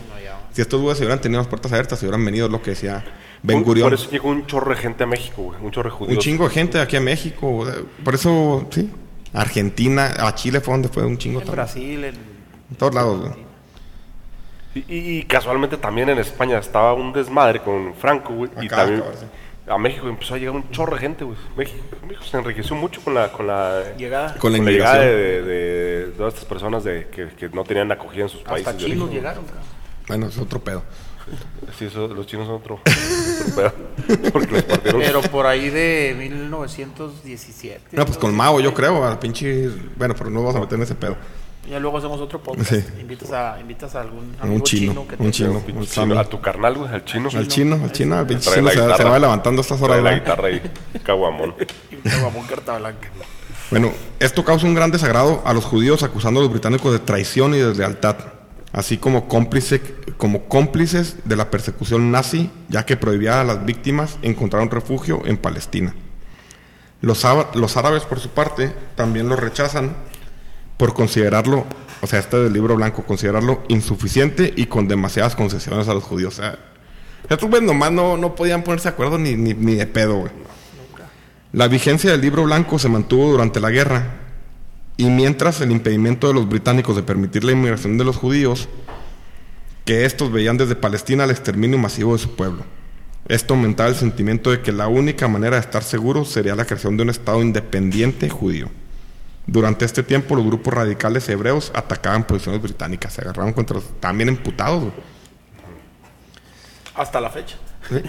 Si 0.54 0.62
estos 0.62 0.80
güeyes 0.82 0.98
se 0.98 1.04
hubieran 1.04 1.20
tenido 1.22 1.40
las 1.40 1.48
puertas 1.48 1.72
abiertas, 1.72 2.00
se 2.00 2.06
hubieran 2.06 2.24
venido, 2.26 2.46
es 2.48 2.52
lo 2.52 2.62
que 2.62 2.72
decía 2.72 3.04
Ben 3.44 3.64
Gurión. 3.64 3.90
Por 3.90 3.94
eso 4.00 4.10
llegó 4.10 4.30
un 4.30 4.46
chorro 4.48 4.74
de 4.74 4.82
gente 4.82 5.04
a 5.04 5.08
México, 5.08 5.44
güey. 5.44 5.60
Un 5.62 5.72
chorro 5.72 5.90
de 5.90 5.96
judíos. 5.96 6.18
Un 6.18 6.22
chingo 6.22 6.48
de 6.48 6.54
gente 6.54 6.80
aquí 6.80 6.96
a 6.96 7.02
México, 7.02 7.66
por 8.04 8.16
eso, 8.16 8.68
sí. 8.72 8.90
Argentina, 9.34 10.14
a 10.20 10.34
Chile 10.34 10.62
fue 10.62 10.74
donde 10.74 10.90
fue 10.90 11.06
un 11.06 11.18
chingo. 11.18 11.42
En 11.42 11.46
también. 11.46 11.66
Brasil, 11.66 12.04
en, 12.06 12.16
En 12.72 12.76
todos 12.78 12.96
lados, 12.96 13.20
güey. 13.20 13.47
Y, 14.88 15.20
y- 15.20 15.24
casualmente 15.24 15.78
también 15.78 16.10
en 16.10 16.18
España 16.20 16.58
estaba 16.60 16.94
un 16.94 17.14
desmadre 17.14 17.62
con 17.62 17.94
Franco, 17.96 18.34
güey. 18.34 18.52
Y 18.62 18.68
también 18.68 19.04
a 19.70 19.78
México 19.78 20.08
empezó 20.08 20.36
a 20.36 20.38
llegar 20.38 20.56
un 20.56 20.70
chorro 20.72 20.96
de 20.96 21.02
gente, 21.02 21.24
güey. 21.26 21.38
México, 21.58 21.80
México 22.04 22.24
se 22.24 22.38
enriqueció 22.38 22.76
mucho 22.76 23.02
con 23.02 23.14
la, 23.14 23.32
con 23.32 23.48
la, 23.48 23.96
llegada. 23.98 24.36
Con 24.38 24.54
la 24.54 24.58
con 24.60 24.66
la 24.66 24.72
llegada 24.72 25.00
de, 25.00 25.16
de- 25.42 26.06
de 26.08 26.12
todas 26.14 26.34
estas 26.34 26.46
personas 26.48 26.84
de, 26.84 27.08
que, 27.10 27.28
que 27.30 27.50
no 27.50 27.64
tenían 27.64 27.92
acogida 27.92 28.24
en 28.24 28.30
sus 28.30 28.42
países. 28.44 28.68
Hasta 28.68 28.80
chinos 28.80 29.04
origen. 29.04 29.16
llegaron, 29.18 29.44
cabrón. 29.46 29.64
Bueno, 30.08 30.28
es 30.28 30.38
otro 30.38 30.60
pedo. 30.62 30.84
Sí, 31.78 31.86
eso- 31.86 32.08
los 32.08 32.26
chinos 32.26 32.48
son 32.48 32.56
otro, 32.56 32.76
otro 32.76 33.56
pedo. 33.56 33.74
Porque 34.32 34.52
los 34.54 34.64
partieron. 34.64 35.02
Pero 35.02 35.22
por 35.24 35.46
ahí 35.46 35.70
de 35.70 36.16
1917. 36.18 37.82
No, 37.92 38.06
pues 38.06 38.18
con 38.18 38.34
Mao, 38.36 38.60
yo 38.60 38.74
creo, 38.74 39.04
al 39.06 39.20
pinche. 39.20 39.70
Bueno, 39.98 40.16
pero 40.18 40.30
no 40.30 40.42
vamos 40.42 40.56
a 40.56 40.60
meter 40.62 40.76
en 40.78 40.84
ese 40.84 40.96
pedo. 40.96 41.18
Ya 41.70 41.80
luego 41.80 41.98
hacemos 41.98 42.22
otro 42.22 42.42
podcast. 42.42 42.70
Sí. 42.72 42.84
Invitas, 43.00 43.32
a, 43.32 43.60
invitas 43.60 43.94
a 43.96 44.02
algún 44.02 44.36
A 44.40 44.44
un 44.46 44.50
amigo 44.52 44.64
chino, 44.64 44.92
chino, 44.94 45.08
que 45.08 45.16
un 45.16 45.26
te- 45.26 45.32
chino. 45.32 45.52
Un 45.52 45.62
pinche 45.62 45.80
un 45.82 46.08
chino. 46.08 46.20
A 46.20 46.24
tu 46.26 46.40
carnal, 46.40 46.76
güey, 46.76 46.94
al 46.94 47.04
chino. 47.04 47.30
Al 47.34 47.48
chino, 47.48 47.76
al 47.84 47.92
chino, 47.92 48.16
al 48.18 48.26
pinche 48.28 48.50
chino 48.52 48.62
la 48.64 48.72
se, 48.72 49.04
se 49.04 49.04
va 49.04 49.20
levantando 49.20 49.60
a 49.60 49.64
estas 49.64 49.82
horas. 49.82 50.00
Trae 50.00 50.12
la 50.14 50.20
guitarra 50.20 50.50
y 50.52 50.62
caguamón. 51.04 51.56
Y 51.92 51.96
caguamón 52.10 52.46
carta 52.48 52.78
blanca. 52.78 53.10
Bueno, 53.70 53.92
esto 54.20 54.46
causa 54.46 54.66
un 54.66 54.76
gran 54.76 54.92
desagrado 54.92 55.42
a 55.46 55.54
los 55.54 55.66
judíos 55.66 56.04
acusando 56.04 56.40
a 56.40 56.44
los 56.44 56.52
británicos 56.52 56.94
de 56.94 57.00
traición 57.00 57.54
y 57.54 57.58
deslealtad, 57.58 58.16
así 58.72 58.98
como, 58.98 59.28
cómplice, 59.28 59.82
como 60.16 60.46
cómplices 60.46 61.18
de 61.26 61.36
la 61.36 61.52
persecución 61.52 62.10
nazi, 62.12 62.50
ya 62.70 62.86
que 62.86 62.96
prohibía 62.96 63.42
a 63.42 63.44
las 63.44 63.66
víctimas 63.66 64.20
encontrar 64.22 64.64
un 64.64 64.72
refugio 64.72 65.22
en 65.26 65.36
Palestina. 65.36 65.94
Los, 67.02 67.26
los 67.56 67.76
árabes, 67.78 68.04
por 68.04 68.20
su 68.22 68.30
parte, 68.30 68.74
también 68.96 69.28
lo 69.28 69.36
rechazan 69.36 69.96
por 70.78 70.94
considerarlo, 70.94 71.66
o 72.02 72.08
sea, 72.08 72.20
este 72.20 72.38
del 72.38 72.54
libro 72.54 72.76
blanco, 72.76 73.04
considerarlo 73.04 73.64
insuficiente 73.68 74.54
y 74.56 74.68
con 74.68 74.88
demasiadas 74.88 75.36
concesiones 75.36 75.88
a 75.88 75.94
los 75.94 76.04
judíos. 76.04 76.36
O 76.36 76.42
sea, 76.42 76.60
estos 77.30 77.50
güeyes 77.50 77.68
nomás 77.68 77.92
no, 77.92 78.16
no 78.16 78.36
podían 78.36 78.64
ponerse 78.64 78.90
de 78.90 78.94
acuerdo 78.94 79.18
ni, 79.18 79.36
ni, 79.36 79.54
ni 79.54 79.76
de 79.76 79.88
pedo, 79.88 80.16
güey. 80.20 80.32
La 81.54 81.68
vigencia 81.68 82.12
del 82.12 82.22
libro 82.22 82.44
blanco 82.44 82.78
se 82.78 82.90
mantuvo 82.90 83.32
durante 83.32 83.60
la 83.60 83.72
guerra 83.72 84.18
y 84.98 85.06
mientras 85.06 85.62
el 85.62 85.72
impedimento 85.72 86.28
de 86.28 86.34
los 86.34 86.48
británicos 86.48 86.96
de 86.96 87.04
permitir 87.04 87.44
la 87.44 87.54
inmigración 87.54 87.98
de 87.98 88.04
los 88.04 88.18
judíos, 88.18 88.68
que 89.86 90.06
estos 90.06 90.32
veían 90.32 90.58
desde 90.58 90.76
Palestina 90.76 91.24
el 91.24 91.32
exterminio 91.32 91.78
masivo 91.78 92.14
de 92.14 92.20
su 92.20 92.36
pueblo. 92.36 92.66
Esto 93.28 93.54
aumentaba 93.54 93.90
el 93.90 93.96
sentimiento 93.96 94.52
de 94.52 94.62
que 94.62 94.72
la 94.72 94.88
única 94.88 95.28
manera 95.28 95.56
de 95.56 95.62
estar 95.62 95.84
seguros 95.84 96.30
sería 96.30 96.56
la 96.56 96.66
creación 96.66 96.98
de 96.98 97.04
un 97.04 97.10
Estado 97.10 97.42
independiente 97.42 98.30
judío. 98.30 98.70
Durante 99.48 99.86
este 99.86 100.04
tiempo, 100.04 100.36
los 100.36 100.46
grupos 100.46 100.74
radicales 100.74 101.28
hebreos 101.30 101.72
atacaban 101.74 102.26
posiciones 102.26 102.62
británicas, 102.62 103.14
se 103.14 103.22
agarraron 103.22 103.54
contra 103.54 103.78
los... 103.78 104.00
También 104.00 104.28
emputados, 104.30 104.82
güey. 104.82 104.94
Hasta 106.96 107.20
la 107.22 107.30
fecha. 107.30 107.58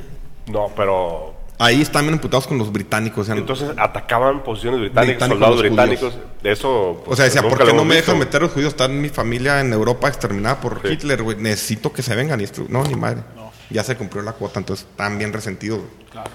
No, 0.49 0.73
pero 0.75 1.35
Ahí 1.59 1.83
están 1.83 2.05
bien 2.05 2.15
emputados 2.15 2.47
con 2.47 2.57
los 2.57 2.73
británicos. 2.73 3.19
o 3.19 3.25
sea, 3.25 3.35
entonces 3.35 3.71
atacaban 3.77 4.43
posiciones 4.43 4.81
británicas, 4.81 5.29
Británicos, 5.29 5.39
soldados 5.39 5.61
británicos. 5.61 6.19
De 6.43 6.53
eso. 6.53 7.03
o 7.05 7.17
sea, 7.17 7.27
decía, 7.27 7.43
nunca 7.43 7.57
¿por 7.57 7.67
qué 7.67 7.75
no 7.75 7.85
me 7.85 7.97
dejan 7.97 8.19
meter 8.19 8.41
a 8.41 8.45
los 8.45 8.53
judíos? 8.53 8.71
Está 8.71 8.89
mi 8.89 9.09
familia 9.11 9.61
en 9.61 9.73
Europa 9.75 10.09
exterminada 10.09 10.59
por 10.61 10.81
Sí. 10.81 10.89
Hitler, 10.95 11.23
güey. 11.23 11.37
Necesito 11.37 11.93
que 11.93 12.03
se 12.03 12.15
vengan. 12.15 12.41
Y 12.41 12.45
esto, 12.45 12.65
no, 12.69 12.83
ni 12.85 12.95
madre. 12.95 13.25
Ya 13.71 13.85
se 13.85 13.97
cumplió 13.97 14.23
la 14.23 14.33
cuota, 14.33 14.61
entonces 14.61 14.87
están 14.89 15.19
bien 15.19 15.33
resentidos. 15.33 15.81
Claro. 16.11 16.31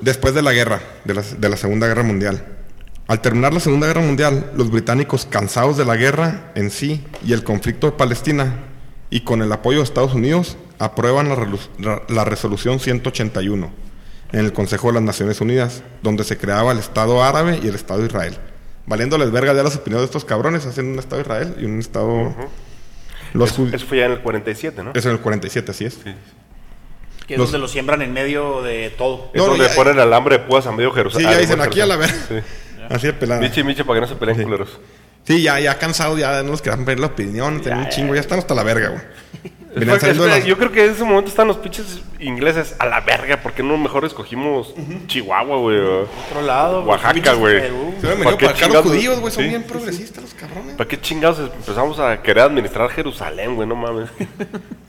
Después 0.00 0.34
de 0.34 0.42
la 0.42 0.52
guerra, 0.52 0.80
de 1.04 1.14
la, 1.14 1.22
de 1.22 1.48
la 1.48 1.56
Segunda 1.56 1.86
Guerra 1.86 2.02
Mundial. 2.02 2.53
Al 3.06 3.20
terminar 3.20 3.52
la 3.52 3.60
Segunda 3.60 3.86
Guerra 3.86 4.00
Mundial, 4.00 4.50
los 4.56 4.70
británicos, 4.70 5.26
cansados 5.26 5.76
de 5.76 5.84
la 5.84 5.96
guerra 5.96 6.52
en 6.54 6.70
sí 6.70 7.04
y 7.24 7.32
el 7.34 7.44
conflicto 7.44 7.86
de 7.88 7.92
Palestina, 7.92 8.54
y 9.10 9.20
con 9.20 9.42
el 9.42 9.52
apoyo 9.52 9.78
de 9.78 9.84
Estados 9.84 10.14
Unidos, 10.14 10.56
aprueban 10.78 11.28
la, 11.28 12.02
la- 12.08 12.24
resolución 12.24 12.80
181 12.80 13.70
en 14.32 14.40
el 14.40 14.52
Consejo 14.52 14.88
de 14.88 14.94
las 14.94 15.02
Naciones 15.02 15.40
Unidas, 15.40 15.82
donde 16.02 16.24
se 16.24 16.36
creaba 16.38 16.72
el 16.72 16.78
Estado 16.78 17.22
árabe 17.22 17.60
y 17.62 17.68
el 17.68 17.74
Estado 17.74 18.00
de 18.00 18.06
Israel. 18.06 18.38
Valiéndoles 18.86 19.30
verga 19.30 19.52
ya 19.54 19.62
las 19.62 19.76
opiniones 19.76 20.02
de 20.02 20.06
estos 20.06 20.24
cabrones, 20.24 20.66
hacen 20.66 20.86
un 20.86 20.98
Estado 20.98 21.16
de 21.16 21.22
Israel 21.22 21.56
y 21.60 21.64
un 21.66 21.78
Estado... 21.78 22.34
Los 23.34 23.52
Eso, 23.52 23.66
eso 23.72 23.86
fue 23.86 23.98
ya 23.98 24.06
en 24.06 24.12
el 24.12 24.20
47, 24.20 24.82
¿no? 24.82 24.92
Eso 24.94 25.08
en 25.10 25.16
el 25.16 25.20
47, 25.20 25.70
así 25.70 25.84
es. 25.84 25.98
Que 27.26 27.34
es 27.34 27.38
Los- 27.38 27.50
donde 27.52 27.58
lo 27.60 27.68
siembran 27.68 28.00
en 28.02 28.12
medio 28.12 28.62
de 28.62 28.90
todo. 28.96 29.30
Es 29.34 29.40
No, 29.40 29.48
donde 29.48 29.68
ya- 29.68 29.74
ponen 29.74 29.98
alambre 29.98 30.38
de 30.38 30.44
púas 30.44 30.66
a 30.66 30.72
medio 30.72 30.90
Sí, 30.90 30.96
Jerusalén. 30.96 31.30
ya 31.30 31.38
dicen 31.38 31.60
aquí 31.60 31.80
a 31.80 31.86
la 31.86 31.96
verga. 31.96 32.14
Sí. 32.28 32.34
Así 32.90 33.06
de 33.06 33.12
pelada. 33.12 33.40
Miche 33.40 33.60
y 33.60 33.64
miche 33.64 33.84
para 33.84 33.96
que 33.96 34.00
no 34.02 34.06
se 34.08 34.16
peleen 34.16 34.42
culeros. 34.42 34.78
Sí, 35.24 35.40
ya, 35.42 35.58
ya 35.58 35.78
cansados, 35.78 36.18
ya 36.18 36.42
no 36.42 36.50
nos 36.50 36.60
quedan 36.62 36.84
ver 36.84 37.00
la 37.00 37.06
opinión, 37.06 37.60
tienen 37.62 37.80
un 37.80 37.88
chingo, 37.88 38.14
ya 38.14 38.20
están 38.20 38.38
hasta 38.38 38.54
la 38.54 38.62
verga, 38.62 38.88
güey. 38.90 39.00
Espera, 39.74 40.12
las- 40.26 40.44
Yo 40.44 40.56
creo 40.56 40.70
que 40.70 40.84
en 40.84 40.92
ese 40.92 41.02
momento 41.02 41.30
están 41.30 41.48
los 41.48 41.56
pinches 41.56 42.00
ingleses 42.20 42.76
a 42.78 42.86
la 42.86 43.00
verga. 43.00 43.42
¿Por 43.42 43.54
qué 43.54 43.62
no 43.64 43.76
mejor 43.76 44.04
escogimos 44.04 44.72
Chihuahua, 45.08 45.56
güey? 45.56 45.78
Otro 45.80 46.42
lado. 46.46 46.84
güey. 46.84 46.90
Oaxaca, 46.92 47.32
güey. 47.32 47.60
¿Para 48.00 48.14
qué 48.14 48.22
para 48.22 48.30
acá 48.36 48.46
los 48.46 48.54
chingados? 48.60 48.86
judíos, 48.86 49.18
güey, 49.18 49.32
son 49.32 49.42
Sí, 49.42 49.48
bien 49.48 49.62
sí, 49.62 49.66
sí. 49.66 49.72
progresistas 49.72 50.22
los 50.22 50.34
cabrones. 50.34 50.76
¿Para 50.76 50.86
qué 50.88 51.00
chingados 51.00 51.38
empezamos 51.40 51.98
a 51.98 52.22
querer 52.22 52.44
administrar 52.44 52.88
Jerusalén, 52.90 53.56
güey? 53.56 53.66
No 53.66 53.74
mames. 53.74 54.10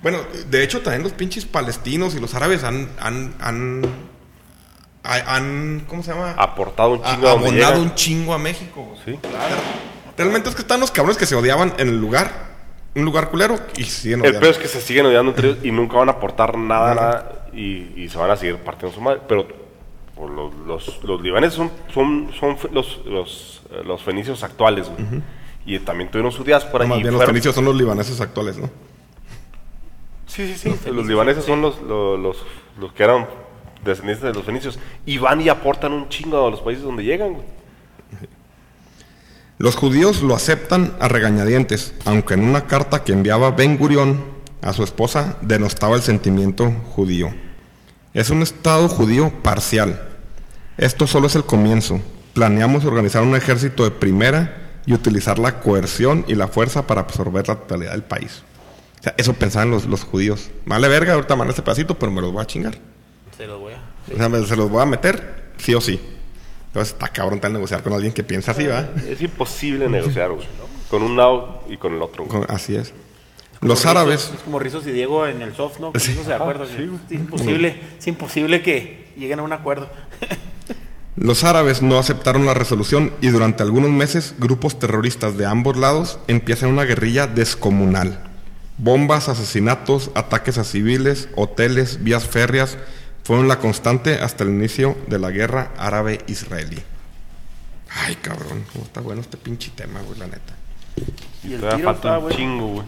Bueno, 0.04 0.20
de 0.52 0.64
hecho 0.64 0.82
también 0.82 1.02
los 1.02 1.14
pinches 1.14 1.46
palestinos 1.46 2.14
y 2.14 2.20
los 2.20 2.36
árabes 2.36 2.64
han, 2.64 2.88
han, 3.00 3.34
han, 3.40 3.82
ha- 3.84 3.88
han, 5.06 5.86
¿cómo 5.88 6.04
se 6.04 6.12
llama? 6.12 6.34
Aportado 6.38 6.92
un 6.92 7.04
chingo 7.04 7.28
a 7.28 7.32
abonado 7.32 7.52
llega. 7.52 7.78
un 7.78 7.96
chingo 7.96 8.34
a 8.34 8.38
México. 8.38 8.94
Sí. 9.06 9.20
Realmente 10.18 10.50
es 10.50 10.56
que 10.56 10.62
están 10.62 10.80
los 10.80 10.92
cabrones 10.92 11.18
que 11.18 11.26
se 11.26 11.36
odiaban 11.36 11.74
en 11.78 11.90
el 11.90 12.00
lugar, 12.00 12.32
un 12.96 13.06
lugar 13.06 13.30
culero, 13.30 13.60
y 13.78 13.84
siguen 13.84 14.20
El 14.20 14.28
odiando. 14.28 14.40
peor 14.40 14.52
es 14.54 14.58
que 14.60 14.68
se 14.68 14.82
siguen 14.82 15.06
odiando 15.06 15.32
entre 15.32 15.50
ellos 15.50 15.64
y 15.64 15.72
nunca 15.72 15.98
van 15.98 16.10
a 16.10 16.14
aportar 16.14 16.58
nada, 16.58 16.96
nada 16.96 17.48
y, 17.54 17.92
y 17.96 18.10
se 18.10 18.18
van 18.18 18.32
a 18.32 18.36
seguir 18.36 18.58
partiendo 18.58 18.96
su 18.96 19.02
madre. 19.02 19.22
Pero 19.28 19.48
pues, 20.16 20.32
los, 20.32 20.54
los, 20.66 21.04
los 21.04 21.22
libaneses 21.22 21.56
son, 21.56 21.72
son, 21.94 22.30
son 22.40 22.58
los, 22.72 23.02
los, 23.06 23.62
eh, 23.72 23.82
los 23.86 24.02
fenicios 24.02 24.44
actuales, 24.44 24.90
güey. 24.90 25.22
Y 25.66 25.80
también 25.80 26.10
tuvieron 26.10 26.32
su 26.32 26.44
diáspora. 26.44 26.86
No, 26.86 26.92
más 26.96 27.02
bien 27.02 27.14
los 27.14 27.26
fenicios 27.26 27.54
son 27.56 27.66
los 27.66 27.76
libaneses 27.76 28.22
actuales, 28.22 28.58
¿no? 28.58 28.70
Sí, 30.28 30.54
sí, 30.54 30.76
sí. 30.84 30.92
Los, 30.92 31.06
libaneses 31.06 31.44
son 31.46 31.62
los, 31.62 31.82
los, 31.82 32.38
los 32.80 32.94
que 32.94 33.04
eran 33.04 33.26
descendientes 33.86 34.24
de 34.24 34.34
los 34.34 34.44
fenicios. 34.44 34.80
Y 35.06 35.18
van 35.18 35.42
y 35.42 35.50
aportan 35.50 35.94
un 35.94 36.10
chingo 36.10 36.46
a 36.46 36.52
los 36.52 36.62
países 36.62 36.84
donde 36.84 37.04
llegan. 37.04 37.38
Los 39.58 39.78
judíos 39.78 40.22
lo 40.22 40.36
aceptan 40.36 40.94
a 41.00 41.08
regañadientes, 41.08 41.94
aunque 42.04 42.34
en 42.34 42.44
una 42.44 42.68
carta 42.68 43.06
que 43.06 43.14
enviaba 43.14 43.52
Ben 43.52 43.78
Gurión 43.78 44.22
a 44.62 44.74
su 44.74 44.84
esposa 44.84 45.38
denostaba 45.42 45.96
el 45.96 46.02
sentimiento 46.02 46.72
judío. 46.94 47.34
Es 48.14 48.30
un 48.30 48.42
Estado 48.42 48.90
judío 48.90 49.32
parcial. 49.44 50.10
Esto 50.78 51.08
solo 51.08 51.28
es 51.28 51.36
el 51.36 51.46
comienzo. 51.46 52.02
Planeamos 52.34 52.84
organizar 52.84 53.24
un 53.24 53.36
ejército 53.36 53.86
de 53.86 53.92
primera 53.92 54.82
y 54.86 54.94
utilizar 54.94 55.40
la 55.40 55.62
coerción 55.62 56.26
y 56.28 56.36
la 56.36 56.48
fuerza 56.48 56.86
para 56.86 57.02
absorber 57.02 57.48
la 57.48 57.56
totalidad 57.56 57.92
del 57.92 58.04
país. 58.04 58.44
Eso 59.18 59.34
pensaban 59.34 59.72
los, 59.72 60.04
judíos. 60.04 60.50
Vale 60.66 60.88
verga, 60.88 61.14
ahorita 61.14 61.36
mando 61.36 61.52
este 61.52 61.62
pedacito, 61.62 61.98
pero 61.98 62.12
me 62.12 62.22
los 62.22 62.32
voy 62.32 62.42
a 62.42 62.46
chingar. 62.46 62.78
Se 63.38 63.48
los 63.48 63.60
voy 63.60 63.74
a. 63.74 63.80
O 64.14 64.18
sea, 64.18 64.30
me- 64.30 64.46
se 64.46 64.56
los 64.56 64.70
voy 64.70 64.82
a 64.82 64.86
meter 64.86 65.52
sí 65.58 65.74
o 65.74 65.82
sí. 65.82 66.00
Entonces 66.68 66.94
está 66.94 67.08
cabrón 67.10 67.40
tal 67.40 67.54
negociar 67.54 67.82
con 67.84 67.94
alguien 67.94 68.12
que 68.14 68.24
piensa 68.24 68.52
así, 68.52 68.66
¿va? 68.68 68.90
Es 69.08 69.22
imposible 69.22 69.88
negociar, 69.90 70.32
güey. 70.32 70.46
Con 70.90 71.04
un 71.04 71.16
lado 71.18 71.64
y 71.70 71.78
con 71.78 71.94
el 71.96 72.02
otro, 72.02 72.26
güey. 72.26 72.42
Con- 72.46 72.54
Así 72.56 72.76
es. 72.76 72.94
Los 73.62 73.86
árabes, 73.86 74.32
Es 74.36 74.42
como 74.42 74.60
Rizos 74.60 74.86
y 74.86 74.92
Diego 74.92 75.26
en 75.26 75.42
el 75.42 75.56
soft, 75.56 75.80
¿no? 75.80 75.92
Sí. 75.98 76.14
De 76.14 76.34
acuerdo. 76.34 76.66
sí. 76.66 76.90
Es 77.10 77.12
imposible, 77.16 77.80
es 77.98 78.08
imposible 78.08 78.62
que 78.62 79.08
lleguen 79.18 79.40
a 79.40 79.44
un 79.44 79.54
acuerdo. 79.54 79.90
los 81.16 81.44
árabes 81.46 81.82
no 81.82 81.98
aceptaron 81.98 82.46
la 82.46 82.54
resolución 82.54 83.14
y 83.22 83.30
durante 83.30 83.64
algunos 83.64 83.90
meses 83.90 84.36
grupos 84.38 84.78
terroristas 84.78 85.38
de 85.38 85.46
ambos 85.46 85.78
lados 85.78 86.20
empiezan 86.28 86.70
una 86.70 86.84
guerrilla 86.84 87.26
descomunal. 87.28 88.20
Bombas, 88.78 89.30
asesinatos, 89.30 90.12
ataques 90.16 90.58
a 90.58 90.66
civiles, 90.66 91.30
hoteles, 91.36 92.04
vías 92.04 92.28
férreas 92.28 92.78
fueron 93.26 93.48
la 93.48 93.58
constante 93.58 94.20
hasta 94.20 94.44
el 94.44 94.52
inicio 94.52 94.96
de 95.08 95.18
la 95.18 95.32
guerra 95.32 95.72
árabe-israelí. 95.78 96.78
Ay, 97.90 98.16
cabrón, 98.18 98.64
cómo 98.72 98.86
está 98.86 99.02
bueno 99.02 99.22
este 99.22 99.36
pinche 99.36 99.72
tema, 99.76 100.00
güey, 100.02 100.20
la 100.20 100.28
neta. 100.28 100.54
Y 101.44 101.54
el 101.54 101.62
tiro 101.62 101.80
falta 101.80 102.20
un 102.20 102.30
chingo, 102.30 102.68
güey. 102.68 102.88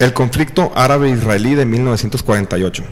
El 0.00 0.12
conflicto 0.12 0.72
árabe-israelí 0.74 1.54
de 1.54 1.64
1948, 1.64 2.82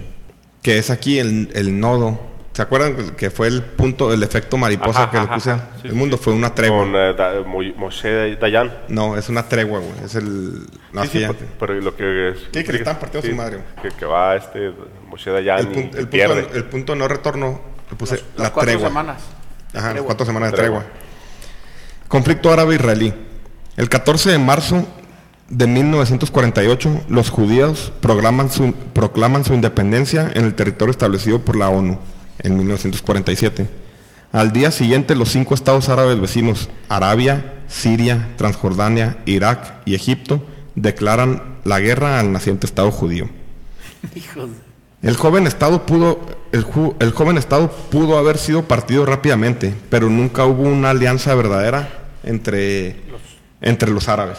que 0.63 0.79
es 0.79 0.91
aquí 0.91 1.19
el, 1.19 1.51
el 1.55 1.81
nodo. 1.81 2.30
¿Se 2.53 2.63
acuerdan 2.63 3.11
que 3.17 3.31
fue 3.31 3.47
el 3.47 3.63
punto, 3.63 4.13
el 4.13 4.23
efecto 4.25 4.57
mariposa 4.57 5.05
Ajá, 5.05 5.11
que 5.11 5.21
le 5.21 5.27
puse? 5.29 5.51
ajá. 5.53 5.69
Sí, 5.83 5.89
el 5.89 5.95
mundo 5.95 6.17
sí. 6.17 6.25
fue 6.25 6.33
una 6.33 6.53
tregua. 6.55 6.79
Con 6.81 6.95
eh, 6.97 7.15
Da- 7.15 7.43
Mo- 7.47 7.63
Moshe 7.77 8.37
Dayan. 8.37 8.73
No, 8.89 9.17
es 9.17 9.29
una 9.29 9.45
tregua, 9.49 9.79
güey. 9.79 9.93
Es 10.05 10.17
el. 10.17 10.67
No, 10.93 11.05
Sí, 11.05 11.11
pero- 11.21 11.35
pero 11.61 11.75
lo 11.81 11.97
que 11.97 12.31
es... 12.31 12.39
Sí, 12.53 12.65
que 12.65 12.73
le 12.73 12.79
están 12.79 12.99
partiendo 12.99 13.29
su 13.29 13.35
madre, 13.37 13.59
güey. 13.59 13.69
Que, 13.93 13.97
que 13.97 14.05
va 14.05 14.35
este 14.35 14.73
Moshe 15.09 15.31
Dayan 15.31 15.59
el, 15.61 15.67
y, 15.67 15.69
pun- 15.69 15.77
y 15.77 15.83
el 15.85 15.91
punto, 15.91 16.11
pierde. 16.11 16.49
el 16.55 16.65
punto 16.65 16.97
no 16.97 17.07
retorno 17.09 17.61
le 17.89 17.97
puse 17.97 18.17
Las 18.17 18.23
la 18.37 18.53
cuatro 18.53 18.73
tregua. 18.73 18.89
semanas. 18.89 19.23
Ajá, 19.73 19.95
las 19.95 20.03
cuatro 20.03 20.27
semanas 20.27 20.51
de 20.51 20.57
Tregua. 20.59 20.81
tregua. 20.81 20.97
Conflicto 22.09 22.53
árabe-israelí. 22.53 23.15
El 23.77 23.89
14 23.89 24.31
de 24.33 24.39
marzo 24.39 24.85
de 25.49 25.67
1948, 25.69 27.03
los 27.09 27.31
judíos 27.31 27.93
proclaman 28.01 28.51
su, 28.51 28.73
proclaman 28.93 29.45
su 29.45 29.55
independencia 29.55 30.31
en 30.35 30.45
el 30.45 30.55
territorio 30.55 30.91
establecido 30.91 31.41
por 31.41 31.57
la 31.57 31.69
ONU 31.69 31.99
en 32.43 32.57
1947. 32.57 33.67
Al 34.33 34.53
día 34.53 34.71
siguiente, 34.71 35.15
los 35.17 35.31
cinco 35.31 35.55
estados 35.55 35.89
árabes 35.89 36.21
vecinos, 36.21 36.69
Arabia, 36.89 37.55
Siria, 37.69 38.29
Transjordania, 38.37 39.19
Irak 39.27 39.81
y 39.85 39.95
Egipto, 39.95 40.45
declaran 40.77 41.43
la 41.65 41.81
guerra 41.81 42.21
al 42.21 42.33
naciente 42.33 42.67
Estado 42.67 42.91
judío. 42.91 43.29
El 45.03 45.17
joven 45.17 45.47
Estado 45.47 45.87
pudo, 45.87 46.21
el, 46.53 46.65
ju- 46.65 46.95
el 47.01 47.11
joven 47.13 47.39
Estado 47.39 47.71
pudo 47.91 48.19
haber 48.19 48.39
sido 48.39 48.65
partido 48.65 49.05
rápidamente, 49.07 49.75
pero 49.89 50.09
nunca 50.11 50.45
hubo 50.45 50.63
una 50.63 50.91
alianza 50.91 51.35
verdadera 51.35 51.89
entre, 52.23 52.97
entre 53.63 53.91
los 53.91 54.09
árabes. 54.09 54.39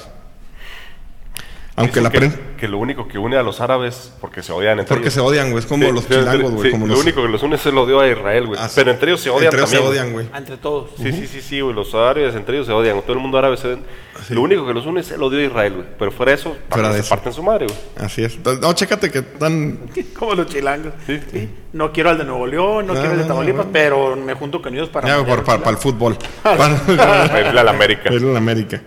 Aunque 1.82 2.02
la 2.02 2.10
que, 2.10 2.18
prensa... 2.20 2.38
que 2.58 2.68
lo 2.68 2.78
único 2.78 3.08
que 3.08 3.18
une 3.18 3.38
a 3.38 3.44
los 3.44 3.62
árabes, 3.62 4.14
porque 4.22 4.42
se 4.44 4.52
odian 4.52 4.80
entre 4.80 4.88
Porque 4.96 5.04
ellos. 5.10 5.14
se 5.14 5.20
odian, 5.20 5.52
güey. 5.52 5.60
Es 5.64 5.66
como 5.66 5.86
Sí, 5.86 5.92
los 5.92 6.08
chilangos, 6.08 6.52
güey. 6.52 6.66
sí, 6.66 6.72
como 6.72 6.88
lo 6.88 6.94
los... 6.94 7.02
único 7.04 7.22
que 7.24 7.28
los 7.28 7.44
une 7.44 7.56
es 7.56 7.66
el 7.66 7.78
odio 7.78 8.00
a 8.00 8.08
Israel, 8.10 8.48
güey. 8.48 8.60
Ah, 8.62 8.68
sí. 8.68 8.74
Pero 8.76 8.92
entre 8.92 9.10
ellos 9.12 9.22
se 9.22 9.30
odian 9.30 9.46
Entre 9.46 9.60
ellos 9.60 9.70
se 9.70 9.76
también. 9.78 9.92
odian, 9.94 10.14
güey. 10.14 10.28
Entre 10.36 10.58
todos. 10.58 10.90
Sí, 10.98 11.12
sí, 11.12 11.28
sí, 11.28 11.42
sí, 11.42 11.62
güey. 11.62 11.76
Los 11.76 11.94
árabes 11.94 12.36
entre 12.36 12.56
ellos 12.56 12.68
se 12.68 12.74
odian. 12.74 13.02
Todo 13.02 13.14
el 13.14 13.20
mundo 13.20 13.38
árabe 13.38 13.58
se 13.58 13.68
odian. 13.68 13.84
Lo 14.30 14.42
único 14.42 14.66
que 14.68 14.74
los 14.74 14.86
une 14.86 15.02
es 15.02 15.10
el 15.12 15.24
odio 15.24 15.40
a 15.40 15.44
Israel, 15.44 15.74
güey. 15.74 15.86
Pero 15.98 16.12
fuera 16.12 16.32
de 16.32 16.36
eso, 16.38 16.56
Fuera 16.70 16.90
de 16.90 16.94
se 16.96 17.00
eso. 17.02 17.10
parten 17.10 17.34
su 17.34 17.42
madre, 17.44 17.66
güey. 17.68 17.78
Así 18.06 18.24
es. 18.24 18.38
No, 18.62 18.74
chécate 18.74 19.10
que 19.10 19.22
tan... 19.24 19.80
Como 20.18 20.36
los 20.36 20.48
chilangos. 20.48 20.94
Sí. 21.08 21.20
Sí. 21.32 21.50
No 21.74 21.92
quiero 21.92 22.10
al 22.12 22.18
de 22.18 22.26
Nuevo 22.26 22.46
León, 22.46 22.86
no, 22.86 22.94
No, 22.94 23.00
quiero 23.00 23.12
al 23.12 23.18
de 23.18 23.24
no, 23.24 23.28
Tamaulipas, 23.30 23.66
no. 23.66 23.72
pero 23.72 24.16
me 24.16 24.34
junto 24.36 24.62
con 24.62 24.74
ellos 24.74 24.90
para. 24.90 25.08
Ya, 25.08 25.26
para, 25.26 25.40
un 25.40 25.62
para 25.62 25.70
el 25.72 25.78
fútbol. 25.78 26.18
Para 26.44 27.54
la 27.64 27.72
América. 27.72 28.10
En 28.14 28.36
América. 28.38 28.82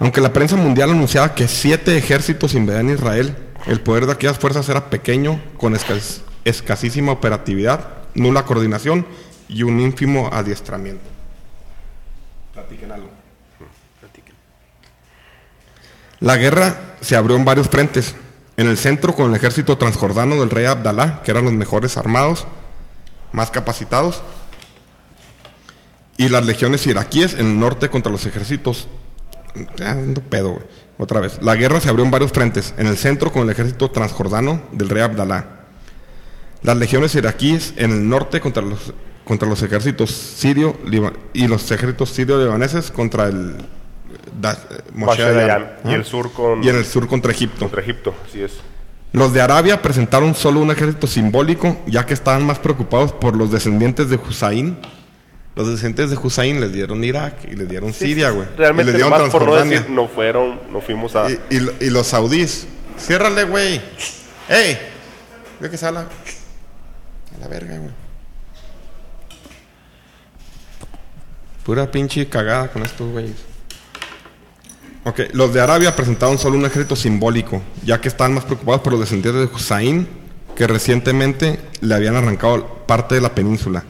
Aunque 0.00 0.20
la 0.20 0.32
prensa 0.32 0.56
mundial 0.56 0.90
anunciaba 0.90 1.34
que 1.34 1.48
siete 1.48 1.96
ejércitos 1.96 2.54
invadían 2.54 2.90
Israel, 2.90 3.36
el 3.66 3.80
poder 3.80 4.06
de 4.06 4.12
aquellas 4.12 4.38
fuerzas 4.38 4.68
era 4.68 4.90
pequeño, 4.90 5.40
con 5.56 5.74
escas- 5.74 6.22
escasísima 6.44 7.12
operatividad, 7.12 7.88
nula 8.14 8.44
coordinación 8.44 9.06
y 9.48 9.62
un 9.62 9.80
ínfimo 9.80 10.28
adiestramiento. 10.32 11.04
Platiquen 12.52 12.92
algo. 12.92 13.08
La 16.20 16.36
guerra 16.36 16.96
se 17.00 17.16
abrió 17.16 17.36
en 17.36 17.44
varios 17.44 17.68
frentes. 17.68 18.14
En 18.56 18.68
el 18.68 18.78
centro 18.78 19.14
con 19.14 19.30
el 19.30 19.36
ejército 19.36 19.76
transjordano 19.78 20.36
del 20.36 20.48
rey 20.50 20.64
Abdalá, 20.64 21.22
que 21.22 21.32
eran 21.32 21.44
los 21.44 21.52
mejores 21.52 21.96
armados, 21.96 22.46
más 23.32 23.50
capacitados. 23.50 24.22
y 26.16 26.28
las 26.28 26.46
legiones 26.46 26.86
iraquíes 26.86 27.34
en 27.34 27.46
el 27.46 27.58
norte 27.58 27.90
contra 27.90 28.12
los 28.12 28.24
ejércitos. 28.24 28.86
Ando 29.84 30.20
pedo, 30.22 30.50
güey. 30.52 30.62
Otra 30.98 31.20
vez. 31.20 31.38
La 31.42 31.56
guerra 31.56 31.80
se 31.80 31.88
abrió 31.88 32.04
en 32.04 32.10
varios 32.10 32.32
frentes. 32.32 32.74
En 32.78 32.86
el 32.86 32.96
centro 32.96 33.32
con 33.32 33.42
el 33.42 33.50
ejército 33.50 33.90
transjordano 33.90 34.62
del 34.72 34.88
rey 34.88 35.02
Abdalá. 35.02 35.46
Las 36.62 36.76
legiones 36.76 37.14
iraquíes 37.14 37.74
en 37.76 37.90
el 37.90 38.08
norte 38.08 38.40
contra 38.40 38.62
los, 38.62 38.94
contra 39.24 39.48
los 39.48 39.62
ejércitos 39.62 40.10
sirio 40.10 40.76
y 41.32 41.46
los 41.48 41.70
ejércitos 41.70 42.10
sirio-libaneses 42.10 42.90
contra 42.90 43.26
el 43.26 43.56
da- 44.40 44.56
Moshe 44.94 45.22
Dayan. 45.22 45.72
Y 45.84 45.94
el 45.94 46.04
sur 46.04 46.32
con- 46.32 46.62
Y 46.64 46.68
en 46.68 46.76
el 46.76 46.84
sur 46.84 47.06
contra 47.08 47.32
Egipto. 47.32 47.58
Contra 47.60 47.82
Egipto, 47.82 48.14
así 48.28 48.40
es. 48.42 48.52
Los 49.12 49.32
de 49.32 49.40
Arabia 49.42 49.80
presentaron 49.82 50.34
solo 50.34 50.60
un 50.60 50.70
ejército 50.70 51.06
simbólico, 51.06 51.76
ya 51.86 52.04
que 52.06 52.14
estaban 52.14 52.44
más 52.46 52.58
preocupados 52.58 53.12
por 53.12 53.36
los 53.36 53.50
descendientes 53.52 54.08
de 54.10 54.16
Hussein. 54.16 54.78
Los 55.56 55.68
descendientes 55.68 56.10
de 56.10 56.16
Hussein 56.16 56.60
les 56.60 56.72
dieron 56.72 57.04
Irak 57.04 57.44
y 57.50 57.54
les 57.54 57.68
dieron 57.68 57.92
Siria, 57.92 58.30
güey. 58.30 58.46
y 58.54 58.56
Realmente, 58.58 58.92
les 58.92 59.00
dieron 59.00 59.10
nomás 59.18 59.30
por 59.30 59.46
no 59.46 59.54
decir, 59.54 59.88
no 59.88 60.08
fueron, 60.08 60.60
no 60.72 60.80
fuimos 60.80 61.14
a... 61.14 61.30
Y, 61.30 61.38
y 61.50 61.60
lo- 61.60 61.72
y 61.80 61.90
los 61.90 62.08
saudíes. 62.08 62.66
Ciérrale, 62.98 63.44
güey. 63.44 63.80
¡Ey! 64.48 64.78
¿De 65.60 65.70
qué 65.70 65.76
sala? 65.76 66.00
A 67.36 67.40
la 67.40 67.46
verga, 67.48 67.78
güey. 67.78 67.92
Pura 71.64 71.90
pinche 71.90 72.26
cagada 72.28 72.68
con 72.68 72.82
estos 72.82 73.10
güeyes. 73.10 73.36
Ok, 75.04 75.20
los 75.32 75.52
de 75.54 75.60
Arabia 75.60 75.94
presentaron 75.94 76.38
solo 76.38 76.56
un 76.58 76.64
ejército 76.64 76.96
simbólico, 76.96 77.62
ya 77.84 78.00
que 78.00 78.08
estaban 78.08 78.34
más 78.34 78.44
preocupados 78.44 78.80
por 78.82 78.92
los 78.92 79.00
descendientes 79.00 79.48
de 79.48 79.54
Hussein, 79.54 80.08
que 80.56 80.66
recientemente 80.66 81.60
le 81.80 81.94
habían 81.94 82.16
arrancado 82.16 82.84
parte 82.86 83.14
de 83.14 83.20
la 83.20 83.34
península, 83.34 83.84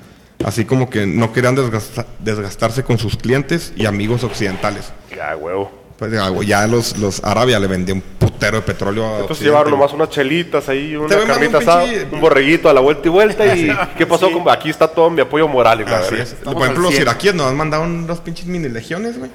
así 0.44 0.64
como 0.64 0.88
que 0.90 1.06
no 1.06 1.32
querían 1.32 1.54
desgasta- 1.56 2.06
desgastarse 2.18 2.82
con 2.82 2.98
sus 2.98 3.16
clientes 3.16 3.72
y 3.76 3.86
amigos 3.86 4.24
occidentales. 4.24 4.92
Ya, 5.14 5.36
huevo. 5.36 5.84
Pues 5.98 6.10
ya, 6.44 6.66
los, 6.66 6.98
los 6.98 7.22
Arabia 7.22 7.60
le 7.60 7.68
vendían 7.68 7.98
un 7.98 8.02
putero 8.18 8.56
de 8.56 8.62
petróleo 8.62 9.06
a 9.14 9.20
Entonces 9.20 9.44
llevaron 9.46 9.70
nomás 9.70 9.92
unas 9.92 10.10
chelitas 10.10 10.68
ahí, 10.68 10.96
una 10.96 11.08
carnita 11.24 11.58
un 11.58 11.62
asada, 11.62 11.84
un 12.10 12.20
borreguito 12.20 12.68
a 12.68 12.74
la 12.74 12.80
vuelta 12.80 13.06
y 13.06 13.10
vuelta. 13.10 13.54
¿Y 13.56 13.70
qué 13.96 14.04
pasó? 14.04 14.30
con- 14.32 14.48
Aquí 14.50 14.70
está 14.70 14.88
todo 14.88 15.08
mi 15.08 15.20
apoyo 15.20 15.46
moral. 15.46 15.82
y 15.82 15.84
Así 15.90 16.16
es. 16.16 16.34
Por 16.34 16.56
ejemplo, 16.62 16.82
los 16.82 16.90
100. 16.90 17.02
iraquíes 17.02 17.34
nos 17.34 17.46
han 17.46 17.56
mandado 17.56 17.84
unas 17.84 18.18
pinches 18.20 18.46
mini 18.46 18.68
legiones, 18.68 19.18
güey. 19.18 19.30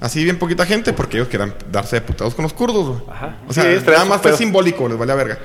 Así 0.00 0.22
bien 0.24 0.36
poquita 0.38 0.66
gente 0.66 0.92
porque 0.92 1.16
ellos 1.16 1.28
querían 1.28 1.54
darse 1.70 1.96
de 1.96 2.02
putados 2.02 2.34
con 2.34 2.42
los 2.42 2.52
kurdos, 2.52 2.86
güey. 2.88 3.00
Ajá. 3.10 3.36
O 3.48 3.52
sea, 3.52 3.62
Sí, 3.62 3.84
nada 3.86 4.04
más 4.04 4.20
fue 4.20 4.36
simbólico, 4.36 4.88
les 4.88 4.98
vale 4.98 5.12
a 5.12 5.14
verga. 5.14 5.38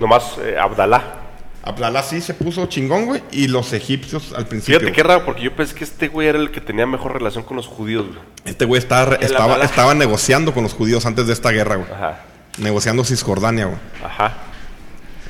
Nomás 0.00 0.36
eh, 0.40 0.56
Abdalá. 0.58 1.16
Abdalá 1.64 2.02
sí 2.02 2.20
se 2.20 2.34
puso 2.34 2.66
chingón, 2.66 3.06
güey, 3.06 3.22
y 3.30 3.46
los 3.46 3.72
egipcios 3.72 4.32
al 4.36 4.46
principio. 4.46 4.80
Fíjate 4.80 4.92
qué 4.94 5.02
raro, 5.04 5.24
porque 5.24 5.42
yo 5.42 5.54
pensé 5.54 5.74
que 5.76 5.84
este 5.84 6.08
güey 6.08 6.26
era 6.26 6.38
el 6.38 6.50
que 6.50 6.60
tenía 6.60 6.86
mejor 6.86 7.12
relación 7.12 7.44
con 7.44 7.56
los 7.56 7.68
judíos. 7.68 8.06
güey. 8.08 8.18
Este 8.44 8.64
güey 8.64 8.80
estaba, 8.80 9.14
estaba, 9.16 9.44
Abdalá. 9.44 9.64
estaba 9.64 9.94
negociando 9.94 10.52
con 10.52 10.64
los 10.64 10.72
judíos 10.74 11.06
antes 11.06 11.26
de 11.28 11.32
esta 11.32 11.50
guerra, 11.52 11.76
güey. 11.76 11.90
Ajá. 11.92 12.20
Negociando 12.58 13.04
Cisjordania, 13.04 13.66
güey. 13.66 13.78
Ajá. 14.04 14.34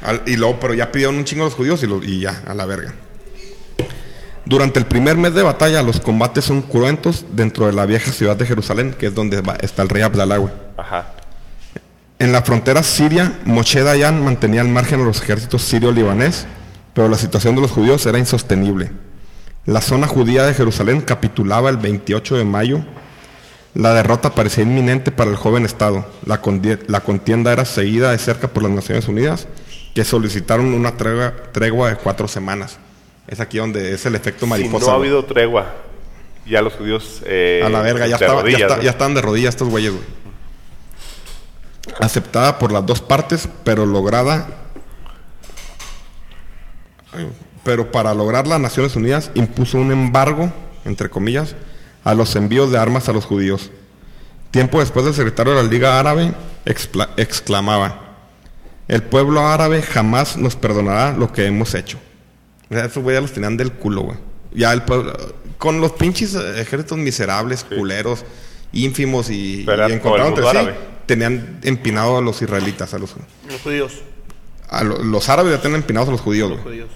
Al- 0.02 0.22
y 0.26 0.36
luego, 0.36 0.58
pero 0.58 0.72
ya 0.74 0.90
pidieron 0.90 1.16
un 1.16 1.24
chingo 1.24 1.42
a 1.42 1.46
los 1.46 1.54
judíos 1.54 1.82
y, 1.82 1.86
lo- 1.86 2.02
y 2.02 2.20
ya, 2.20 2.42
a 2.46 2.54
la 2.54 2.64
verga. 2.64 2.94
Durante 4.44 4.78
el 4.80 4.86
primer 4.86 5.16
mes 5.16 5.34
de 5.34 5.42
batalla, 5.42 5.82
los 5.82 6.00
combates 6.00 6.44
son 6.44 6.62
cruentos 6.62 7.24
dentro 7.30 7.66
de 7.66 7.72
la 7.74 7.86
vieja 7.86 8.10
ciudad 8.10 8.36
de 8.36 8.44
Jerusalén, 8.46 8.92
que 8.98 9.06
es 9.06 9.14
donde 9.14 9.40
va- 9.40 9.56
está 9.60 9.82
el 9.82 9.88
rey 9.88 10.02
Abdalá, 10.02 10.38
güey. 10.38 10.52
Ajá. 10.76 11.12
En 12.22 12.30
la 12.30 12.42
frontera 12.42 12.84
siria, 12.84 13.40
Moshe 13.44 13.82
Dayan 13.82 14.24
mantenía 14.24 14.60
al 14.60 14.68
margen 14.68 15.00
a 15.00 15.04
los 15.04 15.20
ejércitos 15.20 15.62
sirio-libanés, 15.62 16.46
pero 16.94 17.08
la 17.08 17.18
situación 17.18 17.56
de 17.56 17.62
los 17.62 17.72
judíos 17.72 18.06
era 18.06 18.16
insostenible. 18.16 18.92
La 19.66 19.80
zona 19.80 20.06
judía 20.06 20.44
de 20.44 20.54
Jerusalén 20.54 21.00
capitulaba 21.00 21.68
el 21.68 21.78
28 21.78 22.36
de 22.36 22.44
mayo. 22.44 22.80
La 23.74 23.92
derrota 23.92 24.36
parecía 24.36 24.62
inminente 24.62 25.10
para 25.10 25.30
el 25.32 25.36
joven 25.36 25.64
Estado. 25.64 26.06
La, 26.24 26.40
contienda 27.00 27.52
era 27.52 27.64
seguida 27.64 28.12
de 28.12 28.18
cerca 28.18 28.46
por 28.46 28.62
las 28.62 28.70
Naciones 28.70 29.08
Unidas, 29.08 29.48
que 29.92 30.04
solicitaron 30.04 30.74
una 30.74 30.96
tregua, 30.96 31.32
tregua 31.50 31.88
de 31.90 31.96
cuatro 31.96 32.28
semanas. 32.28 32.78
Es 33.26 33.40
aquí 33.40 33.58
donde 33.58 33.94
es 33.94 34.06
el 34.06 34.14
efecto 34.14 34.46
Si 34.46 34.50
mariposa. 34.50 34.86
no 34.86 34.92
ha 34.92 34.94
habido 34.96 35.24
tregua, 35.24 35.74
ya 36.46 36.62
los 36.62 36.74
judíos. 36.74 37.20
eh, 37.26 37.62
A 37.64 37.68
la 37.68 37.80
verga, 37.82 38.06
ya, 38.06 38.14
estaba- 38.14 38.34
ya 38.34 38.42
rodillas, 38.42 38.60
está- 38.62 38.76
¿no? 38.76 38.82
ya 38.82 38.90
estaban 38.90 39.14
de 39.14 39.22
rodillas 39.22 39.54
estos 39.54 39.68
güeyes, 39.68 39.90
güey. 39.92 40.21
Aceptada 42.00 42.58
por 42.58 42.72
las 42.72 42.86
dos 42.86 43.00
partes, 43.00 43.48
pero 43.64 43.86
lograda. 43.86 44.48
Pero 47.64 47.92
para 47.92 48.14
lograrla, 48.14 48.58
Naciones 48.58 48.96
Unidas 48.96 49.30
impuso 49.34 49.78
un 49.78 49.92
embargo, 49.92 50.52
entre 50.84 51.10
comillas, 51.10 51.54
a 52.04 52.14
los 52.14 52.34
envíos 52.36 52.70
de 52.72 52.78
armas 52.78 53.08
a 53.08 53.12
los 53.12 53.24
judíos. 53.24 53.70
Tiempo 54.50 54.80
después, 54.80 55.06
el 55.06 55.14
secretario 55.14 55.54
de 55.54 55.62
la 55.62 55.68
Liga 55.68 55.98
Árabe 55.98 56.34
exclamaba: 57.16 58.16
El 58.88 59.02
pueblo 59.02 59.46
árabe 59.46 59.82
jamás 59.82 60.36
nos 60.36 60.56
perdonará 60.56 61.12
lo 61.16 61.32
que 61.32 61.46
hemos 61.46 61.74
hecho. 61.74 61.98
O 62.70 62.74
sea, 62.74 62.84
esos 62.84 63.02
güeyes 63.02 63.18
ya 63.18 63.22
los 63.22 63.32
tenían 63.32 63.56
del 63.56 63.72
culo, 63.72 64.02
güey. 64.02 64.18
Ya 64.52 64.72
el 64.72 64.82
pueblo. 64.82 65.12
Con 65.58 65.80
los 65.80 65.92
pinches 65.92 66.34
ejércitos 66.34 66.98
miserables, 66.98 67.64
culeros, 67.64 68.24
ínfimos 68.72 69.30
y, 69.30 69.62
Pero 69.66 69.82
y 69.88 69.92
el 69.92 69.92
entre 69.92 70.42
sí, 70.42 70.48
árabe. 70.48 70.74
tenían 71.06 71.58
empinado 71.62 72.18
a 72.18 72.20
los 72.20 72.40
israelitas, 72.42 72.94
a 72.94 72.98
los, 72.98 73.14
Los 73.48 73.60
judíos. 73.62 73.92
a 74.68 74.82
lo- 74.84 74.98
los 75.02 75.28
árabes 75.28 75.52
ya 75.54 75.60
tenían 75.60 75.80
empinados 75.82 76.08
a 76.08 76.12
los 76.12 76.20
judíos, 76.20 76.50
Los 76.50 76.62
güey. 76.62 76.74
judíos. 76.80 76.90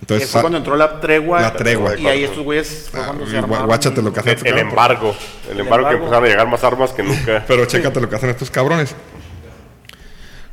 Entonces, 0.00 0.28
que 0.28 0.32
fue 0.32 0.40
cuando 0.40 0.58
entró 0.58 0.76
la 0.76 0.98
tregua. 1.00 1.42
La 1.42 1.52
tregua. 1.54 1.98
Y 1.98 2.06
ahí 2.06 2.24
estos 2.24 2.42
güeyes 2.42 2.88
fue 2.90 3.00
ah, 3.00 3.06
cuando 3.06 3.26
se 3.26 3.32
gua- 3.32 3.42
armaron. 3.42 3.66
guáchate 3.66 4.00
lo 4.00 4.12
que 4.12 4.20
hacen 4.20 4.38
El, 4.38 4.46
el 4.54 4.58
embargo. 4.60 5.14
El, 5.50 5.60
embargo 5.60 5.88
que 5.90 5.94
empezaron 5.96 6.24
a 6.24 6.26
llegar 6.28 6.48
más 6.48 6.64
armas 6.64 6.92
que 6.92 7.02
nunca. 7.02 7.44
Pero 7.48 7.66
chécate 7.66 8.00
lo 8.00 8.08
que 8.08 8.16
hacen 8.16 8.30
estos 8.30 8.50
cabrones. 8.50 8.94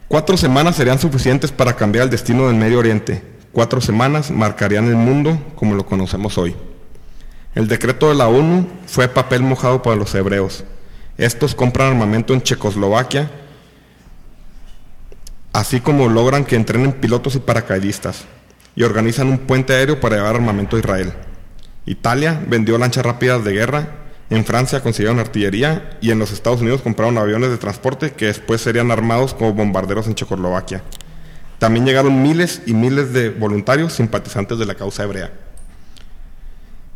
Cuatro 0.10 0.36
semanas 0.38 0.76
serían 0.76 1.00
suficientes 1.00 1.52
para 1.52 1.76
cambiar 1.76 2.06
el 2.06 2.10
destino 2.10 2.48
del 2.48 2.56
Medio 2.56 2.80
Oriente. 2.80 3.22
Cuatro 3.54 3.80
semanas 3.82 4.32
marcarían 4.32 4.88
el 4.88 4.96
mundo 4.96 5.38
como 5.56 5.76
lo 5.76 5.86
conocemos 5.86 6.38
hoy. 6.38 6.56
El 7.58 7.68
decreto 7.68 8.10
de 8.10 8.14
la 8.14 8.28
ONU 8.28 8.68
fue 8.86 9.08
papel 9.08 9.42
mojado 9.42 9.82
para 9.82 9.96
los 9.96 10.14
hebreos. 10.14 10.64
Estos 11.18 11.56
compran 11.56 11.88
armamento 11.88 12.36
en 12.36 12.44
Checoslovaquia, 12.44 13.32
así 15.54 15.80
como 15.80 16.08
logran 16.08 16.46
que 16.46 16.56
entrenen 16.56 16.94
pilotos 16.94 17.34
y 17.34 17.40
paracaidistas, 17.40 18.26
y 18.76 18.84
organizan 18.84 19.30
un 19.30 19.40
puente 19.40 19.74
aéreo 19.74 20.00
para 20.00 20.18
llevar 20.18 20.36
armamento 20.36 20.76
a 20.76 20.80
Israel. 20.80 21.14
Italia 21.88 22.40
vendió 22.48 22.78
lanchas 22.78 23.04
rápidas 23.04 23.44
de 23.44 23.54
guerra, 23.54 23.88
en 24.30 24.46
Francia 24.46 24.84
consiguieron 24.84 25.20
artillería 25.20 25.98
y 26.00 26.12
en 26.12 26.20
los 26.20 26.32
Estados 26.32 26.62
Unidos 26.62 26.84
compraron 26.84 27.18
aviones 27.18 27.50
de 27.50 27.58
transporte 27.58 28.12
que 28.12 28.28
después 28.28 28.62
serían 28.62 28.92
armados 28.92 29.34
como 29.34 29.54
bombarderos 29.54 30.06
en 30.06 30.14
Checoslovaquia. 30.14 30.84
También 31.58 31.88
llegaron 31.88 32.22
miles 32.22 32.62
y 32.68 32.76
miles 32.76 33.14
de 33.14 33.32
voluntarios 33.32 33.94
simpatizantes 33.94 34.60
de 34.60 34.68
la 34.68 34.76
causa 34.76 35.06
hebrea. 35.06 35.47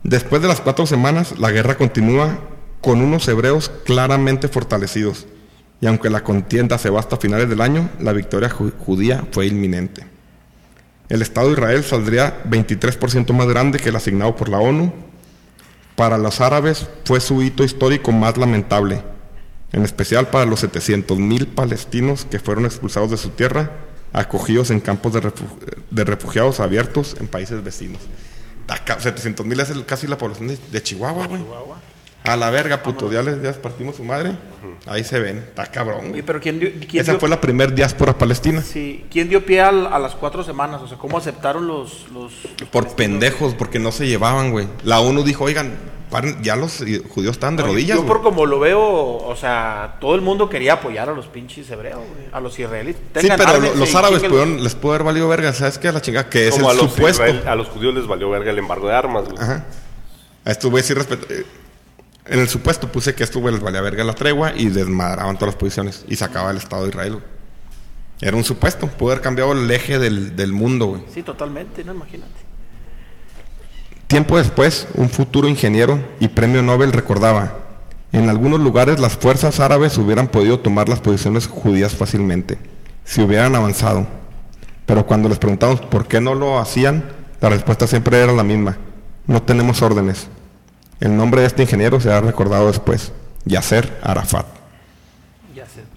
Después 0.04 0.42
de 0.42 0.48
las 0.48 0.62
cuatro 0.62 0.86
semanas, 0.86 1.38
la 1.38 1.52
guerra 1.52 1.76
continúa 1.76 2.40
con 2.82 3.02
unos 3.02 3.28
hebreos 3.28 3.72
claramente 3.86 4.48
fortalecidos. 4.48 5.28
Y 5.80 5.88
aunque 5.88 6.10
la 6.10 6.24
contienda 6.24 6.78
se 6.78 6.90
va 6.90 7.00
hasta 7.00 7.18
finales 7.18 7.50
del 7.50 7.62
año, 7.62 7.90
la 8.00 8.14
victoria 8.14 8.50
ju- 8.50 8.74
judía 8.80 9.26
fue 9.32 9.48
inminente. 9.48 10.06
El 11.10 11.22
Estado 11.22 11.48
de 11.48 11.54
Israel 11.54 11.84
saldría 11.84 12.44
23% 12.46 13.34
más 13.34 13.48
grande 13.48 13.80
que 13.80 13.90
el 13.90 13.96
asignado 13.96 14.36
por 14.36 14.50
la 14.50 14.60
ONU. 14.60 14.94
Para 15.96 16.18
los 16.18 16.40
árabes 16.40 16.88
fue 17.06 17.20
su 17.20 17.42
hito 17.44 17.64
histórico 17.64 18.12
más 18.12 18.38
lamentable, 18.38 19.04
en 19.72 19.84
especial 19.84 20.30
para 20.30 20.46
los 20.46 20.64
700.000 20.64 21.48
palestinos 21.48 22.26
que 22.30 22.40
fueron 22.40 22.66
expulsados 22.66 23.12
de 23.12 23.18
su 23.18 23.30
tierra, 23.30 23.72
acogidos 24.14 24.72
en 24.72 24.80
campos 24.80 25.14
de, 25.14 25.32
de 25.92 26.04
refugiados 26.04 26.60
abiertos 26.60 27.16
en 27.20 27.28
países 27.28 27.64
vecinos. 27.64 28.00
700 29.00 29.46
mil 29.46 29.60
es 29.60 29.72
casi 29.86 30.08
la 30.08 30.18
población 30.18 30.48
de, 30.50 30.58
de 30.72 30.84
Chihuahua, 30.84 31.28
güey. 31.28 31.42
A 32.24 32.36
la 32.36 32.52
verga, 32.52 32.84
puto. 32.84 33.12
Ya 33.12 33.24
les, 33.24 33.38
ya 33.42 33.50
les 33.50 33.58
partimos 33.58 33.96
su 33.96 34.04
madre. 34.04 34.34
Ahí 34.86 35.04
se 35.04 35.20
ven. 35.20 35.38
Está 35.40 35.66
cabrón, 35.66 36.12
Oye, 36.14 36.22
pero 36.22 36.40
¿quién 36.40 36.60
dio, 36.60 36.70
quién 36.88 37.02
Esa 37.02 37.14
dio- 37.14 37.20
fue 37.20 37.30
la 37.30 37.42
primer 37.42 37.74
diáspora 37.74 38.16
palestina. 38.18 38.62
sí, 38.62 39.06
¿quién 39.10 39.28
dio 39.28 39.44
pie 39.44 39.62
al- 39.62 39.88
a 39.88 39.98
las 39.98 40.14
cuatro 40.14 40.44
semanas? 40.44 40.82
O 40.84 40.88
sea, 40.88 40.98
¿cómo 41.00 41.18
aceptaron 41.18 41.68
los... 41.68 42.08
los, 42.14 42.32
los 42.60 42.70
Por 42.70 42.96
pendejos, 42.96 43.56
porque 43.56 43.80
no 43.80 43.92
se 43.92 44.08
llevaban, 44.08 44.52
güey. 44.52 44.68
La 44.84 45.00
ONU 45.00 45.24
dijo, 45.24 45.46
oigan, 45.46 45.74
ya 46.42 46.56
los 46.56 46.78
judíos 47.10 47.32
estaban 47.34 47.56
de 47.56 47.64
No, 47.64 47.70
rodillas, 47.70 47.96
Yo 47.98 48.04
güey. 48.04 48.08
por 48.08 48.22
como 48.22 48.46
lo 48.46 48.60
veo, 48.60 48.82
o 48.82 49.36
sea, 49.36 49.96
todo 50.02 50.16
el 50.16 50.22
mundo 50.22 50.50
quería 50.50 50.74
apoyar 50.74 51.10
a 51.10 51.14
los 51.14 51.28
pinches 51.28 51.70
hebreos, 51.70 52.00
güey, 52.00 52.28
a 52.32 52.40
los 52.40 52.58
israelíes. 52.60 52.98
Sí, 53.20 53.28
pero 53.38 53.60
lo- 53.60 53.76
los 53.76 53.96
árabes 53.96 54.22
les 54.22 54.76
pudo 54.76 54.92
haber 54.94 55.04
valido 55.04 55.28
verga. 55.28 55.54
¿Sabes 55.54 55.78
qué? 55.78 55.88
A 55.88 55.92
la 55.94 56.02
chingada, 56.02 56.30
que 56.30 56.48
es 56.50 56.56
Como 56.56 56.70
a 56.70 56.74
el 56.74 56.78
los, 56.80 56.92
supuesto. 56.94 57.24
Israel- 57.26 57.48
a 57.48 57.56
los 57.56 57.68
judíos 57.70 57.94
les 57.96 58.08
valió 58.08 58.30
verga 58.30 58.52
el 58.52 58.60
embargo 58.60 58.88
de 58.88 58.94
armas. 58.96 59.26
güey. 59.26 59.38
Ajá. 59.42 59.66
A 60.44 60.52
estos 60.52 60.70
güeyes 60.72 60.86
sí 60.88 60.94
respet- 60.94 61.26
eh, 61.30 61.46
En 62.26 62.40
el 62.40 62.48
supuesto 62.48 62.88
puse 62.92 63.16
que 63.16 63.24
a 63.24 63.26
estos 63.26 63.42
güeyes 63.42 63.60
les 63.60 63.64
valía 63.66 63.82
verga 63.82 64.04
la 64.04 64.14
tregua 64.14 64.54
y 64.56 64.68
desmadraban 64.70 65.36
todas 65.38 65.54
las 65.54 65.60
posiciones 65.60 66.06
y 66.08 66.16
sacaba 66.16 66.52
el 66.52 66.58
Estado 66.58 66.84
de 66.84 66.90
Israel, 66.90 67.14
güey. 67.14 67.26
Era 68.22 68.38
un 68.38 68.44
supuesto. 68.44 68.86
Pudo 68.88 69.12
haber 69.12 69.22
cambiado 69.24 69.52
el 69.54 69.70
eje 69.72 69.98
del, 69.98 70.36
del 70.36 70.54
mundo, 70.54 70.86
güey. 70.86 71.02
Sí, 71.14 71.24
totalmente, 71.24 71.84
no 71.84 71.94
imagínate. 71.94 72.32
Tiempo 74.12 74.38
después, 74.38 74.90
un 74.96 75.08
futuro 75.10 75.48
ingeniero 75.48 75.98
y 76.20 76.28
premio 76.28 76.62
Nobel 76.62 76.92
recordaba, 76.92 77.54
en 78.12 78.28
algunos 78.28 78.60
lugares 78.60 79.00
las 79.00 79.16
fuerzas 79.16 79.62
árabes 79.62 79.98
hubieran 79.98 80.28
podido 80.28 80.60
tomar 80.60 80.90
las 80.90 81.00
posiciones 81.00 81.48
judías 81.48 81.96
fácilmente, 81.96 82.58
si 83.06 83.22
hubieran 83.22 83.56
avanzado. 83.56 84.06
Pero 84.86 85.06
cuando 85.06 85.30
les 85.30 85.40
preguntamos 85.40 85.80
por 85.80 86.10
qué 86.10 86.20
no 86.20 86.36
lo 86.36 86.60
hacían, 86.60 87.06
la 87.40 87.48
respuesta 87.48 87.88
siempre 87.88 88.20
era 88.20 88.34
la 88.34 88.44
misma, 88.44 88.76
no 89.28 89.44
tenemos 89.44 89.82
órdenes. 89.82 90.28
El 91.00 91.16
nombre 91.16 91.40
de 91.40 91.48
este 91.48 91.62
ingeniero 91.62 92.02
se 92.02 92.12
ha 92.12 92.20
recordado 92.20 92.68
después, 92.68 93.14
Yasser 93.46 93.98
Arafat. 94.04 94.46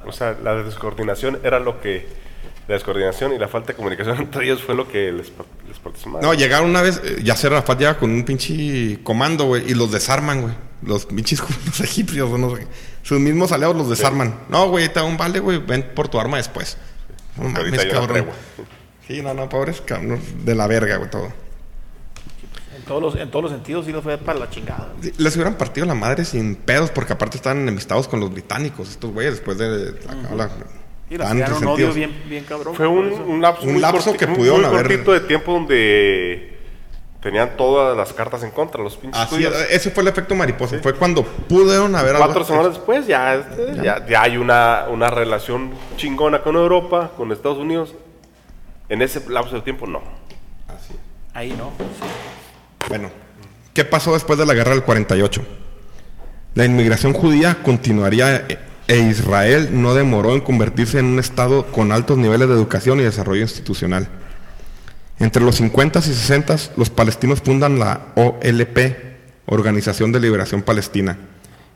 O 0.07 0.13
sea, 0.13 0.37
la 0.41 0.55
descoordinación 0.63 1.41
era 1.43 1.59
lo 1.59 1.81
que. 1.81 2.07
La 2.67 2.75
descoordinación 2.75 3.33
y 3.35 3.39
la 3.39 3.49
falta 3.49 3.69
de 3.69 3.75
comunicación 3.75 4.17
entre 4.21 4.45
ellos 4.45 4.63
fue 4.63 4.75
lo 4.75 4.89
que 4.89 5.13
les, 5.13 5.33
les 5.69 5.79
partió 5.79 6.11
mal. 6.11 6.23
No, 6.23 6.33
llegaron 6.35 6.71
una 6.71 6.81
vez, 6.83 7.01
eh, 7.05 7.21
Yasser 7.23 7.53
Arafat 7.53 7.79
llega 7.79 7.99
con 7.99 8.11
un 8.11 8.25
pinche 8.25 9.01
comando, 9.03 9.45
güey, 9.45 9.71
y 9.71 9.75
los 9.75 9.91
desarman, 9.93 10.43
güey. 10.43 10.55
Los 10.83 11.07
pinches 11.07 11.41
los 11.67 11.81
egipcios, 11.81 12.31
o 12.31 12.39
no 12.39 12.57
sé. 12.57 12.67
Sus 13.03 13.21
mismos 13.21 13.53
aliados 13.53 13.77
los 13.77 13.91
desarman. 13.91 14.35
No, 14.49 14.69
güey, 14.69 14.89
te 14.89 14.95
da 14.95 15.05
un 15.05 15.17
vale, 15.17 15.41
güey, 15.41 15.59
ven 15.59 15.91
por 15.95 16.09
tu 16.09 16.19
arma 16.19 16.39
después. 16.39 16.79
No 17.37 17.49
mames, 17.49 17.85
cabrón. 17.87 18.27
Sí, 19.07 19.21
no, 19.21 19.35
no, 19.35 19.49
pobres 19.51 19.83
cabrones, 19.83 20.45
de 20.47 20.55
la 20.55 20.67
verga, 20.67 20.97
güey, 20.97 21.11
todo. 21.11 21.29
En 22.77 22.83
todos 22.85 23.03
los, 23.03 23.17
en 23.17 23.31
todos 23.31 23.43
los 23.45 23.53
sentidos 23.53 23.85
sí 23.87 23.93
lo 23.93 24.01
fue 24.03 24.17
para 24.19 24.39
la 24.39 24.49
chingada. 24.51 24.93
Sí, 25.03 25.13
Les 25.19 25.35
hubieran 25.37 25.55
partido 25.57 25.87
la 25.87 25.95
madre 25.95 26.25
sin 26.25 26.57
pedos, 26.57 26.91
porque 26.91 27.13
aparte 27.13 27.37
estaban 27.37 27.59
enemistados 27.61 28.09
con 28.09 28.21
los 28.21 28.33
británicos, 28.33 28.89
estos 28.91 29.13
güeyes, 29.13 29.35
después 29.35 29.59
de 29.59 29.93
la, 30.07 30.35
la- 30.37 30.51
Y 31.11 31.17
un 31.17 31.67
odio 31.67 31.93
bien, 31.93 32.23
bien 32.29 32.45
cabrón. 32.45 32.75
Fue 32.75 32.87
un, 32.87 33.13
un 33.13 33.41
lapso, 33.43 33.65
Un 33.67 33.73
muy 33.75 33.81
lapso 33.83 34.13
corti- 34.13 34.17
que 34.19 34.27
muy- 34.27 34.37
pudieron 34.37 34.61
muy 34.63 34.71
haber- 34.71 34.87
cortito 34.89 35.13
de 35.13 35.21
tiempo 35.21 35.53
donde 35.53 36.59
tenían 37.21 37.57
todas 37.57 37.97
las 37.97 38.13
cartas 38.13 38.43
en 38.43 38.51
contra 38.51 38.83
los 38.83 38.97
pinches 38.97 39.19
Así, 39.21 39.47
ese 39.71 39.91
fue 39.91 40.03
el 40.03 40.09
efecto 40.09 40.35
mariposa. 40.35 40.79
Fue 40.83 40.95
cuando 40.95 41.23
pudieron 41.23 41.95
haber 41.95 42.17
Cuatro 42.17 42.37
algo- 42.41 42.45
semanas 42.47 42.73
después 42.75 43.07
ya, 43.07 43.35
este, 43.35 43.77
ya, 43.83 44.05
ya 44.07 44.23
hay 44.23 44.37
una, 44.37 44.87
una 44.91 45.09
relación 45.11 45.71
chingona 45.97 46.43
con 46.43 46.57
Europa, 46.57 47.13
con 47.17 47.33
Estados 47.33 47.59
Unidos. 47.59 47.95
En 48.89 49.01
ese 49.01 49.23
lapso 49.31 49.55
de 49.57 49.63
tiempo 49.63 49.87
no. 49.87 50.03
Así. 50.69 50.95
Ahí 51.33 51.51
no. 51.57 51.73
sí. 51.79 52.07
Bueno, 52.89 53.11
¿qué 53.73 53.85
pasó 53.85 54.13
después 54.15 54.39
de 54.39 54.45
la 54.47 54.53
guerra 54.55 54.73
del 54.73 54.83
48? 54.83 55.43
La 56.55 56.65
inmigración 56.67 57.13
judía 57.15 57.57
continuaría 57.63 58.47
e- 58.89 58.99
Israel 58.99 59.71
no 59.73 59.95
demoró 59.95 60.35
en 60.35 60.41
convertirse 60.41 60.99
en 60.99 61.07
un 61.07 61.19
estado 61.19 61.67
con 61.67 61.93
altos 61.93 62.19
niveles 62.19 62.49
de 62.49 62.55
educación 62.55 63.01
y 63.01 63.05
desarrollo 63.05 63.43
institucional. 63.43 64.09
Entre 65.19 65.43
los 65.43 65.57
50 65.57 66.01
y 66.01 66.03
60 66.03 66.57
los 66.77 66.91
palestinos 66.91 67.41
fundan 67.41 67.79
la 67.79 68.09
OLP, 68.17 69.15
Organización 69.47 70.11
de 70.13 70.21
Liberación 70.21 70.63
Palestina, 70.63 71.19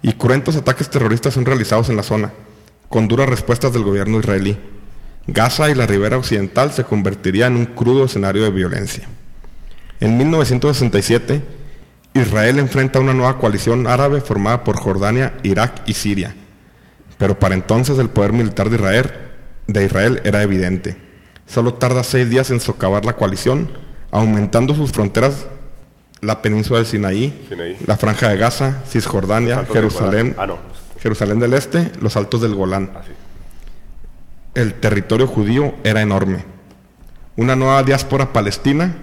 y 0.02 0.12
cruentos 0.12 0.56
ataques 0.56 0.90
terroristas 0.90 1.34
son 1.34 1.44
realizados 1.44 1.88
en 1.88 1.96
la 1.96 2.02
zona, 2.02 2.32
con 2.88 3.08
duras 3.08 3.28
respuestas 3.28 3.72
del 3.72 3.84
gobierno 3.84 4.18
israelí. 4.18 4.58
Gaza 5.26 5.70
y 5.70 5.74
la 5.74 5.86
ribera 5.86 6.16
occidental 6.16 6.72
se 6.72 6.84
convertirían 6.84 7.52
en 7.52 7.58
un 7.58 7.66
crudo 7.66 8.04
escenario 8.06 8.42
de 8.42 8.50
violencia. 8.50 9.06
En 10.00 10.16
1967, 10.16 11.42
Israel 12.14 12.58
enfrenta 12.58 13.00
una 13.00 13.14
nueva 13.14 13.38
coalición 13.38 13.86
árabe 13.86 14.20
formada 14.20 14.64
por 14.64 14.78
Jordania, 14.78 15.34
Irak 15.42 15.82
y 15.86 15.94
Siria. 15.94 16.34
Pero 17.18 17.38
para 17.38 17.54
entonces 17.54 17.98
el 17.98 18.08
poder 18.08 18.32
militar 18.32 18.70
de 18.70 18.76
Israel, 18.76 19.10
de 19.66 19.84
Israel 19.84 20.20
era 20.24 20.42
evidente. 20.42 20.96
Solo 21.46 21.74
tarda 21.74 22.04
seis 22.04 22.30
días 22.30 22.50
en 22.50 22.60
socavar 22.60 23.04
la 23.04 23.14
coalición, 23.16 23.70
aumentando 24.10 24.74
sus 24.74 24.92
fronteras 24.92 25.46
la 26.20 26.42
península 26.42 26.78
del 26.80 26.86
Sinaí, 26.86 27.46
Sinaí. 27.48 27.76
la 27.86 27.96
franja 27.96 28.28
de 28.28 28.36
Gaza, 28.36 28.82
Cisjordania, 28.88 29.64
Jerusalén. 29.72 30.34
Ah, 30.38 30.46
no. 30.46 30.58
Jerusalén 31.00 31.38
del 31.38 31.54
Este, 31.54 31.92
los 32.00 32.16
Altos 32.16 32.40
del 32.40 32.56
Golán 32.56 32.90
Así. 32.98 33.12
el 34.54 34.74
territorio 34.74 35.28
judío 35.28 35.74
era 35.84 36.02
enorme. 36.02 36.44
Una 37.36 37.54
nueva 37.54 37.84
diáspora 37.84 38.32
palestina 38.32 38.96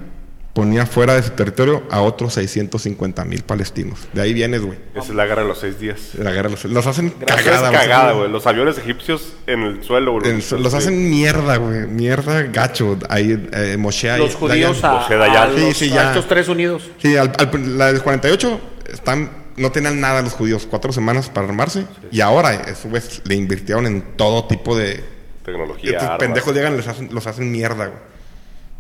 ponía 0.56 0.86
fuera 0.86 1.16
de 1.16 1.22
su 1.22 1.32
territorio 1.32 1.84
a 1.92 2.00
otros 2.02 2.34
650 2.36 3.26
mil 3.26 3.44
palestinos. 3.44 4.08
De 4.14 4.22
ahí 4.22 4.34
vienes, 4.34 4.62
güey. 4.62 4.80
Esa 4.96 5.04
es 5.10 5.10
la 5.16 5.26
guerra 5.26 5.42
de 5.42 5.50
los 5.50 5.60
seis 5.60 5.78
días. 5.80 6.12
de 6.14 6.24
La 6.24 6.32
guerra 6.32 6.48
los, 6.50 6.64
los 6.64 6.88
hacen 6.88 7.10
cagada, 7.10 7.70
es 7.72 7.78
cagada, 7.78 8.14
güey. 8.14 8.32
Los 8.32 8.48
aviones 8.48 8.78
egipcios 8.78 9.34
en 9.48 9.62
el 9.64 9.84
suelo, 9.84 10.14
güey. 10.14 10.42
Los 10.58 10.74
hacen 10.74 11.10
mierda, 11.10 11.58
güey. 11.58 11.88
Mierda 11.88 12.42
gacho. 12.44 12.98
Ahí, 13.10 13.50
eh, 13.52 13.76
Moshe 13.78 14.10
ahí- 14.10 14.20
Los 14.22 14.36
judíos 14.36 14.82
Dayan. 14.82 15.12
a, 15.12 15.18
Dayan. 15.28 15.52
a 15.52 15.56
Sí, 15.56 15.62
los- 15.68 15.78
sí, 15.78 15.92
a 15.92 15.96
ya. 15.96 16.08
estos 16.12 16.28
tres 16.30 16.48
unidos. 16.48 16.90
Sí, 17.00 17.18
al- 17.18 17.34
al- 17.38 17.78
la 17.78 17.92
del 17.92 18.02
48 18.02 18.58
están, 18.94 19.30
no 19.58 19.72
tenían 19.74 20.00
nada 20.00 20.22
los 20.22 20.32
judíos. 20.34 20.66
Cuatro 20.70 20.94
semanas 20.94 21.30
para 21.30 21.48
armarse. 21.48 21.86
Y 22.12 22.22
ahora, 22.22 22.54
eso, 22.54 22.88
güey, 22.88 23.04
le 23.26 23.36
invirtieron 23.36 23.86
en 23.88 24.02
todo 24.16 24.46
tipo 24.46 24.76
de... 24.78 25.04
Tecnología. 25.44 25.92
estos 25.92 26.04
armas. 26.06 26.20
pendejos 26.20 26.54
llegan 26.56 26.74
y 26.74 26.78
les 26.78 26.88
hacen, 26.88 27.10
los 27.12 27.28
hacen 27.28 27.52
mierda, 27.52 27.88
güey. 27.88 28.00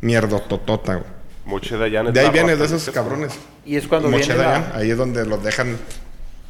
Mierda 0.02 0.40
totota, 0.40 0.96
güey. 0.96 1.15
Moche 1.46 1.78
Dayan 1.78 2.08
es 2.08 2.14
De 2.14 2.20
ahí 2.22 2.26
la 2.28 2.32
vienes, 2.32 2.60
de 2.60 2.66
esos 2.66 2.90
cabrones. 2.90 3.34
Y 3.66 3.76
es 3.76 3.88
cuando 3.88 4.10
Moche 4.10 4.26
viene 4.34 4.44
Dayan, 4.44 4.70
la, 4.74 4.78
ahí 4.80 4.92
es 4.92 4.98
donde 4.98 5.26
los 5.26 5.44
dejan 5.44 5.78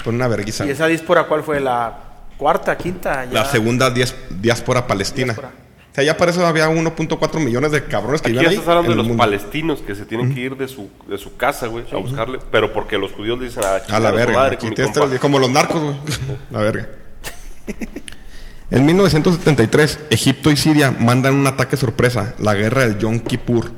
con 0.04 0.16
una 0.16 0.28
verguiza. 0.28 0.66
¿Y 0.66 0.70
esa 0.70 0.88
diáspora 0.88 1.26
cuál 1.28 1.44
fue? 1.44 1.60
¿La 1.60 1.98
cuarta, 2.38 2.78
quinta? 2.78 3.26
Ya- 3.26 3.32
La 3.34 3.46
segunda 3.46 3.90
dias- 3.90 4.16
diáspora 4.30 4.88
palestina. 4.88 5.34
Diáspora. 5.34 5.52
O 5.92 5.96
sea, 5.96 6.04
ya 6.04 6.18
para 6.18 6.32
eso 6.32 6.46
había 6.46 6.68
1.4 6.70 7.40
millones 7.40 7.72
de 7.72 7.86
cabrones 7.86 8.22
que 8.22 8.28
Aquí 8.28 8.36
ya 8.36 8.42
vivían 8.42 8.52
ahí. 8.52 8.56
estás 8.58 8.68
hablando 8.70 8.92
en 8.92 8.98
de 8.98 9.02
el 9.02 9.08
los 9.08 9.08
mundo. 9.08 9.24
palestinos 9.24 9.80
que 9.82 9.96
se 9.96 10.06
tienen 10.06 10.34
que 10.36 10.42
ir 10.42 10.58
de 10.58 10.68
su, 10.68 10.90
de 11.08 11.18
su 11.18 11.38
casa, 11.38 11.68
güey, 11.68 11.86
a 11.90 11.96
buscarle. 11.98 12.40
Pero 12.52 12.74
porque 12.74 12.98
los 12.98 13.14
judíos 13.14 13.40
le 13.40 13.46
dicen 13.46 13.64
a, 13.64 13.76
A 13.76 13.82
chingar 13.86 14.02
la 14.02 14.12
verga. 14.12 14.34
madre 14.34 14.56
Aquí 14.56 14.62
con 14.64 14.70
mi 14.72 14.76
tienes 14.76 14.94
compa". 14.94 15.08
tres- 15.10 15.22
como 15.22 15.40
los 15.40 15.50
narcos, 15.50 15.82
güey. 15.82 15.96
La 16.52 16.60
verga. 16.60 16.88
En 18.72 18.84
1973, 18.86 20.00
Egipto 20.10 20.50
y 20.50 20.58
Siria 20.58 20.92
mandan 20.92 21.36
un 21.36 21.46
ataque 21.46 21.78
sorpresa, 21.78 22.34
la 22.40 22.56
guerra 22.56 22.82
del 22.88 22.98
Yom 22.98 23.20
Kippur. 23.20 23.72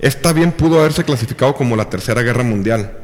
Esta 0.00 0.32
bien 0.32 0.52
pudo 0.52 0.78
haberse 0.80 1.04
clasificado 1.04 1.54
como 1.54 1.76
la 1.76 1.90
Tercera 1.90 2.22
Guerra 2.22 2.42
Mundial, 2.44 2.98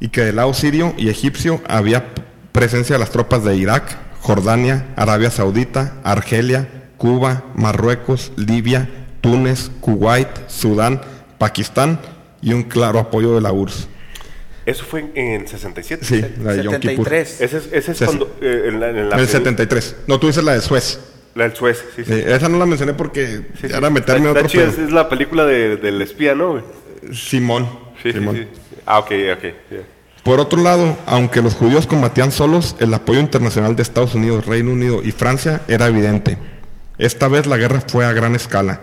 y 0.00 0.08
que 0.08 0.22
del 0.22 0.36
lado 0.36 0.52
sirio 0.54 0.94
y 0.96 1.08
egipcio 1.08 1.60
había 1.68 2.06
presencia 2.52 2.94
de 2.94 3.00
las 3.00 3.10
tropas 3.10 3.44
de 3.44 3.56
Irak, 3.56 3.96
Jordania, 4.20 4.86
Arabia 4.96 5.30
Saudita, 5.30 5.94
Argelia, 6.04 6.68
Cuba, 6.96 7.44
Marruecos, 7.54 8.32
Libia, 8.36 8.88
Túnez, 9.20 9.70
Kuwait, 9.80 10.28
Sudán, 10.48 11.00
Pakistán 11.38 12.00
y 12.40 12.52
un 12.52 12.62
claro 12.64 12.98
apoyo 12.98 13.34
de 13.34 13.40
la 13.40 13.52
URSS. 13.52 13.88
Eso 14.64 14.84
fue 14.84 15.00
en, 15.00 15.12
en 15.16 15.48
67. 15.48 16.04
Sí, 16.04 16.24
la 16.42 16.52
de 16.52 16.62
Yom 16.62 16.74
Kippur. 16.78 17.08
73. 17.08 17.40
Ese 17.40 17.56
es, 17.58 17.88
ese 17.88 18.04
cuando. 18.04 18.36
eh, 18.40 18.66
en 18.68 18.80
la, 18.80 18.88
en 18.90 18.94
la 18.96 19.00
En 19.16 19.20
el 19.20 19.26
peli- 19.26 19.26
73. 19.26 19.96
No, 20.06 20.20
tú 20.20 20.28
dices 20.28 20.44
la 20.44 20.52
de 20.54 20.60
Suez. 20.60 21.00
La 21.34 21.44
del 21.44 21.56
Suez, 21.56 21.82
sí, 21.96 22.04
sí. 22.04 22.12
Sí, 22.12 22.22
esa 22.26 22.48
no 22.48 22.58
la 22.58 22.66
mencioné 22.66 22.92
porque 22.94 23.26
Sí, 23.60 23.66
meterme 23.90 23.98
Está 24.28 24.40
otro 24.40 24.48
pedo. 24.48 24.68
es, 24.68 24.78
es 24.78 24.92
la 24.92 25.08
película 25.08 25.44
de- 25.46 25.76
del 25.76 26.02
espía, 26.02 26.34
¿no? 26.34 26.62
Simón. 27.12 27.68
Sí, 28.02 28.12
Simón. 28.12 28.46
Ah, 28.86 28.98
ok, 28.98 29.10
ok. 29.36 29.42
ya. 29.70 29.78
Por 30.22 30.38
otro 30.40 30.62
lado, 30.62 30.96
aunque 31.06 31.42
los 31.42 31.54
judíos 31.54 31.86
combatían 31.86 32.30
solos, 32.30 32.76
el 32.78 32.92
apoyo 32.94 33.18
internacional 33.18 33.74
de 33.74 33.82
Estados 33.82 34.14
Unidos, 34.14 34.46
Reino 34.46 34.70
Unido 34.72 35.02
y 35.02 35.10
Francia 35.10 35.62
era 35.68 35.86
evidente. 35.88 36.38
Esta 36.98 37.26
vez 37.28 37.46
la 37.46 37.56
guerra 37.56 37.80
fue 37.80 38.04
a 38.04 38.12
gran 38.12 38.34
escala. 38.36 38.80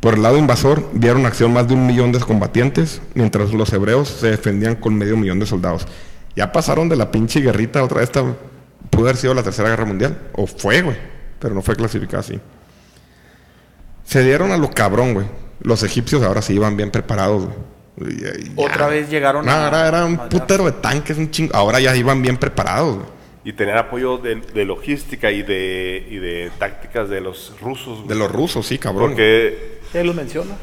Por 0.00 0.14
el 0.14 0.22
lado 0.22 0.36
invasor, 0.36 0.90
dieron 0.92 1.26
acción 1.26 1.52
más 1.52 1.68
de 1.68 1.74
un 1.74 1.86
millón 1.86 2.12
de 2.12 2.18
combatientes, 2.20 3.00
mientras 3.14 3.52
los 3.52 3.72
hebreos 3.72 4.08
se 4.08 4.30
defendían 4.30 4.74
con 4.76 4.94
medio 4.96 5.16
millón 5.16 5.38
de 5.38 5.46
soldados. 5.46 5.86
Ya 6.34 6.50
pasaron 6.50 6.88
de 6.88 6.96
la 6.96 7.10
pinche 7.10 7.40
guerrita 7.40 7.82
otra 7.84 7.98
vez. 8.00 8.08
esta- 8.08 8.24
Pudo 8.90 9.04
haber 9.04 9.16
sido 9.16 9.32
la 9.34 9.42
Tercera 9.42 9.68
Guerra 9.70 9.84
Mundial. 9.86 10.18
O 10.34 10.46
fue, 10.46 10.82
güey. 10.82 10.96
Pero 11.44 11.54
no 11.54 11.60
fue 11.60 11.76
clasificada 11.76 12.20
así. 12.20 12.40
Se 14.06 14.22
dieron 14.22 14.50
a 14.50 14.56
lo 14.56 14.70
cabrón, 14.70 15.12
güey. 15.12 15.26
Los 15.60 15.82
egipcios 15.82 16.22
ahora 16.22 16.40
sí 16.40 16.54
iban 16.54 16.74
bien 16.74 16.90
preparados, 16.90 17.44
güey. 17.98 18.14
Y- 18.14 18.48
y 18.48 18.52
Otra 18.56 18.86
vez 18.86 19.10
llegaron 19.10 19.44
No, 19.44 19.52
a- 19.52 19.68
era, 19.68 19.86
era 19.88 20.04
un 20.06 20.16
putero 20.30 20.64
de 20.64 20.72
tanques, 20.72 21.18
un 21.18 21.30
chingo. 21.30 21.54
Ahora 21.54 21.80
ya 21.80 21.94
iban 21.94 22.22
bien 22.22 22.38
preparados, 22.38 22.94
güey. 22.96 23.06
Y 23.44 23.52
tener 23.52 23.76
apoyo 23.76 24.16
de, 24.16 24.36
de 24.36 24.64
logística 24.64 25.30
y 25.30 25.42
de, 25.42 26.06
y 26.10 26.16
de 26.16 26.50
tácticas 26.58 27.10
de 27.10 27.20
los 27.20 27.54
rusos. 27.60 27.96
güey. 27.98 28.08
De 28.08 28.14
los 28.14 28.32
rusos, 28.32 28.66
sí, 28.66 28.78
cabrón. 28.78 29.10
Porque, 29.10 29.80
Él 29.92 30.06
lo 30.06 30.14
menciona. 30.14 30.54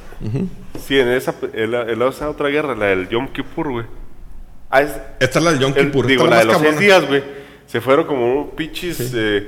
sí, 0.87 0.97
en 0.99 1.09
esa, 1.09 1.35
en 1.53 1.71
la, 1.71 1.83
en 1.83 1.99
la- 1.99 2.07
otra 2.07 2.49
guerra, 2.49 2.75
la 2.75 2.87
del 2.87 3.07
Yom 3.07 3.27
Kippur, 3.31 3.69
güey. 3.71 3.85
Ah, 4.71 4.81
es- 4.81 4.97
Esta 5.19 5.37
es 5.37 5.45
la 5.45 5.51
del 5.51 5.59
Yom 5.59 5.73
el- 5.75 5.85
Kippur. 5.85 6.07
digo, 6.07 6.23
esta 6.23 6.35
la 6.35 6.39
de 6.41 6.45
los 6.45 6.55
seis 6.57 6.63
cabrona. 6.73 6.85
días, 6.87 7.07
güey. 7.07 7.23
Se 7.67 7.79
fueron 7.81 8.07
como 8.07 8.41
un 8.41 8.49
pinches 8.49 9.13
eh, 9.15 9.47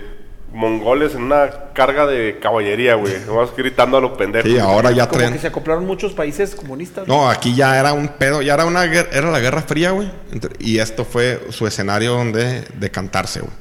mongoles 0.53 1.15
en 1.15 1.23
una 1.23 1.49
carga 1.73 2.05
de 2.05 2.39
caballería, 2.39 2.95
güey. 2.95 3.13
Nomás 3.25 3.49
gritando 3.57 3.97
a 3.97 4.01
los 4.01 4.11
pendejos. 4.17 4.49
Sí, 4.49 4.57
ahora 4.59 4.91
ya 4.91 5.07
Como 5.07 5.17
traen. 5.19 5.33
que 5.33 5.39
se 5.39 5.47
acoplaron 5.47 5.85
muchos 5.85 6.13
países 6.13 6.53
comunistas. 6.55 7.07
No, 7.07 7.27
aquí 7.29 7.55
ya 7.55 7.77
era 7.79 7.91
un 7.93 8.07
pedo, 8.07 8.41
ya 8.41 8.53
era 8.53 8.65
una 8.65 8.83
guerra, 8.83 9.09
era 9.11 9.31
la 9.31 9.39
Guerra 9.39 9.63
Fría, 9.63 9.91
güey. 9.91 10.11
Entre- 10.31 10.55
Y 10.59 10.77
esto 10.77 11.05
fue 11.05 11.41
su 11.49 11.65
escenario 11.67 12.13
donde 12.13 12.61
decantarse, 12.79 13.39
güey. 13.41 13.51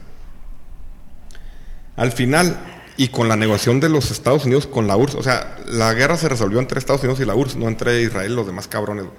Al 1.97 2.13
final, 2.13 2.57
y 2.97 3.09
con 3.09 3.29
la 3.29 3.37
negociación 3.37 3.81
de 3.81 3.89
los 3.89 4.11
Estados 4.11 4.45
Unidos 4.45 4.67
con 4.67 4.87
la 4.87 4.97
URSS, 4.97 5.15
o 5.19 5.23
sea, 5.23 5.57
la 5.67 5.93
guerra 5.95 6.17
se 6.17 6.29
resolvió 6.29 6.59
entre 6.59 6.79
Estados 6.79 7.03
Unidos 7.03 7.21
y 7.21 7.25
la 7.25 7.35
URSS, 7.35 7.57
no 7.57 7.69
entre 7.69 8.03
Israel 8.03 8.33
y 8.33 8.35
los 8.35 8.47
demás 8.47 8.69
cabrones, 8.69 9.05
güey. 9.05 9.17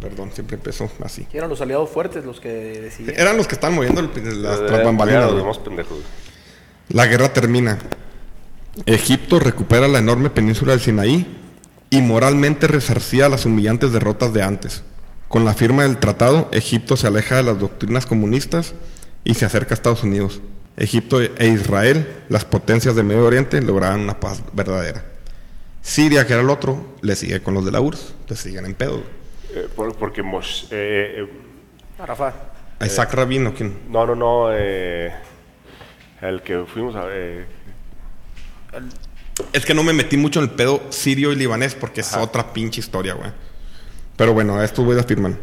Perdón, 0.00 0.30
siempre 0.34 0.56
empezó 0.56 0.90
así. 1.02 1.26
Eran 1.32 1.48
los 1.48 1.60
aliados 1.60 1.88
fuertes 1.90 2.24
los 2.24 2.38
que 2.40 2.48
decidían. 2.48 3.18
Eran 3.18 3.36
los 3.36 3.46
que 3.46 3.54
estaban 3.54 3.74
moviendo 3.76 4.00
el- 4.00 4.42
las 4.42 4.60
Eh, 4.60 4.84
bambalinas. 4.84 5.30
La 6.88 7.06
guerra 7.06 7.32
termina. 7.32 7.78
Egipto 8.84 9.38
recupera 9.40 9.88
la 9.88 9.98
enorme 9.98 10.28
península 10.30 10.72
del 10.72 10.80
Sinaí 10.80 11.26
y 11.88 12.02
moralmente 12.02 12.66
resarcía 12.66 13.28
las 13.28 13.46
humillantes 13.46 13.92
derrotas 13.92 14.32
de 14.34 14.42
antes. 14.42 14.82
Con 15.28 15.44
la 15.44 15.54
firma 15.54 15.82
del 15.84 15.96
tratado, 15.98 16.48
Egipto 16.52 16.96
se 16.96 17.06
aleja 17.06 17.36
de 17.36 17.42
las 17.44 17.58
doctrinas 17.58 18.06
comunistas 18.06 18.74
y 19.24 19.34
se 19.34 19.44
acerca 19.46 19.72
a 19.72 19.76
Estados 19.76 20.04
Unidos. 20.04 20.40
Egipto 20.76 21.22
e 21.22 21.48
Israel, 21.48 22.22
las 22.28 22.44
potencias 22.44 22.94
del 22.94 23.06
Medio 23.06 23.24
Oriente, 23.24 23.60
lograron 23.62 24.00
una 24.00 24.20
paz 24.20 24.42
verdadera. 24.52 25.04
Siria, 25.80 26.26
que 26.26 26.34
era 26.34 26.42
el 26.42 26.50
otro, 26.50 26.96
le 27.00 27.16
sigue 27.16 27.42
con 27.42 27.54
los 27.54 27.64
de 27.64 27.70
la 27.72 27.80
URSS, 27.80 28.12
le 28.28 28.36
siguen 28.36 28.66
en 28.66 28.74
pedo. 28.74 29.02
Eh, 29.56 29.68
por- 29.74 29.96
porque 29.96 30.22
Mosh- 30.22 30.66
eh, 30.70 31.24
eh, 31.24 31.30
Arafat. 31.98 32.34
A 32.78 32.86
Isaac 32.86 33.14
Rabin, 33.14 33.46
¿o 33.46 33.54
quién? 33.54 33.78
no, 33.88 34.04
no, 34.06 34.14
no. 34.14 34.48
eh, 34.52 35.10
el 36.20 36.42
que 36.42 36.64
fuimos 36.66 36.94
a. 36.94 37.04
eh, 37.08 37.46
Es 39.52 39.64
que 39.64 39.74
no 39.74 39.82
me 39.82 39.92
metí 39.92 40.16
mucho 40.16 40.40
en 40.40 40.50
el 40.50 40.50
pedo 40.50 40.80
sirio 40.90 41.32
y 41.32 41.36
libanés 41.36 41.74
porque 41.74 42.00
es 42.02 42.14
otra 42.16 42.52
pinche 42.52 42.80
historia, 42.80 43.14
güey. 43.14 43.30
Pero 44.16 44.32
bueno, 44.34 44.62
estos 44.62 44.84
güeyes 44.84 45.04
afirman. 45.04 45.38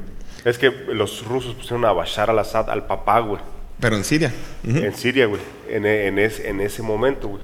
es 0.46 0.58
que 0.58 0.70
los 0.72 1.26
rusos 1.26 1.56
pusieron 1.56 1.86
a 1.86 1.92
Bashar 1.92 2.30
al-Assad 2.30 2.70
al 2.70 2.86
papá, 2.86 3.20
güey. 3.20 3.42
Pero 3.80 3.96
en 3.96 4.04
Siria. 4.04 4.32
En 4.64 4.94
Siria, 4.96 5.26
güey. 5.26 5.42
En, 5.70 5.86
en, 5.86 6.20
ese, 6.20 6.48
en 6.50 6.62
ese 6.62 6.82
momento, 6.84 7.28
güey. 7.30 7.42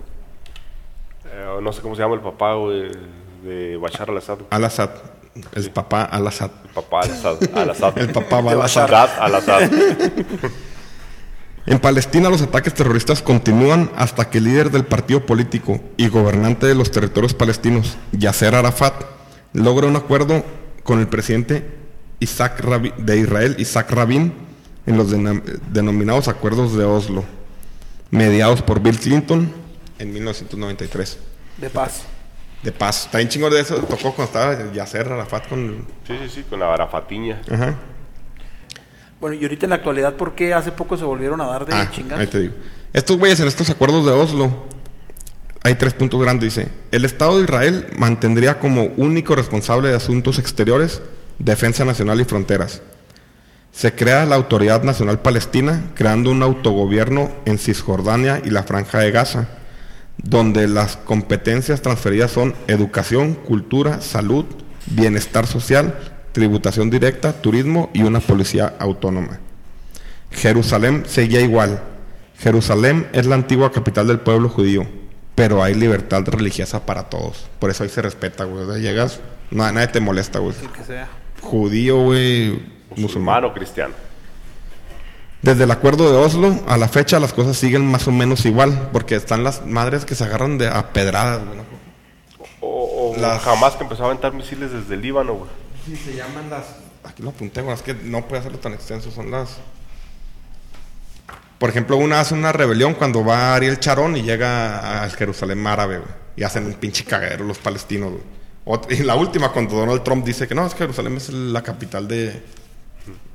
Eh, 1.25 1.59
no 1.61 1.71
sé 1.73 1.81
cómo 1.81 1.95
se 1.95 2.01
llama 2.01 2.15
el 2.15 2.21
papá, 2.21 2.53
güey, 2.55 2.91
de 3.43 3.77
Bashar 3.77 4.09
al-Assad. 4.09 4.39
Al-Assad. 4.49 4.89
El 5.53 5.71
papá 5.71 6.03
Al-Assad. 6.03 6.51
El 6.65 6.69
papá 6.71 7.01
al-Assad. 7.01 7.97
El 7.97 8.09
papá 8.11 8.41
va 8.41 8.51
al-Assad. 8.51 8.93
Assad, 8.93 9.09
al-Assad. 9.23 9.71
En 11.65 11.79
Palestina 11.79 12.29
los 12.29 12.41
ataques 12.41 12.73
terroristas 12.73 13.21
continúan 13.21 13.91
hasta 13.95 14.29
que 14.29 14.39
el 14.39 14.45
líder 14.45 14.71
del 14.71 14.85
partido 14.85 15.25
político 15.25 15.79
y 15.97 16.07
gobernante 16.07 16.65
de 16.65 16.73
los 16.75 16.89
territorios 16.91 17.33
palestinos, 17.33 17.97
Yasser 18.11 18.55
Arafat, 18.55 18.93
logra 19.53 19.85
un 19.87 19.95
acuerdo 19.95 20.43
con 20.83 20.99
el 20.99 21.07
presidente 21.07 21.69
Isaac 22.19 22.63
de 22.97 23.17
Israel, 23.19 23.55
Isaac 23.59 23.91
Rabin, 23.91 24.33
en 24.87 24.97
los 24.97 25.11
denom- 25.13 25.43
denominados 25.71 26.27
acuerdos 26.27 26.75
de 26.75 26.85
Oslo, 26.85 27.23
mediados 28.09 28.61
por 28.63 28.79
Bill 28.81 28.97
Clinton 28.99 29.51
en 29.99 30.13
1993. 30.13 31.17
De 31.57 31.69
paz. 31.69 32.01
De 32.63 32.71
paz. 32.71 33.05
Está 33.05 33.19
bien 33.19 33.29
chingón 33.29 33.51
de 33.51 33.61
eso. 33.61 33.75
Tocó 33.75 34.13
cuando 34.13 34.23
estaba 34.23 34.71
Yasser 34.73 35.07
Arafat 35.07 35.47
con... 35.47 35.85
Sí, 36.05 36.17
sí, 36.23 36.29
sí, 36.29 36.43
con 36.49 36.59
la 36.59 36.65
barafatiña. 36.67 37.41
Ajá. 37.49 37.75
Bueno, 39.21 39.35
y 39.35 39.43
ahorita 39.43 39.65
en 39.65 39.69
la 39.71 39.75
actualidad, 39.77 40.13
¿por 40.15 40.33
qué 40.35 40.53
hace 40.53 40.71
poco 40.71 40.97
se 40.97 41.03
volvieron 41.03 41.39
a 41.41 41.45
dar 41.45 41.65
de 41.65 41.73
Ah, 41.73 41.89
chingados? 41.91 42.19
ahí 42.21 42.27
te 42.27 42.39
digo. 42.39 42.53
Estos 42.93 43.17
güeyes 43.17 43.39
en 43.39 43.47
estos 43.47 43.69
acuerdos 43.69 44.05
de 44.05 44.11
Oslo, 44.11 44.51
hay 45.63 45.75
tres 45.75 45.93
puntos 45.93 46.21
grandes. 46.21 46.55
Dice, 46.55 46.69
el 46.91 47.05
Estado 47.05 47.37
de 47.37 47.43
Israel 47.43 47.87
mantendría 47.97 48.59
como 48.59 48.83
único 48.97 49.35
responsable 49.35 49.89
de 49.89 49.95
asuntos 49.95 50.39
exteriores, 50.39 51.01
defensa 51.37 51.85
nacional 51.85 52.19
y 52.21 52.25
fronteras. 52.25 52.81
Se 53.71 53.93
crea 53.93 54.25
la 54.25 54.35
Autoridad 54.35 54.83
Nacional 54.83 55.19
Palestina, 55.19 55.91
creando 55.95 56.31
un 56.31 56.41
autogobierno 56.41 57.29
en 57.45 57.57
Cisjordania 57.59 58.41
y 58.43 58.49
la 58.49 58.63
Franja 58.63 58.99
de 58.99 59.11
Gaza, 59.11 59.47
donde 60.23 60.67
las 60.67 60.97
competencias 60.97 61.81
transferidas 61.81 62.31
son 62.31 62.53
educación, 62.67 63.33
cultura, 63.35 64.01
salud, 64.01 64.45
bienestar 64.87 65.47
social, 65.47 65.97
tributación 66.31 66.89
directa, 66.89 67.33
turismo 67.33 67.89
y 67.93 68.03
una 68.03 68.19
policía 68.19 68.75
autónoma. 68.79 69.39
Jerusalén 70.31 71.03
seguía 71.07 71.41
igual. 71.41 71.81
Jerusalén 72.37 73.07
es 73.13 73.25
la 73.25 73.35
antigua 73.35 73.71
capital 73.71 74.07
del 74.07 74.19
pueblo 74.19 74.47
judío, 74.49 74.85
pero 75.35 75.63
hay 75.63 75.73
libertad 75.73 76.23
religiosa 76.27 76.85
para 76.85 77.09
todos. 77.09 77.47
Por 77.59 77.69
eso 77.69 77.83
ahí 77.83 77.89
se 77.89 78.01
respeta, 78.01 78.43
güey. 78.45 78.63
O 78.63 78.71
sea, 78.71 78.77
Llegas, 78.81 79.19
na- 79.51 79.71
nadie 79.71 79.87
te 79.87 79.99
molesta, 79.99 80.39
güey. 80.39 80.55
El 80.61 80.69
que 80.69 80.83
sea. 80.83 81.07
Judío, 81.41 82.03
güey, 82.03 82.61
musulmán. 82.95 83.43
O 83.45 83.53
cristiano. 83.53 83.93
Desde 85.41 85.63
el 85.63 85.71
acuerdo 85.71 86.11
de 86.11 86.17
Oslo 86.17 86.59
a 86.67 86.77
la 86.77 86.89
fecha 86.89 87.19
las 87.19 87.31
cosas 87.33 87.55
siguen 87.57 87.85
más 87.89 88.07
o 88.07 88.11
menos 88.11 88.45
igual, 88.45 88.89
porque 88.91 89.15
están 89.15 89.43
las 89.43 89.65
madres 89.65 90.03
que 90.03 90.13
se 90.15 90.25
agarran 90.25 90.57
de 90.57 90.67
a 90.67 90.91
pedradas, 90.91 91.39
güey. 91.45 91.59
O, 92.61 93.13
o 93.15 93.17
Las- 93.17 93.41
jamás 93.41 93.75
que 93.75 93.83
empezó 93.83 94.03
a 94.03 94.07
aventar 94.07 94.33
misiles 94.33 94.71
desde 94.71 94.95
el 94.95 95.01
Líbano, 95.01 95.33
güey. 95.35 95.49
Sí, 95.85 95.95
se 95.95 96.15
llaman 96.15 96.49
las. 96.49 96.65
Aquí 97.05 97.23
lo 97.23 97.29
apunté, 97.29 97.61
güey. 97.61 97.73
Es 97.73 97.81
que 97.81 97.93
no 97.93 98.27
puede 98.27 98.41
hacerlo 98.41 98.59
tan 98.59 98.73
extenso. 98.73 99.11
Son 99.11 99.31
las. 99.31 99.57
Por 101.57 101.69
ejemplo, 101.69 101.97
una 101.97 102.19
hace 102.19 102.33
una 102.33 102.51
rebelión 102.51 102.93
cuando 102.93 103.23
va 103.23 103.55
Ariel 103.55 103.79
Charón 103.79 104.15
y 104.17 104.23
llega 104.23 105.01
al 105.03 105.11
Jerusalén 105.11 105.65
árabe, 105.67 105.99
güey. 105.99 106.11
Y 106.35 106.43
hacen 106.43 106.65
un 106.65 106.73
pinche 106.73 107.03
cagadero 107.05 107.43
los 107.45 107.57
palestinos, 107.57 108.11
güey. 108.65 108.79
Y 108.99 109.03
la 109.03 109.15
última, 109.15 109.51
cuando 109.51 109.75
Donald 109.75 110.03
Trump 110.03 110.25
dice 110.25 110.47
que 110.47 110.53
no, 110.55 110.65
es 110.65 110.73
que 110.73 110.79
Jerusalén 110.79 111.15
es 111.17 111.29
la 111.29 111.63
capital 111.63 112.07
de. 112.07 112.43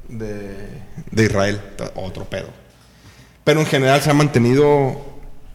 De, 0.09 0.82
de 1.10 1.24
Israel. 1.24 1.60
Otro 1.94 2.24
pedo. 2.24 2.48
Pero 3.44 3.60
en 3.60 3.66
general 3.66 4.01
se 4.01 4.10
ha 4.10 4.14
mantenido 4.14 5.05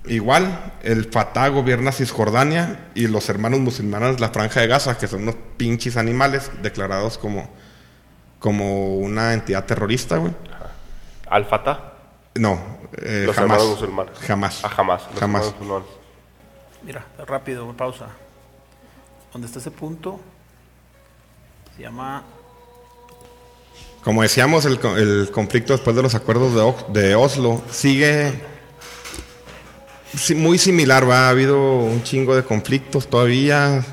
igual. 0.06 0.74
El 0.84 1.06
Fatah 1.12 1.48
gobierna 1.50 1.92
Cisjordania 1.92 2.90
y 2.96 3.08
los 3.08 3.30
hermanos 3.30 3.60
musulmanes 3.60 4.20
la 4.20 4.30
Franja 4.30 4.62
de 4.62 4.68
Gaza, 4.68 4.98
que 4.98 5.08
son 5.08 5.24
unos 5.24 5.36
pinches 5.58 5.98
animales 5.98 6.52
declarados 6.62 7.18
como, 7.18 7.50
como 8.40 8.96
una 8.98 9.34
entidad 9.34 9.66
terrorista, 9.66 10.18
güey. 10.18 10.34
Al-Fatah. 11.30 11.94
No, 12.36 12.60
eh, 12.98 13.24
Los 13.26 13.36
jamás. 13.36 13.58
hermanos 13.58 13.80
musulmanes. 13.80 14.20
Jamás. 14.20 14.62
Ah, 14.64 14.70
jamás. 14.70 15.04
los 15.12 15.20
Jamás. 15.20 15.54
Mira, 16.84 17.06
rápido, 17.28 17.72
pausa. 17.74 18.08
¿Dónde 19.34 19.48
está 19.48 19.60
ese 19.60 19.72
punto? 19.72 20.20
Se 21.76 21.84
llama. 21.84 22.24
Como 24.04 24.22
decíamos, 24.22 24.66
el, 24.66 24.80
co- 24.80 24.96
el 24.98 25.30
conflicto 25.32 25.74
después 25.74 25.96
de 25.96 26.02
los 26.02 26.16
acuerdos 26.16 26.54
de, 26.94 27.16
Oslo 27.16 27.62
sigue 27.70 28.34
muy 30.36 30.58
similar, 30.58 31.08
va. 31.10 31.28
Ha 31.28 31.30
habido 31.30 31.80
un 31.80 32.02
chingo 32.04 32.36
de 32.36 32.44
conflictos 32.44 33.10
todavía. 33.10 33.86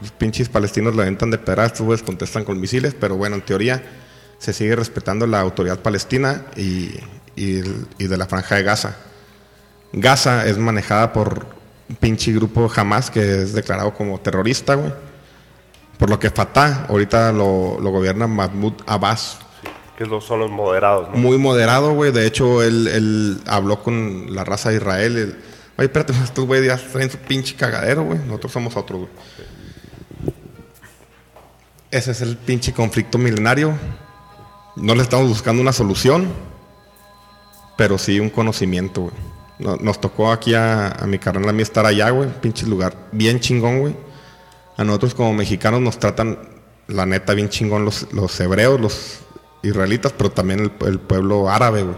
Los 0.00 0.12
pinches 0.12 0.48
palestinos 0.48 0.94
la 0.94 1.02
aventan 1.02 1.30
de 1.30 1.38
estos 1.66 1.84
güeyes 1.84 2.02
contestan 2.04 2.44
con 2.44 2.60
misiles, 2.60 2.94
pero 2.98 3.16
bueno, 3.16 3.36
en 3.36 3.42
teoría 3.42 3.82
se 4.38 4.52
sigue 4.52 4.76
respetando 4.76 5.26
la 5.26 5.40
autoridad 5.40 5.80
palestina 5.80 6.44
y, 6.56 6.94
de 8.06 8.16
la 8.16 8.26
franja 8.26 8.56
de 8.56 8.62
Gaza. 8.62 8.96
Gaza 9.92 10.46
es 10.46 10.58
manejada 10.58 11.12
por 11.12 11.46
un 11.88 11.96
pinche 11.96 12.32
grupo 12.32 12.70
Hamas 12.74 13.10
que 13.10 13.42
es 13.42 13.54
declarado 13.54 13.94
como 13.94 14.20
terrorista, 14.20 14.74
güey. 14.74 14.92
Por 15.98 16.10
lo 16.10 16.20
que 16.20 16.30
Fatah 16.30 16.86
ahorita 16.88 17.32
lo, 17.32 17.80
lo 17.80 17.90
gobierna 17.90 18.26
Mahmoud 18.28 18.74
Abbas, 18.86 19.38
Que 19.98 20.04
son 20.20 20.38
los 20.38 20.50
moderados, 20.52 21.08
¿no? 21.10 21.16
muy 21.16 21.38
moderado, 21.38 21.92
güey. 21.92 22.12
De 22.12 22.24
hecho, 22.24 22.62
él, 22.62 23.40
habló 23.48 23.82
con 23.82 24.32
la 24.32 24.44
raza 24.44 24.70
de 24.70 24.76
Israel. 24.76 25.16
Él, 25.16 25.36
espérate, 25.76 26.12
estos 26.24 26.46
güeyes 26.46 26.68
ya 26.68 26.76
traen 26.92 27.10
su 27.10 27.18
pinche 27.18 27.56
cagadero, 27.56 28.04
güey. 28.04 28.20
Nosotros 28.20 28.52
somos 28.52 28.76
otros, 28.76 29.00
güey. 29.00 29.10
Ese 31.90 32.12
es 32.12 32.20
el 32.20 32.36
pinche 32.36 32.72
conflicto 32.72 33.18
milenario. 33.18 33.74
No 34.76 34.94
le 34.94 35.02
estamos 35.02 35.28
buscando 35.28 35.60
una 35.60 35.72
solución, 35.72 36.28
pero 37.76 37.98
sí 37.98 38.20
un 38.20 38.30
conocimiento, 38.30 39.00
güey. 39.02 39.14
No- 39.58 39.76
Nos 39.78 40.00
tocó 40.00 40.30
aquí 40.30 40.54
a, 40.54 40.90
a 40.90 41.06
mi 41.08 41.18
carnal 41.18 41.48
a 41.48 41.52
mí 41.52 41.62
estar 41.62 41.84
allá, 41.86 42.10
güey. 42.10 42.28
Pinche 42.40 42.66
lugar 42.66 42.94
bien 43.10 43.40
chingón, 43.40 43.80
güey. 43.80 43.96
A 44.76 44.84
nosotros 44.84 45.14
como 45.14 45.32
mexicanos 45.32 45.80
nos 45.80 45.98
tratan, 45.98 46.38
la 46.86 47.04
neta, 47.04 47.34
bien 47.34 47.48
chingón 47.48 47.84
los, 47.84 48.06
los 48.12 48.38
hebreos, 48.38 48.80
los 48.80 49.20
israelitas, 49.62 50.12
pero 50.12 50.30
también 50.30 50.60
el, 50.60 50.72
el 50.86 50.98
pueblo 51.00 51.48
árabe, 51.48 51.82
güey. 51.82 51.96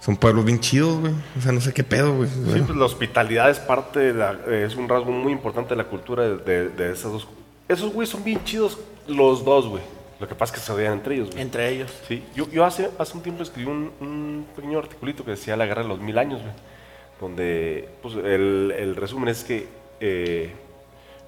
Son 0.00 0.16
pueblos 0.16 0.44
bien 0.46 0.60
chidos, 0.60 0.98
güey. 1.00 1.12
O 1.38 1.40
sea, 1.42 1.52
no 1.52 1.60
sé 1.60 1.74
qué 1.74 1.84
pedo, 1.84 2.16
güey. 2.16 2.28
Sí, 2.28 2.62
pues 2.66 2.76
la 2.76 2.86
hospitalidad 2.86 3.50
es 3.50 3.58
parte 3.58 3.98
de 4.00 4.14
la, 4.14 4.32
es 4.50 4.74
un 4.74 4.88
rasgo 4.88 5.10
muy 5.12 5.30
importante 5.32 5.70
de 5.70 5.76
la 5.76 5.84
cultura 5.84 6.22
de, 6.22 6.36
de, 6.38 6.68
de 6.70 6.92
esas 6.92 7.12
dos. 7.12 7.28
Esos 7.68 7.92
güeyes 7.92 8.08
son 8.10 8.24
bien 8.24 8.42
chidos 8.44 8.78
los 9.06 9.44
dos, 9.44 9.68
güey. 9.68 9.82
Lo 10.18 10.26
que 10.28 10.34
pasa 10.34 10.54
es 10.54 10.60
que 10.60 10.66
se 10.66 10.72
odian 10.72 10.94
entre 10.94 11.14
ellos, 11.16 11.30
güey. 11.30 11.42
Entre 11.42 11.68
ellos. 11.68 11.92
Sí, 12.08 12.24
yo, 12.34 12.48
yo 12.50 12.64
hace, 12.64 12.90
hace 12.98 13.16
un 13.16 13.22
tiempo 13.22 13.42
escribí 13.42 13.70
un, 13.70 13.90
un 14.00 14.46
pequeño 14.56 14.78
articulito 14.78 15.24
que 15.24 15.32
decía 15.32 15.56
la 15.56 15.66
guerra 15.66 15.82
de 15.82 15.88
los 15.88 16.00
mil 16.00 16.16
años, 16.18 16.40
güey. 16.40 16.52
Donde, 17.20 17.88
pues, 18.02 18.14
el, 18.14 18.74
el 18.78 18.96
resumen 18.96 19.28
es 19.28 19.44
que, 19.44 19.68
eh, 20.00 20.52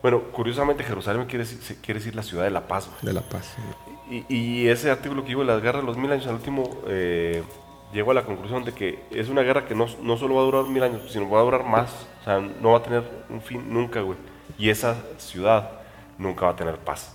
bueno, 0.01 0.23
curiosamente 0.33 0.83
Jerusalén 0.83 1.27
quiere 1.27 1.45
decir, 1.45 1.63
se- 1.63 1.77
quiere 1.81 2.01
decir 2.01 2.15
la 2.17 2.23
ciudad 2.23 2.45
de 2.45 2.51
la 2.51 2.67
paz, 2.67 2.87
güey. 2.89 2.99
De 3.03 3.13
la 3.13 3.21
paz. 3.21 3.55
Y, 4.13 4.25
y 4.29 4.69
ese 4.69 4.91
artículo 4.91 5.23
que 5.23 5.29
digo, 5.29 5.43
la 5.45 5.59
guerra 5.59 5.81
de 5.81 5.87
los 5.87 5.97
mil 5.97 6.11
años, 6.13 6.27
al 6.27 6.35
último 6.35 6.65
eh, 6.89 7.43
llegó 7.95 8.11
a 8.11 8.15
la 8.15 8.25
conclusión 8.25 8.65
de 8.65 8.73
que 8.73 8.99
es 9.11 9.29
una 9.29 9.43
guerra 9.43 9.65
que 9.67 9.75
no, 9.75 9.87
no 10.03 10.17
solo 10.17 10.35
va 10.35 10.43
a 10.43 10.45
durar 10.45 10.65
mil 10.65 10.83
años, 10.83 11.01
sino 11.11 11.31
va 11.31 11.41
a 11.41 11.45
durar 11.45 11.65
más. 11.65 11.91
O 12.21 12.25
sea, 12.25 12.39
no 12.41 12.73
va 12.73 12.79
a 12.79 12.83
tener 12.83 13.03
un 13.31 13.41
fin 13.41 13.65
nunca, 13.73 14.01
güey. 14.03 14.19
Y 14.59 14.69
esa 14.71 14.97
ciudad 15.19 15.71
nunca 16.19 16.45
va 16.47 16.53
a 16.53 16.57
tener 16.57 16.77
paz. 16.77 17.13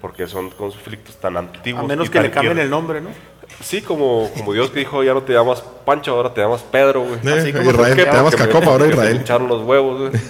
porque 0.00 0.26
son 0.26 0.50
conflictos 0.50 1.16
tan 1.16 1.36
antiguos. 1.36 1.84
A 1.84 1.86
menos 1.86 2.06
y 2.06 2.10
que 2.10 2.20
le 2.20 2.30
cambien 2.30 2.58
el 2.58 2.70
nombre, 2.70 3.00
¿no? 3.00 3.10
Sí, 3.60 3.80
como, 3.80 4.30
como 4.36 4.52
Dios 4.52 4.70
que 4.70 4.80
dijo, 4.80 5.02
ya 5.02 5.14
no 5.14 5.22
te 5.22 5.32
llamas 5.32 5.62
Pancho, 5.84 6.12
ahora 6.14 6.32
te 6.34 6.40
llamas 6.40 6.62
Pedro, 6.62 7.00
güey. 7.02 7.38
Así 7.38 7.52
como 7.52 7.70
Israel, 7.70 7.96
que- 7.96 8.04
te 8.04 8.12
llamas 8.12 8.36
Cacopa, 8.36 8.66
ahora 8.66 8.86
Israel. 8.86 9.16
hincharon 9.16 9.48
los 9.48 9.62
huevos, 9.62 10.10
güey. 10.10 10.22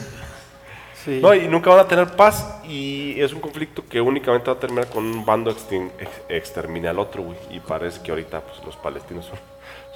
Sí. 1.05 1.21
No, 1.23 1.35
y 1.35 1.47
nunca 1.49 1.71
van 1.71 1.81
a 1.81 1.89
tener 1.89 2.09
paz 2.17 2.45
y 2.69 3.21
es 3.21 3.33
un 3.33 3.41
conflicto 3.41 3.85
que 3.89 4.01
únicamente 4.01 4.51
va 4.51 4.57
a 4.57 4.61
terminar 4.61 4.89
con 4.89 5.05
un 5.05 5.25
bando 5.25 5.51
extin- 5.51 5.91
ex- 5.99 6.23
extermine 6.29 6.89
al 6.89 6.99
otro, 6.99 7.23
güey. 7.23 7.39
Y 7.51 7.61
parece 7.61 8.01
que 8.03 8.11
ahorita 8.11 8.41
pues, 8.41 8.65
los 8.65 8.77
palestinos 8.77 9.27
son, 9.27 9.39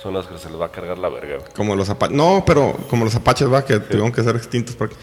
son 0.03 0.15
los 0.15 0.27
que 0.27 0.39
se 0.39 0.49
les 0.49 0.61
va 0.61 0.67
a 0.67 0.71
cargar 0.71 0.99
la 0.99 1.09
verga, 1.09 1.39
güey. 1.39 1.53
Como 1.57 1.75
los 1.77 1.91
apaches. 1.91 2.17
No, 2.17 2.45
pero 2.47 2.73
como 2.89 3.05
los 3.05 3.15
apaches, 3.15 3.53
va, 3.53 3.65
que 3.65 3.81
tuvieron 3.81 4.13
que 4.13 4.23
ser 4.23 4.37
extintos. 4.37 4.77
Porque... 4.77 4.95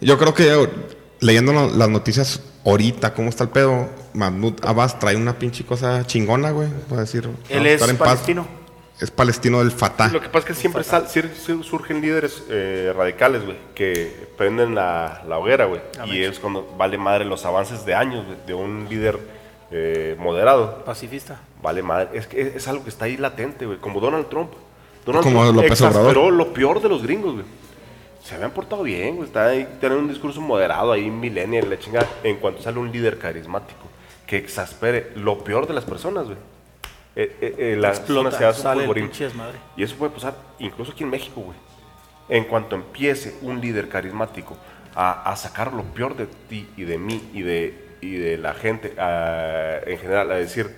Yo 0.00 0.16
creo 0.18 0.32
que 0.32 0.52
eh, 0.52 0.68
leyendo 1.20 1.52
no- 1.52 1.66
las 1.68 1.88
noticias 1.88 2.40
ahorita, 2.64 3.12
cómo 3.12 3.28
está 3.28 3.42
el 3.44 3.50
pedo, 3.50 3.88
Mahmoud 4.14 4.54
Abbas 4.62 4.98
trae 4.98 5.16
una 5.16 5.36
pinche 5.38 5.64
cosa 5.64 6.06
chingona, 6.06 6.52
güey. 6.52 6.68
Para 6.88 7.00
decir. 7.02 7.28
Él 7.48 7.66
es 7.66 7.74
estar 7.74 7.90
en 7.90 7.96
paz. 7.96 8.20
Palestino. 8.98 9.04
Es 9.04 9.10
palestino 9.10 9.58
del 9.60 9.70
Fatah. 9.70 10.08
Lo 10.08 10.20
que 10.20 10.28
pasa 10.28 10.38
es 10.40 10.44
que 10.44 10.54
siempre 10.54 10.82
sal- 10.84 11.08
sir- 11.08 11.30
sir- 11.36 11.62
surgen 11.64 12.00
líderes 12.00 12.42
eh, 12.50 12.92
radicales, 12.96 13.44
güey, 13.44 13.56
que 13.74 14.28
prenden 14.36 14.74
la, 14.74 15.22
la 15.28 15.38
hoguera, 15.38 15.66
güey. 15.66 15.80
Y 16.06 16.22
es 16.24 16.38
cuando 16.40 16.74
vale 16.76 16.98
madre 16.98 17.24
los 17.24 17.44
avances 17.44 17.84
de 17.84 17.94
años 17.94 18.26
güey, 18.26 18.36
de 18.46 18.54
un 18.54 18.86
líder 18.88 19.18
eh, 19.70 20.16
moderado. 20.18 20.82
Pacifista. 20.84 21.40
Vale 21.62 21.82
madre. 21.82 22.08
Es 22.18 22.26
que 22.26 22.40
es, 22.40 22.56
es 22.56 22.68
algo 22.68 22.82
que 22.82 22.90
está 22.90 23.04
ahí 23.04 23.16
latente, 23.16 23.66
güey. 23.66 23.78
Como 23.78 24.00
Donald 24.00 24.28
Trump. 24.28 24.50
Donald 25.06 25.24
Como 25.24 25.42
Trump 25.42 25.56
López 25.56 25.80
Obrador. 25.80 26.00
exasperó 26.10 26.30
lo 26.30 26.52
peor 26.52 26.82
de 26.82 26.88
los 26.88 27.02
gringos, 27.02 27.34
güey. 27.34 27.44
Se 28.24 28.34
habían 28.34 28.50
portado 28.50 28.82
bien, 28.82 29.16
güey. 29.16 29.28
Está 29.28 29.46
ahí, 29.46 29.66
tienen 29.80 29.98
un 29.98 30.08
discurso 30.08 30.40
moderado 30.40 30.92
ahí, 30.92 31.10
millennial, 31.10 31.70
la 31.70 31.78
chingada. 31.78 32.06
En 32.24 32.36
cuanto 32.36 32.60
sale 32.62 32.78
un 32.78 32.90
líder 32.92 33.18
carismático 33.18 33.80
que 34.26 34.36
exaspere 34.36 35.12
lo 35.14 35.38
peor 35.44 35.66
de 35.66 35.72
las 35.74 35.84
personas, 35.84 36.26
güey. 36.26 36.36
Eh, 37.20 37.36
eh, 37.40 37.54
eh, 37.58 37.76
la 37.76 37.94
zona 37.94 38.30
se 38.30 38.44
hace 38.44 38.60
un 38.60 38.62
sale 38.62 38.84
el 38.84 38.92
pinche 38.94 39.24
desmadre. 39.24 39.58
Y 39.76 39.82
eso 39.82 39.96
puede 39.96 40.12
pasar 40.12 40.36
incluso 40.60 40.92
aquí 40.92 41.02
en 41.02 41.10
México, 41.10 41.40
güey. 41.40 41.56
En 42.28 42.44
cuanto 42.44 42.76
empiece 42.76 43.36
un 43.42 43.60
líder 43.60 43.88
carismático 43.88 44.56
a, 44.94 45.28
a 45.28 45.34
sacar 45.34 45.72
lo 45.72 45.82
peor 45.82 46.14
de 46.16 46.26
ti 46.26 46.68
y 46.76 46.84
de 46.84 46.96
mí 46.96 47.28
y 47.32 47.42
de, 47.42 47.96
y 48.00 48.12
de 48.12 48.38
la 48.38 48.54
gente 48.54 48.94
a- 49.00 49.78
en 49.84 49.98
general, 49.98 50.30
a 50.30 50.36
decir, 50.36 50.72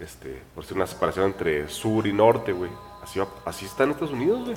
este, 0.00 0.40
por 0.54 0.62
decir 0.62 0.76
una 0.76 0.86
separación 0.86 1.26
entre 1.26 1.68
sur 1.68 2.06
y 2.06 2.12
norte, 2.12 2.52
güey. 2.52 2.70
Así, 3.02 3.18
va- 3.18 3.28
así 3.44 3.64
está 3.64 3.82
en 3.82 3.90
Estados 3.90 4.12
Unidos, 4.12 4.44
güey. 4.44 4.56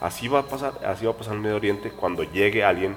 Así 0.00 0.28
va 0.28 0.40
a 0.40 0.42
pasar, 0.46 0.74
así 0.86 1.06
va 1.06 1.12
a 1.12 1.16
pasar 1.16 1.34
en 1.34 1.40
Medio 1.40 1.56
Oriente 1.56 1.90
cuando 1.90 2.22
llegue 2.22 2.62
alguien 2.62 2.94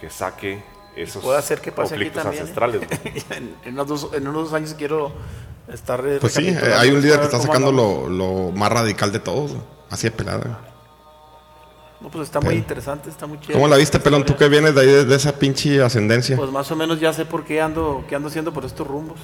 que 0.00 0.10
saque 0.10 0.60
esos 0.96 1.22
Puede 1.22 1.40
ser 1.42 1.60
que 1.60 1.70
pase 1.70 1.94
aquí 1.94 2.10
conflictos 2.10 2.22
también. 2.24 2.38
¿eh? 2.38 2.40
ancestrales. 2.40 2.80
güey. 3.28 3.38
en, 3.38 3.54
en 3.64 3.78
unos 3.78 4.12
en 4.12 4.26
unos 4.26 4.44
dos 4.50 4.54
años 4.54 4.74
quiero 4.74 5.12
Pues 6.20 6.32
sí, 6.32 6.48
hay 6.48 6.90
un 6.90 7.00
líder 7.00 7.18
que 7.20 7.26
está 7.26 7.40
sacando 7.40 7.72
lo, 7.72 8.08
lo 8.08 8.52
más 8.52 8.70
radical 8.70 9.12
de 9.12 9.20
todos. 9.20 9.52
Así 9.90 10.08
de 10.08 10.12
pelada. 10.12 10.69
No, 12.00 12.08
pues 12.10 12.24
está 12.24 12.40
muy 12.40 12.54
interesante, 12.54 13.10
está 13.10 13.26
muy 13.26 13.38
chido. 13.40 13.52
¿Cómo 13.54 13.68
la 13.68 13.76
viste, 13.76 14.00
pelón? 14.00 14.24
¿Tú 14.24 14.34
que 14.34 14.48
vienes 14.48 14.74
de 14.74 14.80
ahí, 14.80 14.86
de, 14.86 15.04
de 15.04 15.16
esa 15.16 15.32
pinche 15.38 15.82
ascendencia? 15.82 16.34
Pues 16.36 16.50
más 16.50 16.70
o 16.70 16.76
menos 16.76 16.98
ya 16.98 17.12
sé 17.12 17.26
por 17.26 17.44
qué 17.44 17.60
ando, 17.60 18.04
qué 18.08 18.14
ando 18.16 18.28
haciendo 18.28 18.52
por 18.54 18.64
estos 18.64 18.86
rumbos. 18.86 19.18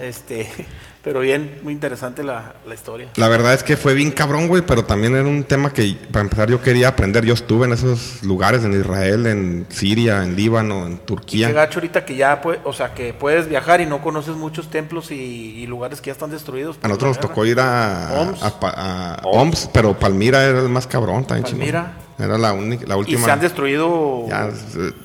Este, 0.00 0.50
pero 1.04 1.20
bien, 1.20 1.60
muy 1.62 1.74
interesante 1.74 2.22
la, 2.24 2.54
la 2.66 2.74
historia. 2.74 3.10
La 3.16 3.28
verdad 3.28 3.52
es 3.52 3.62
que 3.62 3.76
fue 3.76 3.92
bien 3.92 4.10
cabrón, 4.10 4.48
güey, 4.48 4.62
pero 4.62 4.84
también 4.86 5.14
era 5.14 5.28
un 5.28 5.44
tema 5.44 5.70
que, 5.74 5.98
para 6.10 6.22
empezar, 6.22 6.48
yo 6.48 6.62
quería 6.62 6.88
aprender. 6.88 7.26
Yo 7.26 7.34
estuve 7.34 7.66
en 7.66 7.74
esos 7.74 8.22
lugares, 8.22 8.64
en 8.64 8.72
Israel, 8.72 9.26
en 9.26 9.66
Siria, 9.68 10.22
en 10.24 10.34
Líbano, 10.34 10.86
en 10.86 10.96
Qué 10.96 11.04
Turquía. 11.04 11.52
gacho 11.52 11.78
ahorita 11.80 12.06
que 12.06 12.16
ya, 12.16 12.40
pue- 12.40 12.58
o 12.64 12.72
sea, 12.72 12.94
que 12.94 13.12
puedes 13.12 13.50
viajar 13.50 13.82
y 13.82 13.86
no 13.86 14.00
conoces 14.00 14.34
muchos 14.34 14.70
templos 14.70 15.10
y, 15.10 15.14
y 15.14 15.66
lugares 15.66 16.00
que 16.00 16.06
ya 16.06 16.12
están 16.12 16.30
destruidos. 16.30 16.78
A 16.80 16.88
nosotros 16.88 17.08
nos 17.10 17.16
guerra. 17.18 17.28
tocó 17.28 17.44
ir 17.44 17.60
a, 17.60 18.22
a, 18.46 18.60
Pa- 18.60 18.74
a 18.74 19.20
Homs, 19.24 19.68
pero 19.74 19.92
Palmira 19.98 20.42
era 20.42 20.60
el 20.60 20.70
más 20.70 20.86
cabrón, 20.86 21.26
también 21.26 21.44
chingón. 21.44 21.58
Palmira. 21.60 21.92
Era 22.18 22.38
la, 22.38 22.52
única, 22.52 22.86
la 22.86 22.94
Y 22.96 22.98
última. 22.98 23.24
se 23.24 23.30
han 23.30 23.40
destruido. 23.40 24.26
ya, 24.28 24.50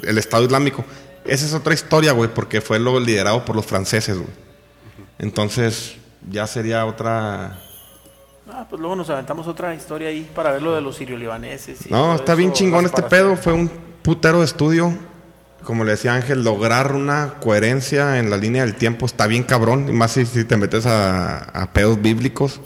el 0.03 0.17
Estado 0.17 0.43
Islámico. 0.43 0.83
Esa 1.25 1.45
es 1.45 1.53
otra 1.53 1.73
historia, 1.73 2.11
güey, 2.11 2.29
porque 2.33 2.61
fue 2.61 2.79
luego 2.79 2.99
liderado 2.99 3.43
por 3.45 3.55
los 3.55 3.65
franceses, 3.65 4.17
güey. 4.17 4.29
Entonces, 5.17 5.95
ya 6.29 6.47
sería 6.47 6.85
otra. 6.85 7.59
Ah, 8.51 8.65
pues 8.69 8.79
luego 8.79 8.95
nos 8.95 9.09
aventamos 9.09 9.47
otra 9.47 9.75
historia 9.75 10.09
ahí 10.09 10.27
para 10.33 10.51
ver 10.51 10.61
lo 10.61 10.73
de 10.73 10.81
los 10.81 10.95
sirio-libaneses. 10.97 11.85
y 11.85 11.89
No, 11.89 12.15
está 12.15 12.35
bien 12.35 12.51
chingón 12.53 12.85
este 12.85 13.03
pedo. 13.03 13.35
Fue 13.35 13.53
un 13.53 13.69
putero 14.01 14.39
de 14.39 14.45
estudio. 14.45 14.97
Como 15.63 15.83
le 15.83 15.91
decía 15.91 16.13
Ángel, 16.13 16.43
lograr 16.43 16.93
una 16.95 17.35
coherencia 17.41 18.17
en 18.17 18.29
la 18.29 18.37
línea 18.37 18.63
del 18.65 18.75
tiempo 18.75 19.05
está 19.05 19.27
bien 19.27 19.43
cabrón. 19.43 19.87
Y 19.89 19.91
más 19.91 20.11
si, 20.13 20.25
si 20.25 20.45
te 20.45 20.57
metes 20.57 20.85
a, 20.85 21.37
a 21.37 21.73
pedos 21.73 22.01
bíblicos. 22.01 22.61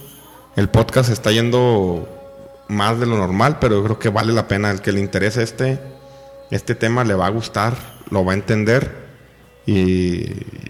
El 0.56 0.70
podcast 0.70 1.10
está 1.10 1.32
yendo 1.32 2.08
más 2.74 3.00
de 3.00 3.06
lo 3.06 3.18
normal, 3.18 3.58
pero 3.62 3.76
yo 3.78 3.84
creo 3.84 4.00
que 4.00 4.10
vale 4.10 4.34
la 4.34 4.48
pena. 4.48 4.72
El 4.72 4.82
que 4.82 4.92
le 4.92 5.00
interese 5.00 5.44
este, 5.44 5.80
este 6.52 6.76
tema 6.76 7.04
le 7.04 7.14
va 7.14 7.28
a 7.28 7.30
gustar, 7.30 7.76
lo 8.10 8.26
va 8.26 8.34
a 8.34 8.36
entender. 8.36 9.04
Y 9.66 10.26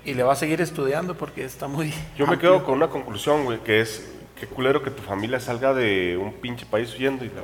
Y 0.05 0.13
le 0.13 0.23
va 0.23 0.33
a 0.33 0.35
seguir 0.35 0.61
estudiando 0.61 1.15
porque 1.17 1.43
está 1.43 1.67
muy. 1.67 1.93
Yo 2.17 2.27
me 2.27 2.37
quedo 2.37 2.63
con 2.63 2.75
una 2.75 2.89
conclusión, 2.89 3.45
güey, 3.45 3.59
que 3.63 3.81
es 3.81 4.07
qué 4.39 4.45
culero 4.45 4.83
que 4.83 4.91
tu 4.91 5.01
familia 5.01 5.39
salga 5.39 5.73
de 5.73 6.17
un 6.21 6.33
pinche 6.33 6.65
país 6.65 6.93
huyendo 6.93 7.25
y 7.25 7.29
la- 7.29 7.43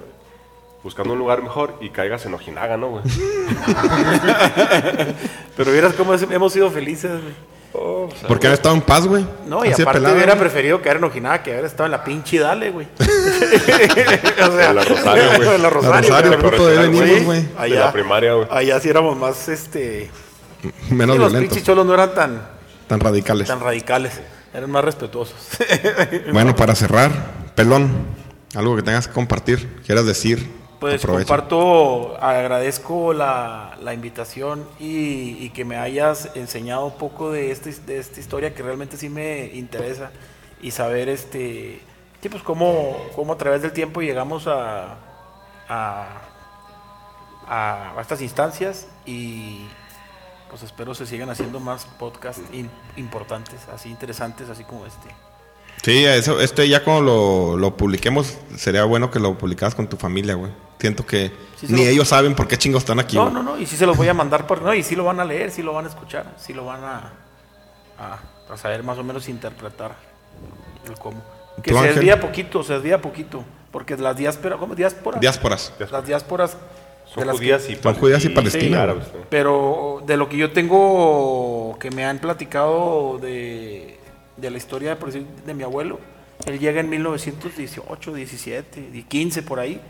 buscando 0.84 1.14
un 1.14 1.20
lugar 1.20 1.42
mejor 1.42 1.78
y 1.82 1.90
caigas 1.90 2.26
en 2.26 2.34
Ojinaga, 2.36 2.78
¿no, 2.78 2.90
güey? 2.90 3.04
Pero 5.58 5.72
vieras 5.72 5.94
cómo 5.94 6.14
hemos 6.14 6.54
sido 6.54 6.70
felices, 6.72 7.12
güey. 7.12 7.34
Oh, 7.72 8.10
o 8.12 8.16
sea, 8.18 8.28
porque 8.28 8.48
han 8.48 8.54
estado 8.54 8.74
en 8.74 8.82
paz, 8.82 9.06
güey. 9.06 9.24
No, 9.46 9.64
y 9.64 9.70
Así 9.70 9.84
aparte 9.84 10.00
pelada, 10.00 10.16
hubiera 10.16 10.34
güey. 10.34 10.42
preferido 10.42 10.82
caer 10.82 10.98
en 10.98 11.04
Ojinaga 11.04 11.44
que 11.44 11.54
haber 11.54 11.66
estado 11.66 11.86
en 11.86 11.92
la 11.92 12.04
pinche 12.04 12.40
Dale, 12.40 12.72
güey. 12.72 12.88
o 13.00 14.52
sea, 14.52 14.70
En 14.70 14.76
la 14.76 14.84
Rosario, 14.84 15.24
güey. 15.38 15.56
en 15.56 15.62
la 15.62 15.70
Rosario, 15.70 16.10
Rosario, 16.10 16.32
güey. 16.40 16.52
puto, 16.52 16.68
de 16.68 16.76
Güey, 16.88 16.90
venimos, 16.90 17.24
güey. 17.26 17.70
De 17.70 17.76
la 17.78 17.92
primaria, 17.92 18.34
güey. 18.34 18.48
Allá 18.50 18.80
sí 18.80 18.90
éramos 18.90 19.16
más, 19.18 19.48
este... 19.50 20.10
Menos 20.90 21.16
sí, 21.16 21.20
los 21.22 21.32
violentos, 21.32 21.42
pinches 21.42 21.64
cholos 21.64 21.86
no 21.86 21.94
eran 21.94 22.14
tan, 22.14 22.42
tan 22.88 23.00
radicales. 23.00 23.48
tan 23.48 23.60
radicales. 23.62 24.20
Eran 24.54 24.72
más 24.72 24.84
respetuosos. 24.84 25.36
Bueno, 26.34 26.56
para 26.58 26.74
cerrar, 26.76 27.12
pelón, 27.56 27.92
algo 28.56 28.76
que 28.76 28.82
tengas 28.82 29.08
que 29.08 29.14
compartir, 29.14 29.82
quieras 29.86 30.06
decir. 30.06 30.59
Pues 30.80 31.04
aprovecha. 31.04 31.28
comparto, 31.28 32.18
agradezco 32.22 33.14
la, 33.14 33.78
la 33.82 33.94
invitación 33.94 34.66
y, 34.80 35.38
y 35.44 35.50
que 35.50 35.66
me 35.66 35.78
hayas 35.78 36.30
enseñado 36.36 36.86
un 36.86 36.94
poco 36.98 37.32
de, 37.32 37.52
este, 37.52 37.74
de 37.74 37.98
esta 38.00 38.20
historia 38.20 38.54
que 38.56 38.64
realmente 38.64 38.96
sí 38.96 39.10
me 39.10 39.48
interesa 39.54 40.12
y 40.62 40.72
saber 40.72 41.10
este 41.10 41.82
sí, 42.22 42.30
pues 42.30 42.44
cómo, 42.44 42.96
cómo 43.16 43.34
a 43.34 43.38
través 43.38 43.62
del 43.62 43.74
tiempo 43.74 44.02
llegamos 44.02 44.48
a, 44.48 44.94
a, 45.68 46.08
a- 47.48 47.94
a 47.98 48.02
estas 48.02 48.22
instancias 48.22 48.88
y 49.06 49.66
pues 50.50 50.64
espero 50.64 50.96
se 50.96 51.06
sigan 51.06 51.30
haciendo 51.30 51.60
más 51.60 51.86
podcasts 51.86 52.42
in- 52.54 52.72
importantes, 52.96 53.68
así 53.74 53.90
interesantes, 53.90 54.50
así 54.50 54.64
como 54.64 54.86
este. 54.86 55.10
Sí, 55.84 56.04
eso, 56.06 56.40
este 56.42 56.68
ya 56.68 56.84
cuando 56.84 57.02
lo, 57.04 57.58
lo 57.58 57.78
publiquemos, 57.78 58.38
sería 58.58 58.84
bueno 58.84 59.10
que 59.12 59.20
lo 59.20 59.38
publicaras 59.38 59.76
con 59.76 59.88
tu 59.88 59.98
familia, 59.98 60.36
güey. 60.36 60.52
Siento 60.80 61.06
que 61.06 61.32
Sí, 61.60 61.68
ni 61.70 61.84
lo- 61.86 61.90
ellos 61.92 62.08
saben 62.08 62.36
por 62.36 62.48
qué 62.48 62.58
chingos 62.58 62.84
están 62.84 63.00
aquí. 63.00 63.16
No, 63.16 63.24
güey. 63.24 63.34
no, 63.34 63.44
no, 63.44 63.58
y 63.60 63.66
sí 63.66 63.76
se 63.78 63.86
los 63.86 63.96
voy 63.98 64.08
a 64.08 64.14
mandar 64.14 64.46
por. 64.48 64.62
No, 64.62 64.74
y 64.74 64.84
sí 64.84 64.96
lo 64.96 65.04
van 65.06 65.20
a 65.20 65.26
leer, 65.26 65.52
sí 65.52 65.62
lo 65.62 65.74
van 65.74 65.86
a 65.86 65.90
escuchar, 65.90 66.26
sí 66.38 66.54
lo 66.54 66.66
van 66.66 66.84
a. 66.84 67.14
a, 67.98 68.20
a 68.54 68.58
saber 68.58 68.84
más 68.84 68.98
o 68.98 69.04
menos 69.04 69.28
interpretar 69.30 69.96
el 70.88 70.94
cómo. 71.00 71.22
Que 71.64 71.72
¿Tú, 71.72 71.78
se 71.80 71.88
desvía 71.94 72.20
poquito, 72.20 72.64
se 72.64 72.74
desvía 72.74 73.02
poquito. 73.02 73.44
Porque 73.72 73.96
las 73.98 74.16
diásporas. 74.18 74.58
¿Cómo? 74.60 74.74
¿Diásporas? 74.76 75.20
Diásporas. 75.22 75.74
Las 75.92 76.06
diásporas. 76.08 76.58
Son 77.06 77.22
de 77.22 77.26
las 77.26 77.36
judías 77.36 77.64
que- 77.64 77.74
y, 77.74 77.76
Son 77.76 77.94
judías 77.96 78.24
y 78.26 78.30
palestinas. 78.30 78.88
¿no? 78.88 78.96
Pero 79.30 80.02
de 80.06 80.16
lo 80.18 80.30
que 80.30 80.38
yo 80.38 80.52
tengo. 80.52 81.78
que 81.80 81.92
me 81.92 82.06
han 82.06 82.20
platicado 82.20 83.18
de, 83.22 83.99
de 84.42 84.50
la 84.52 84.58
historia, 84.58 84.98
por 85.00 85.12
decir, 85.12 85.26
de 85.46 85.54
mi 85.54 85.64
abuelo. 85.64 86.00
Él 86.46 86.60
llega 86.60 86.80
en 86.80 86.90
1918, 86.90 88.14
17, 88.14 88.90
y 88.94 89.04
15 89.04 89.44
por 89.44 89.60
ahí. 89.60 89.82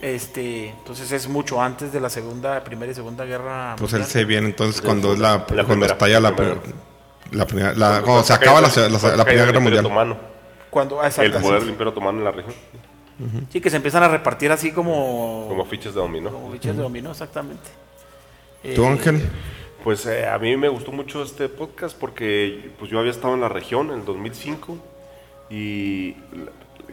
Este, 0.00 0.68
entonces 0.70 1.10
es 1.12 1.28
mucho 1.28 1.60
antes 1.60 1.92
de 1.92 2.00
la 2.00 2.08
segunda, 2.08 2.62
primera 2.62 2.92
y 2.92 2.94
segunda 2.94 3.24
guerra. 3.24 3.74
Pues 3.78 3.92
él 3.94 4.04
se 4.04 4.24
viene 4.24 4.46
entonces 4.46 4.80
cuando 4.80 5.12
es 5.12 5.18
la, 5.18 5.32
La 5.32 5.44
cuando 5.46 5.66
primera, 5.66 5.92
estalla 5.94 6.20
la, 6.20 6.30
la 6.30 6.36
primera. 6.36 6.60
la 7.32 7.46
primera, 7.46 7.72
la- 7.74 8.02
cuando 8.02 8.22
se 8.22 8.32
acaba 8.32 8.60
la, 8.60 8.68
la- 8.68 8.88
la- 8.88 9.16
la 9.16 9.24
Primera 9.24 9.46
Guerra 9.46 9.60
Mundial. 9.60 9.84
Otomano, 9.84 10.16
Cuando, 10.70 11.00
ah, 11.00 11.08
el 11.08 11.32
poder 11.32 11.60
del 11.60 11.70
Imperio 11.70 11.90
Otomano 11.90 12.18
en 12.18 12.24
la 12.24 12.30
región, 12.30 12.54
Sí, 13.50 13.60
que 13.60 13.68
se 13.68 13.74
empiezan 13.76 14.04
a 14.04 14.08
repartir 14.08 14.52
así 14.52 14.70
como. 14.70 15.46
como 15.48 15.64
fichas 15.64 15.92
de 15.92 16.00
dominó. 16.00 16.30
como 16.30 16.52
bichos 16.52 16.76
de 16.76 16.80
dominó, 16.82 17.10
exactamente. 17.10 17.68
¿Tú, 18.76 18.84
Eh, 18.84 18.86
Ángel? 18.86 19.28
Pues 19.88 20.04
eh, 20.04 20.26
a 20.26 20.38
mí 20.38 20.54
me 20.58 20.68
gustó 20.68 20.92
mucho 20.92 21.22
este 21.22 21.48
podcast 21.48 21.98
porque 21.98 22.72
pues 22.78 22.90
yo 22.90 22.98
había 22.98 23.10
estado 23.10 23.32
en 23.32 23.40
la 23.40 23.48
región 23.48 23.90
en 23.90 24.00
el 24.00 24.04
2005 24.04 24.76
y 25.48 26.14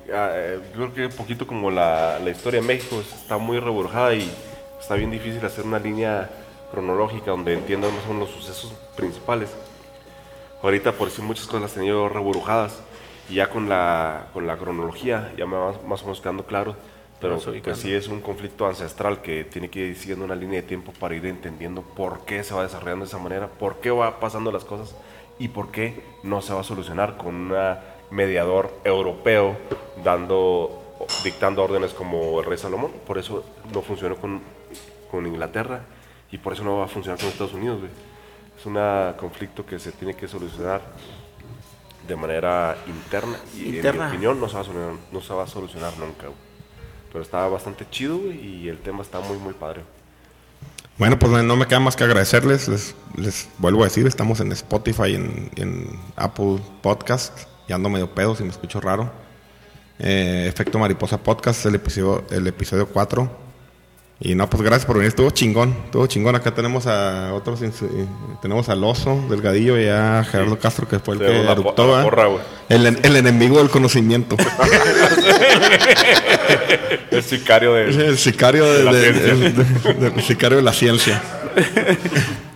eh, 0.08 0.60
yo 0.70 0.74
creo 0.74 0.94
que 0.94 1.06
un 1.08 1.12
poquito 1.12 1.46
como 1.46 1.70
la, 1.70 2.20
la 2.20 2.30
historia 2.32 2.62
de 2.62 2.68
México 2.68 3.02
está 3.02 3.38
muy 3.38 3.60
reburjada 3.60 4.16
y 4.16 4.32
está 4.80 4.96
bien 4.96 5.12
difícil 5.12 5.46
hacer 5.46 5.66
una 5.66 5.78
línea 5.78 6.30
cronológica 6.72 7.32
donde 7.32 7.56
entiendan 7.56 7.94
más 7.94 8.06
o 8.06 8.14
menos 8.14 8.30
los 8.30 8.38
sucesos 8.38 8.74
principales. 8.96 9.54
ahorita 10.64 10.94
por 10.94 11.10
decir 11.10 11.26
muchas 11.26 11.48
cosas 11.48 11.64
las 11.64 11.74
tenía 11.74 11.90
yo 11.90 12.08
reburujadas. 12.08 12.82
Y 13.30 13.34
ya 13.34 13.50
con 13.50 13.68
la, 13.68 14.28
con 14.32 14.48
la 14.48 14.56
cronología 14.56 15.34
ya 15.38 15.46
me 15.46 15.58
va 15.58 15.74
más 15.86 16.02
o 16.02 16.06
menos 16.06 16.22
quedando 16.22 16.46
claro. 16.46 16.78
Pero 17.20 17.40
pues 17.64 17.78
sí 17.78 17.94
es 17.94 18.08
un 18.08 18.22
conflicto 18.22 18.68
ancestral 18.68 19.22
que 19.22 19.46
tiene 19.46 19.70
que 19.70 19.80
ir 19.80 19.96
siguiendo 19.96 20.26
una 20.26 20.36
línea 20.36 20.62
de 20.62 20.68
tiempo 20.68 20.92
para 21.00 21.16
ir 21.16 21.26
entendiendo 21.26 21.82
por 21.82 22.26
qué 22.26 22.44
se 22.44 22.54
va 22.54 22.64
desarrollando 22.64 23.06
de 23.06 23.10
esa 23.10 23.18
manera, 23.18 23.48
por 23.48 23.78
qué 23.80 23.90
va 23.90 24.20
pasando 24.20 24.52
las 24.52 24.66
cosas 24.66 24.96
y 25.40 25.48
por 25.48 25.72
qué 25.72 26.04
no 26.24 26.42
se 26.42 26.54
va 26.54 26.62
a 26.62 26.64
solucionar 26.64 27.18
con 27.18 27.36
un 27.36 27.54
mediador 28.12 28.72
europeo 28.84 29.58
dando 30.04 30.82
dictando 31.24 31.64
órdenes 31.64 31.94
como 31.94 32.40
el 32.40 32.46
rey 32.46 32.58
Salomón. 32.58 32.92
Por 33.06 33.18
eso 33.18 33.44
no 33.74 33.82
funcionó 33.82 34.16
con, 34.18 34.42
con 35.10 35.26
Inglaterra 35.26 35.82
y 36.32 36.38
por 36.38 36.54
eso 36.54 36.64
no 36.64 36.78
va 36.78 36.86
a 36.86 36.88
funcionar 36.88 37.20
con 37.20 37.30
Estados 37.30 37.54
Unidos. 37.54 37.80
güey. 37.80 37.92
Es 38.58 38.66
un 38.66 38.76
conflicto 39.18 39.66
que 39.66 39.80
se 39.80 39.92
tiene 39.92 40.16
que 40.16 40.28
solucionar 40.28 40.82
de 42.08 42.16
manera 42.16 42.78
interna 42.88 43.38
y 43.56 43.80
en 43.80 43.98
mi 43.98 44.04
opinión 44.06 44.40
no 44.40 44.48
se 44.48 44.56
va 44.56 44.62
a 44.62 44.64
solucionar, 44.64 44.96
no 45.12 45.22
se 45.22 45.34
va 45.34 45.44
a 45.44 45.48
solucionar 45.48 45.98
nunca. 45.98 46.28
güey. 46.28 46.45
Pero 47.16 47.24
está 47.24 47.48
bastante 47.48 47.88
chido 47.90 48.20
y 48.30 48.68
el 48.68 48.78
tema 48.80 49.02
está 49.02 49.22
muy 49.22 49.38
muy 49.38 49.54
padre. 49.54 49.84
Bueno, 50.98 51.18
pues 51.18 51.32
no 51.46 51.56
me 51.56 51.66
queda 51.66 51.80
más 51.80 51.96
que 51.96 52.04
agradecerles. 52.04 52.68
Les, 52.68 52.94
les 53.16 53.48
vuelvo 53.58 53.84
a 53.84 53.86
decir, 53.86 54.06
estamos 54.06 54.42
en 54.42 54.52
Spotify, 54.52 55.16
en, 55.16 55.50
en 55.56 55.98
Apple 56.18 56.60
Podcast. 56.82 57.48
Ya 57.70 57.76
ando 57.76 57.88
medio 57.88 58.14
pedo 58.14 58.36
si 58.36 58.44
me 58.44 58.50
escucho 58.50 58.82
raro. 58.82 59.10
Eh, 59.98 60.48
Efecto 60.50 60.78
Mariposa 60.78 61.18
Podcast, 61.24 61.66
el 61.66 61.76
episodio, 61.76 62.26
el 62.32 62.48
episodio 62.48 62.86
4. 62.90 63.45
Y 64.20 64.34
no, 64.34 64.50
pues 64.50 64.64
gracias 64.64 64.86
por 64.86 64.96
venir. 64.96 65.10
Estuvo 65.10 65.30
chingón, 65.32 65.76
estuvo 65.86 66.08
chingón. 66.08 66.36
Acá 66.36 66.52
tenemos 66.54 66.88
a 66.88 67.34
otros, 67.34 67.62
eh, 67.62 67.70
tenemos 68.42 68.70
al 68.70 68.82
Oso 68.84 69.22
Delgadillo 69.30 69.78
y 69.80 69.88
a 69.90 70.24
Gerardo 70.24 70.58
Castro, 70.58 70.88
que 70.88 71.00
fue 71.00 71.16
el 71.16 71.20
que 71.20 71.44
porra, 71.76 72.26
güey. 72.28 72.40
el, 72.70 72.86
el 73.04 73.16
enemigo 73.18 73.58
del 73.58 73.70
conocimiento. 73.70 74.38
El 77.12 77.24
sicario 77.24 77.74
de... 77.74 77.84
el 78.08 78.18
sicario 78.18 78.66
de, 78.72 78.84
La 78.84 78.92
de- 78.92 79.14
ciencia. 79.14 79.34
de- 79.34 79.94
de- 79.94 80.08
el 80.16 80.22
sicario 80.24 80.58
de 80.58 80.64
la 80.64 80.74
ciencia. 80.74 81.22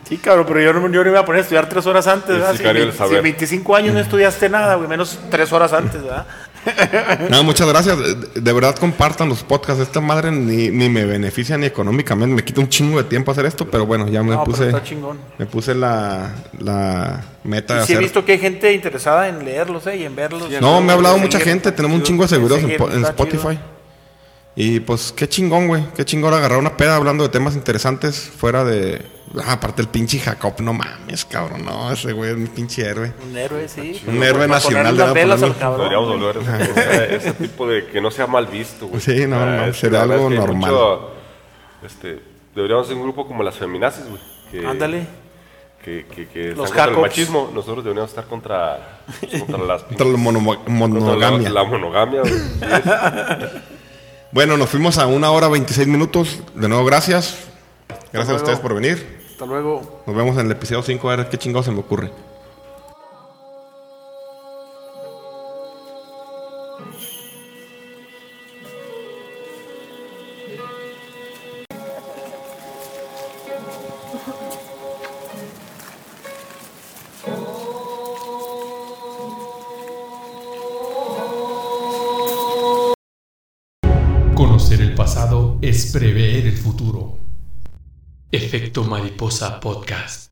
Sí, 0.09 0.17
cabrón, 0.17 0.45
pero 0.47 0.59
yo 0.59 0.73
no, 0.73 0.79
yo 0.91 1.01
no 1.01 1.03
me 1.03 1.09
iba 1.11 1.19
a 1.19 1.23
poner 1.25 1.41
a 1.41 1.43
estudiar 1.43 1.69
tres 1.69 1.85
horas 1.85 2.07
antes, 2.07 2.31
El 2.31 2.37
¿verdad? 2.39 2.53
Si, 2.53 2.91
si 2.91 2.97
saber. 2.97 3.17
en 3.17 3.23
25 3.25 3.75
años 3.75 3.93
no 3.93 3.99
estudiaste 3.99 4.49
nada, 4.49 4.73
güey, 4.73 4.89
menos 4.89 5.19
tres 5.29 5.53
horas 5.53 5.71
antes, 5.71 6.01
¿verdad? 6.01 6.25
No, 7.29 7.43
muchas 7.43 7.67
gracias. 7.67 7.97
De, 7.97 8.41
de 8.41 8.53
verdad 8.53 8.75
compartan 8.75 9.29
los 9.29 9.43
podcasts. 9.43 9.81
Esta 9.81 10.01
madre 10.01 10.31
ni, 10.31 10.69
ni 10.69 10.89
me 10.89 11.05
beneficia 11.05 11.57
ni 11.57 11.65
económicamente. 11.65 12.35
Me 12.35 12.43
quita 12.43 12.61
un 12.61 12.69
chingo 12.69 12.97
de 13.01 13.09
tiempo 13.09 13.31
hacer 13.31 13.45
esto, 13.45 13.69
pero 13.69 13.85
bueno, 13.85 14.07
ya 14.07 14.23
me 14.23 14.35
No, 14.35 14.43
puse 14.43 14.71
me 15.37 15.45
puse 15.45 15.73
la, 15.75 16.31
la 16.59 17.23
meta 17.43 17.75
de 17.75 17.83
Y 17.83 17.87
sí 17.87 17.93
he 17.93 17.97
visto 17.97 18.23
que 18.25 18.33
hay 18.33 18.39
gente 18.39 18.73
interesada 18.73 19.27
en 19.29 19.43
leerlos, 19.45 19.85
¿eh? 19.87 19.97
Y 19.97 20.03
en 20.03 20.15
verlos. 20.15 20.43
No, 20.61 20.81
me 20.81 20.91
ha 20.91 20.95
hablado 20.95 21.17
mucha 21.17 21.39
seguir- 21.39 21.53
gente. 21.53 21.71
Tenemos 21.71 21.97
un 21.97 22.03
chingo 22.03 22.23
de 22.23 22.29
seguidores 22.29 22.63
en, 22.63 23.05
Spotify. 23.05 23.41
chido. 23.49 23.79
Y 24.55 24.79
pues 24.81 25.13
qué 25.15 25.27
chingón, 25.29 25.67
güey. 25.67 25.83
Qué 25.95 26.03
chingón 26.03 26.33
agarrar 26.33 26.59
una 26.59 26.75
peda 26.75 26.95
hablando 26.95 27.23
de 27.23 27.29
temas 27.29 27.55
interesantes 27.55 28.19
fuera 28.19 28.63
de. 28.65 29.01
Ah, 29.37 29.53
aparte 29.53 29.81
el 29.83 29.87
pinche 29.87 30.17
Jacob, 30.19 30.55
no 30.59 30.73
mames, 30.73 31.23
cabrón. 31.25 31.63
No, 31.63 31.91
ese 31.91 32.13
güey 32.13 32.31
es 32.31 32.37
mi 32.37 32.47
pinche 32.47 32.81
héroe. 32.83 33.13
Un 33.29 33.37
héroe, 33.37 33.67
sí. 33.67 34.01
Un 34.07 34.23
héroe 34.23 34.47
nacional 34.47 34.97
de 34.97 35.03
la. 35.25 35.35
Deberíamos 35.37 36.07
volver 36.19 36.37
a 36.49 37.05
ese, 37.05 37.33
tipo 37.33 37.67
de 37.67 37.85
que 37.87 38.01
no 38.01 38.09
sea 38.09 38.25
mal 38.25 38.47
visto, 38.47 38.87
güey. 38.87 38.99
Sí, 38.99 39.27
no, 39.27 39.45
no, 39.45 39.71
sería 39.73 40.01
algo 40.01 40.15
es 40.15 40.19
que 40.21 40.33
hay 40.33 40.39
normal. 40.39 40.71
mucho, 40.71 41.11
este, 41.85 42.19
deberíamos 42.55 42.87
ser 42.87 42.95
un 42.95 43.03
grupo 43.03 43.27
como 43.27 43.43
las 43.43 43.55
feminazis, 43.55 44.05
güey. 44.09 44.65
Ándale. 44.65 45.05
Que, 45.85 46.05
que, 46.13 46.27
que 46.27 46.41
están 46.49 46.57
Los 46.57 46.71
contra 46.71 46.85
el 46.91 46.97
machismo. 46.97 47.51
Nosotros 47.53 47.83
deberíamos 47.83 48.09
estar 48.09 48.25
contra, 48.25 48.99
contra 49.39 49.57
las 49.59 49.83
Contra 49.83 50.07
la 50.07 50.17
mono- 50.17 50.43
contra 50.43 50.73
la- 50.73 50.87
monogamia. 50.87 51.49
La, 51.51 51.63
monogamia, 51.63 52.21
güey. 52.21 52.33
Bueno, 54.31 54.57
nos 54.57 54.69
fuimos 54.69 54.97
a 54.97 55.07
una 55.07 55.31
hora 55.31 55.47
26 55.47 55.87
minutos. 55.87 56.41
De 56.55 56.67
nuevo, 56.67 56.83
gracias. 56.85 57.37
Gracias 58.11 58.33
a 58.33 58.37
ustedes 58.37 58.59
por 58.59 58.73
venir. 58.75 59.18
Hasta 59.39 59.47
luego. 59.47 59.81
Nos 60.05 60.13
vemos 60.13 60.37
en 60.37 60.47
el 60.47 60.51
episodio 60.51 60.83
5 60.83 61.09
a 61.09 61.15
ver 61.15 61.29
qué 61.29 61.37
chingado 61.37 61.63
se 61.63 61.71
me 61.71 61.79
ocurre. 61.79 62.11
Conocer 84.35 84.81
el 84.81 84.95
pasado 84.95 85.57
es 85.61 85.93
prever 85.93 86.45
el 86.45 86.57
futuro. 86.57 87.18
Efecto 88.31 88.83
Mariposa 88.83 89.59
Podcast. 89.59 90.28